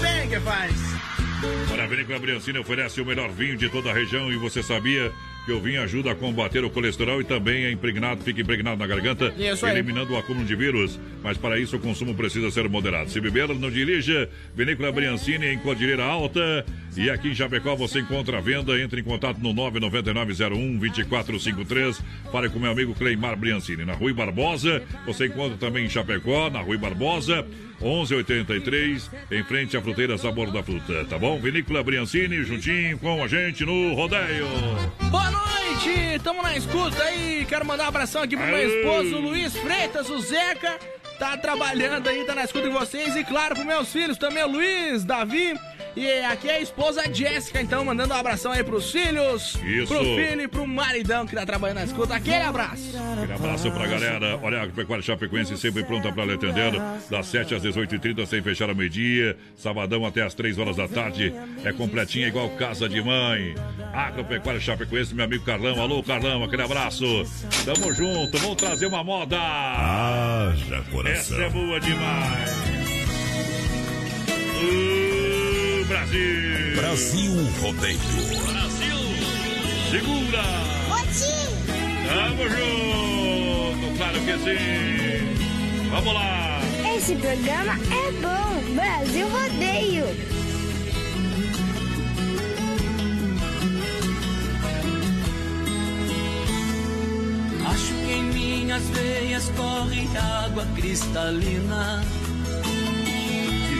Vem 0.00 0.28
que 0.28 0.40
faz. 0.40 0.72
Olha, 1.70 1.84
a 1.84 1.86
Vinícola 1.86 2.18
Briancini 2.18 2.58
oferece 2.58 3.00
o 3.00 3.04
melhor 3.04 3.30
vinho 3.30 3.56
de 3.56 3.68
toda 3.68 3.90
a 3.90 3.94
região 3.94 4.32
e 4.32 4.36
você 4.36 4.62
sabia 4.62 5.12
que 5.48 5.52
o 5.54 5.60
vinho 5.60 5.80
ajuda 5.80 6.10
a 6.12 6.14
combater 6.14 6.62
o 6.62 6.68
colesterol 6.68 7.22
e 7.22 7.24
também 7.24 7.64
é 7.64 7.70
impregnado, 7.70 8.22
fica 8.22 8.38
impregnado 8.42 8.76
na 8.76 8.86
garganta, 8.86 9.32
Isso 9.38 9.64
aí. 9.64 9.72
eliminando 9.72 10.12
o 10.12 10.18
acúmulo 10.18 10.44
de 10.44 10.54
vírus. 10.54 11.00
Mas 11.22 11.38
para 11.38 11.58
isso 11.58 11.76
o 11.76 11.80
consumo 11.80 12.14
precisa 12.14 12.50
ser 12.50 12.68
moderado. 12.68 13.08
Se 13.08 13.18
beber, 13.18 13.48
não 13.54 13.70
dirija. 13.70 14.28
Vinícola 14.54 14.92
Briancini 14.92 15.46
em 15.46 15.58
Cordilheira 15.58 16.04
Alta. 16.04 16.66
E 16.98 17.08
aqui 17.10 17.28
em 17.28 17.34
Chapecó 17.34 17.76
você 17.76 18.00
encontra 18.00 18.38
a 18.38 18.40
venda. 18.40 18.76
Entre 18.80 19.00
em 19.00 19.04
contato 19.04 19.38
no 19.38 19.54
99901-2453. 19.54 22.00
Fale 22.32 22.48
com 22.48 22.58
meu 22.58 22.72
amigo 22.72 22.92
Cleimar 22.92 23.36
Briancini. 23.36 23.84
Na 23.84 23.92
Rui 23.92 24.12
Barbosa, 24.12 24.82
você 25.06 25.26
encontra 25.26 25.56
também 25.56 25.86
em 25.86 25.88
Chapecó, 25.88 26.50
na 26.50 26.60
Rui 26.60 26.76
Barbosa. 26.76 27.46
1183, 27.80 29.08
em 29.30 29.44
frente 29.44 29.76
à 29.76 29.80
fruteira 29.80 30.18
Sabor 30.18 30.50
da 30.50 30.64
Fruta, 30.64 31.04
tá 31.04 31.16
bom? 31.16 31.38
Vinícola 31.38 31.84
Briancini, 31.84 32.42
juntinho 32.42 32.98
com 32.98 33.22
a 33.22 33.28
gente 33.28 33.64
no 33.64 33.94
rodeio. 33.94 34.48
Boa 35.08 35.30
noite, 35.30 36.18
tamo 36.24 36.42
na 36.42 36.56
escuta 36.56 37.00
aí. 37.04 37.46
Quero 37.48 37.64
mandar 37.64 37.84
um 37.84 37.88
abração 37.88 38.22
aqui 38.22 38.36
pro 38.36 38.44
meu 38.44 38.56
Aê. 38.56 38.80
esposo 38.80 39.20
Luiz 39.20 39.56
Freitas, 39.56 40.10
o 40.10 40.20
Zeca. 40.20 40.76
Tá 41.20 41.36
trabalhando 41.36 42.08
aí, 42.08 42.24
tá 42.24 42.34
na 42.34 42.42
escuta 42.42 42.68
de 42.68 42.74
vocês. 42.74 43.14
E 43.14 43.22
claro, 43.22 43.54
pros 43.54 43.66
meus 43.66 43.92
filhos 43.92 44.18
também, 44.18 44.42
o 44.42 44.48
Luiz, 44.48 45.04
Davi. 45.04 45.54
E 45.98 46.20
aqui 46.26 46.48
é 46.48 46.54
a 46.58 46.60
esposa 46.60 47.12
Jéssica, 47.12 47.60
então, 47.60 47.84
mandando 47.84 48.14
um 48.14 48.16
abração 48.16 48.52
aí 48.52 48.62
pros 48.62 48.92
filhos, 48.92 49.58
Isso. 49.64 49.88
pro 49.92 49.98
filho 49.98 50.42
e 50.42 50.46
pro 50.46 50.64
maridão 50.64 51.26
que 51.26 51.34
tá 51.34 51.44
trabalhando 51.44 51.78
na 51.78 51.84
escuta. 51.84 52.14
Aquele 52.14 52.36
abraço. 52.44 52.96
Aquele 53.16 53.32
abraço 53.32 53.68
pra 53.72 53.84
galera. 53.88 54.38
Olha, 54.40 54.62
a 54.62 54.68
Pecuária 54.68 55.02
Chapecoense 55.02 55.56
sempre 55.58 55.82
pronta 55.82 56.12
pra 56.12 56.24
lhe 56.24 56.34
atender. 56.34 56.72
Das 57.10 57.26
7 57.26 57.56
às 57.56 57.62
18h30, 57.64 58.26
sem 58.26 58.40
fechar 58.40 58.68
ao 58.68 58.76
meio-dia. 58.76 59.36
Sabadão 59.56 60.06
até 60.06 60.22
às 60.22 60.34
3 60.34 60.56
horas 60.58 60.76
da 60.76 60.86
tarde. 60.86 61.34
É 61.64 61.72
completinha, 61.72 62.28
igual 62.28 62.48
casa 62.50 62.88
de 62.88 63.02
mãe. 63.02 63.56
Agropecuária 63.92 64.60
Chapecoense, 64.60 65.12
meu 65.16 65.24
amigo 65.24 65.44
Carlão. 65.44 65.80
Alô, 65.80 66.00
Carlão, 66.04 66.44
aquele 66.44 66.62
abraço. 66.62 67.04
Tamo 67.64 67.92
junto, 67.92 68.38
vamos 68.38 68.56
trazer 68.56 68.86
uma 68.86 69.02
moda. 69.02 69.36
Haja 69.36 70.76
Essa 70.76 70.76
é 70.76 70.92
coração. 70.92 71.50
boa 71.50 71.80
demais. 71.80 72.50
O 74.60 74.97
Brasil. 76.08 76.74
Brasil 76.76 77.32
Rodeio. 77.60 77.98
Segura. 79.90 80.42
Tamo 82.06 82.48
junto, 82.48 83.96
claro 83.98 84.18
que 84.24 84.32
sim. 84.38 85.90
Vamos 85.90 86.14
lá. 86.14 86.60
Esse 86.96 87.14
programa 87.16 87.74
é 87.74 88.12
bom. 88.22 88.74
Brasil 88.74 89.28
Rodeio. 89.28 90.06
Acho 97.66 97.94
que 98.06 98.12
em 98.12 98.22
minhas 98.32 98.82
veias 98.88 99.50
corre 99.50 100.08
água 100.16 100.66
cristalina. 100.74 102.02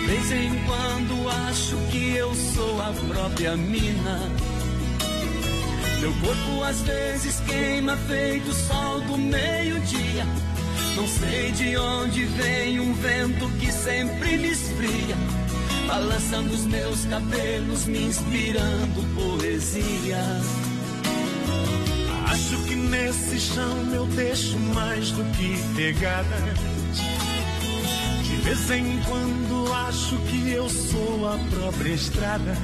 Vez 0.09 0.33
em 0.33 0.65
quando 0.65 1.29
acho 1.51 1.77
que 1.91 2.15
eu 2.17 2.35
sou 2.35 2.81
a 2.81 2.95
própria 3.13 3.55
mina. 3.59 4.19
Meu 6.01 6.11
corpo 6.15 6.65
às 6.65 6.81
vezes 6.81 7.39
queima 7.41 7.95
feito 7.95 8.51
sol 8.55 9.03
do 9.03 9.19
meio-dia. 9.19 10.25
Não 10.97 11.07
sei 11.07 11.53
de 11.53 11.77
onde 11.77 12.25
vem 12.25 12.81
um 12.81 12.95
vento 12.95 13.51
que 13.61 13.71
sempre 13.71 14.39
me 14.39 14.49
esfria. 14.49 15.15
Balançando 15.87 16.55
os 16.55 16.65
meus 16.65 17.05
cabelos, 17.05 17.85
me 17.85 18.05
inspirando 18.07 19.15
poesia. 19.15 20.25
Acho 22.29 22.57
que 22.65 22.75
nesse 22.77 23.39
chão 23.39 23.93
eu 23.93 24.07
deixo 24.07 24.59
mais 24.59 25.11
do 25.11 25.23
que 25.37 25.55
pegadas. 25.77 26.78
Vez 28.49 28.71
em 28.71 28.99
quando 29.03 29.75
acho 29.75 30.17
que 30.21 30.53
eu 30.53 30.71
sou 30.71 31.29
a 31.29 31.39
própria 31.51 31.93
estrada. 31.93 32.57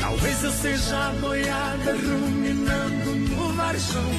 Talvez 0.00 0.44
eu 0.44 0.50
seja 0.50 1.08
a 1.08 1.12
boiada 1.20 1.92
ruminando 1.92 3.14
no 3.14 3.52
varjão. 3.52 4.10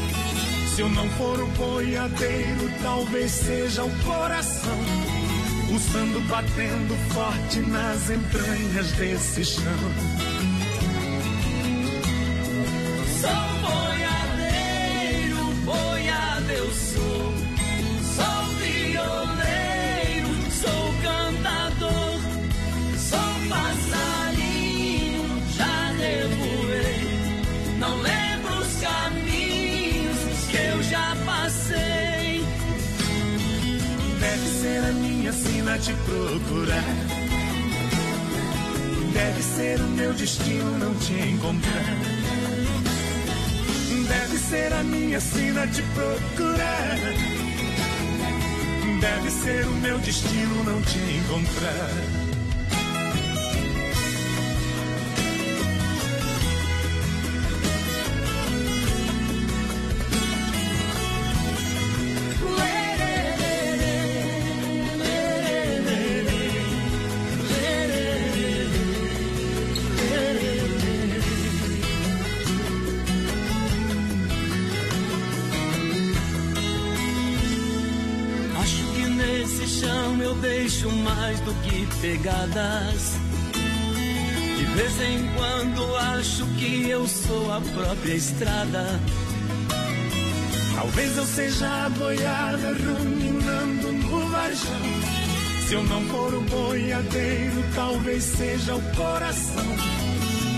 Se 0.75 0.81
eu 0.81 0.89
não 0.89 1.09
for 1.09 1.39
o 1.39 1.47
boiadeiro, 1.47 2.71
talvez 2.83 3.31
seja 3.31 3.83
o 3.83 3.89
coração. 4.03 4.77
Pulsando, 5.67 6.21
batendo 6.27 6.95
forte 7.11 7.59
nas 7.61 8.11
entranhas 8.11 8.91
desse 8.91 9.43
chão. 9.43 9.63
Sou 13.21 13.31
boiadeiro, 13.67 15.45
boiada 15.65 16.53
eu 16.53 16.71
sou. 16.73 17.33
Sou 18.15 18.45
violeiro, 18.59 19.68
sou 20.61 20.93
cantador. 21.01 22.19
Sou 22.97 23.31
passarinho, 23.49 25.23
já 25.57 25.91
revoei. 25.97 26.99
Não 27.79 28.01
lembro 28.01 28.57
os 28.59 28.81
caminhos 28.81 30.19
que 30.49 30.57
eu 30.57 30.83
já 30.83 31.15
passei. 31.25 32.43
Deve 34.19 34.47
ser 34.61 34.79
a 34.83 34.93
minha 34.93 35.31
sina 35.31 35.77
te 35.77 35.93
procurar. 35.93 36.95
Deve 39.13 39.41
ser 39.41 39.79
o 39.79 39.87
meu 39.89 40.13
destino 40.13 40.77
não 40.77 40.93
te 40.95 41.13
encontrar. 41.13 41.97
Deve 44.07 44.37
ser 44.37 44.73
a 44.73 44.83
minha 44.83 45.19
sina 45.19 45.67
te 45.67 45.81
procurar. 45.81 47.38
Deve 48.99 49.31
ser 49.31 49.65
o 49.65 49.71
meu 49.75 49.97
destino 49.99 50.63
não 50.65 50.81
te 50.81 50.97
encontrar. 50.97 52.18
Pegadas. 82.49 83.13
De 84.57 84.65
vez 84.65 85.01
em 85.01 85.27
quando 85.35 85.95
acho 85.95 86.45
que 86.57 86.89
eu 86.89 87.07
sou 87.07 87.53
a 87.53 87.61
própria 87.61 88.13
estrada. 88.13 88.99
Talvez 90.75 91.17
eu 91.17 91.25
seja 91.25 91.85
a 91.85 91.89
boiada 91.89 92.73
ruminando 92.73 93.91
no 93.91 94.29
varjão. 94.29 94.81
Se 95.67 95.73
eu 95.73 95.83
não 95.83 96.01
for 96.05 96.33
o 96.33 96.41
boiadeiro, 96.41 97.63
talvez 97.75 98.23
seja 98.23 98.75
o 98.75 98.81
coração. 98.95 99.65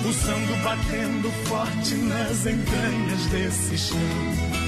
Pulsando, 0.04 0.64
batendo 0.64 1.32
forte 1.48 1.96
nas 1.96 2.46
entranhas 2.46 3.26
desse 3.32 3.78
chão. 3.78 4.61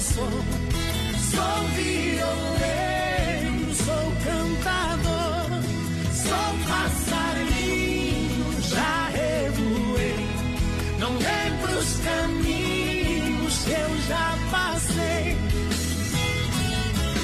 Sou. 0.00 0.24
Sou 1.30 1.68
violeiro, 1.76 3.74
sou 3.74 4.12
cantador. 4.24 5.48
Sou 6.12 6.50
passarinho, 6.68 8.48
já 8.62 9.08
revoei. 9.08 10.26
Não 10.98 11.12
lembro 11.12 11.78
os 11.78 12.00
caminhos 12.00 13.58
que 13.64 13.70
eu 13.70 14.00
já 14.08 14.38
passei. 14.50 15.36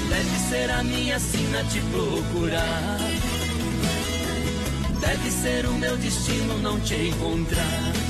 Deve 0.09 0.39
ser 0.49 0.71
a 0.71 0.83
minha 0.83 1.19
sina 1.19 1.65
te 1.65 1.81
procurar. 1.81 2.99
Deve 5.01 5.31
ser 5.31 5.67
o 5.67 5.73
meu 5.73 5.97
destino 5.97 6.59
não 6.59 6.81
te 6.81 6.95
encontrar. 6.95 8.06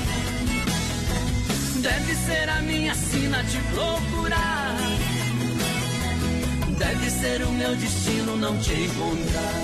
Deve 1.81 2.15
ser 2.15 2.49
a 2.49 2.61
minha 2.61 2.95
sina 2.95 3.43
te 3.43 3.57
procurar. 3.73 4.75
Deve 6.77 7.09
ser 7.09 7.41
o 7.43 7.51
meu 7.51 7.75
destino 7.75 8.37
não 8.37 8.57
te 8.59 8.73
encontrar. 8.73 9.63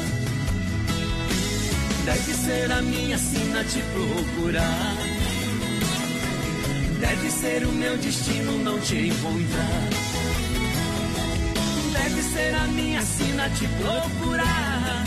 Deve 2.05 2.33
ser 2.33 2.71
a 2.71 2.81
minha 2.81 3.17
sina 3.17 3.63
te 3.63 3.81
procurar. 3.93 4.95
Deve 6.99 7.31
ser 7.31 7.65
o 7.65 7.71
meu 7.71 7.97
destino 7.97 8.57
não 8.63 8.79
te 8.79 9.07
encontrar. 9.07 9.89
Deve 11.93 12.21
ser 12.21 12.55
a 12.55 12.67
minha 12.67 13.01
sina 13.01 13.49
te 13.49 13.67
procurar. 13.67 15.03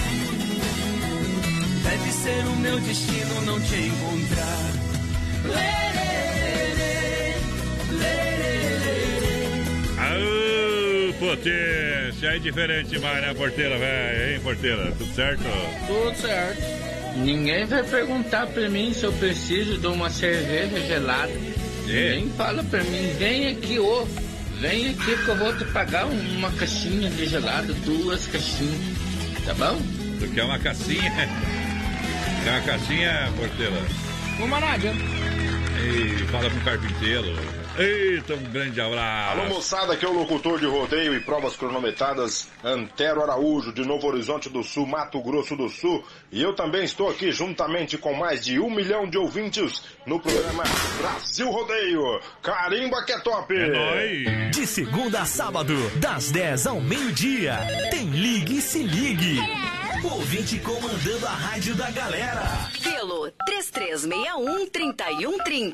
Deve 1.85 2.13
ser 2.13 2.45
o 2.47 2.57
meu 2.57 2.81
destino 2.81 3.41
não 3.43 3.61
te 3.61 3.77
encontrar. 3.77 5.86
Aô, 10.17 11.13
potência! 11.15 12.31
Aí 12.31 12.41
diferente 12.41 12.91
demais, 12.91 13.21
né, 13.23 13.35
porteira, 13.35 13.79
velho? 13.79 14.35
Hein, 14.35 14.41
porteira? 14.41 14.93
Tudo 14.93 15.15
certo? 15.15 15.43
Tudo 15.87 16.17
certo. 16.17 16.63
Ninguém 17.17 17.65
vai 17.65 17.83
perguntar 17.83 18.47
pra 18.49 18.69
mim 18.69 18.93
se 18.93 19.05
eu 19.05 19.13
preciso 19.13 19.79
de 19.79 19.87
uma 19.87 20.11
cerveja 20.11 20.79
gelada. 20.87 21.33
Ninguém 21.87 22.31
fala 22.37 22.63
pra 22.65 22.83
mim, 22.85 23.15
vem 23.19 23.49
aqui, 23.49 23.79
ô. 23.79 24.07
Vem 24.61 24.91
aqui 24.91 25.17
que 25.25 25.29
eu 25.29 25.37
vou 25.37 25.55
te 25.57 25.65
pagar 25.67 26.07
uma 26.07 26.51
caixinha 26.53 27.11
de 27.11 27.27
gelado, 27.27 27.75
duas 27.75 28.27
caixinhas. 28.27 28.81
Tá 29.45 29.55
bom? 29.55 29.79
Tu 30.19 30.29
quer 30.35 30.45
uma 30.45 30.59
caixinha? 30.59 31.13
Quer 32.43 32.51
uma 32.53 32.61
caixinha, 32.63 33.33
porteira? 33.37 33.83
Uma 34.39 34.59
adianta. 34.59 35.03
E 35.83 36.25
fala 36.31 36.49
com 36.49 36.57
o 36.57 36.61
carpinteiro. 36.61 37.35
Eita, 37.79 38.35
um 38.35 38.43
grande 38.45 38.81
abraço. 38.81 39.39
Alô 39.39 39.55
moçada, 39.55 39.93
aqui 39.93 40.07
é 40.07 40.09
o 40.09 40.13
locutor 40.13 40.59
de 40.59 40.65
rodeio 40.65 41.15
e 41.15 41.21
provas 41.21 41.57
cronometradas 41.57 42.49
Antero 42.65 43.23
Araújo, 43.23 43.71
de 43.71 43.85
Novo 43.85 44.07
Horizonte 44.07 44.49
do 44.49 44.63
Sul, 44.63 44.87
Mato 44.87 45.21
Grosso 45.21 45.55
do 45.55 45.69
Sul. 45.69 46.03
E 46.33 46.43
eu 46.43 46.55
também 46.55 46.85
estou 46.85 47.11
aqui 47.11 47.31
juntamente 47.31 47.99
com 47.99 48.15
mais 48.15 48.47
de 48.47 48.59
um 48.59 48.71
milhão 48.71 49.07
de 49.07 49.19
ouvintes 49.19 49.83
no 50.07 50.19
programa 50.19 50.65
Brasil 50.99 51.51
Rodeio. 51.51 52.19
Carimba 52.43 53.05
que 53.05 53.13
é 53.13 53.19
top! 53.19 53.55
De 54.53 54.67
segunda 54.67 55.21
a 55.21 55.27
sábado, 55.27 55.75
das 55.97 56.31
10 56.31 56.69
ao 56.69 56.81
meio-dia, 56.81 57.59
tem 57.91 58.09
Ligue 58.09 58.57
e 58.57 58.63
Se 58.63 58.83
Ligue. 58.83 59.39
Ouvinte 60.13 60.59
comandando 60.61 61.27
a 61.27 61.31
rádio 61.31 61.75
da 61.75 61.91
galera. 61.91 62.71
Pelo 62.83 63.31
3361-3130. 63.49 65.73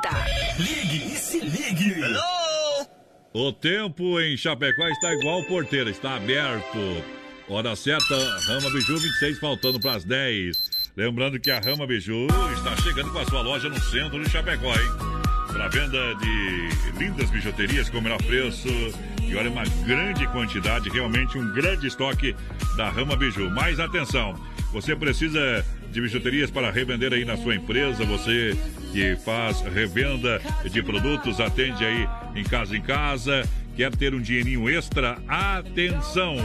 Ligue 0.59 1.13
e 1.13 1.17
Se 1.17 1.41
Ligue. 1.41 1.97
O 3.35 3.53
tempo 3.53 4.19
em 4.21 4.37
Chapecó 4.37 4.87
está 4.89 5.13
igual 5.13 5.43
porteira, 5.45 5.91
está 5.91 6.17
aberto. 6.17 6.79
Hora 7.49 7.77
certa, 7.77 8.15
Rama 8.47 8.71
Biju 8.71 8.99
26, 8.99 9.39
faltando 9.39 9.79
para 9.79 9.97
as 9.97 10.05
10. 10.05 10.57
Lembrando 10.97 11.39
que 11.39 11.51
a 11.51 11.61
Rama 11.61 11.87
Biju 11.87 12.27
está 12.55 12.75
chegando 12.83 13.13
com 13.13 13.19
a 13.19 13.27
sua 13.27 13.43
loja 13.43 13.69
no 13.69 13.79
centro 13.81 14.23
de 14.23 14.31
Chapecó, 14.31 14.73
hein? 14.73 14.89
Para 15.53 15.69
venda 15.69 16.15
de 16.15 16.69
lindas 16.99 17.29
bijuterias 17.31 17.91
com 17.91 17.99
o 17.99 18.03
menor 18.03 18.23
preço. 18.23 18.69
E 19.33 19.37
olha, 19.37 19.49
uma 19.49 19.65
grande 19.87 20.27
quantidade, 20.27 20.91
realmente 20.91 21.39
um 21.39 21.55
grande 21.55 21.87
estoque 21.87 22.37
da 22.77 22.91
Rama 22.91 23.17
Biju. 23.17 23.51
Mais 23.51 23.81
atenção, 23.81 24.39
você 24.71 24.95
precisa 24.95 25.65
de 25.91 26.03
bijuterias 26.03 26.51
para 26.51 26.71
revender 26.71 27.15
aí 27.15 27.25
na 27.25 27.35
sua 27.39 27.55
empresa, 27.55 28.05
você 28.05 28.55
que 28.93 29.17
faz 29.17 29.63
revenda 29.63 30.39
de 30.71 30.83
produtos, 30.83 31.41
atende 31.41 31.83
aí 31.83 32.07
em 32.37 32.45
casa 32.45 32.77
em 32.77 32.83
casa, 32.83 33.49
quer 33.77 33.95
ter 33.95 34.15
um 34.15 34.21
dinheirinho 34.21 34.69
extra, 34.69 35.19
atenção! 35.27 36.37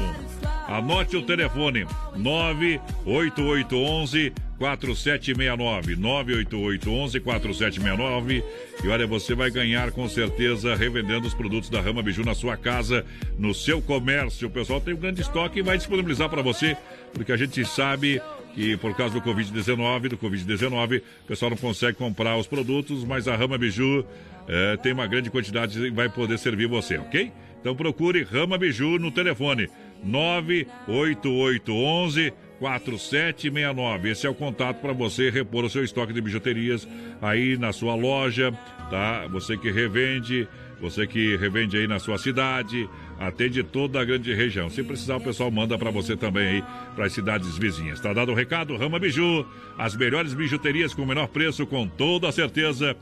Anote 0.68 1.16
o 1.16 1.22
telefone 1.22 1.86
98811 2.16 4.34
4769 4.58 5.96
98811 5.96 7.20
4769 7.22 8.44
e 8.84 8.88
olha, 8.90 9.08
você 9.08 9.34
vai 9.34 9.50
ganhar 9.50 9.92
com 9.92 10.10
certeza 10.10 10.76
revendendo 10.76 11.26
os 11.26 11.34
produtos 11.34 11.70
da 11.70 11.80
Rama 11.80 12.04
Biju 12.04 12.24
na 12.24 12.36
sua 12.36 12.58
casa, 12.58 13.06
no 13.40 13.54
seu 13.54 13.82
comércio. 13.82 14.48
O 14.48 14.52
pessoal 14.52 14.82
tem 14.82 14.94
um 14.94 14.98
grande 14.98 15.22
estoque 15.22 15.60
e 15.60 15.62
vai 15.62 15.78
disponibilizar 15.78 16.30
para 16.30 16.42
você, 16.42 16.76
porque 17.14 17.32
a 17.32 17.38
gente 17.38 17.64
sabe 17.66 18.22
que 18.54 18.76
por 18.78 18.96
causa 18.96 19.14
do 19.14 19.22
Covid-19, 19.22 20.10
do 20.10 20.18
Covid-19, 20.18 21.02
o 21.24 21.28
pessoal 21.28 21.52
não 21.52 21.58
consegue 21.58 21.98
comprar 21.98 22.38
os 22.38 22.48
produtos, 22.48 23.04
mas 23.04 23.28
a 23.28 23.36
Rama 23.36 23.58
Biju 23.58 24.06
eh, 24.48 24.78
tem 24.78 24.94
uma 24.94 25.08
grande 25.08 25.30
quantidade 25.30 25.78
e 25.80 25.90
vai 25.90 26.10
poder 26.10 26.38
servir 26.38 26.68
você, 26.68 26.98
ok? 26.98 27.32
Então 27.60 27.76
procure 27.76 28.24
Rama 28.24 28.58
Biju 28.58 29.00
no 29.00 29.12
telefone 29.12 29.68
98811 30.04 32.34
4769. 32.60 34.10
Esse 34.10 34.26
é 34.26 34.30
o 34.30 34.34
contato 34.34 34.82
para 34.82 34.94
você 34.94 35.30
repor 35.30 35.64
o 35.64 35.70
seu 35.70 35.84
estoque 35.84 36.14
de 36.14 36.22
bijuterias 36.22 36.88
aí 37.22 37.58
na 37.58 37.72
sua 37.72 37.96
loja, 37.96 38.52
tá? 38.90 39.28
Você 39.28 39.58
que 39.58 39.72
revende, 39.72 40.48
você 40.80 41.06
que 41.06 41.36
revende 41.38 41.78
aí 41.78 41.88
na 41.88 42.00
sua 42.00 42.18
cidade, 42.18 42.90
atende 43.20 43.64
toda 43.64 44.00
a 44.00 44.06
grande 44.06 44.34
região. 44.34 44.70
Se 44.70 44.84
precisar, 44.84 45.18
o 45.18 45.22
pessoal 45.22 45.52
manda 45.52 45.78
para 45.78 45.92
você 45.92 46.16
também 46.16 46.48
aí 46.48 46.64
para 46.96 47.06
as 47.06 47.14
cidades 47.14 47.58
vizinhas. 47.58 48.00
Tá 48.00 48.14
dado 48.14 48.32
o 48.32 48.36
recado? 48.36 48.76
Rama 48.76 49.00
Biju, 49.00 49.46
as 49.78 49.96
melhores 49.96 50.34
bijuterias 50.34 50.94
com 50.94 51.04
o 51.04 51.08
menor 51.08 51.28
preço, 51.28 51.66
com 51.66 51.88
toda 51.88 52.32
certeza. 52.32 52.96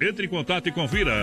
Entre 0.00 0.26
em 0.26 0.28
contato 0.28 0.68
e 0.68 0.72
confira. 0.72 1.14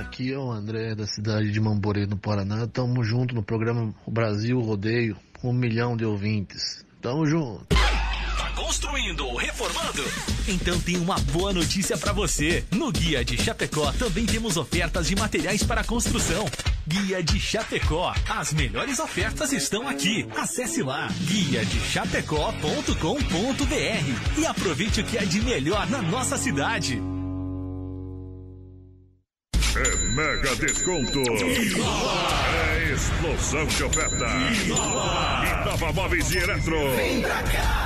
Aqui 0.00 0.32
é 0.32 0.38
o 0.38 0.50
André 0.50 0.94
da 0.94 1.06
cidade 1.06 1.50
de 1.50 1.60
Mamborê, 1.60 2.06
no 2.06 2.16
Paraná. 2.16 2.66
Tamo 2.66 3.02
junto 3.02 3.34
no 3.34 3.42
programa 3.42 3.92
Brasil 4.06 4.60
Rodeio, 4.60 5.16
um 5.42 5.52
milhão 5.52 5.96
de 5.96 6.04
ouvintes. 6.04 6.84
Tamo 7.00 7.26
junto. 7.26 7.66
Tá 7.66 8.50
construindo 8.54 9.26
ou 9.26 9.36
reformando? 9.36 10.02
Então 10.48 10.78
tem 10.80 10.96
uma 10.96 11.18
boa 11.32 11.52
notícia 11.52 11.98
pra 11.98 12.12
você. 12.12 12.64
No 12.72 12.92
Guia 12.92 13.24
de 13.24 13.36
Chapecó 13.36 13.90
também 13.92 14.26
temos 14.26 14.56
ofertas 14.56 15.08
de 15.08 15.16
materiais 15.16 15.62
para 15.62 15.82
construção. 15.82 16.44
Guia 16.86 17.22
de 17.22 17.40
Chapecó. 17.40 18.14
As 18.28 18.52
melhores 18.52 18.98
ofertas 19.00 19.52
estão 19.52 19.88
aqui. 19.88 20.26
Acesse 20.36 20.82
lá 20.82 21.08
guia 21.26 21.64
de 21.64 21.80
chapecó.com.br 21.80 24.38
e 24.38 24.46
aproveite 24.46 25.00
o 25.00 25.04
que 25.04 25.18
é 25.18 25.24
de 25.24 25.40
melhor 25.40 25.88
na 25.90 26.00
nossa 26.00 26.36
cidade. 26.36 27.02
É 29.76 29.96
mega 29.96 30.54
desconto. 30.56 31.20
É 31.20 32.92
explosão 32.92 33.66
de 33.66 33.82
oferta. 33.82 34.26
Inova 35.62 35.92
Móveis 35.92 36.30
e 36.30 36.38
Eletro. 36.38 36.94
Vem 36.94 37.20
pra 37.22 37.42
cá. 37.42 37.83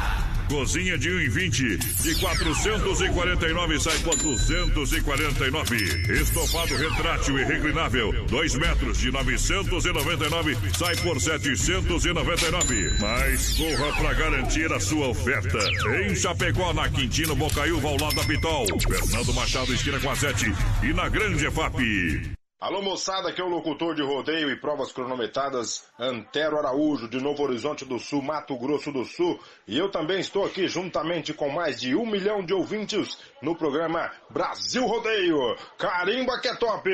Cozinha 0.49 0.97
de 0.97 1.11
1,20 1.11 2.03
de 2.03 2.15
449 2.21 3.81
sai 3.81 3.99
por 3.99 4.17
249. 4.17 5.77
Estofado 6.21 6.75
retrátil 6.77 7.39
e 7.39 7.45
reclinável, 7.45 8.25
2 8.27 8.55
metros 8.55 8.99
de 8.99 9.11
999 9.11 10.57
sai 10.77 10.97
por 10.97 11.21
799. 11.21 12.97
Mas 12.99 13.59
corra 13.59 13.93
para 13.97 14.15
garantir 14.15 14.73
a 14.73 14.81
sua 14.81 15.09
oferta. 15.09 15.59
Em 16.03 16.15
Chapecó, 16.17 16.73
na 16.73 16.89
Quintino 16.89 17.37
Bocaiúva, 17.37 17.89
ao 17.89 18.01
lado 18.01 18.17
da 18.17 18.25
Pitol. 18.25 18.67
Fernando 18.81 19.35
Machado, 19.35 19.75
esquina 19.75 20.01
com 20.01 20.11
a 20.11 20.17
7 20.17 20.53
e 20.83 20.93
na 20.95 21.09
Grande 21.09 21.47
EFAP. 21.47 22.38
Alô 22.61 22.83
moçada, 22.83 23.29
aqui 23.29 23.41
é 23.41 23.45
o 23.45 23.49
locutor 23.49 23.95
de 23.95 24.03
rodeio 24.03 24.51
e 24.51 24.57
provas 24.57 24.91
cronometradas 24.91 25.85
Antero 25.97 26.59
Araújo, 26.59 27.07
de 27.07 27.21
Novo 27.21 27.45
Horizonte 27.45 27.85
do 27.85 28.01
Sul, 28.01 28.21
Mato 28.21 28.59
Grosso 28.59 28.91
do 28.91 29.05
Sul. 29.05 29.39
E 29.65 29.79
eu 29.79 29.89
também 29.93 30.19
estou 30.19 30.45
aqui 30.45 30.67
juntamente 30.67 31.33
com 31.33 31.49
mais 31.51 31.81
de 31.81 31.95
um 31.95 32.05
milhão 32.05 32.45
de 32.45 32.53
ouvintes 32.53 33.17
no 33.41 33.55
programa 33.55 34.11
Brasil 34.29 34.85
Rodeio. 34.85 35.39
Carimba 35.79 36.41
que 36.41 36.49
é 36.49 36.57
top! 36.57 36.91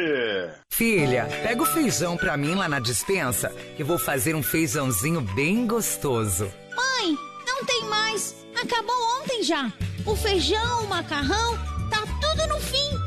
Filha, 0.69 1.27
pega 1.43 1.63
o 1.63 1.67
feijão 1.67 2.15
pra 2.15 2.37
mim 2.37 2.55
lá 2.55 2.69
na 2.69 2.79
dispensa, 2.79 3.49
que 3.75 3.83
vou 3.83 3.99
fazer 3.99 4.35
um 4.35 4.43
feijãozinho 4.43 5.23
bem 5.23 5.67
gostoso. 5.67 6.45
Mãe, 6.77 7.17
não 7.47 7.65
tem 7.65 7.85
mais. 7.85 8.35
Acabou 8.55 8.95
ontem 9.19 9.43
já. 9.43 9.73
O 10.05 10.15
feijão, 10.15 10.85
o 10.85 10.89
macarrão, 10.89 11.59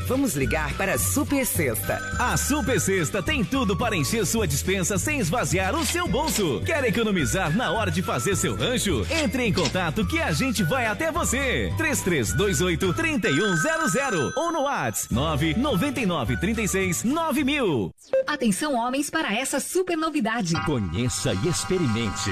Vamos 0.07 0.35
ligar 0.35 0.73
para 0.75 0.93
a 0.93 0.97
Super 0.97 1.45
Sexta. 1.45 1.99
A 2.17 2.37
Super 2.37 2.79
Sexta 2.79 3.21
tem 3.21 3.43
tudo 3.43 3.75
para 3.75 3.93
encher 3.93 4.25
sua 4.25 4.47
dispensa 4.47 4.97
sem 4.97 5.19
esvaziar 5.19 5.75
o 5.75 5.85
seu 5.85 6.07
bolso. 6.07 6.61
Quer 6.65 6.81
economizar 6.85 7.53
na 7.53 7.71
hora 7.71 7.91
de 7.91 8.01
fazer 8.01 8.37
seu 8.37 8.55
rancho? 8.55 9.05
Entre 9.11 9.43
em 9.43 9.51
contato 9.51 10.07
que 10.07 10.21
a 10.21 10.31
gente 10.31 10.63
vai 10.63 10.85
até 10.85 11.11
você. 11.11 11.73
3328 11.75 12.93
3100 12.93 14.31
ou 14.37 14.53
no 14.53 14.61
WhatsApp 14.61 15.13
999 15.13 16.37
36 16.37 17.03
9000. 17.03 17.91
Atenção 18.25 18.75
homens 18.75 19.09
para 19.09 19.35
essa 19.35 19.59
super 19.59 19.97
novidade. 19.97 20.53
Conheça 20.65 21.33
e 21.33 21.49
experimente. 21.49 22.31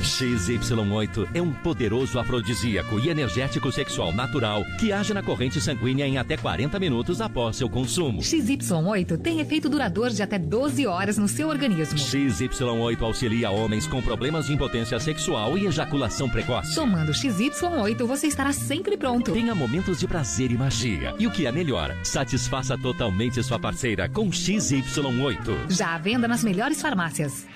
XY8 0.00 1.28
é 1.34 1.42
um 1.42 1.52
poderoso 1.52 2.18
afrodisíaco 2.18 2.98
e 2.98 3.10
energético 3.10 3.70
sexual 3.70 4.10
natural 4.10 4.64
que 4.80 4.90
age 4.90 5.12
na 5.12 5.22
corrente 5.22 5.60
sanguínea 5.60 6.13
em 6.14 6.18
até 6.18 6.36
40 6.36 6.78
minutos 6.78 7.20
após 7.20 7.56
seu 7.56 7.68
consumo. 7.68 8.20
XY8 8.20 9.18
tem 9.18 9.40
efeito 9.40 9.68
duradouro 9.68 10.12
de 10.12 10.22
até 10.22 10.38
12 10.38 10.86
horas 10.86 11.18
no 11.18 11.26
seu 11.26 11.48
organismo. 11.48 11.98
XY8 11.98 13.02
auxilia 13.02 13.50
homens 13.50 13.86
com 13.86 14.00
problemas 14.00 14.46
de 14.46 14.52
impotência 14.52 14.98
sexual 15.00 15.58
e 15.58 15.66
ejaculação 15.66 16.28
precoce. 16.30 16.74
Tomando 16.74 17.12
XY8, 17.12 18.04
você 18.06 18.28
estará 18.28 18.52
sempre 18.52 18.96
pronto. 18.96 19.32
Tenha 19.32 19.54
momentos 19.54 19.98
de 19.98 20.06
prazer 20.06 20.50
e 20.52 20.56
magia. 20.56 21.14
E 21.18 21.26
o 21.26 21.30
que 21.30 21.46
é 21.46 21.52
melhor, 21.52 21.94
satisfaça 22.04 22.78
totalmente 22.78 23.42
sua 23.42 23.58
parceira 23.58 24.08
com 24.08 24.30
XY8. 24.30 25.70
Já 25.70 25.94
à 25.94 25.98
venda 25.98 26.28
nas 26.28 26.44
melhores 26.44 26.80
farmácias. 26.80 27.46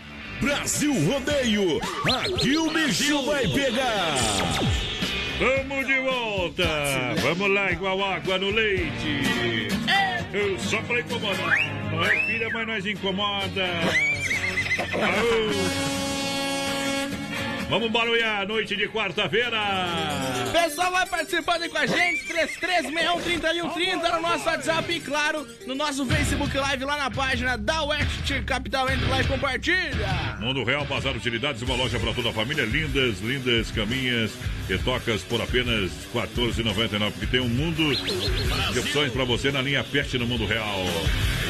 Brasil 0.40 0.93
Rodeio, 1.05 1.80
aqui 2.06 2.56
o 2.56 2.70
bicho 2.70 3.24
vai 3.26 3.47
pegar. 3.48 4.14
Vamos 5.39 5.86
de 5.86 6.01
volta! 6.01 6.65
Vamos 7.23 7.51
lá, 7.55 7.70
igual 7.70 8.02
água 8.02 8.39
no 8.39 8.51
leite! 8.51 9.23
Eu 10.32 10.59
só 10.59 10.82
pra 10.82 10.98
incomodar! 11.01 11.56
Não 11.93 12.05
é 12.05 12.27
filha, 12.27 12.51
mas 12.52 12.66
nós 12.66 12.85
incomoda! 12.85 13.65
Aô. 14.94 16.18
Vamos 17.69 17.90
barulhar, 17.90 18.49
noite 18.49 18.74
de 18.74 18.89
quarta-feira! 18.89 19.59
Pessoal, 20.51 20.90
vai 20.90 21.07
participando 21.07 21.62
aí 21.65 21.69
com 21.69 21.77
a 21.77 21.85
gente, 21.85 22.24
33613130 22.24 24.15
no 24.15 24.23
nosso 24.23 24.47
WhatsApp 24.47 24.90
e, 24.90 25.01
claro, 25.01 25.47
no 25.66 25.74
nosso 25.74 26.07
Facebook 26.07 26.57
Live 26.57 26.85
lá 26.86 26.97
na 26.97 27.11
página 27.11 27.59
da 27.59 27.82
West 27.82 28.32
Capital. 28.47 28.90
Entre 28.90 29.07
lá 29.07 29.20
e 29.20 29.27
compartilha! 29.27 30.39
Mundo 30.40 30.65
Real, 30.65 30.86
Bazar 30.86 31.15
Utilidades, 31.15 31.61
uma 31.61 31.74
loja 31.74 32.01
para 32.01 32.15
toda 32.15 32.31
a 32.31 32.32
família. 32.32 32.65
Lindas, 32.65 33.20
lindas 33.20 33.70
caminhas 33.70 34.32
e 34.70 34.78
tocas 34.78 35.23
por 35.23 35.43
apenas 35.43 35.90
R$ 36.15 36.23
14,99. 36.23 37.12
Porque 37.12 37.27
tem 37.27 37.40
um 37.40 37.51
mundo 37.51 37.95
de 38.73 38.78
opções 38.78 39.12
para 39.12 39.24
você 39.24 39.53
na 39.53 39.61
linha 39.61 39.85
Pet 39.85 40.16
no 40.16 40.27
Mundo 40.27 40.47
Real. 40.47 40.85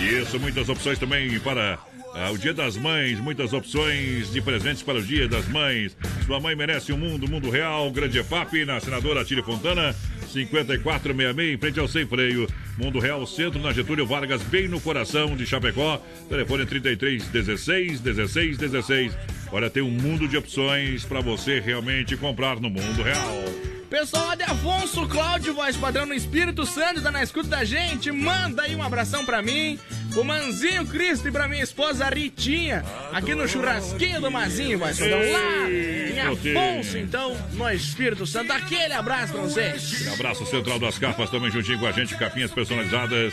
E 0.00 0.20
isso, 0.20 0.40
muitas 0.40 0.68
opções 0.68 0.98
também 0.98 1.38
para 1.38 1.78
ah, 2.14 2.30
o 2.30 2.38
Dia 2.38 2.54
das 2.54 2.76
Mães, 2.76 3.20
muitas 3.20 3.52
opções 3.52 4.30
de 4.32 4.40
presentes 4.40 4.82
para 4.82 4.98
o 4.98 5.02
Dia 5.02 5.28
das 5.28 5.46
Mães. 5.48 5.96
Sua 6.26 6.40
mãe 6.40 6.54
merece 6.54 6.92
um 6.92 6.98
mundo, 6.98 7.28
mundo 7.28 7.50
real. 7.50 7.90
Grande 7.90 8.18
EFAP, 8.18 8.64
na 8.64 8.80
senadora 8.80 9.24
Tire 9.24 9.42
Fontana, 9.42 9.94
5466, 10.32 11.54
em 11.54 11.58
frente 11.58 11.80
ao 11.80 11.88
Sem 11.88 12.06
Freio. 12.06 12.46
Mundo 12.76 12.98
Real 12.98 13.26
Centro, 13.26 13.60
na 13.60 13.72
Getúlio 13.72 14.06
Vargas, 14.06 14.42
bem 14.42 14.68
no 14.68 14.80
coração 14.80 15.36
de 15.36 15.46
Chapecó. 15.46 16.00
Telefone 16.28 16.64
33 16.66 17.28
16 17.28 18.00
16 18.00 18.58
16. 18.58 19.18
Olha, 19.50 19.70
tem 19.70 19.82
um 19.82 19.90
mundo 19.90 20.28
de 20.28 20.36
opções 20.36 21.04
para 21.04 21.20
você 21.20 21.60
realmente 21.60 22.16
comprar 22.16 22.60
no 22.60 22.70
mundo 22.70 23.02
real. 23.02 23.77
Pessoal 23.90 24.36
de 24.36 24.42
Afonso 24.42 25.06
Cláudio, 25.08 25.54
voz 25.54 25.74
padrão 25.74 26.04
no 26.04 26.12
Espírito 26.12 26.66
Santo, 26.66 27.00
tá 27.00 27.10
na 27.10 27.22
escuta 27.22 27.48
da 27.48 27.64
gente. 27.64 28.12
Manda 28.12 28.64
aí 28.64 28.76
um 28.76 28.82
abração 28.82 29.24
pra 29.24 29.40
mim, 29.40 29.78
o 30.14 30.22
Manzinho 30.22 30.84
Cristo 30.84 31.28
e 31.28 31.32
pra 31.32 31.48
minha 31.48 31.62
esposa 31.62 32.06
Ritinha, 32.10 32.84
aqui 33.12 33.34
no 33.34 33.48
churrasquinho 33.48 34.20
do 34.20 34.30
Mazinho, 34.30 34.78
voz 34.78 34.98
padrão, 34.98 35.18
lá 35.18 35.70
em 35.70 36.20
Afonso, 36.20 36.98
então, 36.98 37.34
no 37.54 37.70
Espírito 37.70 38.26
Santo. 38.26 38.52
Aquele 38.52 38.92
abraço 38.92 39.32
pra 39.32 39.42
vocês. 39.42 40.06
Um 40.06 40.12
abraço 40.12 40.44
Central 40.44 40.78
das 40.78 40.98
Capas, 40.98 41.30
também 41.30 41.50
juntinho 41.50 41.78
com 41.78 41.86
a 41.86 41.92
gente, 41.92 42.14
capinhas 42.16 42.50
personalizadas, 42.50 43.32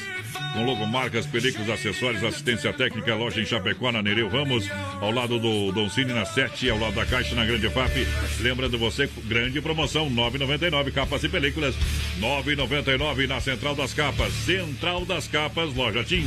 com 0.54 0.64
logomarcas, 0.64 1.26
películas, 1.26 1.70
acessórios, 1.70 2.24
assistência 2.24 2.72
técnica, 2.72 3.14
loja 3.14 3.42
em 3.42 3.46
Chapecó, 3.46 3.92
na 3.92 4.02
Nereu 4.02 4.30
Ramos, 4.30 4.70
ao 5.02 5.12
lado 5.12 5.38
do 5.38 5.74
Dom 5.74 5.90
Cine, 5.90 6.14
na 6.14 6.24
7, 6.24 6.70
ao 6.70 6.80
lado 6.80 6.96
da 6.96 7.06
Caixa, 7.06 7.36
na 7.36 7.46
Grande 7.46 7.70
FAP. 7.70 8.08
Lembrando 8.40 8.78
você, 8.78 9.10
grande 9.26 9.60
promoção, 9.60 10.10
9,99 10.46 10.92
capas 10.92 11.24
e 11.24 11.30
películas, 11.30 11.76
9,99 12.20 13.28
na 13.28 13.42
Central 13.42 13.76
das 13.76 13.94
Capas, 13.94 14.32
Central 14.34 15.06
das 15.06 15.28
Capas, 15.28 15.74
loja 15.74 16.04
Tim. 16.04 16.26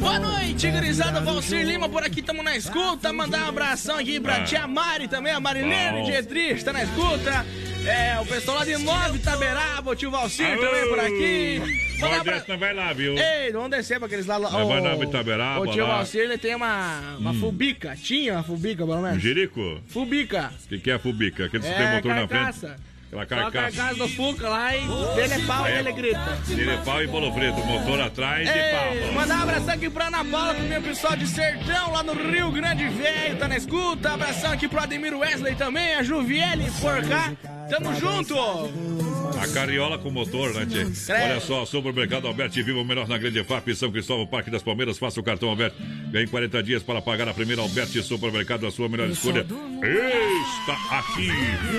Boa 0.00 0.18
noite, 0.18 0.70
gurizada. 0.70 1.20
Valcir 1.20 1.64
Lima 1.66 1.88
por 1.88 2.02
aqui, 2.02 2.20
tamo 2.22 2.42
na 2.42 2.56
escuta. 2.56 3.12
Mandar 3.12 3.44
um 3.44 3.48
abração 3.48 3.96
aqui 3.98 4.18
pra 4.20 4.36
Ah. 4.36 4.44
tia 4.44 4.66
Mari 4.66 5.08
também, 5.08 5.32
a 5.32 5.40
Marilene 5.40 6.00
Bom. 6.00 6.04
Dietrich, 6.04 6.64
tá 6.64 6.72
na 6.72 6.82
escuta. 6.82 7.46
É, 7.86 8.18
o 8.20 8.26
pessoal 8.26 8.58
lá 8.58 8.64
de 8.64 8.76
Nova 8.76 9.16
Itaberaba, 9.16 9.92
o 9.92 9.94
tio 9.96 10.10
Valcir 10.10 10.44
Alô. 10.46 10.60
também 10.60 10.88
por 10.88 10.98
aqui. 11.00 11.98
Mandar 12.00 12.24
desce, 12.24 12.48
nós 12.48 12.60
vai 12.60 12.74
lá, 12.74 12.92
viu? 12.92 13.16
Ei, 13.16 13.50
vamos 13.52 13.70
descer 13.70 13.98
pra 13.98 14.06
aqueles 14.06 14.26
lá. 14.26 14.38
Nós 14.38 14.52
vai 14.52 14.80
o- 14.80 14.82
na 14.82 15.04
Itaberaba 15.04 15.60
O 15.60 15.66
tio 15.72 15.86
lá. 15.86 15.96
Valcir, 15.96 16.20
ele 16.20 16.36
tem 16.36 16.54
uma, 16.54 17.16
uma 17.18 17.30
Hum. 17.30 17.40
fubica. 17.40 17.96
Tinha 17.96 18.34
uma 18.34 18.42
fubica, 18.42 18.84
pelo 18.84 19.00
menos. 19.00 19.22
Jerico? 19.22 19.80
Fubica. 19.88 20.52
O 20.64 20.68
que, 20.68 20.78
que 20.80 20.90
é 20.90 20.94
a 20.94 20.98
Fubica? 20.98 21.46
Aquele 21.46 21.62
que 21.62 21.68
É, 21.68 21.72
tem 21.74 21.94
motor 21.94 22.14
na 22.14 22.28
carcaça. 22.28 22.68
frente? 22.68 22.87
Aquela 23.10 23.42
Só 23.42 23.48
a 23.48 23.50
carcaça. 23.52 23.76
carcaça 23.76 23.94
do 23.98 24.08
Fuca 24.08 24.48
lá 24.48 24.76
e 24.76 24.86
dele 25.14 25.34
é 25.34 25.38
pau 25.46 25.66
e 25.66 25.70
É. 25.72 25.78
ele 25.78 25.92
grita. 25.92 26.38
Ele 26.48 26.70
é 26.70 26.76
pau 26.78 27.02
e 27.02 27.06
bolo 27.06 27.32
preto, 27.32 27.56
motor 27.64 28.00
atrás 28.02 28.46
e 28.48 28.52
Ei, 28.52 29.02
pau. 29.04 29.12
mandar 29.14 29.38
um 29.38 29.42
abração 29.44 29.74
aqui 29.74 29.88
pra 29.90 30.06
Ana 30.08 30.24
Paula, 30.24 30.54
pro 30.54 30.64
meu 30.64 30.82
pessoal 30.82 31.16
de 31.16 31.26
Sertão, 31.26 31.92
lá 31.92 32.02
no 32.02 32.12
Rio 32.12 32.50
Grande 32.52 32.86
Velho, 32.88 33.36
tá 33.38 33.48
na 33.48 33.56
escuta. 33.56 34.12
Abração 34.12 34.52
aqui 34.52 34.68
pro 34.68 34.80
Ademir 34.80 35.16
Wesley 35.16 35.54
também, 35.54 35.94
a 35.94 36.02
Juviele 36.02 36.70
por 36.80 37.02
cá. 37.08 37.32
Tamo 37.70 37.94
junto! 37.98 39.17
A 39.36 39.46
carriola 39.52 39.98
com 39.98 40.10
motor, 40.10 40.54
né, 40.54 40.66
Tchê? 40.66 41.12
Olha 41.12 41.40
só, 41.40 41.64
supermercado 41.64 42.26
Alberti, 42.26 42.62
viva 42.62 42.80
o 42.80 42.84
melhor 42.84 43.06
na 43.08 43.18
Grande 43.18 43.42
FAP, 43.44 43.74
São 43.74 43.90
Cristóvão, 43.90 44.26
Parque 44.26 44.50
das 44.50 44.62
Palmeiras. 44.62 44.98
Faça 44.98 45.20
o 45.20 45.22
cartão 45.22 45.48
Alberti. 45.48 45.76
Ganhe 46.10 46.26
40 46.26 46.62
dias 46.62 46.82
para 46.82 47.02
pagar 47.02 47.28
a 47.28 47.34
primeira 47.34 47.62
Alberti 47.62 48.02
Supermercado, 48.02 48.66
a 48.66 48.70
sua 48.70 48.88
melhor 48.88 49.08
escolha. 49.08 49.40
Está 49.40 50.98
aqui 50.98 51.28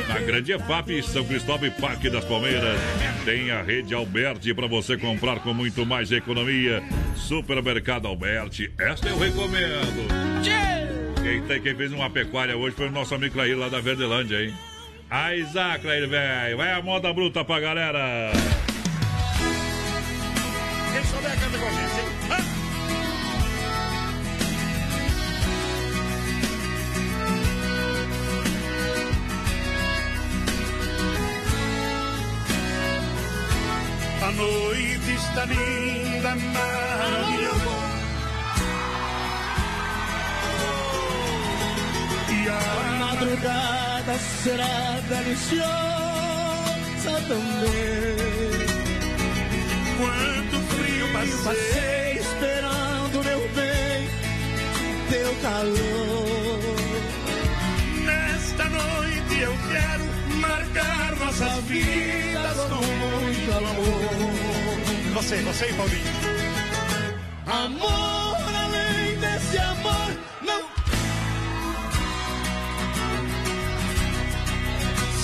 na 0.08 0.20
Grande 0.20 0.58
FAP, 0.60 1.02
São 1.04 1.24
Cristóvão 1.26 1.68
e 1.68 1.72
Parque 1.72 2.10
das 2.10 2.26
Palmeiras. 2.26 2.80
Tem 3.26 3.52
a 3.52 3.62
rede 3.62 3.94
Alberti 3.94 4.54
para 4.54 4.68
você 4.68 4.98
comprar 4.98 5.40
com 5.40 5.54
muito 5.54 5.86
mais 5.86 6.12
economia. 6.12 6.84
Supermercado 7.16 8.08
Alberti, 8.08 8.72
esta 8.78 9.10
eu 9.10 9.18
recomendo. 9.18 10.08
Quem, 11.22 11.42
tem, 11.44 11.62
quem 11.62 11.76
fez 11.76 11.92
uma 11.92 12.10
pecuária 12.10 12.56
hoje 12.56 12.76
foi 12.76 12.88
o 12.88 12.92
nosso 12.92 13.14
amigo 13.14 13.34
Clair 13.34 13.58
lá 13.58 13.70
da 13.70 13.82
Verdelândia, 13.82 14.42
hein? 14.42 14.54
A 15.12 15.34
Isaac, 15.34 15.82
Clair, 15.82 16.08
velho. 16.08 16.58
Vai 16.58 16.72
a 16.72 16.82
moda 16.82 17.12
bruta 17.12 17.44
pra 17.44 17.60
galera. 17.60 18.32
Hein? 18.32 18.60
A 34.22 34.32
noite 34.32 35.12
está 35.16 35.46
linda, 35.46 36.36
maravilhosa. 36.36 37.70
E 42.30 42.50
a 42.50 42.89
madrugada 43.20 44.18
será 44.44 45.00
deliciosa 45.10 45.66
também. 47.28 48.16
Quanto 49.98 50.60
frio 50.68 51.08
passei, 51.12 51.44
Passei 51.44 52.18
esperando, 52.20 53.24
meu 53.24 53.42
bem, 53.50 54.10
teu 55.10 55.36
calor. 55.42 56.60
nesta 58.06 58.66
noite 58.70 59.40
eu 59.42 59.54
quero 59.70 60.06
marcar 60.38 61.16
nossas 61.18 61.64
vidas 61.66 62.58
com 62.70 62.86
muito 62.86 63.52
amor. 63.58 65.14
Você, 65.16 65.42
você 65.42 65.70
e 65.70 65.74
Paulinho. 65.74 66.20
Amor, 67.48 68.38
além 68.56 69.20
desse 69.20 69.58
amor, 69.58 70.18
não. 70.42 70.79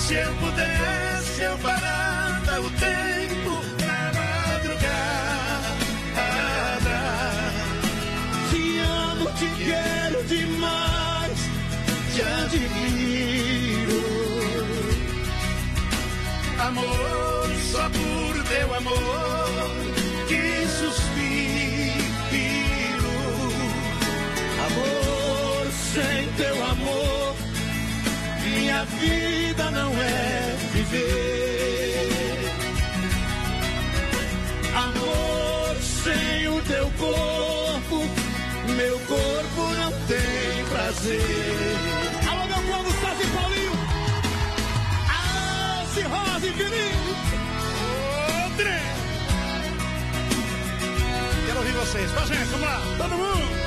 Se 0.06 0.14
eu 0.14 0.32
pudesse, 0.34 1.42
eu 1.42 1.58
parava 1.58 2.60
o 2.60 2.70
tempo 2.70 3.50
na 3.80 4.12
madrugada. 4.14 4.98
Te 8.48 8.78
amo, 8.78 9.26
te 9.32 9.48
quero 9.64 10.22
demais, 10.28 11.38
te 12.14 12.22
admiro. 12.22 14.04
Amor, 16.60 17.50
só 17.72 17.90
por 17.90 18.44
teu 18.44 18.74
amor, 18.74 19.45
minha 28.76 28.84
vida 28.84 29.70
não 29.70 29.90
é 29.92 30.56
viver. 30.72 32.10
Amor, 34.74 35.76
sem 35.80 36.48
o 36.48 36.60
teu 36.62 36.90
corpo, 36.98 38.04
meu 38.76 38.98
corpo 39.00 39.74
não 39.74 39.92
tem 40.06 40.64
prazer. 40.68 41.20
Alô, 42.28 42.46
meu 42.46 42.74
povo, 42.74 42.90
Sassi 43.00 43.22
e 43.22 43.26
Paulinho! 43.34 43.72
Alce, 45.80 46.02
Rosa 46.02 46.46
e 46.46 46.52
Felipe! 46.52 47.36
André! 48.44 48.80
Quero 51.46 51.58
ouvir 51.58 51.72
vocês. 51.72 52.10
Com 52.10 52.20
a 52.20 52.26
gente, 52.26 52.44
vamos 52.50 52.66
lá. 52.66 52.80
Todo 52.98 53.16
mundo. 53.16 53.65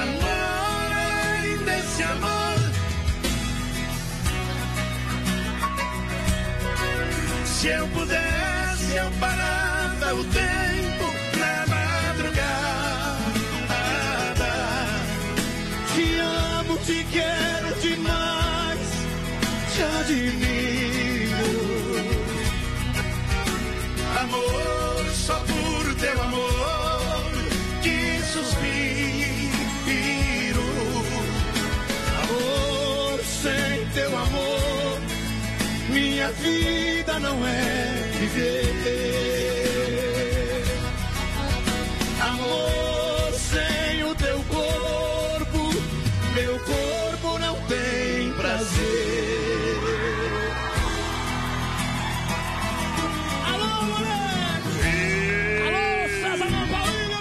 Além 0.00 1.58
desse 1.64 2.02
amor. 2.02 2.58
Se 7.44 7.68
eu 7.68 7.86
pudesse, 7.88 8.96
eu 8.96 9.10
parava 9.20 10.14
o 10.14 10.24
tempo 10.24 11.04
na 11.38 11.66
madrugada. 11.74 12.52
Te 15.94 16.18
amo, 16.18 16.78
te 16.78 17.04
quero 17.10 17.80
demais, 17.80 18.78
te 19.74 19.82
admiro. 19.82 20.45
Minha 35.96 36.30
vida 36.32 37.18
não 37.20 37.46
é 37.46 38.10
viver. 38.18 38.74
Amor, 42.20 43.32
sem 43.32 44.04
o 44.04 44.14
teu 44.14 44.38
corpo, 44.44 45.70
meu 46.34 46.58
corpo 46.60 47.38
não 47.38 47.54
tem 47.62 48.30
prazer. 48.32 49.76
Alô, 53.46 53.82
moleque! 53.84 54.84
Alô, 55.66 55.84
César 56.20 56.50
Paulinho, 56.72 57.20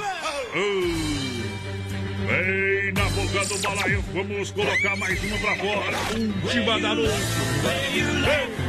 Vem 2.27 2.91
na 2.91 3.09
boca 3.09 3.45
do 3.45 3.57
balaio, 3.59 4.03
vamos 4.13 4.51
colocar 4.51 4.95
mais 4.97 5.23
uma 5.23 5.37
pra 5.37 5.55
fora. 5.55 5.97
Última 6.43 6.79
da 6.81 6.93
noite. 6.93 8.64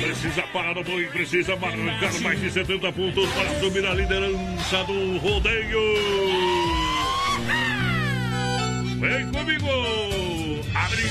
Precisa 0.00 0.42
parar 0.52 0.76
o 0.78 0.82
boi, 0.82 1.04
precisa 1.06 1.54
marcar 1.56 2.20
mais 2.20 2.40
de 2.40 2.50
70 2.50 2.92
pontos 2.92 3.28
para 3.32 3.50
assumir 3.50 3.86
a 3.86 3.94
liderança 3.94 4.84
do 4.84 5.18
rodeio. 5.18 5.80
Vem 8.98 9.30
comigo! 9.30 9.68
Abre! 10.74 11.02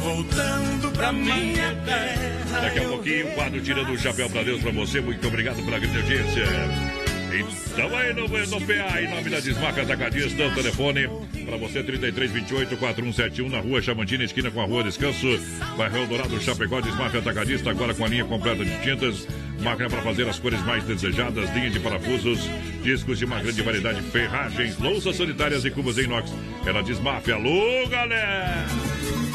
Voltando 0.00 0.90
pra 0.92 1.12
minha 1.12 1.74
terra. 1.86 2.60
Daqui 2.60 2.78
a 2.78 2.88
pouquinho, 2.88 3.28
o 3.28 3.32
quadro 3.32 3.60
Tirando 3.62 3.92
o 3.92 3.98
Chapéu 3.98 4.28
pra 4.28 4.42
Deus 4.42 4.60
pra 4.60 4.72
você. 4.72 5.00
Muito 5.00 5.26
obrigado 5.26 5.64
pela 5.64 5.78
grande 5.78 5.96
audiência. 5.96 7.01
Então 7.40 7.96
aí 7.96 8.12
no, 8.12 8.28
no 8.28 8.60
PA, 8.66 9.00
em 9.00 9.08
nome 9.08 9.30
da 9.30 9.40
Desmarca 9.40 9.82
Atacadista, 9.82 10.46
o 10.46 10.54
telefone. 10.54 11.08
Para 11.46 11.56
você 11.56 11.82
3328 11.82 12.76
4171 12.76 13.48
na 13.48 13.60
rua 13.60 13.82
Chamantina, 13.82 14.24
esquina 14.24 14.50
com 14.50 14.60
a 14.60 14.64
rua 14.64 14.84
Descanso, 14.84 15.26
bairro 15.76 15.98
Eldorado, 15.98 16.40
Chapecó, 16.40 16.80
Desmarca 16.80 17.18
Atacadista, 17.18 17.70
agora 17.70 17.94
com 17.94 18.04
a 18.04 18.08
linha 18.08 18.24
completa 18.24 18.64
de 18.64 18.82
tintas, 18.82 19.26
máquina 19.60 19.88
para 19.88 20.02
fazer 20.02 20.28
as 20.28 20.38
cores 20.38 20.60
mais 20.62 20.84
desejadas, 20.84 21.52
linha 21.54 21.70
de 21.70 21.80
parafusos, 21.80 22.40
discos 22.82 23.18
de 23.18 23.24
uma 23.24 23.40
grande 23.40 23.62
variedade, 23.62 24.02
ferragens, 24.02 24.78
louças 24.78 25.16
sanitárias 25.16 25.64
e 25.64 25.70
cubos 25.70 25.96
em 25.98 26.02
inox. 26.02 26.30
É 26.66 26.72
na 26.72 26.82
Desmafia. 26.82 27.36
Alô, 27.36 27.86
galera! 27.88 28.66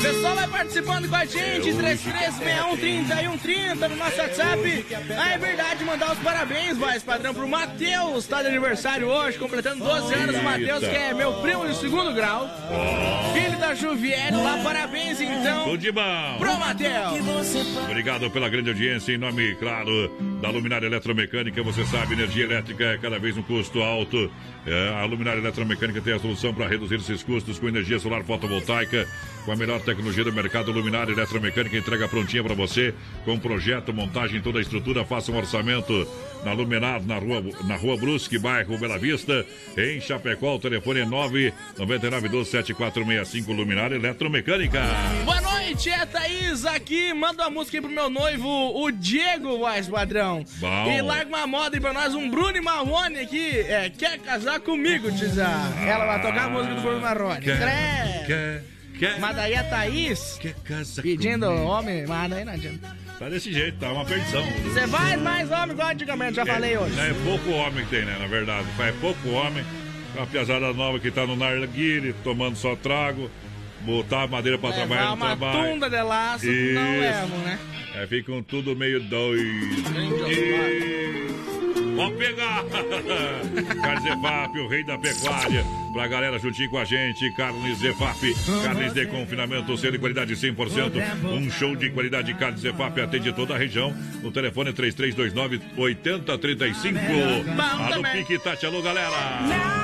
Pessoal 0.02 0.36
vai 0.36 0.48
participando 0.48 1.08
com 1.10 1.16
a 1.16 1.26
gente, 1.26 1.74
3361-3130 1.74 3.90
no 3.90 3.96
nosso 3.96 4.20
WhatsApp. 4.20 4.86
Ah, 5.18 5.32
é 5.32 5.38
verdade, 5.40 5.84
mandar 5.84 6.14
os 6.14 6.20
parabéns, 6.20 6.78
vai, 6.78 7.00
padrão, 7.00 7.34
pro 7.34 7.48
Matheus, 7.48 8.28
tá 8.28 8.44
de 8.44 8.50
aniversário 8.50 9.08
hoje, 9.08 9.40
completando 9.40 9.84
12 9.84 10.14
anos. 10.14 10.36
O 10.36 10.44
Matheus, 10.44 10.80
que 10.80 10.96
é 10.96 11.16
meu 11.16 11.34
primo 11.42 11.68
de 11.68 11.76
segundo 11.78 12.14
grau, 12.14 12.48
filho 13.34 13.58
da 13.58 13.74
Juviere 13.74 14.36
lá, 14.36 14.60
parabéns 14.64 15.20
então. 15.20 15.64
Tudo 15.64 15.80
de 15.80 15.92
bom. 15.92 16.36
Pro 16.38 16.60
Matheus. 16.60 17.56
Obrigado 17.90 18.30
pela 18.30 18.50
grande 18.50 18.70
audiência. 18.70 19.14
Em 19.14 19.18
nome, 19.18 19.56
claro, 19.56 20.12
da 20.42 20.50
Luminária 20.50 20.88
Eletromecânica. 20.88 21.62
Você 21.64 21.86
sabe, 21.86 22.14
energia 22.14 22.44
elétrica 22.44 22.84
é 22.84 22.98
cada 22.98 23.20
vez 23.20 23.38
um 23.38 23.42
custo 23.42 23.82
alto. 23.82 24.32
É, 24.68 24.90
a 25.02 25.06
Luminária 25.06 25.40
Eletromecânica 25.40 26.02
tem 26.02 26.14
a 26.14 26.20
solução 26.20 26.54
para 26.54 26.68
reduzir 26.68 26.96
esses 26.96 27.24
custos 27.24 27.58
com 27.58 27.70
energia 27.70 27.98
solar 28.00 28.22
fotovoltaica. 28.24 29.08
Com 29.46 29.54
a 29.54 29.56
melhor 29.56 29.80
tecnologia 29.80 30.26
do 30.26 30.34
mercado, 30.34 30.74
Luminária 30.74 31.14
Eletromecânica 31.14 31.78
entrega 31.78 32.10
prontinha 32.10 32.44
para 32.44 32.54
você. 32.54 32.94
Com 33.24 33.40
projeto, 33.40 33.94
montagem, 33.94 34.42
toda 34.42 34.60
a 34.60 34.62
estrutura. 34.62 35.06
Faça 35.06 35.32
um 35.32 35.38
orçamento 35.38 36.06
na 36.44 36.52
Luminar, 36.52 37.02
na 37.04 37.18
rua, 37.18 37.42
na 37.64 37.78
rua 37.78 37.96
Brusque, 37.96 38.38
bairro 38.38 38.78
Bela 38.78 39.00
Vista. 39.00 39.46
Em 39.78 40.02
Chapecó, 40.02 40.56
o 40.56 40.60
telefone 40.60 41.00
é 41.00 41.06
999127465 41.06 43.56
Luminária 43.56 43.96
Eletromecânica. 43.96 44.82
Boa 45.24 45.40
noite, 45.40 45.90
é 45.90 46.06
Thaís 46.06 46.66
aqui. 46.66 47.14
Manda 47.14 47.44
uma 47.44 47.50
música 47.50 47.78
aí 47.78 47.82
pro 47.82 47.90
meu 47.90 48.10
noivo, 48.10 48.50
o 48.50 48.92
Diego, 48.92 49.60
voz 49.60 49.88
padrão. 49.88 50.44
Bom. 50.58 50.92
E 50.92 51.02
larga 51.02 51.30
uma 51.30 51.48
moda 51.48 51.78
aí 51.78 51.80
pra 51.80 51.94
nós, 51.94 52.14
um 52.14 52.30
Bruno 52.30 52.62
Marrone 52.62 53.20
aqui. 53.20 53.60
É, 53.60 53.90
quer 53.90 54.20
casar 54.20 54.57
comigo, 54.60 55.12
Tizá? 55.12 55.72
Ela 55.86 56.06
vai 56.06 56.22
tocar 56.22 56.46
a 56.46 56.50
música 56.50 56.76
do 56.76 56.82
Bruno 56.82 57.02
Marrone. 57.02 57.42
Quer. 57.42 58.64
Mas 59.20 59.36
daí 59.36 59.54
a 59.56 59.64
Thaís 59.64 60.40
pedindo 61.02 61.46
homem, 61.52 62.06
mas 62.08 62.30
daí 62.32 62.44
não 62.44 62.54
adianta. 62.54 62.96
Tá 63.20 63.30
desse 63.30 63.52
jeito, 63.54 63.78
tá 63.80 63.92
uma 63.92 64.06
perdição. 64.06 64.44
Você 64.64 64.86
vai 64.88 65.18
mais 65.18 65.52
homem 65.52 65.72
igual 65.72 65.90
antigamente, 65.90 66.36
já 66.36 66.46
falei 66.46 66.78
hoje. 66.78 67.00
É 67.00 67.14
pouco 67.24 67.50
homem 67.52 67.84
que 67.86 67.92
tem, 67.92 68.06
né? 68.06 68.16
Na 68.20 68.28
verdade. 68.28 68.68
É 68.80 68.92
pouco 68.94 69.30
homem. 69.30 69.64
Uma 70.16 70.26
piazada 70.26 70.74
nova 70.74 71.00
que 71.00 71.12
tá 71.12 71.26
no 71.28 71.36
narguile, 71.36 72.14
tomando 72.24 72.56
só 72.56 72.76
trago. 72.76 73.30
Botar 73.82 74.24
a 74.24 74.28
madeira 74.28 74.58
pra 74.58 74.72
trabalhar 74.72 75.02
Levar 75.02 75.10
no 75.12 75.16
uma 75.16 75.38
trabalho. 75.38 75.72
tunda 75.74 75.90
de 75.90 76.02
laço, 76.02 76.46
não 76.46 76.52
Isso. 76.52 77.02
levo, 77.02 77.38
né? 77.38 77.60
É, 77.96 78.08
ficam 78.08 78.42
tudo 78.44 78.76
meio 78.76 79.00
doido. 79.00 79.68
Pode 81.96 82.16
pegar! 82.16 82.64
Carzefap, 83.82 84.60
o 84.60 84.68
rei 84.68 84.84
da 84.84 84.98
pecuária. 84.98 85.66
Pra 85.98 86.08
galera 86.08 86.38
juntinho 86.38 86.70
com 86.70 86.78
a 86.78 86.86
gente. 86.86 87.32
Carnes 87.32 87.80
Zefap, 87.80 88.20
carnes 88.64 88.94
de 88.94 89.08
confinamento, 89.08 89.76
sendo 89.76 89.94
de 89.94 89.98
qualidade 89.98 90.36
100%. 90.36 90.92
Um 91.26 91.50
show 91.50 91.76
de 91.76 91.90
qualidade 91.90 92.32
de 92.32 92.36
carnes 92.36 92.62
Zefap 92.62 93.02
atende 93.02 93.34
toda 93.34 93.56
a 93.56 93.58
região. 93.58 93.96
O 94.24 94.32
telefone 94.32 94.70
é 94.70 94.74
3329 94.74 95.60
8035. 95.76 97.00
Alô, 97.92 98.04
Pique 98.12 98.38
Tati, 98.38 98.68
alô, 98.68 98.80
galera. 98.84 99.10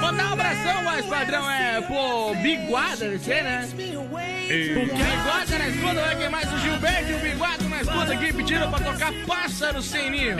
Mandar 0.02 0.30
um 0.30 0.34
abração, 0.34 0.84
mas 0.84 1.04
padrão 1.08 1.50
é 1.50 1.82
pro 1.82 2.36
Biguada, 2.44 3.18
sei, 3.18 3.42
né? 3.42 3.68
Biguada 3.74 5.58
na 5.58 5.70
escuta, 5.70 5.94
vai 5.94 6.16
quem 6.16 6.30
mais? 6.30 6.54
O 6.54 6.58
Gilberto 6.60 7.10
e 7.10 7.14
o 7.16 7.20
Biguada 7.20 7.64
na 7.70 7.82
escuta 7.82 8.14
aqui 8.14 8.34
pedindo 8.34 8.70
pra 8.70 8.80
tocar 8.80 9.14
Pássaro 9.26 9.82
Sem 9.82 10.12
Ninho. 10.12 10.36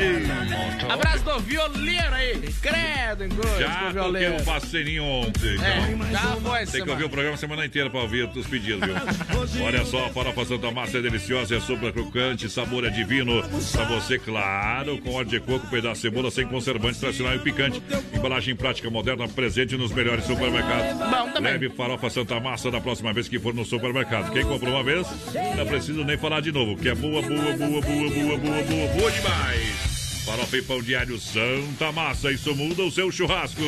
Abraço 0.90 1.24
do 1.24 1.40
violeiro 1.40 2.14
aí. 2.14 2.54
Credo, 2.62 3.26
encosto, 3.26 3.60
Já 3.60 3.70
toquei 3.76 3.92
violeiro. 3.94 4.36
um 4.36 4.44
passeninho 4.44 5.04
ontem. 5.04 5.58
É, 5.64 6.66
Tem 6.66 6.84
que 6.84 6.90
ouvir 6.90 7.06
o 7.06 7.10
programa 7.10 7.36
a 7.36 7.38
semana 7.38 7.66
inteira 7.66 7.90
pra 7.90 8.02
ouvir 8.02 8.28
os 8.28 8.48
pedidos, 8.48 8.82
viu? 8.82 8.96
Olha 9.66 9.86
só, 9.86 10.06
a 10.06 10.10
farofa 10.10 10.46
Santa 10.46 10.72
Massa 10.72 10.98
é 10.98 11.02
deliciosa, 11.02 11.56
é 11.56 11.60
super 11.60 11.92
crocante, 11.94 12.50
sabor 12.50 12.86
é 12.86 12.90
divino. 12.90 13.42
Pra 13.72 13.86
você, 13.86 14.20
claro, 14.20 14.98
com 15.00 15.12
óleo 15.14 15.30
de 15.30 15.40
coco, 15.40 15.68
pedaço 15.68 15.96
de 15.96 16.02
cebola, 16.02 16.30
sem 16.32 16.46
conservantes, 16.48 17.00
tradicional 17.00 17.36
e 17.36 17.40
picante. 17.40 17.82
Embalagem 18.14 18.56
prática 18.56 18.90
moderna, 18.90 19.28
presente 19.28 19.78
nos 19.78 19.92
melhores 19.92 20.26
supermercados. 20.26 20.98
Bom 20.98 21.32
também. 21.32 21.54
Leve 21.54 21.70
farofa 21.70 22.10
Santa 22.10 22.40
Massa 22.40 22.70
da 22.70 22.82
próxima 22.82 23.14
vez 23.14 23.28
que 23.28 23.40
for 23.40 23.54
no 23.54 23.66
supermercado. 23.66 24.32
Quem 24.32 24.44
comprou 24.44 24.74
uma 24.74 24.84
vez, 24.84 25.08
não 25.56 25.66
preciso 25.66 26.04
nem 26.04 26.18
falar 26.18 26.42
de 26.42 26.52
novo, 26.52 26.76
que 26.76 26.90
é 26.90 26.96
boa, 26.96 27.22
boa, 27.22 27.42
boa, 27.42 27.58
boa, 27.58 27.82
boa, 27.82 28.38
boa, 28.38 28.64
boa, 28.64 28.88
boa 28.96 29.12
demais. 29.12 29.93
Farofa 30.26 30.58
e 30.58 30.62
pão 30.62 30.82
diário 30.82 31.20
Santa 31.20 31.92
Massa, 31.92 32.32
isso 32.32 32.56
muda 32.56 32.82
o 32.84 32.92
seu 32.92 33.12
churrasco. 33.12 33.62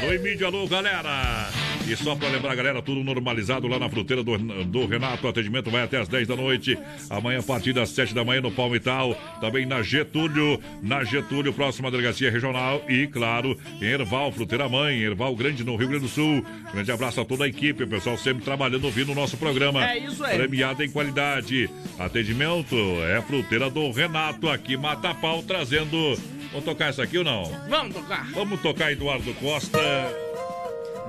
Alô, 0.00 0.12
Emílio, 0.12 0.46
alô, 0.46 0.66
galera. 0.68 1.50
E 1.90 1.96
só 1.96 2.14
pra 2.14 2.28
lembrar, 2.28 2.54
galera, 2.54 2.80
tudo 2.80 3.02
normalizado 3.02 3.66
lá 3.66 3.76
na 3.76 3.88
fruteira 3.88 4.22
do, 4.22 4.38
do 4.38 4.86
Renato. 4.86 5.26
O 5.26 5.28
atendimento 5.28 5.72
vai 5.72 5.82
até 5.82 5.98
as 5.98 6.06
10 6.06 6.28
da 6.28 6.36
noite. 6.36 6.78
Amanhã, 7.10 7.40
a 7.40 7.42
partir 7.42 7.72
das 7.72 7.88
7 7.88 8.14
da 8.14 8.24
manhã, 8.24 8.40
no 8.40 8.52
Palmital. 8.52 9.12
Também 9.40 9.66
na 9.66 9.82
Getúlio, 9.82 10.60
na 10.80 11.02
Getúlio, 11.02 11.52
próxima 11.52 11.90
delegacia 11.90 12.30
regional. 12.30 12.80
E, 12.88 13.08
claro, 13.08 13.58
em 13.82 13.86
Erval, 13.86 14.30
Fruteira 14.30 14.68
Mãe, 14.68 15.00
Erval 15.00 15.34
Grande, 15.34 15.64
no 15.64 15.74
Rio 15.74 15.88
Grande 15.88 16.04
do 16.04 16.08
Sul. 16.08 16.46
Grande 16.72 16.92
abraço 16.92 17.22
a 17.22 17.24
toda 17.24 17.42
a 17.42 17.48
equipe, 17.48 17.82
o 17.82 17.88
pessoal 17.88 18.16
sempre 18.16 18.44
trabalhando, 18.44 18.84
ouvindo 18.84 19.10
o 19.10 19.14
nosso 19.16 19.36
programa. 19.36 19.84
É 19.84 19.98
isso 19.98 20.22
aí. 20.22 20.36
Premiado 20.36 20.84
em 20.84 20.90
qualidade. 20.90 21.68
Atendimento 21.98 22.76
é 23.02 23.20
Fruteira 23.20 23.68
do 23.68 23.90
Renato, 23.90 24.48
aqui 24.48 24.76
Mata 24.76 25.12
Pau, 25.12 25.42
trazendo. 25.42 26.16
Vamos 26.52 26.64
tocar 26.64 26.90
essa 26.90 27.02
aqui 27.02 27.18
ou 27.18 27.24
não? 27.24 27.50
Vamos 27.68 27.96
tocar. 27.96 28.30
Vamos 28.30 28.60
tocar 28.60 28.92
Eduardo 28.92 29.34
Costa. 29.34 30.29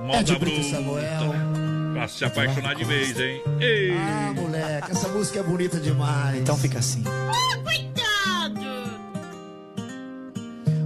Moda 0.02 0.18
É 0.18 0.22
de 0.22 0.36
Brito. 0.38 0.70
Samuel. 0.70 1.32
Pra 1.94 2.08
se 2.08 2.24
apaixonar 2.24 2.74
de 2.74 2.84
vez, 2.84 3.18
hein? 3.20 3.42
Ei. 3.60 3.92
Ah, 3.92 4.32
moleque, 4.34 4.90
essa 4.90 5.08
música 5.08 5.40
é 5.40 5.42
bonita 5.42 5.78
demais. 5.78 6.38
Então 6.40 6.56
fica 6.56 6.78
assim. 6.78 7.04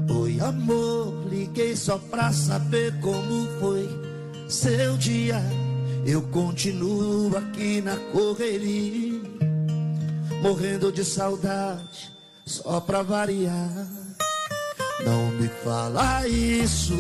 Oi, 0.09 0.41
amor, 0.41 1.15
liguei 1.31 1.77
só 1.77 1.99
pra 1.99 2.33
saber 2.33 2.93
como 3.01 3.47
foi 3.61 3.89
seu 4.49 4.97
dia. 4.97 5.41
Eu 6.05 6.23
continuo 6.23 7.37
aqui 7.37 7.81
na 7.81 7.97
correria, 8.13 9.21
morrendo 10.43 10.93
de 10.93 11.05
saudade, 11.05 12.13
só 12.45 12.81
pra 12.81 13.03
variar. 13.03 13.87
Não 15.05 15.31
me 15.33 15.49
fala 15.65 16.27
isso, 16.29 16.95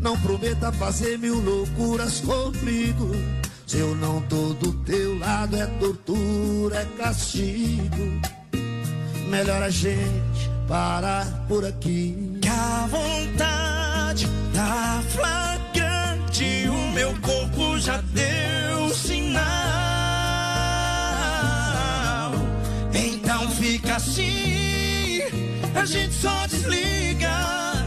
não 0.00 0.18
prometa 0.20 0.72
fazer 0.72 1.18
mil 1.18 1.40
loucuras 1.40 2.20
comigo. 2.20 3.10
Se 3.66 3.78
eu 3.78 3.94
não 3.94 4.20
tô 4.22 4.54
do 4.54 4.72
teu 4.84 5.18
lado, 5.18 5.56
é 5.56 5.66
tortura, 5.66 6.80
é 6.80 6.84
castigo. 6.96 8.20
Melhor 9.28 9.62
a 9.62 9.70
gente 9.70 10.50
parar 10.66 11.26
por 11.46 11.64
aqui. 11.64 12.38
Que 12.40 12.48
a 12.48 12.88
vontade 12.90 14.26
tá 14.52 15.02
flagrante, 15.10 16.68
o 16.68 16.92
meu 16.92 17.14
corpo 17.20 17.78
já 17.78 18.00
deu 18.12 18.88
sinal. 18.92 19.42
Então 22.92 23.48
fica 23.50 23.96
assim, 23.96 25.20
a 25.74 25.84
gente 25.84 26.14
só 26.14 26.46
desliga 26.46 27.79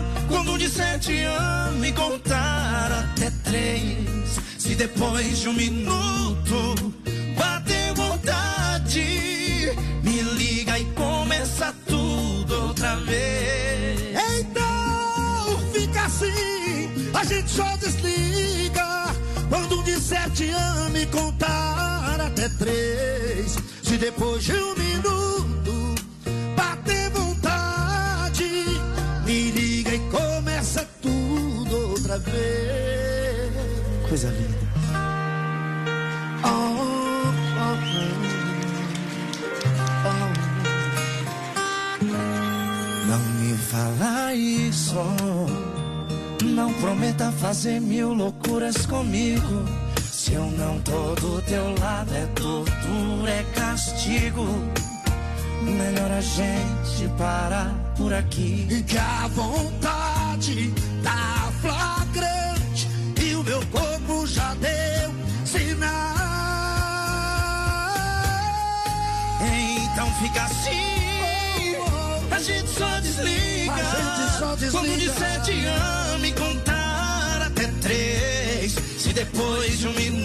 quando 0.53 0.59
disser 0.59 0.99
te 0.99 1.23
amo 1.23 1.84
e 1.84 1.91
contar 1.93 2.91
até 2.91 3.31
três. 3.43 4.39
Se 4.59 4.75
depois 4.75 5.39
de 5.39 5.49
um 5.49 5.53
minuto 5.53 6.93
bater 7.35 7.93
vontade, 7.95 9.71
me 10.03 10.21
liga 10.21 10.77
e 10.77 10.85
começa 10.93 11.73
tudo 11.88 12.67
outra 12.67 12.95
vez. 12.97 13.99
Então 14.39 15.71
fica 15.73 16.05
assim, 16.05 17.09
a 17.15 17.23
gente 17.23 17.49
só 17.49 17.75
desliga 17.77 19.11
quando 19.49 19.84
disser 19.84 20.30
te 20.31 20.51
amo 20.51 20.97
e 20.97 21.05
contar 21.07 22.21
até 22.27 22.47
três. 22.49 23.57
Se 23.81 23.97
depois 23.97 24.43
de 24.43 24.53
um 24.53 24.75
minuto 24.75 25.52
tudo 32.14 32.19
outra 32.19 32.19
vez. 32.19 33.52
Coisa 34.07 34.30
linda. 34.30 34.57
Oh, 36.44 36.48
oh, 36.48 37.77
oh. 40.06 40.34
Não 43.07 43.19
me 43.40 43.57
fala 43.57 44.34
isso. 44.34 44.95
Não 46.44 46.73
prometa 46.73 47.31
fazer 47.31 47.80
mil 47.80 48.14
loucuras 48.14 48.85
comigo. 48.85 49.65
Se 50.11 50.34
eu 50.34 50.45
não 50.52 50.80
tô 50.81 51.15
do 51.15 51.41
teu 51.44 51.73
lado, 51.80 52.14
é 52.14 52.26
tortura, 52.27 53.31
é 53.31 53.44
castigo. 53.56 54.45
Melhor 55.64 56.11
a 56.11 56.22
gente 56.22 57.07
parar 57.18 57.73
por 57.98 58.14
aqui. 58.14 58.68
E 58.69 58.84
que 58.84 58.98
a 58.98 59.27
vontade 59.27 60.73
tá 61.02 61.52
flagrante 61.64 62.88
e 63.22 63.35
o 63.35 63.44
meu 63.44 63.65
corpo 63.68 64.27
já 64.27 64.53
deu 64.56 65.14
sinal. 65.45 65.90
Então 69.41 70.14
fica 70.22 70.44
assim, 70.44 71.76
a 72.30 72.40
gente 72.40 72.69
só 72.69 72.99
desliga. 72.99 73.73
A 73.73 73.77
gente 73.77 74.38
só 74.38 74.56
desliga. 74.56 74.72
Quando 74.72 74.99
disser 74.99 75.41
te 75.44 75.65
amo 75.65 76.26
e 76.26 76.34
contar 76.34 77.44
até 77.48 77.68
três. 77.81 78.76
Se 78.99 79.14
depois 79.14 79.80
de 79.80 79.88
um 79.88 79.94
minuto 79.94 80.22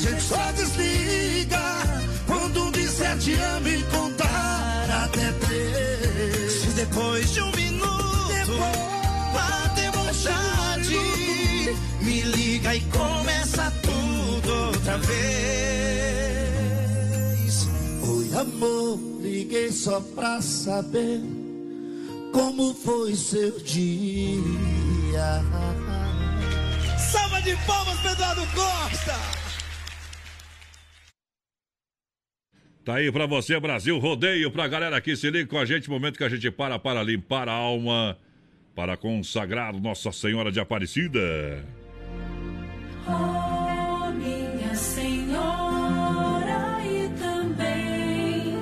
gente 0.00 0.22
só 0.22 0.52
desliga 0.52 1.60
quando 2.26 2.72
disser 2.72 3.18
te 3.18 3.34
amo 3.34 3.68
e 3.68 3.82
contar 3.84 5.04
até 5.04 5.30
três. 5.32 6.52
Se 6.52 6.68
depois 6.68 7.30
de 7.30 7.42
um 7.42 7.52
minuto 7.52 8.58
bater 9.34 9.90
vontade, 9.92 10.96
me 12.00 12.22
liga 12.22 12.74
e 12.74 12.80
começa 12.80 13.70
tudo 13.82 14.52
outra 14.68 14.96
vez. 14.98 15.20
Oi, 18.08 18.30
amor, 18.40 18.98
liguei 19.20 19.70
só 19.70 20.00
pra 20.00 20.40
saber 20.40 21.20
como 22.32 22.72
foi 22.74 23.14
seu 23.14 23.60
dia. 23.60 25.44
Salva 27.12 27.42
de 27.42 27.54
palmas, 27.66 27.98
Pedro 28.00 28.46
Costa! 28.54 29.39
Tá 32.84 32.94
aí 32.94 33.12
pra 33.12 33.26
você, 33.26 33.60
Brasil 33.60 33.98
Rodeio, 33.98 34.50
pra 34.50 34.66
galera 34.66 34.98
que 35.02 35.14
se 35.14 35.30
liga 35.30 35.46
com 35.46 35.58
a 35.58 35.66
gente, 35.66 35.90
momento 35.90 36.16
que 36.16 36.24
a 36.24 36.30
gente 36.30 36.50
para 36.50 36.78
para 36.78 37.02
limpar 37.02 37.46
a 37.46 37.52
alma, 37.52 38.16
para 38.74 38.96
consagrar 38.96 39.74
Nossa 39.74 40.10
Senhora 40.10 40.50
de 40.50 40.60
Aparecida. 40.60 41.62
Oh, 43.06 44.10
minha 44.12 44.74
senhora 44.74 46.78
e 46.82 47.06
também 47.18 48.56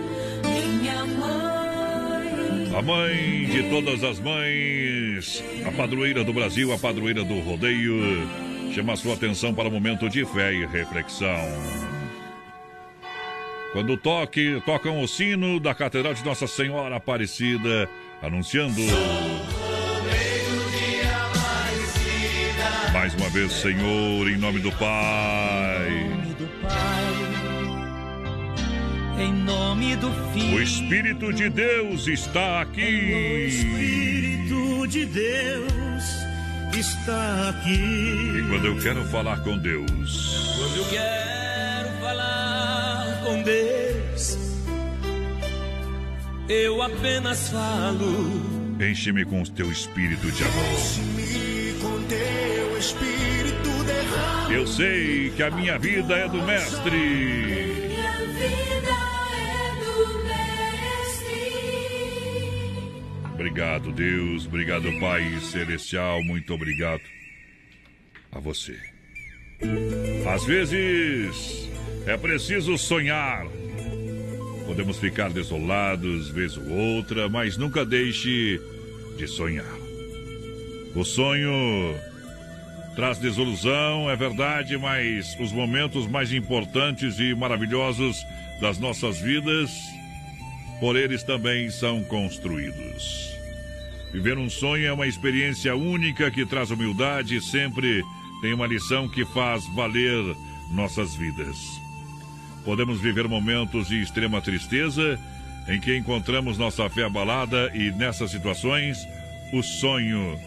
minha 0.44 1.04
mãe. 1.04 2.76
A 2.76 2.82
mãe 2.82 3.44
de 3.44 3.70
todas 3.70 4.02
as 4.02 4.18
mães, 4.18 5.44
a 5.64 5.70
padroeira 5.70 6.24
do 6.24 6.32
Brasil, 6.32 6.72
a 6.72 6.78
padroeira 6.78 7.22
do 7.22 7.38
rodeio, 7.38 8.28
chama 8.74 8.94
a 8.94 8.96
sua 8.96 9.14
atenção 9.14 9.54
para 9.54 9.68
o 9.68 9.72
momento 9.72 10.08
de 10.08 10.24
fé 10.24 10.52
e 10.52 10.66
reflexão. 10.66 11.38
Quando 13.72 13.96
toque, 13.98 14.62
tocam 14.64 15.02
o 15.02 15.06
sino 15.06 15.60
da 15.60 15.74
Catedral 15.74 16.14
de 16.14 16.24
Nossa 16.24 16.46
Senhora 16.46 16.96
Aparecida, 16.96 17.88
anunciando. 18.22 18.80
Mais 22.92 23.14
uma 23.14 23.28
vez, 23.28 23.52
Senhor, 23.52 24.28
em 24.28 24.38
nome 24.38 24.60
do 24.60 24.72
Pai. 24.72 25.88
Em 29.20 29.32
nome 29.32 29.96
do 29.96 30.10
Filho. 30.32 30.56
O 30.56 30.62
Espírito 30.62 31.32
de 31.32 31.50
Deus 31.50 32.06
está 32.06 32.62
aqui. 32.62 32.80
O 32.80 33.46
Espírito 33.46 34.88
de 34.88 35.04
Deus 35.04 36.04
está 36.74 37.50
aqui. 37.50 37.74
E 37.74 38.48
quando 38.48 38.66
eu 38.66 38.80
quero 38.80 39.04
falar 39.04 39.42
com 39.44 39.58
Deus, 39.58 40.56
Quando 40.56 40.76
eu 40.78 40.88
quero 40.88 41.37
com 43.28 43.42
Deus, 43.42 44.38
eu 46.48 46.80
apenas 46.80 47.50
falo. 47.50 48.80
enche-me 48.80 49.22
com 49.26 49.42
o 49.42 49.50
teu 49.50 49.70
espírito 49.70 50.32
de 50.32 50.44
amor. 50.44 50.64
Me 51.14 51.74
com 51.78 52.02
teu 52.04 52.78
Espírito 52.78 53.84
derrama. 53.84 54.54
Eu 54.54 54.66
sei 54.66 55.30
que 55.30 55.42
a 55.42 55.50
minha 55.50 55.78
vida 55.78 56.14
é 56.14 56.26
do 56.26 56.42
Mestre. 56.42 56.90
Minha 56.90 58.16
vida 58.32 58.96
é 59.36 59.74
do 59.84 60.24
Mestre. 60.24 61.42
Obrigado, 63.34 63.92
Deus. 63.92 64.46
Obrigado, 64.46 64.88
Pai 65.00 65.38
Celestial. 65.40 66.22
Muito 66.24 66.54
obrigado 66.54 67.02
a 68.32 68.38
você. 68.38 68.97
Às 70.32 70.44
vezes 70.44 71.68
é 72.06 72.16
preciso 72.16 72.76
sonhar. 72.78 73.46
Podemos 74.66 74.98
ficar 74.98 75.30
desolados, 75.30 76.28
vez 76.28 76.56
ou 76.56 76.68
outra, 76.68 77.28
mas 77.28 77.56
nunca 77.56 77.84
deixe 77.84 78.60
de 79.16 79.26
sonhar. 79.26 79.76
O 80.94 81.04
sonho 81.04 81.94
traz 82.94 83.18
desilusão, 83.18 84.10
é 84.10 84.16
verdade, 84.16 84.76
mas 84.76 85.36
os 85.40 85.52
momentos 85.52 86.06
mais 86.06 86.32
importantes 86.32 87.18
e 87.18 87.34
maravilhosos 87.34 88.16
das 88.60 88.78
nossas 88.78 89.20
vidas, 89.20 89.70
por 90.80 90.96
eles 90.96 91.22
também 91.22 91.70
são 91.70 92.02
construídos. 92.04 93.32
Viver 94.12 94.38
um 94.38 94.48
sonho 94.48 94.86
é 94.86 94.92
uma 94.92 95.06
experiência 95.06 95.76
única 95.76 96.30
que 96.30 96.46
traz 96.46 96.70
humildade 96.70 97.36
e 97.36 97.40
sempre 97.40 98.02
tem 98.40 98.52
uma 98.52 98.66
lição 98.66 99.08
que 99.08 99.24
faz 99.24 99.66
valer 99.74 100.36
nossas 100.70 101.14
vidas. 101.14 101.80
Podemos 102.64 103.00
viver 103.00 103.26
momentos 103.26 103.88
de 103.88 104.00
extrema 104.00 104.40
tristeza 104.40 105.18
em 105.68 105.80
que 105.80 105.96
encontramos 105.96 106.58
nossa 106.58 106.88
fé 106.88 107.04
abalada 107.04 107.70
e 107.74 107.90
nessas 107.92 108.30
situações 108.30 108.98
o 109.52 109.62
sonho 109.62 110.38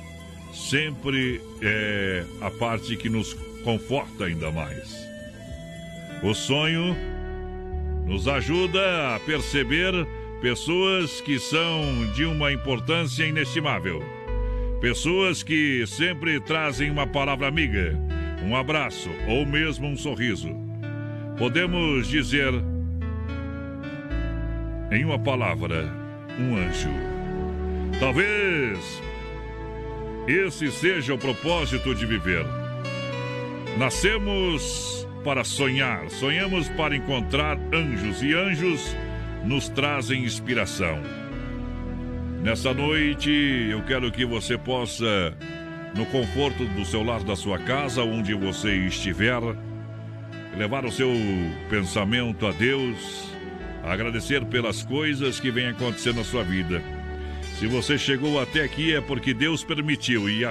sempre 0.53 1.41
é 1.61 2.25
a 2.41 2.51
parte 2.51 2.95
que 2.95 3.09
nos 3.09 3.33
conforta 3.63 4.25
ainda 4.25 4.51
mais. 4.51 4.95
O 6.23 6.33
sonho 6.33 6.95
nos 8.05 8.27
ajuda 8.27 9.15
a 9.15 9.19
perceber 9.19 9.93
pessoas 10.41 11.21
que 11.21 11.39
são 11.39 12.11
de 12.13 12.25
uma 12.25 12.51
importância 12.51 13.25
inestimável. 13.25 14.03
Pessoas 14.81 15.43
que 15.43 15.85
sempre 15.85 16.39
trazem 16.39 16.89
uma 16.89 17.05
palavra 17.05 17.47
amiga, 17.47 17.95
um 18.43 18.55
abraço 18.55 19.11
ou 19.27 19.45
mesmo 19.45 19.87
um 19.87 19.95
sorriso. 19.95 20.49
Podemos 21.37 22.07
dizer, 22.07 22.51
em 24.91 25.05
uma 25.05 25.19
palavra, 25.19 25.87
um 26.39 26.57
anjo. 26.57 26.89
Talvez 27.99 28.79
esse 30.27 30.71
seja 30.71 31.13
o 31.13 31.17
propósito 31.19 31.93
de 31.93 32.07
viver. 32.07 32.43
Nascemos 33.77 35.07
para 35.23 35.43
sonhar, 35.43 36.09
sonhamos 36.09 36.67
para 36.69 36.95
encontrar 36.95 37.55
anjos 37.71 38.23
e 38.23 38.33
anjos 38.33 38.97
nos 39.45 39.69
trazem 39.69 40.23
inspiração. 40.23 41.20
Nessa 42.41 42.73
noite, 42.73 43.29
eu 43.69 43.83
quero 43.83 44.11
que 44.11 44.25
você 44.25 44.57
possa, 44.57 45.31
no 45.95 46.07
conforto 46.07 46.65
do 46.65 46.83
seu 46.83 47.03
lar, 47.03 47.23
da 47.23 47.35
sua 47.35 47.59
casa, 47.59 48.01
onde 48.01 48.33
você 48.33 48.87
estiver, 48.87 49.39
levar 50.57 50.83
o 50.83 50.91
seu 50.91 51.11
pensamento 51.69 52.47
a 52.47 52.51
Deus, 52.51 53.31
agradecer 53.83 54.43
pelas 54.45 54.81
coisas 54.81 55.39
que 55.39 55.51
vêm 55.51 55.67
acontecendo 55.67 56.17
na 56.17 56.23
sua 56.23 56.43
vida. 56.43 56.81
Se 57.59 57.67
você 57.67 57.95
chegou 57.95 58.41
até 58.41 58.63
aqui 58.63 58.95
é 58.95 58.99
porque 58.99 59.35
Deus 59.35 59.63
permitiu 59.63 60.27
e 60.27 60.41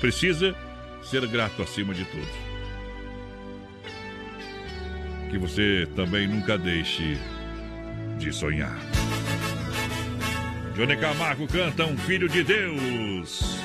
precisa 0.00 0.54
ser 1.02 1.26
grato 1.26 1.60
acima 1.62 1.92
de 1.92 2.04
tudo. 2.04 2.28
Que 5.30 5.36
você 5.36 5.88
também 5.96 6.28
nunca 6.28 6.56
deixe 6.56 7.18
de 8.18 8.32
sonhar. 8.32 8.97
Johnny 10.78 10.96
Camargo 10.96 11.44
canta 11.48 11.84
Um 11.86 11.96
Filho 11.96 12.28
de 12.28 12.44
Deus. 12.44 13.58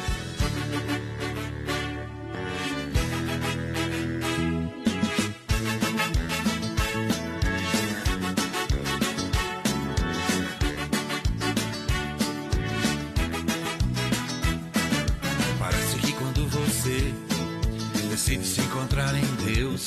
Parece 15.59 15.97
que 15.99 16.13
quando 16.13 16.47
você 16.47 17.13
decide 18.09 18.43
se 18.43 18.61
encontrar 18.61 19.13
em 19.13 19.53
Deus, 19.53 19.85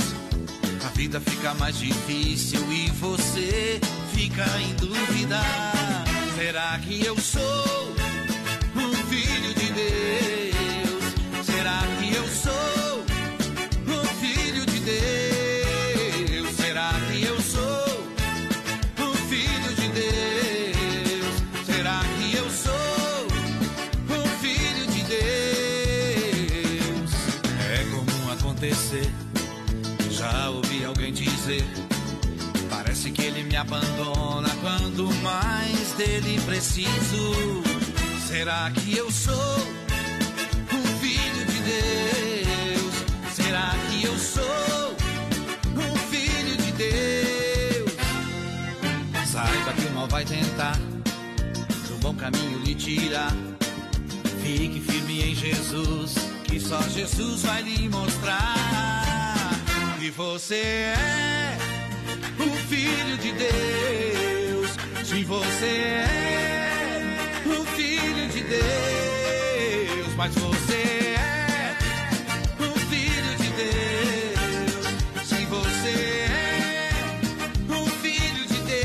a 0.85 0.91
vida 0.91 1.21
fica 1.21 1.55
mais 1.55 1.77
difícil 1.77 2.61
e 2.71 2.89
você 2.93 3.81
fica 4.15 4.45
em 4.61 4.77
dúvida. 4.77 5.66
Será 6.47 6.79
que 6.79 7.05
eu 7.05 7.19
sou 7.19 7.43
um 8.77 8.95
filho 9.09 9.53
de 9.55 9.69
Deus? 9.73 11.05
Será 11.45 11.83
que 11.99 12.15
eu 12.15 12.25
sou 12.29 13.05
um 13.89 14.05
filho 14.21 14.65
de 14.65 14.79
Deus? 14.79 16.55
Será 16.55 16.93
que 17.11 17.25
eu 17.25 17.41
sou 17.41 18.13
um 19.01 19.15
filho 19.29 19.75
de 19.75 19.89
Deus? 19.89 21.67
Será 21.67 22.01
que 22.17 22.37
eu 22.37 22.49
sou 22.49 23.27
um 24.09 24.29
filho 24.39 24.87
de 24.87 25.03
Deus? 25.03 25.21
É 27.73 27.85
comum 27.91 28.33
acontecer. 28.33 29.11
Já 30.13 30.51
ouvi 30.51 30.85
alguém 30.85 31.13
dizer. 31.13 31.65
Parece 32.71 33.11
que 33.11 33.23
ele 33.23 33.43
me 33.43 33.57
abandona 33.57 34.49
quando 34.61 35.13
mais 35.25 35.46
dele 35.97 36.39
preciso. 36.45 37.63
Será 38.29 38.71
que 38.71 38.97
eu 38.97 39.11
sou 39.11 39.59
um 40.73 40.99
filho 41.01 41.47
de 41.47 41.61
Deus? 41.63 42.95
Será 43.35 43.75
que 43.89 44.05
eu 44.05 44.19
sou 44.19 44.97
um 45.75 45.97
filho 46.11 46.57
de 46.59 46.73
Deus? 46.73 47.93
Saiba 49.27 49.73
que 49.73 49.87
o 49.87 49.91
mal 49.93 50.09
vai 50.09 50.25
tentar 50.25 50.79
do 51.89 51.99
bom 52.01 52.15
caminho 52.15 52.59
lhe 52.59 52.75
tirar. 52.75 53.33
Fique 54.43 54.81
firme 54.81 55.31
em 55.31 55.35
Jesus, 55.35 56.15
que 56.45 56.61
só 56.61 56.81
Jesus 56.83 57.43
vai 57.43 57.63
lhe 57.63 57.89
mostrar 57.89 58.55
que 59.99 60.11
você 60.11 60.57
é 60.57 61.59
um 62.39 62.55
filho 62.69 63.17
de 63.19 63.33
Deus. 63.33 64.16
Se 65.17 65.25
você 65.25 65.67
é 65.67 67.43
um 67.47 67.65
filho 67.65 68.29
de 68.29 68.43
Deus, 68.43 70.15
mas 70.15 70.35
você 70.35 71.15
é 71.17 71.75
um 72.61 72.75
filho 72.91 73.37
de 73.39 73.49
Deus. 73.49 74.87
Se 75.25 75.47
você 75.47 76.29
é 76.29 76.91
um 77.71 77.87
filho 77.87 78.47
de 78.47 78.59
Deus. 78.59 78.77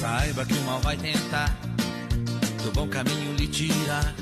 Saiba 0.00 0.46
que 0.46 0.54
o 0.54 0.62
mal 0.62 0.80
vai 0.80 0.96
tentar 0.96 1.55
caminho 2.96 3.34
lhe 3.34 3.46
tirar. 3.46 4.14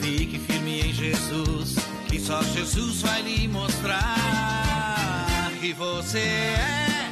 Fique 0.00 0.38
firme 0.38 0.80
em 0.80 0.92
Jesus, 0.92 1.76
que 2.08 2.18
só 2.18 2.42
Jesus 2.42 3.02
vai 3.02 3.20
lhe 3.20 3.46
mostrar 3.46 4.16
que 5.60 5.74
você 5.74 6.18
é 6.18 7.10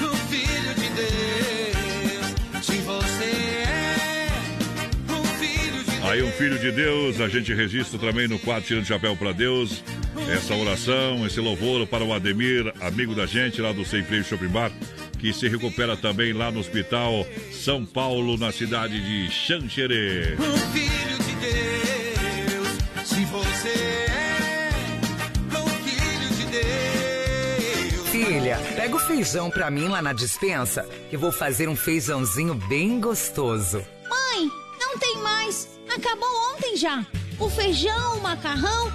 um 0.00 0.14
filho 0.28 0.74
de 0.74 0.88
Deus. 0.90 2.64
Se 2.64 2.76
você 2.76 3.24
é 3.24 3.82
Aí 6.04 6.22
um 6.22 6.30
filho 6.32 6.58
de 6.58 6.70
Deus, 6.70 7.20
a 7.20 7.28
gente 7.28 7.52
registra 7.52 7.98
também 7.98 8.28
no 8.28 8.38
quadro 8.38 8.64
Tirando 8.64 8.86
Chapéu 8.86 9.16
para 9.16 9.32
Deus. 9.32 9.82
Essa 10.32 10.54
oração, 10.54 11.26
esse 11.26 11.40
louvor 11.40 11.86
para 11.88 12.04
o 12.04 12.12
Ademir, 12.12 12.72
amigo 12.80 13.16
da 13.16 13.26
gente 13.26 13.60
lá 13.60 13.72
do 13.72 13.84
Sem 13.84 14.04
Freio 14.04 14.22
Shopping 14.22 14.48
Bar, 14.48 14.70
que 15.22 15.32
se 15.32 15.48
recupera 15.48 15.96
também 15.96 16.32
lá 16.32 16.50
no 16.50 16.58
Hospital 16.58 17.24
São 17.52 17.86
Paulo, 17.86 18.36
na 18.36 18.50
cidade 18.50 19.00
de 19.00 19.30
Xanxerê. 19.30 20.34
Um 20.34 20.58
filho 20.72 21.16
de 21.18 21.32
Deus, 21.36 23.06
se 23.06 23.24
você 23.26 23.68
é 23.68 25.58
um 25.58 25.68
filho 25.84 26.28
de 26.34 26.44
Deus. 26.46 28.08
Filha, 28.08 28.58
pega 28.74 28.96
o 28.96 28.98
feijão 28.98 29.48
pra 29.48 29.70
mim 29.70 29.86
lá 29.86 30.02
na 30.02 30.12
dispensa, 30.12 30.84
que 31.08 31.16
vou 31.16 31.30
fazer 31.30 31.68
um 31.68 31.76
feijãozinho 31.76 32.54
bem 32.54 33.00
gostoso. 33.00 33.76
Mãe, 34.10 34.50
não 34.80 34.98
tem 34.98 35.18
mais. 35.18 35.68
Acabou 35.88 36.28
ontem 36.52 36.76
já. 36.76 37.06
O 37.38 37.48
feijão, 37.48 38.18
o 38.18 38.22
macarrão, 38.22 38.90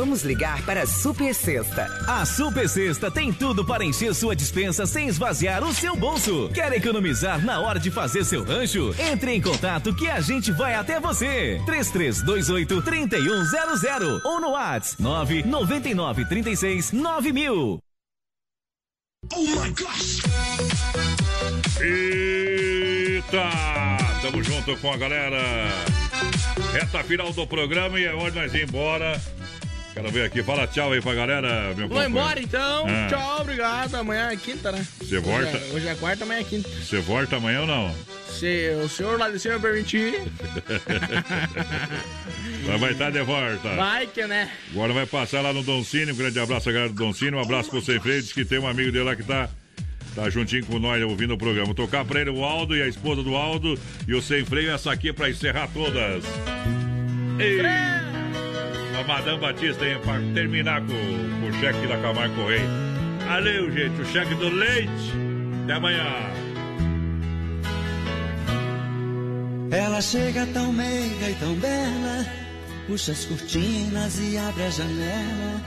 Vamos 0.00 0.22
ligar 0.22 0.64
para 0.64 0.84
a 0.84 0.86
Super 0.86 1.34
Sexta. 1.34 1.84
A 2.08 2.24
Super 2.24 2.66
Sexta 2.66 3.10
tem 3.10 3.30
tudo 3.30 3.62
para 3.66 3.84
encher 3.84 4.14
sua 4.14 4.34
dispensa 4.34 4.86
sem 4.86 5.08
esvaziar 5.08 5.62
o 5.62 5.74
seu 5.74 5.94
bolso. 5.94 6.48
Quer 6.54 6.72
economizar 6.72 7.44
na 7.44 7.60
hora 7.60 7.78
de 7.78 7.90
fazer 7.90 8.24
seu 8.24 8.42
rancho? 8.42 8.94
Entre 8.98 9.34
em 9.34 9.42
contato 9.42 9.94
que 9.94 10.08
a 10.08 10.18
gente 10.22 10.52
vai 10.52 10.74
até 10.74 10.98
você. 10.98 11.60
3328 11.66 12.80
3100 12.80 14.22
ou 14.24 14.40
no 14.40 14.52
WhatsApp 14.52 15.02
999 15.02 16.24
36 16.24 16.92
9000. 16.92 17.78
Oh 19.34 19.38
my 19.38 19.68
gosh! 19.68 20.22
Eita! 21.78 23.50
Tamo 24.22 24.42
junto 24.42 24.78
com 24.78 24.94
a 24.94 24.96
galera. 24.96 25.42
Reta 26.72 27.04
final 27.04 27.30
do 27.34 27.46
programa 27.46 28.00
e 28.00 28.04
é 28.04 28.14
hora 28.14 28.30
de 28.30 28.38
nós 28.38 28.54
ir 28.54 28.66
embora. 28.66 29.20
Quero 29.92 30.10
ver 30.10 30.24
aqui. 30.24 30.42
Fala 30.42 30.66
tchau 30.66 30.92
aí 30.92 31.00
pra 31.00 31.14
galera, 31.14 31.74
meu 31.76 31.88
Vou 31.88 32.02
embora 32.02 32.40
então. 32.40 32.86
Ah. 32.88 33.08
Tchau, 33.08 33.40
obrigado. 33.40 33.94
Amanhã 33.96 34.30
é 34.30 34.36
quinta, 34.36 34.70
né? 34.70 34.86
Você 34.98 35.18
volta? 35.18 35.46
Hoje 35.48 35.56
é, 35.56 35.74
hoje 35.74 35.88
é 35.88 35.94
quarta, 35.96 36.24
amanhã 36.24 36.40
é 36.40 36.44
quinta. 36.44 36.68
Você 36.68 36.98
volta 37.00 37.36
amanhã 37.36 37.62
ou 37.62 37.66
não? 37.66 37.94
Se 38.28 38.70
o 38.82 38.88
senhor 38.88 39.18
lá 39.18 39.28
de 39.28 39.38
cima 39.38 39.58
permitir, 39.58 40.22
Mas 42.66 42.80
vai 42.80 42.92
estar 42.92 43.10
de 43.10 43.22
volta. 43.22 43.74
vai 43.76 44.06
que 44.06 44.26
né? 44.26 44.50
Agora 44.70 44.92
vai 44.92 45.06
passar 45.06 45.40
lá 45.42 45.52
no 45.52 45.62
Doncini. 45.62 46.12
Um 46.12 46.16
grande 46.16 46.38
abraço 46.38 46.68
à 46.68 46.72
galera 46.72 46.92
do 46.92 46.96
Doncini. 46.96 47.32
Um 47.36 47.40
abraço 47.40 47.68
pro 47.70 47.82
Sem 47.82 47.98
Freio. 48.00 48.22
Diz 48.22 48.32
que 48.32 48.44
tem 48.44 48.58
um 48.58 48.66
amigo 48.68 48.92
dele 48.92 49.04
lá 49.04 49.16
que 49.16 49.24
tá, 49.24 49.50
tá 50.14 50.30
juntinho 50.30 50.64
com 50.64 50.78
nós 50.78 51.02
ouvindo 51.02 51.34
o 51.34 51.38
programa. 51.38 51.66
Vou 51.66 51.74
tocar 51.74 52.04
pra 52.04 52.20
ele 52.20 52.30
o 52.30 52.44
Aldo 52.44 52.76
e 52.76 52.82
a 52.82 52.86
esposa 52.86 53.22
do 53.22 53.34
Aldo. 53.34 53.78
E 54.06 54.14
o 54.14 54.22
Sem 54.22 54.44
Freio, 54.44 54.70
essa 54.70 54.92
aqui 54.92 55.12
pra 55.12 55.28
encerrar 55.28 55.68
todas. 55.74 56.24
Ei. 57.38 58.09
A 59.00 59.04
Madame 59.04 59.40
Batista 59.40 59.82
aí 59.82 59.98
pra 59.98 60.20
terminar 60.34 60.82
com, 60.82 60.88
com 60.88 61.46
o 61.46 61.52
cheque 61.58 61.86
da 61.86 61.96
Camargo 61.96 62.34
Correia. 62.34 62.68
Valeu, 63.26 63.72
gente. 63.72 63.98
O 63.98 64.04
cheque 64.04 64.34
do 64.34 64.50
leite. 64.50 65.12
Até 65.64 65.72
amanhã. 65.72 66.04
Ela 69.70 70.02
chega 70.02 70.46
tão 70.52 70.70
meiga 70.70 71.30
e 71.30 71.34
tão 71.36 71.54
bela, 71.54 72.26
puxa 72.86 73.12
as 73.12 73.24
cortinas 73.24 74.18
e 74.18 74.36
abre 74.36 74.64
a 74.64 74.70
janela, 74.70 75.62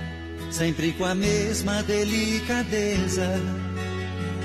sempre 0.51 0.91
com 0.91 1.05
a 1.05 1.15
mesma 1.15 1.81
delicadeza. 1.83 3.41